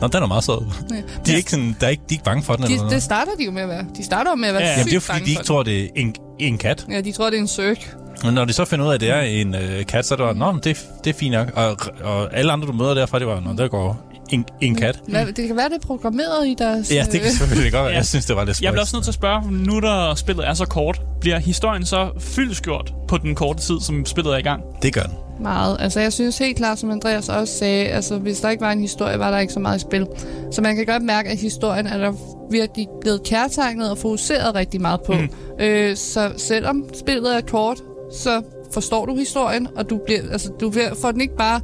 Nå, 0.00 0.06
den 0.08 0.22
er 0.22 0.26
meget 0.26 0.44
sød. 0.44 0.58
Ja. 0.90 0.96
De 1.26 1.32
er 1.32 1.36
ikke, 1.36 1.50
sådan, 1.50 1.76
der 1.80 1.86
er 1.86 1.90
ikke, 1.90 2.02
de 2.08 2.14
er 2.14 2.16
ikke 2.16 2.24
bange 2.24 2.42
for 2.42 2.54
den. 2.54 2.64
eller 2.64 2.76
De, 2.76 2.82
noget. 2.82 2.94
det 2.94 3.02
starter 3.02 3.32
de 3.38 3.44
jo 3.44 3.50
med 3.50 3.62
at 3.62 3.68
være. 3.68 3.84
De 3.96 4.04
starter 4.04 4.34
med 4.34 4.48
at 4.48 4.54
være 4.54 4.62
Ja, 4.62 4.68
ja, 4.68 4.72
ja. 4.72 4.78
Jamen, 4.78 4.90
det 4.90 4.96
er 4.96 5.00
fordi, 5.00 5.24
de 5.24 5.30
ikke 5.30 5.42
tror, 5.42 5.62
det 5.62 5.84
er 5.84 5.88
en, 5.96 6.14
en 6.38 6.58
kat. 6.58 6.84
det. 6.88 6.94
Ja, 6.94 7.00
de 7.00 7.12
tror, 7.12 7.30
det 7.30 7.36
er 7.36 7.40
en 7.40 7.48
søg. 7.48 7.76
Men 8.24 8.34
når 8.34 8.44
de 8.44 8.52
så 8.52 8.64
finder 8.64 8.84
ud 8.84 8.90
af, 8.90 8.94
at 8.94 9.00
det 9.00 9.10
er 9.10 9.20
en 9.20 9.54
øh, 9.54 9.86
kat, 9.86 10.06
så 10.06 10.14
er 10.14 10.16
det 10.16 10.24
bare, 10.26 10.34
Nå, 10.34 10.52
men 10.52 10.60
det, 10.64 10.76
det 11.04 11.14
er 11.14 11.18
fint 11.18 11.32
nok. 11.32 11.48
Og, 11.56 11.76
og 12.02 12.36
alle 12.36 12.52
andre, 12.52 12.66
du 12.66 12.72
møder 12.72 12.94
derfra, 12.94 13.18
det 13.18 13.26
var, 13.26 13.40
Nå, 13.40 13.52
der 13.52 13.68
går 13.68 14.06
en, 14.30 14.44
en 14.60 14.74
kat. 14.74 15.00
Hvad, 15.08 15.26
det 15.26 15.46
kan 15.46 15.56
være, 15.56 15.68
det 15.68 15.74
er 15.82 15.86
programmeret 15.86 16.46
i 16.48 16.54
deres... 16.58 16.92
Ja, 16.92 17.06
det 17.12 17.20
kan 17.20 17.30
selvfølgelig 17.30 17.72
godt 17.72 17.82
være. 17.82 17.90
Ja. 17.90 17.96
Jeg 17.96 18.06
synes, 18.06 18.26
det 18.26 18.36
var 18.36 18.44
lidt 18.44 18.62
Jeg 18.62 18.72
bliver 18.72 18.84
spøjst. 18.84 18.94
også 18.94 18.96
nødt 18.96 19.04
til 19.04 19.10
at 19.10 19.14
spørge, 19.14 19.52
nu 19.52 19.80
der 19.80 20.14
spillet 20.14 20.48
er 20.48 20.54
så 20.54 20.64
kort, 20.66 21.00
bliver 21.20 21.38
historien 21.38 21.86
så 21.86 22.10
fyldesgjort 22.18 22.92
på 23.08 23.18
den 23.18 23.34
korte 23.34 23.60
tid, 23.62 23.80
som 23.80 24.06
spillet 24.06 24.34
er 24.34 24.38
i 24.38 24.42
gang? 24.42 24.62
Det 24.82 24.94
gør 24.94 25.02
den. 25.02 25.14
Meget. 25.40 25.76
Altså, 25.80 26.00
jeg 26.00 26.12
synes 26.12 26.38
helt 26.38 26.56
klart, 26.56 26.78
som 26.78 26.90
Andreas 26.90 27.28
også 27.28 27.58
sagde, 27.58 27.86
altså, 27.86 28.18
hvis 28.18 28.40
der 28.40 28.50
ikke 28.50 28.60
var 28.60 28.72
en 28.72 28.80
historie, 28.80 29.18
var 29.18 29.30
der 29.30 29.38
ikke 29.38 29.52
så 29.52 29.60
meget 29.60 29.76
i 29.76 29.80
spil. 29.80 30.06
Så 30.52 30.62
man 30.62 30.76
kan 30.76 30.86
godt 30.86 31.02
mærke, 31.02 31.28
at 31.28 31.38
historien 31.38 31.86
er 31.86 31.98
der 31.98 32.12
virkelig 32.50 32.86
blevet 33.00 33.22
kærtegnet 33.22 33.90
og 33.90 33.98
fokuseret 33.98 34.54
rigtig 34.54 34.80
meget 34.80 35.00
på. 35.06 35.12
Mm. 35.12 35.28
Øh, 35.60 35.96
så 35.96 36.32
selvom 36.36 36.84
spillet 36.94 37.36
er 37.36 37.40
kort, 37.40 37.78
så 38.12 38.42
forstår 38.72 39.06
du 39.06 39.16
historien, 39.16 39.68
og 39.76 39.90
du, 39.90 40.00
bliver, 40.06 40.20
altså, 40.32 40.52
du 40.60 40.72
får 41.02 41.10
den 41.12 41.20
ikke 41.20 41.36
bare 41.36 41.60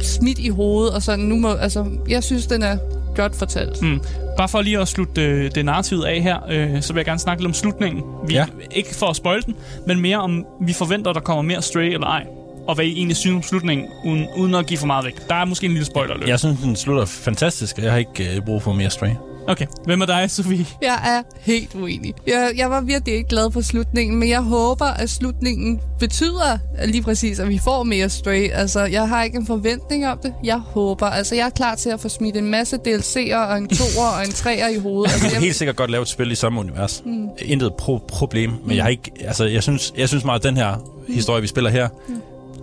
smidt 0.00 0.38
i 0.38 0.48
hovedet, 0.48 0.94
og 0.94 1.02
sådan, 1.02 1.24
nu 1.24 1.36
må, 1.36 1.52
altså, 1.52 1.86
jeg 2.08 2.22
synes, 2.24 2.46
den 2.46 2.62
er 2.62 2.76
godt 3.16 3.36
fortalt. 3.36 3.82
Mm. 3.82 4.00
Bare 4.36 4.48
for 4.48 4.60
lige 4.60 4.78
at 4.78 4.88
slutte 4.88 5.22
øh, 5.22 5.50
det 5.54 5.64
narrativet 5.64 6.04
af 6.04 6.22
her, 6.22 6.38
øh, 6.50 6.82
så 6.82 6.92
vil 6.92 7.00
jeg 7.00 7.06
gerne 7.06 7.18
snakke 7.18 7.42
lidt 7.42 7.48
om 7.48 7.54
slutningen. 7.54 8.02
Vi, 8.26 8.34
Ja. 8.34 8.46
Ikke 8.70 8.94
for 8.94 9.06
at 9.06 9.16
spoil 9.16 9.42
den, 9.46 9.54
men 9.86 10.00
mere 10.00 10.16
om, 10.16 10.46
vi 10.60 10.72
forventer, 10.72 11.12
der 11.12 11.20
kommer 11.20 11.42
mere 11.42 11.62
Stray 11.62 11.92
eller 11.92 12.06
ej. 12.06 12.26
Og 12.68 12.74
hvad 12.74 12.84
I 12.84 12.92
egentlig 12.92 13.16
synes 13.16 13.36
om 13.36 13.42
slutningen, 13.42 13.86
uden, 14.04 14.26
uden 14.36 14.54
at 14.54 14.66
give 14.66 14.78
for 14.78 14.86
meget 14.86 15.04
væk. 15.04 15.28
Der 15.28 15.34
er 15.34 15.44
måske 15.44 15.66
en 15.66 15.72
lille 15.72 15.86
spoiler 15.86 16.16
løb. 16.18 16.28
Jeg 16.28 16.38
synes, 16.38 16.60
den 16.60 16.76
slutter 16.76 17.04
fantastisk, 17.04 17.78
og 17.78 17.84
jeg 17.84 17.92
har 17.92 17.98
ikke 17.98 18.36
øh, 18.36 18.42
brug 18.46 18.62
for 18.62 18.72
mere 18.72 18.90
Stray. 18.90 19.10
Okay, 19.48 19.66
hvem 19.84 20.00
er 20.00 20.06
dig, 20.06 20.30
Sofie? 20.30 20.66
Jeg 20.82 21.00
er 21.18 21.22
helt 21.40 21.74
uenig. 21.74 22.14
Jeg, 22.26 22.52
jeg 22.56 22.70
var 22.70 22.80
virkelig 22.80 23.14
ikke 23.16 23.28
glad 23.28 23.52
for 23.52 23.60
slutningen, 23.60 24.18
men 24.18 24.28
jeg 24.28 24.40
håber, 24.40 24.84
at 24.86 25.10
slutningen 25.10 25.80
betyder 25.98 26.58
lige 26.86 27.02
præcis, 27.02 27.38
at 27.38 27.48
vi 27.48 27.58
får 27.64 27.82
mere 27.82 28.08
Stray. 28.08 28.48
Altså, 28.52 28.84
jeg 28.84 29.08
har 29.08 29.22
ikke 29.22 29.36
en 29.36 29.46
forventning 29.46 30.06
om 30.08 30.18
det. 30.22 30.34
Jeg 30.44 30.58
håber. 30.58 31.06
Altså, 31.06 31.34
jeg 31.34 31.46
er 31.46 31.50
klar 31.50 31.74
til 31.74 31.90
at 31.90 32.00
få 32.00 32.08
smidt 32.08 32.36
en 32.36 32.46
masse 32.50 32.76
DLC'er 32.76 33.36
og 33.36 33.58
en 33.58 33.68
toer 33.68 34.08
og 34.18 34.24
en 34.26 34.32
treer 34.32 34.68
i 34.68 34.78
hovedet. 34.78 35.12
Altså, 35.12 35.26
kan 35.26 35.34
jeg, 35.34 35.40
helt 35.40 35.56
sikkert 35.56 35.76
godt 35.76 35.90
lave 35.90 36.02
et 36.02 36.08
spil 36.08 36.30
i 36.30 36.34
samme 36.34 36.60
univers. 36.60 37.02
Mm. 37.06 37.28
Intet 37.44 37.72
pro- 37.82 38.06
problem, 38.08 38.52
men 38.64 38.76
jeg 38.76 38.84
har 38.84 38.90
ikke... 38.90 39.10
Altså, 39.20 39.44
jeg 39.44 39.62
synes, 39.62 39.92
jeg 39.96 40.08
synes 40.08 40.24
meget, 40.24 40.38
at 40.40 40.44
den 40.44 40.56
her 40.56 40.74
historie, 41.08 41.42
vi 41.42 41.48
spiller 41.48 41.70
her, 41.70 41.88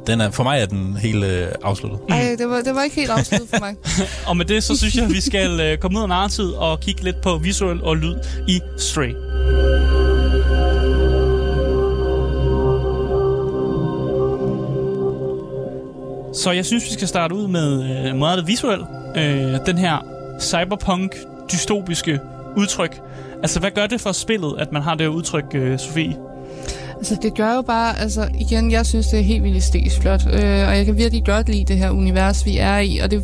den 0.07 0.21
er, 0.21 0.31
for 0.31 0.43
mig 0.43 0.61
er 0.61 0.65
den 0.65 0.97
helt 0.97 1.23
øh, 1.23 1.47
afsluttet. 1.63 1.99
ej, 2.09 2.35
det 2.37 2.49
var, 2.49 2.61
det 2.61 2.75
var 2.75 2.83
ikke 2.83 2.95
helt 2.95 3.11
afsluttet 3.11 3.49
for 3.49 3.59
mig. 3.59 3.75
Og 4.29 4.37
med 4.37 4.45
det, 4.45 4.63
så 4.63 4.77
synes 4.77 4.95
jeg, 4.95 5.03
at 5.03 5.13
vi 5.13 5.21
skal 5.21 5.59
øh, 5.59 5.77
komme 5.77 5.97
ud 5.97 6.03
af 6.03 6.09
narrativet 6.09 6.55
og 6.55 6.79
kigge 6.79 7.03
lidt 7.03 7.21
på 7.21 7.37
visuel 7.37 7.83
og 7.83 7.97
lyd 7.97 8.15
i 8.47 8.61
Stray. 8.77 9.13
Så 16.33 16.51
jeg 16.51 16.65
synes, 16.65 16.85
vi 16.85 16.89
skal 16.89 17.07
starte 17.07 17.35
ud 17.35 17.47
med 17.47 17.83
øh, 17.83 18.15
meget 18.15 18.37
af 18.37 18.43
det 18.43 18.47
visuelle. 18.47 18.85
Øh, 19.15 19.65
den 19.65 19.77
her 19.77 19.97
cyberpunk 20.39 21.15
dystopiske 21.51 22.19
udtryk. 22.57 23.01
Altså, 23.41 23.59
hvad 23.59 23.71
gør 23.71 23.87
det 23.87 24.01
for 24.01 24.11
spillet, 24.11 24.55
at 24.59 24.71
man 24.71 24.81
har 24.81 24.95
det 24.95 25.01
her 25.01 25.09
udtryk, 25.09 25.45
øh, 25.53 25.79
Sofie? 25.79 26.15
Altså, 27.03 27.17
det 27.21 27.35
gør 27.35 27.55
jo 27.55 27.61
bare, 27.61 27.99
altså 27.99 28.29
igen, 28.39 28.71
jeg 28.71 28.85
synes, 28.85 29.07
det 29.07 29.19
er 29.19 29.23
helt 29.23 29.43
vildt 29.43 29.57
æstetisk 29.57 30.01
flot, 30.01 30.21
øh, 30.27 30.67
og 30.67 30.77
jeg 30.77 30.85
kan 30.85 30.97
virkelig 30.97 31.25
godt 31.25 31.49
lide 31.49 31.65
det 31.65 31.77
her 31.77 31.89
univers, 31.89 32.45
vi 32.45 32.57
er 32.57 32.77
i, 32.77 32.97
og 32.97 33.11
det 33.11 33.23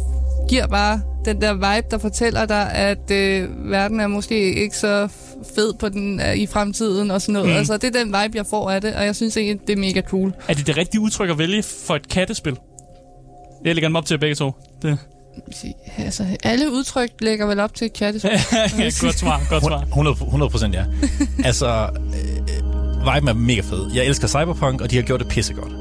giver 0.49 0.67
bare 0.67 1.01
den 1.25 1.41
der 1.41 1.53
vibe, 1.53 1.87
der 1.91 1.97
fortæller 1.97 2.45
dig, 2.45 2.71
at 2.71 3.11
øh, 3.11 3.71
verden 3.71 3.99
er 3.99 4.07
måske 4.07 4.63
ikke 4.63 4.77
så 4.77 5.07
fed 5.55 5.73
på 5.73 5.89
den 5.89 6.21
øh, 6.21 6.35
i 6.35 6.47
fremtiden 6.47 7.11
og 7.11 7.21
sådan 7.21 7.33
noget. 7.33 7.49
Mm. 7.49 7.55
Altså, 7.55 7.77
det 7.77 7.95
er 7.95 8.03
den 8.03 8.07
vibe, 8.07 8.37
jeg 8.37 8.45
får 8.45 8.69
af 8.69 8.81
det, 8.81 8.95
og 8.95 9.05
jeg 9.05 9.15
synes 9.15 9.37
egentlig, 9.37 9.67
det 9.67 9.73
er 9.73 9.79
mega 9.79 10.01
cool. 10.01 10.33
Er 10.47 10.53
det 10.53 10.67
det 10.67 10.77
rigtige 10.77 11.01
udtryk 11.01 11.29
at 11.29 11.37
vælge 11.37 11.63
for 11.63 11.95
et 11.95 12.09
kattespil? 12.09 12.57
Jeg 13.65 13.75
lægger 13.75 13.87
dem 13.87 13.95
op 13.95 14.05
til 14.05 14.17
begge 14.17 14.35
to. 14.35 14.51
Det. 14.81 14.97
Altså, 15.97 16.25
alle 16.43 16.71
udtryk 16.71 17.09
lægger 17.19 17.45
vel 17.45 17.59
op 17.59 17.75
til 17.75 17.85
et 17.85 17.93
kattespil. 17.93 18.31
ja, 18.77 18.91
godt 19.01 19.19
svar, 19.19 19.41
godt 19.49 19.63
svar. 19.63 19.81
100, 19.81 20.17
100 20.21 20.49
procent, 20.49 20.75
ja. 20.75 20.83
altså, 21.49 21.89
øh, 21.95 22.38
viben 22.99 23.27
er 23.29 23.33
mega 23.33 23.61
fed. 23.61 23.91
Jeg 23.93 24.05
elsker 24.05 24.27
Cyberpunk, 24.27 24.81
og 24.81 24.91
de 24.91 24.95
har 24.95 25.03
gjort 25.03 25.19
det 25.19 25.27
pissegodt. 25.27 25.73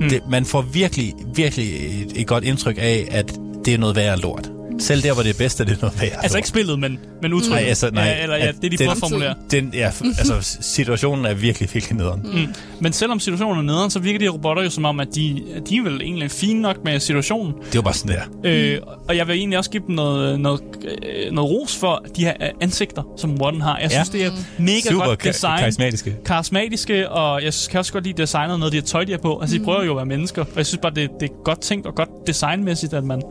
Mm. 0.00 0.08
Det, 0.08 0.22
man 0.30 0.44
får 0.44 0.60
virkelig, 0.60 1.14
virkelig 1.34 1.66
et, 2.02 2.20
et 2.20 2.26
godt 2.26 2.44
indtryk 2.44 2.78
af, 2.78 3.08
at 3.10 3.38
det 3.64 3.74
er 3.74 3.78
noget 3.78 3.96
værre 3.96 4.18
lort. 4.18 4.50
Selv 4.78 5.02
der, 5.02 5.12
hvor 5.14 5.22
det 5.22 5.30
er 5.30 5.38
bedst, 5.38 5.60
er 5.60 5.64
det 5.64 5.80
noget 5.82 6.00
værre 6.00 6.22
Altså 6.22 6.36
ikke 6.38 6.48
spillet, 6.48 6.78
men, 6.78 6.98
men 7.22 7.32
udtrykket. 7.32 7.60
Nej, 7.60 7.68
altså, 7.68 7.90
nej. 7.92 8.04
Ja, 8.04 8.22
eller 8.22 8.36
ja, 8.36 8.46
det 8.46 8.48
er 8.48 8.60
de 8.60 8.68
den- 8.68 8.76
prøver 8.78 8.90
at 8.90 8.98
formulere. 8.98 9.34
Den, 9.50 9.70
ja, 9.74 9.90
altså, 10.18 10.56
situationen 10.60 11.24
er 11.26 11.34
virkelig, 11.34 11.68
virkelig 11.74 11.96
nederen. 11.96 12.20
Mm. 12.24 12.38
Mm. 12.40 12.46
Men 12.80 12.92
selvom 12.92 13.20
situationen 13.20 13.58
er 13.58 13.62
nederen, 13.62 13.90
så 13.90 13.98
virker 13.98 14.18
de 14.18 14.24
her 14.24 14.30
robotter 14.30 14.62
jo 14.62 14.70
som 14.70 14.84
om, 14.84 15.00
at 15.00 15.08
de, 15.14 15.42
at 15.56 15.62
de 15.68 15.76
er 15.76 15.82
vel 15.82 16.00
egentlig 16.02 16.30
fine 16.30 16.60
nok 16.62 16.84
med 16.84 17.00
situationen. 17.00 17.54
Det 17.54 17.74
var 17.74 17.82
bare 17.82 17.94
sådan 17.94 18.16
der. 18.16 18.22
Øh, 18.44 18.78
og 19.08 19.16
jeg 19.16 19.28
vil 19.28 19.36
egentlig 19.36 19.58
også 19.58 19.70
give 19.70 19.82
dem 19.86 19.94
noget, 19.94 20.40
noget, 20.40 20.60
øh, 20.86 21.32
noget 21.32 21.50
ros 21.50 21.76
for 21.76 22.04
de 22.16 22.24
her 22.24 22.32
øh, 22.42 22.48
ansigter, 22.60 23.02
som 23.16 23.40
Warden 23.40 23.60
har. 23.60 23.78
Jeg 23.78 23.90
Ja. 23.90 23.96
synes, 23.96 24.08
det 24.08 24.24
er 24.24 24.30
mega 24.58 24.80
Super 24.90 25.06
godt 25.06 25.24
design. 25.24 25.58
karismatiske. 25.58 26.16
karismatiske, 26.24 27.08
og 27.10 27.42
jeg 27.44 27.52
kan 27.70 27.78
også 27.78 27.92
godt 27.92 28.04
lide 28.04 28.22
designet 28.22 28.52
af 28.52 28.58
noget 28.58 28.64
af 28.64 28.70
de 28.70 28.76
her 28.76 28.86
tøj, 28.86 29.04
de 29.04 29.12
er 29.12 29.18
på. 29.18 29.38
Altså, 29.40 29.58
de 29.58 29.64
prøver 29.64 29.84
jo 29.84 29.90
at 29.90 29.96
være 29.96 30.06
mennesker, 30.06 30.42
og 30.42 30.56
jeg 30.56 30.66
synes 30.66 30.80
bare, 30.82 30.94
det, 30.94 31.10
det 31.20 31.30
er 31.30 31.34
godt 31.44 31.60
tænkt 31.60 31.86
og 31.86 31.94
godt 31.94 32.08
designmæssigt, 32.26 32.94
at 32.94 33.04
man 33.04 33.22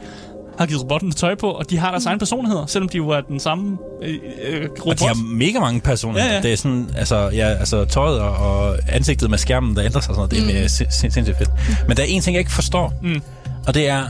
har 0.57 0.65
givet 0.65 0.81
robotten 0.81 1.11
tøj 1.11 1.35
på, 1.35 1.51
og 1.51 1.69
de 1.69 1.77
har 1.77 1.91
deres 1.91 2.05
egen 2.05 2.19
personligheder, 2.19 2.65
selvom 2.65 2.89
de 2.89 2.97
jo 2.97 3.09
er 3.09 3.21
den 3.21 3.39
samme 3.39 3.77
øh, 4.03 4.15
øh, 4.43 4.61
robot. 4.69 4.87
Og 4.87 4.99
de 4.99 5.05
har 5.05 5.13
mega 5.35 5.59
mange 5.59 5.81
personer. 5.81 6.25
Ja, 6.25 6.33
ja. 6.35 6.41
Det 6.41 6.53
er 6.53 6.57
sådan, 6.57 6.89
altså, 6.97 7.29
ja, 7.33 7.47
altså 7.47 7.85
tøjet 7.85 8.19
og, 8.19 8.31
og 8.31 8.77
ansigtet 8.89 9.29
med 9.29 9.37
skærmen, 9.37 9.75
der 9.75 9.85
ændrer 9.85 10.01
sig 10.01 10.09
og 10.09 10.15
sådan 10.15 10.37
noget. 10.37 10.49
Det 10.49 10.57
er 10.59 10.63
mm. 10.63 10.69
sind, 10.69 10.89
sind, 10.91 11.11
sindssygt 11.11 11.37
fedt. 11.37 11.49
Men 11.87 11.97
der 11.97 12.03
er 12.03 12.07
en 12.07 12.21
ting, 12.21 12.33
jeg 12.35 12.39
ikke 12.39 12.51
forstår, 12.51 12.93
Mm. 13.01 13.21
og 13.67 13.73
det 13.73 13.87
er, 13.87 14.03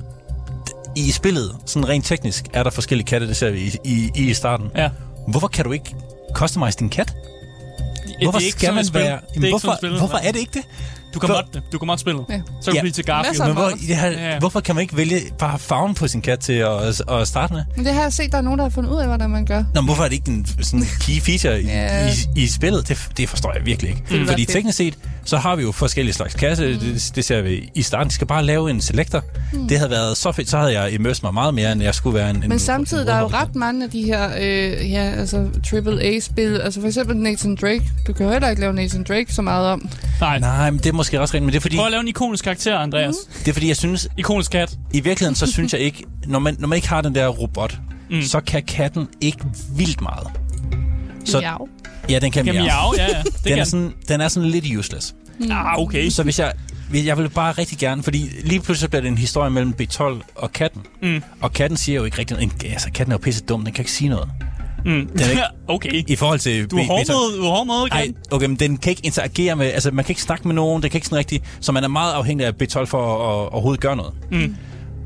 i 0.96 1.12
spillet, 1.12 1.56
sådan 1.66 1.89
rent 1.89 2.06
teknisk, 2.06 2.46
er 2.54 2.64
der 2.64 2.70
forskellige 2.70 3.06
katte, 3.08 3.28
det 3.28 3.38
ser 3.38 3.50
vi 3.52 3.60
i, 3.84 4.12
i, 4.16 4.30
i 4.30 4.34
starten. 4.34 4.68
Ja. 4.76 4.89
Hvorfor 5.28 5.48
kan 5.48 5.66
du 5.66 5.72
ikke 5.72 5.96
customize 6.36 6.78
din 6.80 6.89
kat? 6.89 7.14
Hvorfor 8.24 8.39
det 8.39 8.43
er 8.43 8.48
ikke 8.48 8.58
skal 8.60 8.74
man 8.74 8.86
være... 8.93 9.04
Det 9.04 9.12
er 9.12 9.20
Jamen, 9.36 9.46
ikke 9.46 9.50
hvorfor, 9.50 9.76
spil. 9.78 9.98
hvorfor 9.98 10.18
er 10.18 10.32
det 10.32 10.39
ikke 10.39 10.52
det? 10.54 10.64
Du 11.16 11.20
kan 11.20 11.36
det. 11.53 11.61
Du 11.72 11.78
kan 11.80 11.86
måtte 11.88 12.01
spillet. 12.01 12.26
Ja. 12.30 12.41
Så 12.61 12.66
kan 12.72 12.74
Ja. 12.74 12.80
du 12.80 12.84
blive 12.84 12.91
til 12.91 13.05
Garfield. 13.05 13.39
Men 13.45 13.53
hvor, 13.53 13.72
Ja, 13.88 14.07
ja. 14.32 14.39
hvorfor 14.39 14.59
kan 14.59 14.76
man 14.76 14.82
ikke 14.82 14.97
vælge 14.97 15.20
bare 15.39 15.59
farven 15.59 15.93
på 15.93 16.07
sin 16.07 16.22
kat 16.22 16.39
til 16.39 16.53
at, 16.53 17.01
at 17.11 17.28
starte 17.28 17.53
med? 17.53 17.63
Men 17.76 17.86
det 17.86 17.93
har 17.93 18.01
jeg 18.01 18.13
set, 18.13 18.32
der 18.32 18.38
er 18.38 18.41
nogen, 18.41 18.59
der 18.59 18.66
har 18.66 18.70
fundet 18.70 18.91
ud 18.91 18.97
af, 18.97 19.07
hvordan 19.07 19.30
man 19.30 19.45
gør. 19.45 19.57
Nå, 19.74 19.82
men 19.82 19.86
hvorfor 19.86 20.03
er 20.03 20.07
det 20.07 20.16
ikke 20.16 20.32
en 20.32 20.47
sådan 20.61 20.86
key 21.01 21.22
feature 21.22 21.61
i, 21.61 21.66
Ja. 21.76 22.09
i, 22.36 22.43
i 22.43 22.47
spillet? 22.47 22.88
Det, 22.88 23.09
det 23.18 23.30
forstår 23.30 23.53
jeg 23.57 23.66
virkelig 23.66 23.89
ikke. 23.91 24.03
være 24.11 24.28
Fordi 24.28 24.45
teknisk 24.45 24.78
set, 24.78 24.97
så 25.26 25.38
har 25.38 25.55
vi 25.55 25.63
jo 25.63 25.71
forskellige 25.71 26.13
slags 26.13 26.34
kasse. 26.34 26.73
Mm. 26.73 26.80
Det, 26.80 27.11
det 27.15 27.26
ser 27.26 27.41
vi 27.41 27.69
i 27.76 27.82
starten. 27.82 28.09
De 28.09 28.13
skal 28.13 28.28
bare 28.28 28.43
lave 28.45 28.69
en 28.69 28.82
selector. 28.82 29.23
Mm. 29.53 29.67
Det 29.67 29.78
havde 29.78 29.91
været 29.91 30.17
så 30.17 30.32
fedt. 30.32 30.49
Så 30.49 30.57
havde 30.57 30.82
jeg 30.82 30.93
immersed 30.93 31.23
mig 31.23 31.34
meget 31.34 31.53
mere, 31.53 31.71
end 31.71 31.84
jeg 31.84 31.95
skulle 31.95 32.15
være 32.19 32.30
en... 32.30 32.43
en 32.43 32.49
Men 32.49 32.59
samtidig, 32.59 33.01
en 33.01 33.07
der 33.07 33.13
er 33.13 33.19
jo 33.19 33.28
ret 33.28 33.55
mange 33.55 33.84
af 33.84 33.89
de 33.91 34.03
her 34.03 34.30
øh, 34.39 34.91
ja, 34.91 35.11
altså, 35.17 35.47
AAA-spil. 35.73 36.61
Altså 36.61 36.80
for 36.80 36.88
eksempel 36.88 37.17
Nathan 37.17 37.55
Drake. 37.55 37.91
Du 38.07 38.13
kan 38.13 38.26
jo 38.26 38.32
heller 38.32 38.49
ikke 38.49 38.61
lave 38.61 38.73
Nathan 38.73 39.03
Drake 39.03 39.34
så 39.34 39.41
meget 39.41 39.67
om. 39.67 39.89
Nej. 40.21 40.39
Nej, 40.39 40.71
men 40.71 40.78
det 40.80 40.86
er 40.86 40.93
måske 40.93 41.21
også 41.21 41.34
rigtigt. 41.34 41.45
Men 41.45 41.51
det 41.53 41.57
er 41.57 41.61
fordi, 41.61 41.76
Prøv 41.76 41.86
at 41.86 41.91
lave 41.91 42.01
en 42.01 42.07
ikonisk 42.07 42.43
karakter, 42.43 42.78
Andreas. 42.78 43.15
det 43.39 43.47
er 43.47 43.53
fordi 43.53 43.67
jeg 43.67 43.78
synes, 43.78 44.07
Ikonisk 44.17 44.51
kat. 44.51 44.78
i 44.93 44.99
virkeligheden, 44.99 45.36
så 45.36 45.47
synes 45.47 45.73
jeg 45.73 45.82
ikke, 45.82 46.03
når 46.28 46.39
man, 46.39 46.55
når 46.59 46.67
man 46.67 46.76
ikke 46.76 46.89
har 46.89 47.01
den 47.01 47.15
der 47.15 47.28
robot, 47.28 47.78
mm. 48.09 48.21
så 48.21 48.39
kan 48.39 48.63
katten 48.63 49.07
ikke 49.21 49.43
vildt 49.78 50.01
meget. 50.01 50.28
Så, 51.26 51.39
Ja. 51.39 51.55
Ja, 52.10 52.20
den 52.20 52.32
kan 52.32 52.45
Jamen, 52.45 52.62
miau. 52.62 52.93
ja, 52.97 53.03
ja, 53.03 53.18
ja. 53.18 53.22
Det 53.24 53.43
Den 53.43 53.51
er, 53.51 53.56
kan. 53.56 53.66
sådan, 53.66 53.93
den 54.08 54.22
er 54.22 54.28
sådan 54.28 54.49
lidt 54.49 54.66
useless. 54.78 55.16
Ah, 55.51 55.80
okay. 55.80 56.10
Så 56.10 56.24
hvis 56.24 56.39
jeg, 56.39 56.53
jeg 56.93 57.18
vil 57.18 57.30
bare 57.30 57.51
rigtig 57.51 57.78
gerne, 57.78 58.03
fordi 58.03 58.30
lige 58.43 58.60
pludselig 58.62 58.89
bliver 58.89 59.01
det 59.01 59.08
en 59.12 59.18
historie 59.18 59.49
mellem 59.49 59.74
B12 59.82 60.03
og 60.36 60.53
katten. 60.53 60.82
Mm. 61.01 61.24
Og 61.41 61.53
katten 61.53 61.78
siger 61.78 61.95
jo 61.95 62.03
ikke 62.06 62.18
rigtig 62.20 62.38
noget. 62.38 62.53
Altså, 62.74 62.91
katten 62.93 63.12
er 63.12 63.16
jo 63.16 63.22
pisse 63.22 63.43
dum, 63.43 63.64
den 63.64 63.74
kan 63.74 63.82
ikke 63.82 63.91
sige 63.91 64.10
noget. 64.10 64.30
Mm. 64.86 65.08
Den 65.08 65.20
er 65.20 65.30
ikke- 65.30 65.41
okay. 65.68 66.03
I 66.08 66.16
forhold 66.16 66.39
til 66.39 66.68
Du 66.68 66.78
er 66.78 66.84
B- 66.84 66.88
hård 66.88 66.99
B12. 67.06 67.12
mod, 67.14 67.38
du 67.38 67.43
er 67.45 67.49
hård 67.49 67.66
mod 67.68 67.88
Ej, 67.91 68.01
igen. 68.01 68.16
okay, 68.32 68.45
men 68.47 68.56
den 68.56 68.78
kan 68.78 68.89
ikke 68.89 69.06
interagere 69.06 69.56
med, 69.56 69.66
altså 69.66 69.91
man 69.91 70.06
kan 70.06 70.12
ikke 70.12 70.22
snakke 70.22 70.47
med 70.47 70.56
nogen, 70.56 70.82
den 70.84 70.89
kan 70.91 70.97
ikke 70.97 71.08
sådan 71.08 71.18
rigtig, 71.20 71.41
så 71.60 71.72
man 71.72 71.84
er 71.84 71.88
meget 71.88 72.14
afhængig 72.14 72.45
af 72.45 72.51
B12 72.64 72.84
for 72.86 73.16
at, 73.16 73.45
at 73.45 73.53
overhovedet 73.53 73.82
gøre 73.82 73.95
noget. 73.95 74.14
Mm. 74.32 74.56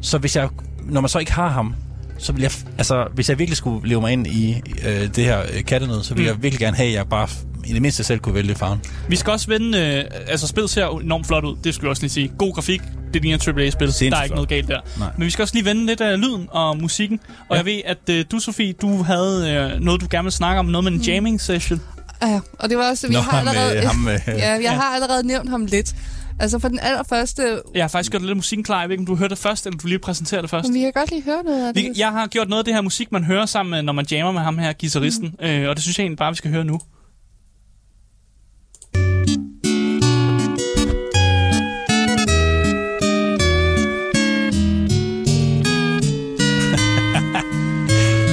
Så 0.01 0.17
hvis 0.17 0.35
jeg, 0.35 0.49
når 0.85 1.01
man 1.01 1.09
så 1.09 1.19
ikke 1.19 1.31
har 1.33 1.47
ham, 1.49 1.75
så 2.19 2.31
vil 2.31 2.41
jeg, 2.41 2.51
altså 2.77 3.07
hvis 3.13 3.29
jeg 3.29 3.39
virkelig 3.39 3.57
skulle 3.57 3.89
leve 3.89 4.01
mig 4.01 4.11
ind 4.11 4.27
i 4.27 4.61
øh, 4.87 5.01
det 5.15 5.23
her 5.25 5.39
øh, 5.53 5.63
kattenød, 5.63 6.03
så 6.03 6.13
vil 6.13 6.21
Mm. 6.23 6.27
jeg 6.27 6.35
virkelig 6.43 6.59
gerne 6.59 6.77
have, 6.77 6.87
at 6.89 6.93
jeg 6.93 7.07
bare 7.07 7.27
i 7.65 7.73
det 7.73 7.81
mindste 7.81 8.03
selv 8.03 8.19
kunne 8.19 8.35
vælge 8.35 8.55
farven. 8.55 8.79
Vi 9.07 9.15
skal 9.15 9.31
også 9.33 9.47
vende... 9.47 9.77
Øh, 9.79 10.03
altså, 10.27 10.47
spillet 10.47 10.69
ser 10.69 10.99
enormt 10.99 11.27
flot 11.27 11.43
ud. 11.43 11.55
Det 11.63 11.73
skal 11.75 11.85
vi 11.85 11.89
også 11.89 12.03
lige 12.03 12.11
sige. 12.11 12.31
God 12.37 12.53
grafik. 12.53 12.81
Det 13.13 13.21
ligner 13.21 13.37
AAA-spil. 13.47 13.87
Sindssygt 13.93 14.11
Der 14.11 14.17
er 14.17 14.23
ikke 14.23 14.35
noget 14.35 14.49
galt 14.49 14.67
der. 14.67 14.79
Nej. 14.99 15.07
Men 15.17 15.25
vi 15.25 15.29
skal 15.31 15.41
også 15.43 15.55
lige 15.55 15.65
vende 15.65 15.85
lidt 15.85 16.01
af 16.01 16.19
lyden 16.21 16.47
og 16.51 16.77
musikken. 16.77 17.19
Og 17.39 17.45
Ja. 17.51 17.55
jeg 17.55 17.65
ved, 17.65 17.81
at 17.85 17.97
øh, 18.09 18.25
du, 18.31 18.39
Sofie, 18.39 18.73
du 18.73 19.03
havde 19.03 19.51
øh, 19.75 19.81
noget, 19.81 20.01
du 20.01 20.07
gerne 20.11 20.23
vil 20.25 20.31
snakke 20.31 20.59
om. 20.59 20.65
Noget 20.65 20.83
med 20.83 20.91
en 20.91 20.99
jamming 21.01 21.41
session. 21.41 21.81
Ja, 22.21 22.39
og 22.59 22.69
det 22.69 22.77
var 22.77 22.89
også, 22.89 23.07
vi 23.07 23.13
Nå, 23.13 23.19
har 23.19 23.39
allerede... 23.39 23.73
med 23.75 23.83
ham, 23.83 24.07
øh, 24.13 24.19
ja, 24.27 24.51
jeg 24.51 24.59
Ja. 24.61 24.71
har 24.73 24.95
allerede 24.95 25.27
nævnt 25.27 25.49
ham 25.49 25.65
lidt. 25.65 25.95
Altså 26.39 26.59
for 26.59 26.67
den 26.67 26.79
allerførste... 26.81 27.61
Jeg 27.73 27.83
har 27.83 27.87
faktisk 27.87 28.11
gjort 28.11 28.25
lidt 28.25 28.37
musikken 28.37 28.63
klar. 28.63 28.79
Jeg 28.79 28.89
ved 28.89 28.93
ikke, 28.93 29.01
om 29.01 29.05
du 29.05 29.15
hørte 29.15 29.29
det 29.29 29.37
først, 29.37 29.65
eller 29.65 29.77
du 29.77 29.87
lige 29.87 29.99
præsenterer 29.99 30.41
det 30.41 30.49
først. 30.49 30.67
Men 30.67 30.73
vi 30.73 30.79
kan 30.79 30.91
godt 30.91 31.09
lige 31.09 31.23
høre 31.23 31.43
noget 31.43 31.67
af 31.67 31.73
det. 31.73 31.83
Vi, 31.83 31.91
jeg 31.97 32.11
har 32.11 32.27
gjort 32.27 32.49
noget 32.49 32.59
af 32.59 32.65
det 32.65 32.73
her 32.73 32.81
musik, 32.81 33.11
man 33.11 33.23
hører 33.23 33.45
sammen 33.45 33.71
med, 33.71 33.81
når 33.81 33.93
man 33.93 34.05
jammer 34.11 34.31
med 34.31 34.41
ham 34.41 34.57
her, 34.57 34.73
guitaristen. 34.79 35.35
Mm. 35.39 35.45
Øh, 35.45 35.69
og 35.69 35.75
det 35.75 35.83
synes 35.83 35.97
jeg 35.97 36.03
egentlig 36.03 36.17
bare, 36.17 36.31
vi 36.31 36.35
skal 36.35 36.51
høre 36.51 36.63
nu. 36.63 36.79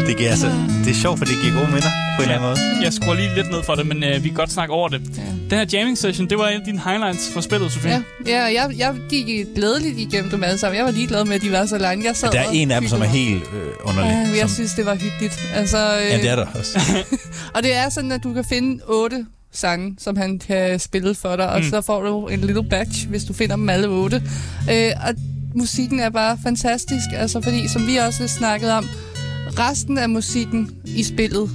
Det 0.06 0.16
giver 0.16 0.30
altså, 0.30 0.75
det 0.86 0.92
er 0.96 1.00
sjovt, 1.00 1.18
for 1.18 1.24
det 1.24 1.34
giver 1.42 1.54
gode 1.54 1.66
minder 1.72 1.88
på 2.16 2.22
en 2.22 2.28
eller 2.30 2.34
anden 2.34 2.48
måde. 2.48 2.84
Jeg 2.84 2.92
skruer 2.92 3.14
lige 3.14 3.34
lidt 3.34 3.50
ned 3.50 3.62
for 3.62 3.74
det, 3.74 3.86
men 3.86 4.04
øh, 4.04 4.24
vi 4.24 4.28
kan 4.28 4.36
godt 4.36 4.52
snakke 4.52 4.74
over 4.74 4.88
det. 4.88 5.00
Ja. 5.16 5.22
Den 5.50 5.58
her 5.58 5.66
jamming 5.72 5.98
session, 5.98 6.30
det 6.30 6.38
var 6.38 6.48
en 6.48 6.60
af 6.60 6.64
dine 6.66 6.80
highlights 6.84 7.30
for 7.32 7.40
spillet, 7.40 7.72
Sofie. 7.72 7.90
Ja, 7.90 8.02
ja 8.26 8.42
jeg, 8.44 8.70
jeg 8.78 8.94
gik 9.08 9.26
glædeligt 9.54 9.98
igennem 9.98 10.30
dem 10.30 10.44
alle 10.44 10.58
sammen. 10.58 10.76
Jeg 10.76 10.84
var 10.84 10.90
ligeglad 10.90 11.24
med, 11.24 11.34
at 11.34 11.42
de 11.42 11.52
var 11.52 11.66
så 11.66 11.78
lange. 11.78 12.04
Jeg 12.06 12.16
sad 12.16 12.30
Der 12.30 12.40
er 12.40 12.50
en 12.52 12.70
af 12.70 12.80
dem, 12.80 12.88
som 12.90 13.00
er 13.00 13.04
helt 13.06 13.42
øh, 13.42 13.68
underlig. 13.84 14.10
Ja, 14.10 14.18
jeg 14.30 14.40
som, 14.40 14.48
synes, 14.48 14.72
det 14.72 14.86
var 14.86 14.94
hyggeligt. 14.94 15.40
Altså, 15.54 15.78
øh, 15.78 16.10
ja, 16.10 16.16
det 16.16 16.28
er 16.30 16.36
der 16.36 16.46
også. 16.58 16.78
Og 17.54 17.62
det 17.62 17.76
er 17.76 17.88
sådan, 17.88 18.12
at 18.12 18.22
du 18.22 18.32
kan 18.32 18.44
finde 18.44 18.82
otte 18.88 19.26
sange, 19.52 19.96
som 19.98 20.16
han 20.16 20.38
kan 20.38 20.78
spille 20.80 21.14
for 21.14 21.36
dig, 21.36 21.48
og 21.48 21.58
Mm. 21.60 21.70
så 21.70 21.80
får 21.80 22.02
du 22.02 22.26
en 22.26 22.40
little 22.40 22.68
batch, 22.70 23.08
hvis 23.08 23.24
du 23.24 23.32
finder 23.32 23.56
dem 23.56 23.68
alle 23.68 23.88
otte. 23.88 24.22
Øh, 24.70 24.90
og 25.08 25.14
musikken 25.54 26.00
er 26.00 26.10
bare 26.10 26.38
fantastisk, 26.42 27.06
altså 27.16 27.40
fordi, 27.40 27.68
som 27.68 27.86
vi 27.86 27.96
også 27.96 28.28
snakkede 28.28 28.72
om, 28.72 28.88
resten 29.58 29.98
af 29.98 30.08
musikken 30.08 30.70
i 30.84 31.02
spillet 31.02 31.50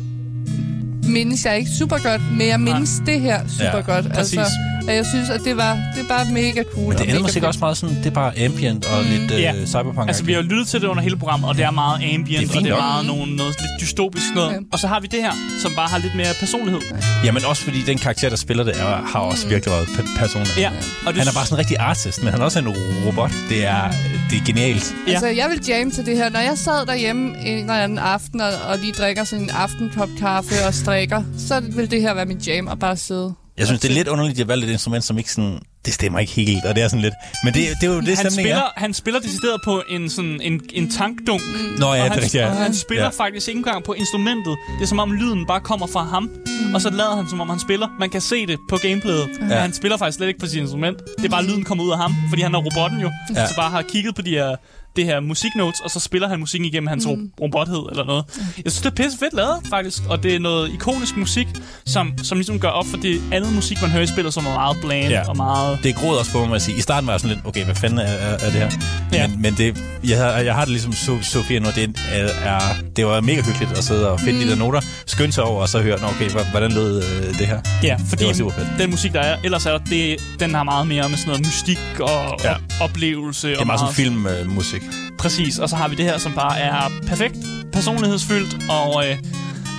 mindes 1.08 1.46
jeg 1.46 1.58
ikke 1.58 1.72
super 1.72 1.98
godt, 2.04 2.22
men 2.38 2.48
jeg 2.48 2.60
mindes 2.60 3.02
det 3.06 3.22
her 3.22 3.48
super 3.48 3.64
Ja, 3.78 3.82
godt. 3.82 4.10
præcis. 4.14 4.38
Altså, 4.38 4.54
og 4.88 4.96
jeg 4.96 5.06
synes, 5.06 5.30
at 5.30 5.42
det 5.46 5.58
var, 5.58 5.74
det 5.98 6.10
var 6.10 6.24
mega 6.32 6.64
cool. 6.74 6.88
Men 6.88 6.98
det 6.98 7.10
ender 7.10 7.22
måske 7.22 7.48
også 7.48 7.60
meget 7.60 7.78
sådan, 7.78 7.96
det 7.96 8.06
er 8.06 8.10
bare 8.12 8.40
ambient 8.46 8.86
og 8.86 9.04
lidt 9.04 9.32
øh, 9.32 9.40
Ja. 9.42 9.54
cyberpunk 9.66 10.08
Altså, 10.08 10.24
vi 10.24 10.34
har 10.34 10.42
jo 10.42 10.48
lyttet 10.48 10.68
til 10.68 10.82
det 10.82 10.88
under 10.88 11.04
hele 11.04 11.18
programmet, 11.18 11.50
og 11.50 11.56
det 11.58 11.64
er 11.66 11.72
meget 11.72 11.96
ambient, 11.96 12.28
Det 12.28 12.36
er 12.36 12.40
fint 12.40 12.56
og 12.58 12.64
det 12.64 12.70
er 12.72 12.76
nok. 12.76 12.80
meget 12.84 13.06
nogle, 13.06 13.36
noget 13.36 13.56
lidt 13.62 13.72
dystopisk 13.82 14.26
noget. 14.36 14.58
Og 14.74 14.80
så 14.80 14.88
har 14.88 15.00
vi 15.00 15.08
det 15.08 15.22
her, 15.22 15.32
som 15.62 15.72
bare 15.76 15.88
har 15.90 15.98
lidt 15.98 16.16
mere 16.16 16.34
personlighed. 16.40 16.82
Jamen 17.26 17.46
også 17.46 17.64
fordi 17.64 17.82
den 17.82 17.98
karakter, 17.98 18.30
der 18.30 18.36
spiller 18.36 18.64
det, 18.64 18.74
er, 18.82 19.02
har 19.14 19.20
også 19.20 19.48
virkelig 19.48 19.72
været 19.74 19.86
pe- 19.88 20.20
personlig. 20.20 20.52
Ja, 20.58 20.70
og 21.06 21.14
det, 21.14 21.18
Han 21.18 21.28
er 21.28 21.34
bare 21.34 21.46
sådan 21.46 21.56
en 21.56 21.60
rigtig 21.60 21.78
artist, 21.78 22.24
men 22.24 22.32
han 22.34 22.42
er 22.42 22.46
også 22.46 22.60
en 22.60 22.68
robot. 23.08 23.32
Det 23.50 23.66
er, 23.66 23.92
det 24.30 24.38
er 24.38 24.46
genialt. 24.46 24.96
Ja. 25.08 25.12
Altså, 25.12 25.28
jeg 25.28 25.50
vil 25.50 25.62
jamme 25.68 25.92
til 25.92 26.06
det 26.06 26.18
her. 26.18 26.30
Når 26.30 26.40
jeg 26.40 26.58
sad 26.58 26.86
derhjemme 26.86 27.38
en 27.46 27.60
eller 27.60 27.74
anden 27.74 27.98
aften 27.98 28.42
og, 28.42 28.50
og 28.70 28.78
lige 28.78 28.94
drikker 28.94 29.24
sådan 29.24 29.44
en 29.46 29.50
aftenkop 29.50 30.10
kaffe 30.20 30.56
og 30.68 30.74
strikker, 30.74 31.24
så 31.38 31.60
vil 31.76 31.92
det 31.92 32.02
her 32.02 32.14
være 32.14 32.26
min 32.26 32.38
jam 32.38 32.68
at 32.68 32.80
bare 32.80 32.98
sidde. 32.98 33.34
Jeg 33.58 33.66
synes, 33.68 33.82
det 33.82 33.90
er 33.90 33.94
lidt 33.94 34.08
underligt, 34.08 34.36
at 34.36 34.40
jeg 34.40 34.48
valgte 34.48 34.68
et 34.68 34.72
instrument, 34.72 35.04
som 35.04 35.18
ikke 35.18 35.32
sådan... 35.32 35.60
Det 35.86 35.94
stemmer 35.94 36.20
ikke 36.20 36.32
helt, 36.32 36.66
og 36.66 36.76
det 36.76 36.84
er 36.84 36.88
sådan 36.88 37.02
lidt... 37.02 37.14
Men 37.44 37.54
det, 37.54 37.62
det 37.82 37.90
er 37.90 37.94
jo 37.94 38.00
det, 38.00 38.08
han, 38.08 38.16
stemningen 38.16 38.44
spiller, 38.44 38.58
er. 38.58 38.70
han 38.78 38.94
spiller 38.94 39.20
decideret 39.20 39.60
på 39.64 39.84
en, 39.90 40.10
sådan, 40.10 40.42
en, 40.42 40.62
en 40.74 40.92
tankdunk. 40.92 41.42
Nå 41.80 41.86
ja, 41.86 41.92
og 41.92 41.96
det 41.96 42.02
han, 42.04 42.12
er 42.12 42.16
rigtigt, 42.16 42.36
ja. 42.36 42.50
og 42.50 42.56
han 42.56 42.74
spiller 42.76 43.04
Ja. 43.04 43.10
faktisk 43.10 43.48
ikke 43.48 43.58
engang 43.58 43.84
på 43.84 43.94
instrumentet. 43.94 44.58
Det 44.80 44.84
er 44.84 44.88
som 44.88 45.00
om 45.00 45.12
lyden 45.12 45.46
bare 45.46 45.60
kommer 45.60 45.88
fra 45.88 46.04
ham. 46.04 46.24
Mm. 46.24 46.74
Og 46.76 46.82
så 46.82 46.90
lader 46.90 47.16
han 47.16 47.30
som 47.30 47.42
om 47.42 47.50
han 47.50 47.60
spiller. 47.60 47.88
Man 48.00 48.10
kan 48.10 48.22
se 48.22 48.46
det 48.48 48.60
på 48.70 48.78
gameplayet. 48.78 49.28
Ja. 49.40 49.46
Men 49.46 49.52
han 49.52 49.74
spiller 49.74 49.98
faktisk 49.98 50.16
slet 50.18 50.28
ikke 50.28 50.40
på 50.40 50.48
sit 50.48 50.60
instrument. 50.60 50.98
Det 51.18 51.26
er 51.26 51.30
bare 51.30 51.46
lyden 51.46 51.64
kommer 51.64 51.84
ud 51.84 51.92
af 51.92 51.98
ham. 51.98 52.16
Fordi 52.30 52.42
han 52.42 52.56
er 52.56 52.60
robotten 52.60 53.00
jo. 53.00 53.12
Ja. 53.36 53.42
Ja. 53.42 53.48
Så 53.48 53.56
bare 53.56 53.70
har 53.72 53.82
kigget 53.82 54.16
på 54.16 54.22
de 54.22 54.30
her 54.30 54.56
det 54.96 55.06
her 55.06 55.20
musiknotes, 55.20 55.80
og 55.80 55.90
så 55.92 56.00
spiller 56.00 56.28
han 56.28 56.40
musikken 56.40 56.66
igennem 56.66 56.88
hans 56.88 57.06
mm. 57.06 57.32
robothed 57.42 57.84
eller 57.92 58.06
noget. 58.06 58.24
Jeg 58.38 58.72
synes, 58.72 58.78
det 58.78 58.86
er 58.86 59.04
pisse 59.04 59.18
fedt 59.20 59.34
lavet, 59.34 59.56
faktisk. 59.70 60.02
Og 60.10 60.24
det 60.24 60.36
er 60.36 60.40
noget 60.40 60.74
ikonisk 60.74 61.18
musik, 61.18 61.48
som, 61.86 62.14
som 62.24 62.38
ligesom 62.38 62.60
gør 62.60 62.68
op 62.68 62.86
for 62.88 62.98
det 62.98 63.22
andet 63.32 63.54
musik, 63.54 63.82
man 63.82 63.92
hører 63.92 64.04
i 64.04 64.08
spillet, 64.08 64.34
som 64.34 64.46
er 64.46 64.54
meget 64.54 64.78
bland 64.82 65.10
Ja. 65.10 65.30
og 65.30 65.38
meget... 65.38 65.80
Det 65.84 65.96
gråd 65.96 66.18
også 66.18 66.32
på 66.32 66.46
mig 66.46 66.56
at 66.56 66.62
sige. 66.62 66.78
I 66.78 66.82
starten 66.82 67.08
var 67.08 67.14
jeg 67.14 67.20
sådan 67.20 67.36
lidt, 67.36 67.48
okay, 67.48 67.66
hvad 67.66 67.76
fanden 67.76 68.00
er, 68.00 68.04
er, 68.04 68.34
er 68.34 68.38
det 68.38 68.52
her? 68.52 68.72
Ja. 69.14 69.28
Men, 69.28 69.42
men 69.42 69.54
det, 69.54 69.84
jeg, 70.04 70.18
har, 70.18 70.30
jeg 70.32 70.54
har 70.56 70.62
det 70.62 70.70
ligesom 70.72 70.94
so, 70.94 71.22
Sofie 71.22 71.60
nu. 71.60 71.68
Det, 71.76 71.96
er, 72.12 72.28
er, 72.44 72.60
det 72.96 73.06
var 73.06 73.22
mega 73.22 73.42
hyggeligt 73.42 73.78
at 73.78 73.84
sidde 73.84 74.12
og 74.12 74.20
finde 74.20 74.40
mm. 74.40 74.46
de 74.46 74.50
der 74.52 74.56
noter, 74.58 74.82
skynde 75.06 75.32
sig 75.34 75.44
over, 75.44 75.62
og 75.62 75.70
så 75.70 75.82
høre, 75.82 76.00
"Nå, 76.02 76.08
okay, 76.08 76.30
hvordan 76.52 76.72
lød 76.72 77.04
øh, 77.04 77.40
det 77.40 77.48
her? 77.48 77.62
Ja, 77.84 77.96
fordi 78.10 78.20
Det 78.20 78.28
var 78.28 78.34
super 78.34 78.52
fedt. 78.52 78.68
den 78.80 78.90
musik, 78.90 79.14
der 79.14 79.20
er, 79.22 79.38
ellers 79.44 79.66
er 79.66 79.72
der, 79.72 79.78
det, 79.78 80.18
den 80.40 80.54
har 80.56 80.64
meget 80.64 80.88
mere 80.88 81.10
med 81.10 81.18
sådan 81.18 81.30
noget 81.30 81.46
mystik 81.48 81.80
og 82.00 82.38
Ja. 82.44 82.50
ja. 82.50 82.56
oplevelse. 82.82 83.48
Det 83.50 83.60
er 83.62 83.66
meget 83.66 83.80
sådan 83.80 83.94
filmmusik. 83.96 84.81
Præcis, 85.18 85.60
og 85.60 85.70
så 85.70 85.76
har 85.76 85.88
vi 85.88 85.96
det 85.96 86.06
her, 86.06 86.18
som 86.18 86.34
bare 86.34 86.60
er 86.60 86.90
perfekt 87.08 87.36
personlighedsfyldt, 87.74 88.58
og 88.70 89.08
øh, 89.10 89.18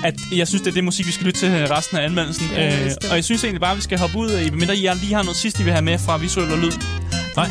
at 0.04 0.14
jeg 0.36 0.48
synes, 0.48 0.62
det 0.62 0.70
er 0.70 0.74
det 0.74 0.84
musik, 0.84 1.06
vi 1.06 1.12
skal 1.12 1.26
lytte 1.26 1.40
til 1.40 1.66
resten 1.68 1.96
af 1.98 2.04
anmeldelsen. 2.04 2.46
Ja, 2.52 2.84
øh, 2.84 2.90
og 3.10 3.16
jeg 3.16 3.24
synes 3.24 3.44
egentlig 3.44 3.60
bare, 3.60 3.76
vi 3.76 3.82
skal 3.82 3.98
hoppe 3.98 4.18
ud 4.18 4.30
af, 4.30 4.52
mindre 4.52 4.76
I 4.76 4.88
lige 5.00 5.14
har 5.14 5.22
noget 5.22 5.36
sidst, 5.36 5.60
I 5.60 5.62
vil 5.62 5.72
have 5.72 5.84
med 5.84 5.98
fra 5.98 6.16
visuel 6.16 6.52
og 6.52 6.58
lyd. 6.58 6.72
Nej, 7.36 7.48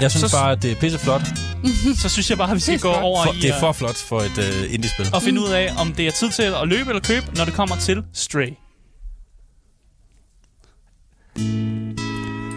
jeg 0.00 0.10
synes 0.10 0.30
så, 0.30 0.36
bare, 0.36 0.52
at 0.52 0.62
det 0.62 0.70
er 0.72 0.76
pisseflot. 0.76 1.22
så 2.02 2.08
synes 2.08 2.30
jeg 2.30 2.38
bare, 2.38 2.50
at 2.50 2.54
vi 2.56 2.60
skal 2.60 2.78
gå 2.80 2.88
over 2.92 3.24
For, 3.24 3.32
i 3.32 3.36
det 3.40 3.50
er 3.50 3.54
at- 3.54 3.60
for 3.60 3.72
flot 3.72 3.96
for 3.96 4.20
et 4.20 4.38
uh, 4.38 4.74
indie-spil. 4.74 5.06
og 5.12 5.22
finde 5.22 5.40
ud 5.40 5.48
af, 5.48 5.72
om 5.78 5.92
det 5.92 6.06
er 6.06 6.10
tid 6.10 6.30
til 6.30 6.42
at 6.42 6.68
løbe 6.68 6.88
eller 6.90 7.02
købe, 7.02 7.26
når 7.36 7.44
det 7.44 7.54
kommer 7.54 7.76
til 7.76 8.02
Stray. 8.12 8.48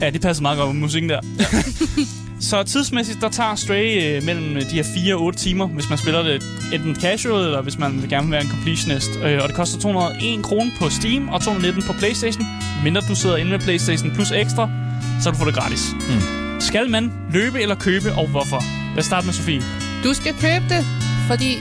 Ja, 0.01 0.09
det 0.09 0.21
passer 0.21 0.41
meget 0.41 0.57
godt 0.57 0.75
med 0.75 0.81
musikken 0.81 1.09
der. 1.09 1.19
Ja. 1.39 1.45
Så 2.39 2.63
tidsmæssigt, 2.63 3.21
der 3.21 3.29
tager 3.29 3.55
Stray 3.55 4.03
øh, 4.03 4.23
mellem 4.23 4.53
de 4.53 4.75
her 4.75 4.83
4 4.95 5.15
og 5.15 5.21
8 5.21 5.39
timer, 5.39 5.67
hvis 5.67 5.89
man 5.89 5.97
spiller 5.97 6.23
det 6.23 6.43
enten 6.73 6.95
casual, 6.95 7.45
eller 7.45 7.61
hvis 7.61 7.77
man 7.77 8.01
vil 8.01 8.09
gerne 8.09 8.25
vil 8.25 8.31
være 8.31 8.43
en 8.43 8.49
completionist. 8.49 9.09
Øh, 9.23 9.41
og 9.41 9.47
det 9.47 9.55
koster 9.55 9.79
201 9.79 10.43
kroner 10.43 10.71
på 10.79 10.89
Steam, 10.89 11.29
og 11.29 11.41
219 11.41 11.83
på 11.83 11.93
Playstation. 11.93 12.45
Mindre 12.83 13.01
du 13.01 13.15
sidder 13.15 13.37
inde 13.37 13.51
med 13.51 13.59
Playstation 13.59 14.11
plus 14.11 14.31
ekstra, 14.31 14.69
så 15.21 15.31
du 15.31 15.37
få 15.37 15.45
det 15.45 15.55
gratis. 15.55 15.83
Mm. 15.93 16.59
Skal 16.59 16.89
man 16.89 17.11
løbe 17.33 17.61
eller 17.61 17.75
købe, 17.75 18.11
og 18.13 18.27
hvorfor? 18.27 18.63
Lad 18.95 18.99
os 18.99 19.05
starte 19.05 19.25
med 19.25 19.33
Sofie. 19.33 19.61
Du 20.03 20.13
skal 20.13 20.33
købe 20.33 20.65
det, 20.69 20.85
fordi 21.27 21.51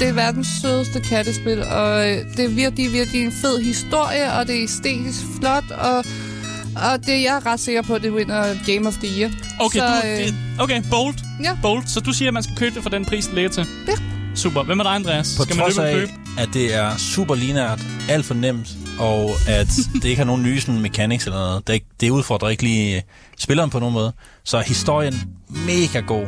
det 0.00 0.08
er 0.08 0.12
verdens 0.12 0.48
sødeste 0.62 1.00
kattespil, 1.00 1.62
og 1.62 2.10
øh, 2.10 2.16
det 2.36 2.44
er 2.44 2.48
virkelig, 2.48 2.92
virkelig 2.92 3.24
en 3.24 3.32
fed 3.32 3.62
historie, 3.62 4.32
og 4.32 4.46
det 4.46 4.58
er 4.58 4.62
æstetisk 4.62 5.20
flot, 5.38 5.70
og, 5.70 6.04
og 6.76 7.06
det 7.06 7.22
jeg 7.22 7.36
er 7.36 7.46
ret 7.46 7.60
sikker 7.60 7.82
på, 7.82 7.94
at 7.94 8.02
det 8.02 8.14
vinder 8.14 8.54
Game 8.66 8.88
of 8.88 8.94
the 8.94 9.20
Year. 9.20 9.30
Okay, 9.60 9.78
så, 9.78 9.86
du, 9.86 10.08
øh, 10.08 10.18
det, 10.18 10.34
okay 10.58 10.82
bold. 10.90 11.14
Ja. 11.42 11.58
Bold. 11.62 11.82
Så 11.86 12.00
du 12.00 12.12
siger, 12.12 12.28
at 12.28 12.34
man 12.34 12.42
skal 12.42 12.56
købe 12.56 12.74
det 12.74 12.82
for 12.82 12.90
den 12.90 13.04
pris, 13.04 13.26
det 13.26 13.34
ligger 13.34 13.50
til? 13.50 13.66
Ja. 13.88 13.92
Super. 14.34 14.62
Hvem 14.62 14.78
er 14.78 14.82
dig, 14.82 14.94
Andreas? 14.94 15.34
På 15.36 15.42
skal 15.42 15.56
man 15.56 15.64
trods 15.64 15.76
løbe 15.76 15.88
af, 15.88 15.94
købe? 15.94 16.12
at 16.38 16.48
det 16.54 16.74
er 16.74 16.96
super 16.96 17.34
lineært, 17.34 17.80
alt 18.08 18.26
for 18.26 18.34
nemt, 18.34 18.68
og 18.98 19.30
at 19.48 19.68
det 19.94 20.04
ikke 20.04 20.16
har 20.16 20.24
nogen 20.24 20.42
nye 20.42 20.60
sådan, 20.60 20.80
mechanics 20.80 21.26
eller 21.26 21.38
noget. 21.38 21.66
Det, 21.66 21.68
er 21.68 21.74
ikke, 21.74 21.86
det 22.00 22.10
udfordrer 22.10 22.48
ikke 22.48 22.62
lige 22.62 22.96
øh, 22.96 23.02
spilleren 23.38 23.70
på 23.70 23.78
nogen 23.78 23.94
måde. 23.94 24.12
Så 24.44 24.56
er 24.58 24.62
historien 24.62 25.14
mega 25.48 26.00
god. 26.00 26.26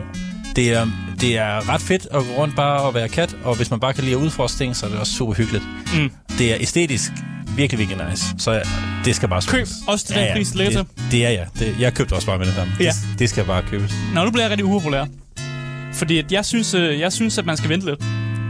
Det 0.57 0.73
er, 0.73 0.87
det 1.21 1.39
er 1.39 1.69
ret 1.69 1.81
fedt 1.81 2.07
at 2.11 2.25
gå 2.25 2.43
rundt 2.43 2.57
bare 2.57 2.81
og 2.81 2.95
være 2.95 3.09
kat, 3.09 3.37
og 3.45 3.57
hvis 3.57 3.71
man 3.71 3.81
bare 3.81 3.93
kan 3.93 4.05
lide 4.05 4.17
at 4.17 4.23
udforske 4.23 4.59
ting, 4.59 4.77
så 4.77 4.87
er 4.87 4.91
det 4.91 4.99
også 4.99 5.13
super 5.13 5.35
hyggeligt. 5.35 5.65
Mm. 5.95 6.11
Det 6.39 6.53
er 6.53 6.57
æstetisk 6.61 7.13
virkelig, 7.57 7.79
virkelig 7.79 8.09
nice. 8.11 8.25
Så 8.39 8.51
øh, 8.55 8.61
det 9.05 9.17
skal 9.17 9.29
bare 9.29 9.41
Køb 9.43 9.49
spilles. 9.49 9.73
også 9.87 10.07
til 10.07 10.17
den 10.17 10.27
pris, 10.37 10.49
det 10.49 10.57
ligger 10.57 10.83
det, 10.83 11.11
det 11.11 11.27
er 11.27 11.31
jeg. 11.31 11.47
Det, 11.59 11.77
jeg 11.81 11.95
købte 11.95 12.13
også 12.13 12.27
bare 12.27 12.39
med 12.39 12.47
det 12.47 12.55
samme. 12.55 12.73
Ja. 12.81 12.85
Det, 13.11 13.19
det 13.19 13.29
skal 13.31 13.45
bare 13.45 13.63
købes. 13.63 13.93
Nå, 14.15 14.25
nu 14.25 14.31
bliver 14.31 14.45
jeg 14.45 14.51
rigtig 14.51 14.65
upopulær. 14.65 15.05
Fordi 15.93 16.19
at 16.19 16.33
jeg, 16.33 16.45
synes, 16.45 16.75
øh, 16.75 17.01
jeg 17.01 17.13
synes, 17.13 17.39
at 17.39 17.47
man 17.47 17.57
skal 17.57 17.71
vente 17.71 17.87
lidt. 17.87 18.01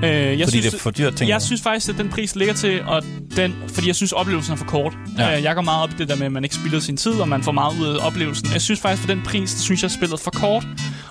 Øh, 0.04 0.10
jeg 0.10 0.46
Fordi 0.46 0.50
synes, 0.50 0.66
det 0.66 0.74
er 0.74 0.78
for 0.78 0.90
dyrt, 0.90 1.20
Jeg 1.20 1.42
synes 1.42 1.62
faktisk, 1.62 1.88
at 1.88 1.98
den 1.98 2.08
pris 2.08 2.36
ligger 2.36 2.54
til, 2.54 2.82
og 2.82 3.02
den, 3.36 3.54
fordi 3.68 3.86
jeg 3.86 3.94
synes, 3.96 4.12
oplevelsen 4.12 4.52
er 4.52 4.56
for 4.56 4.64
kort. 4.64 4.92
Ja. 5.18 5.28
Ja. 5.28 5.36
Øh, 5.38 5.42
jeg 5.44 5.54
går 5.54 5.62
meget 5.62 5.82
op 5.82 5.90
i 5.90 5.94
det 5.98 6.08
der 6.08 6.16
med, 6.16 6.26
at 6.26 6.32
man 6.32 6.44
ikke 6.44 6.54
spilder 6.56 6.80
sin 6.80 6.96
tid, 6.96 7.12
og 7.12 7.28
man 7.28 7.42
får 7.42 7.52
meget 7.52 7.78
ud 7.80 7.86
af 7.86 8.06
oplevelsen. 8.06 8.48
Jeg 8.52 8.60
synes 8.62 8.80
faktisk, 8.80 9.02
for 9.02 9.14
den 9.14 9.22
pris, 9.22 9.50
synes 9.50 9.82
jeg, 9.82 9.90
spillet 9.90 10.20
for 10.20 10.30
kort. 10.30 10.66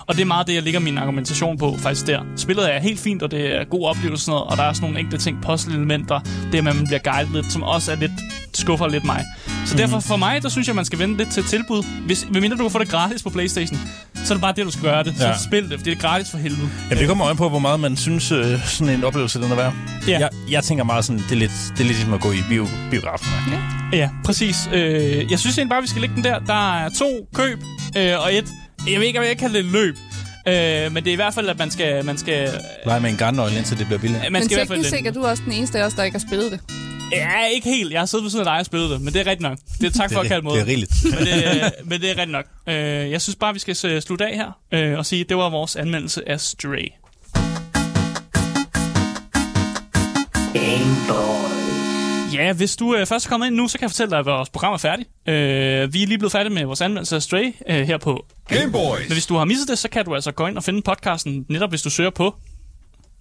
Og 0.06 0.14
det 0.14 0.20
er 0.20 0.26
meget 0.26 0.46
det, 0.46 0.54
jeg 0.54 0.62
ligger 0.62 0.80
min 0.80 0.98
argumentation 0.98 1.58
på 1.58 1.76
faktisk 1.78 2.06
der. 2.06 2.20
Spillet 2.36 2.74
er 2.74 2.80
helt 2.80 3.00
fint, 3.00 3.22
og 3.22 3.30
det 3.30 3.56
er 3.60 3.64
god 3.64 3.86
oplevelse, 3.88 4.30
og 4.30 4.34
noget, 4.34 4.50
og 4.50 4.56
der 4.56 4.62
er 4.62 4.72
sådan 4.72 4.84
nogle 4.84 5.00
enkelte 5.00 5.24
ting, 5.24 5.38
puzzle-elementer, 5.42 6.20
det 6.52 6.58
at 6.58 6.64
man 6.64 6.84
bliver 6.86 6.98
guidet 7.12 7.32
lidt, 7.34 7.52
som 7.52 7.62
også 7.62 7.92
er 7.92 7.96
lidt, 7.96 8.12
skuffer 8.54 8.88
lidt 8.88 9.04
mig. 9.04 9.24
Så 9.66 9.76
derfor 9.76 10.00
for 10.00 10.16
mig, 10.16 10.42
der 10.42 10.48
synes 10.48 10.66
jeg, 10.68 10.76
man 10.76 10.84
skal 10.84 10.98
vente 10.98 11.16
lidt 11.16 11.30
til 11.30 11.44
tilbud. 11.44 11.84
Hvis, 12.06 12.26
medmindre 12.32 12.56
du 12.56 12.62
kan 12.62 12.70
få 12.70 12.78
det 12.78 12.88
gratis 12.88 13.22
på 13.22 13.30
Playstation, 13.30 13.78
så 14.24 14.34
er 14.34 14.36
det 14.36 14.40
bare 14.42 14.52
det, 14.56 14.66
du 14.66 14.70
skal 14.70 14.82
gøre 14.84 15.04
det. 15.04 15.14
Så 15.18 15.26
Ja. 15.26 15.34
spil 15.46 15.62
det, 15.70 15.78
fordi 15.78 15.90
det 15.90 15.96
er 15.96 16.00
gratis 16.00 16.30
for 16.30 16.38
helvede. 16.38 16.68
Ja, 16.90 16.94
det 16.94 17.08
kommer 17.08 17.24
øjen 17.26 17.36
på, 17.36 17.48
hvor 17.48 17.58
meget 17.58 17.80
man 17.80 17.96
synes, 17.96 18.32
øh, 18.32 18.64
sådan 18.66 18.94
en 18.94 19.04
oplevelse 19.04 19.40
den 19.40 19.52
er 19.52 19.56
værd. 19.56 19.72
Ja. 20.08 20.18
Jeg, 20.18 20.28
jeg 20.50 20.64
tænker 20.64 20.84
meget 20.84 21.04
sådan, 21.04 21.18
det 21.22 21.32
er 21.32 21.36
lidt, 21.36 21.52
det 21.72 21.80
er 21.80 21.84
lidt 21.84 21.88
ligesom 21.96 22.14
at 22.14 22.20
gå 22.20 22.32
i 22.32 22.42
bio, 22.48 22.66
biografen. 22.90 23.28
Ja, 23.92 24.08
præcis. 24.24 24.68
Øh, 24.72 25.30
jeg 25.30 25.38
synes 25.38 25.58
egentlig 25.58 25.70
bare, 25.70 25.82
vi 25.82 25.88
skal 25.88 26.00
lægge 26.00 26.16
den 26.16 26.24
der. 26.24 26.38
Der 26.38 26.72
er 26.74 26.88
to 26.88 27.28
køb 27.34 27.58
øh, 27.96 28.12
og 28.24 28.34
et. 28.34 28.44
Jeg 28.90 29.00
ved 29.00 29.06
ikke, 29.06 29.18
om 29.18 29.24
jeg 29.24 29.38
kan 29.38 29.50
det 29.52 29.58
et 29.58 29.64
løb. 29.64 29.96
Øh, 30.48 30.92
men 30.92 31.04
det 31.04 31.10
er 31.10 31.12
i 31.12 31.16
hvert 31.16 31.34
fald, 31.34 31.48
at 31.48 31.58
man 31.58 31.70
skal... 31.70 32.04
Man 32.04 32.18
skal, 32.18 32.50
Lege 32.86 33.00
med 33.00 33.10
en 33.10 33.16
garnnøgle, 33.16 33.56
indtil 33.58 33.78
det 33.78 33.86
bliver 33.86 33.98
billigt. 34.00 34.22
man 34.22 34.32
Men 34.32 34.42
skal 34.44 34.52
i 34.52 34.58
hvert 34.58 34.68
fald... 34.68 34.78
teknisk 34.78 34.98
set 34.98 35.06
er 35.06 35.10
du 35.12 35.26
også 35.26 35.42
den 35.44 35.52
eneste 35.52 35.78
af 35.78 35.84
os, 35.84 35.94
der 35.94 36.02
ikke 36.02 36.18
har 36.18 36.24
spillet 36.28 36.52
det. 36.52 36.60
Ja, 37.12 37.46
ikke 37.54 37.68
helt. 37.68 37.92
Jeg 37.92 38.00
har 38.00 38.06
siddet 38.06 38.22
ved 38.24 38.30
siden 38.30 38.46
af 38.46 38.52
dig 38.52 38.58
og 38.58 38.66
spillet 38.66 38.90
det, 38.90 39.00
men 39.00 39.12
det 39.14 39.20
er 39.20 39.26
rigtigt 39.26 39.40
nok. 39.50 39.58
Det 39.80 39.86
er 39.86 39.90
tak 39.90 40.12
for 40.12 40.20
at 40.20 40.26
kalde 40.26 40.48
det 40.50 40.60
er 40.60 40.66
rigeligt. 40.66 40.90
men, 41.04 41.12
det, 41.12 41.72
men 41.84 42.00
det 42.00 42.06
er 42.10 42.12
rigtigt 42.12 42.30
nok. 42.30 42.44
Øh, 42.68 42.74
jeg 43.10 43.20
synes 43.22 43.36
bare, 43.36 43.52
vi 43.52 43.58
skal 43.58 43.76
s- 43.76 44.04
slutte 44.04 44.26
af 44.26 44.34
her 44.36 44.56
øh, 44.72 44.98
og 44.98 45.06
sige, 45.06 45.20
at 45.20 45.28
det 45.28 45.36
var 45.36 45.50
vores 45.50 45.76
anmeldelse 45.76 46.28
af 46.28 46.40
Stray. 46.40 46.88
Game. 50.54 51.41
Ja, 52.34 52.52
hvis 52.52 52.76
du 52.76 52.94
øh, 52.94 53.06
først 53.06 53.26
er 53.26 53.30
kommet 53.30 53.46
ind 53.46 53.56
nu, 53.56 53.68
så 53.68 53.78
kan 53.78 53.82
jeg 53.82 53.90
fortælle 53.90 54.10
dig, 54.10 54.18
at 54.18 54.26
vores 54.26 54.48
program 54.50 54.72
er 54.72 54.76
færdigt. 54.78 55.08
Øh, 55.28 55.94
vi 55.94 56.02
er 56.02 56.06
lige 56.06 56.18
blevet 56.18 56.32
færdige 56.32 56.54
med 56.54 56.64
vores 56.64 56.80
anmeldelse 56.80 57.16
af 57.16 57.22
Stray 57.22 57.54
øh, 57.68 57.80
her 57.80 57.98
på 57.98 58.26
Game 58.48 58.72
Boys. 58.72 59.08
Men 59.08 59.12
hvis 59.12 59.26
du 59.26 59.34
har 59.34 59.44
misset 59.44 59.68
det, 59.68 59.78
så 59.78 59.88
kan 59.88 60.04
du 60.04 60.14
altså 60.14 60.32
gå 60.32 60.46
ind 60.46 60.56
og 60.56 60.64
finde 60.64 60.82
podcasten, 60.82 61.46
netop 61.48 61.70
hvis 61.70 61.82
du 61.82 61.90
søger 61.90 62.10
på 62.10 62.34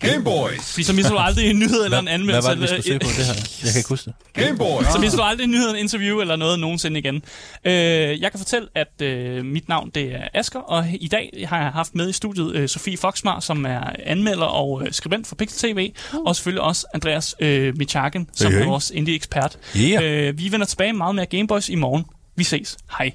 Game 0.02 0.24
Boys. 0.24 0.72
Fordi 0.72 0.84
så 0.84 0.94
misser 0.94 1.12
du 1.14 1.18
aldrig 1.18 1.50
en 1.50 1.60
nyhed 1.60 1.86
eller 1.86 2.00
en 2.00 2.06
Hvad, 2.06 2.18
hvad 2.18 2.40
anmeldelse. 2.40 2.48
var 2.48 2.54
det, 2.54 2.62
vi 2.62 2.68
skulle 2.68 2.84
se 2.84 3.00
på 3.00 3.08
det 3.18 3.26
her? 3.26 3.34
Jeg 3.64 3.72
kan 3.72 3.80
ikke 3.80 3.90
huske 3.90 4.06
det. 4.06 4.44
Game 4.46 4.58
Boys. 4.58 4.88
Så 4.88 5.00
misser 5.00 5.18
du 5.18 5.24
aldrig 5.24 5.44
en 5.44 5.52
nyhed, 5.52 5.70
en 5.70 5.76
interview 5.76 6.20
eller 6.22 6.36
noget 6.36 6.60
nogensinde 6.60 7.00
igen. 7.00 7.16
Øh, 7.66 7.74
jeg 8.22 8.32
kan 8.32 8.38
fortælle, 8.40 8.68
at 8.76 9.02
øh, 9.02 9.46
mit 9.46 9.70
navn 9.70 9.90
det 9.96 10.04
er 10.16 10.28
Asker, 10.34 10.60
og 10.60 10.86
i 11.00 11.08
dag 11.08 11.46
har 11.48 11.58
jeg 11.62 11.72
haft 11.72 11.96
med 11.96 12.10
i 12.10 12.14
studiet 12.14 12.56
øh, 12.56 12.70
Sofie 12.70 12.98
Foxmar, 12.98 13.40
som 13.40 13.66
er 13.66 13.80
anmelder 14.06 14.46
og 14.46 14.82
øh, 14.86 14.92
skribent 14.94 15.28
for 15.28 15.36
Pixel 15.36 15.74
TV, 15.76 15.92
og 16.26 16.36
selvfølgelig 16.36 16.62
også 16.62 16.86
Andreas 16.94 17.36
øh, 17.40 17.78
Michaken, 17.78 18.28
som 18.34 18.52
Hey, 18.52 18.58
hey. 18.58 18.66
er 18.66 18.70
vores 18.70 18.92
indie-ekspert. 18.96 19.58
Yeah. 19.78 20.28
Øh, 20.28 20.38
vi 20.40 20.52
vender 20.52 20.66
tilbage 20.66 20.94
meget 20.94 21.16
mere 21.16 21.26
Gameboys 21.26 21.70
i 21.70 21.76
morgen. 21.76 22.06
Vi 22.36 22.44
ses. 22.44 22.78
Hej. 22.98 23.12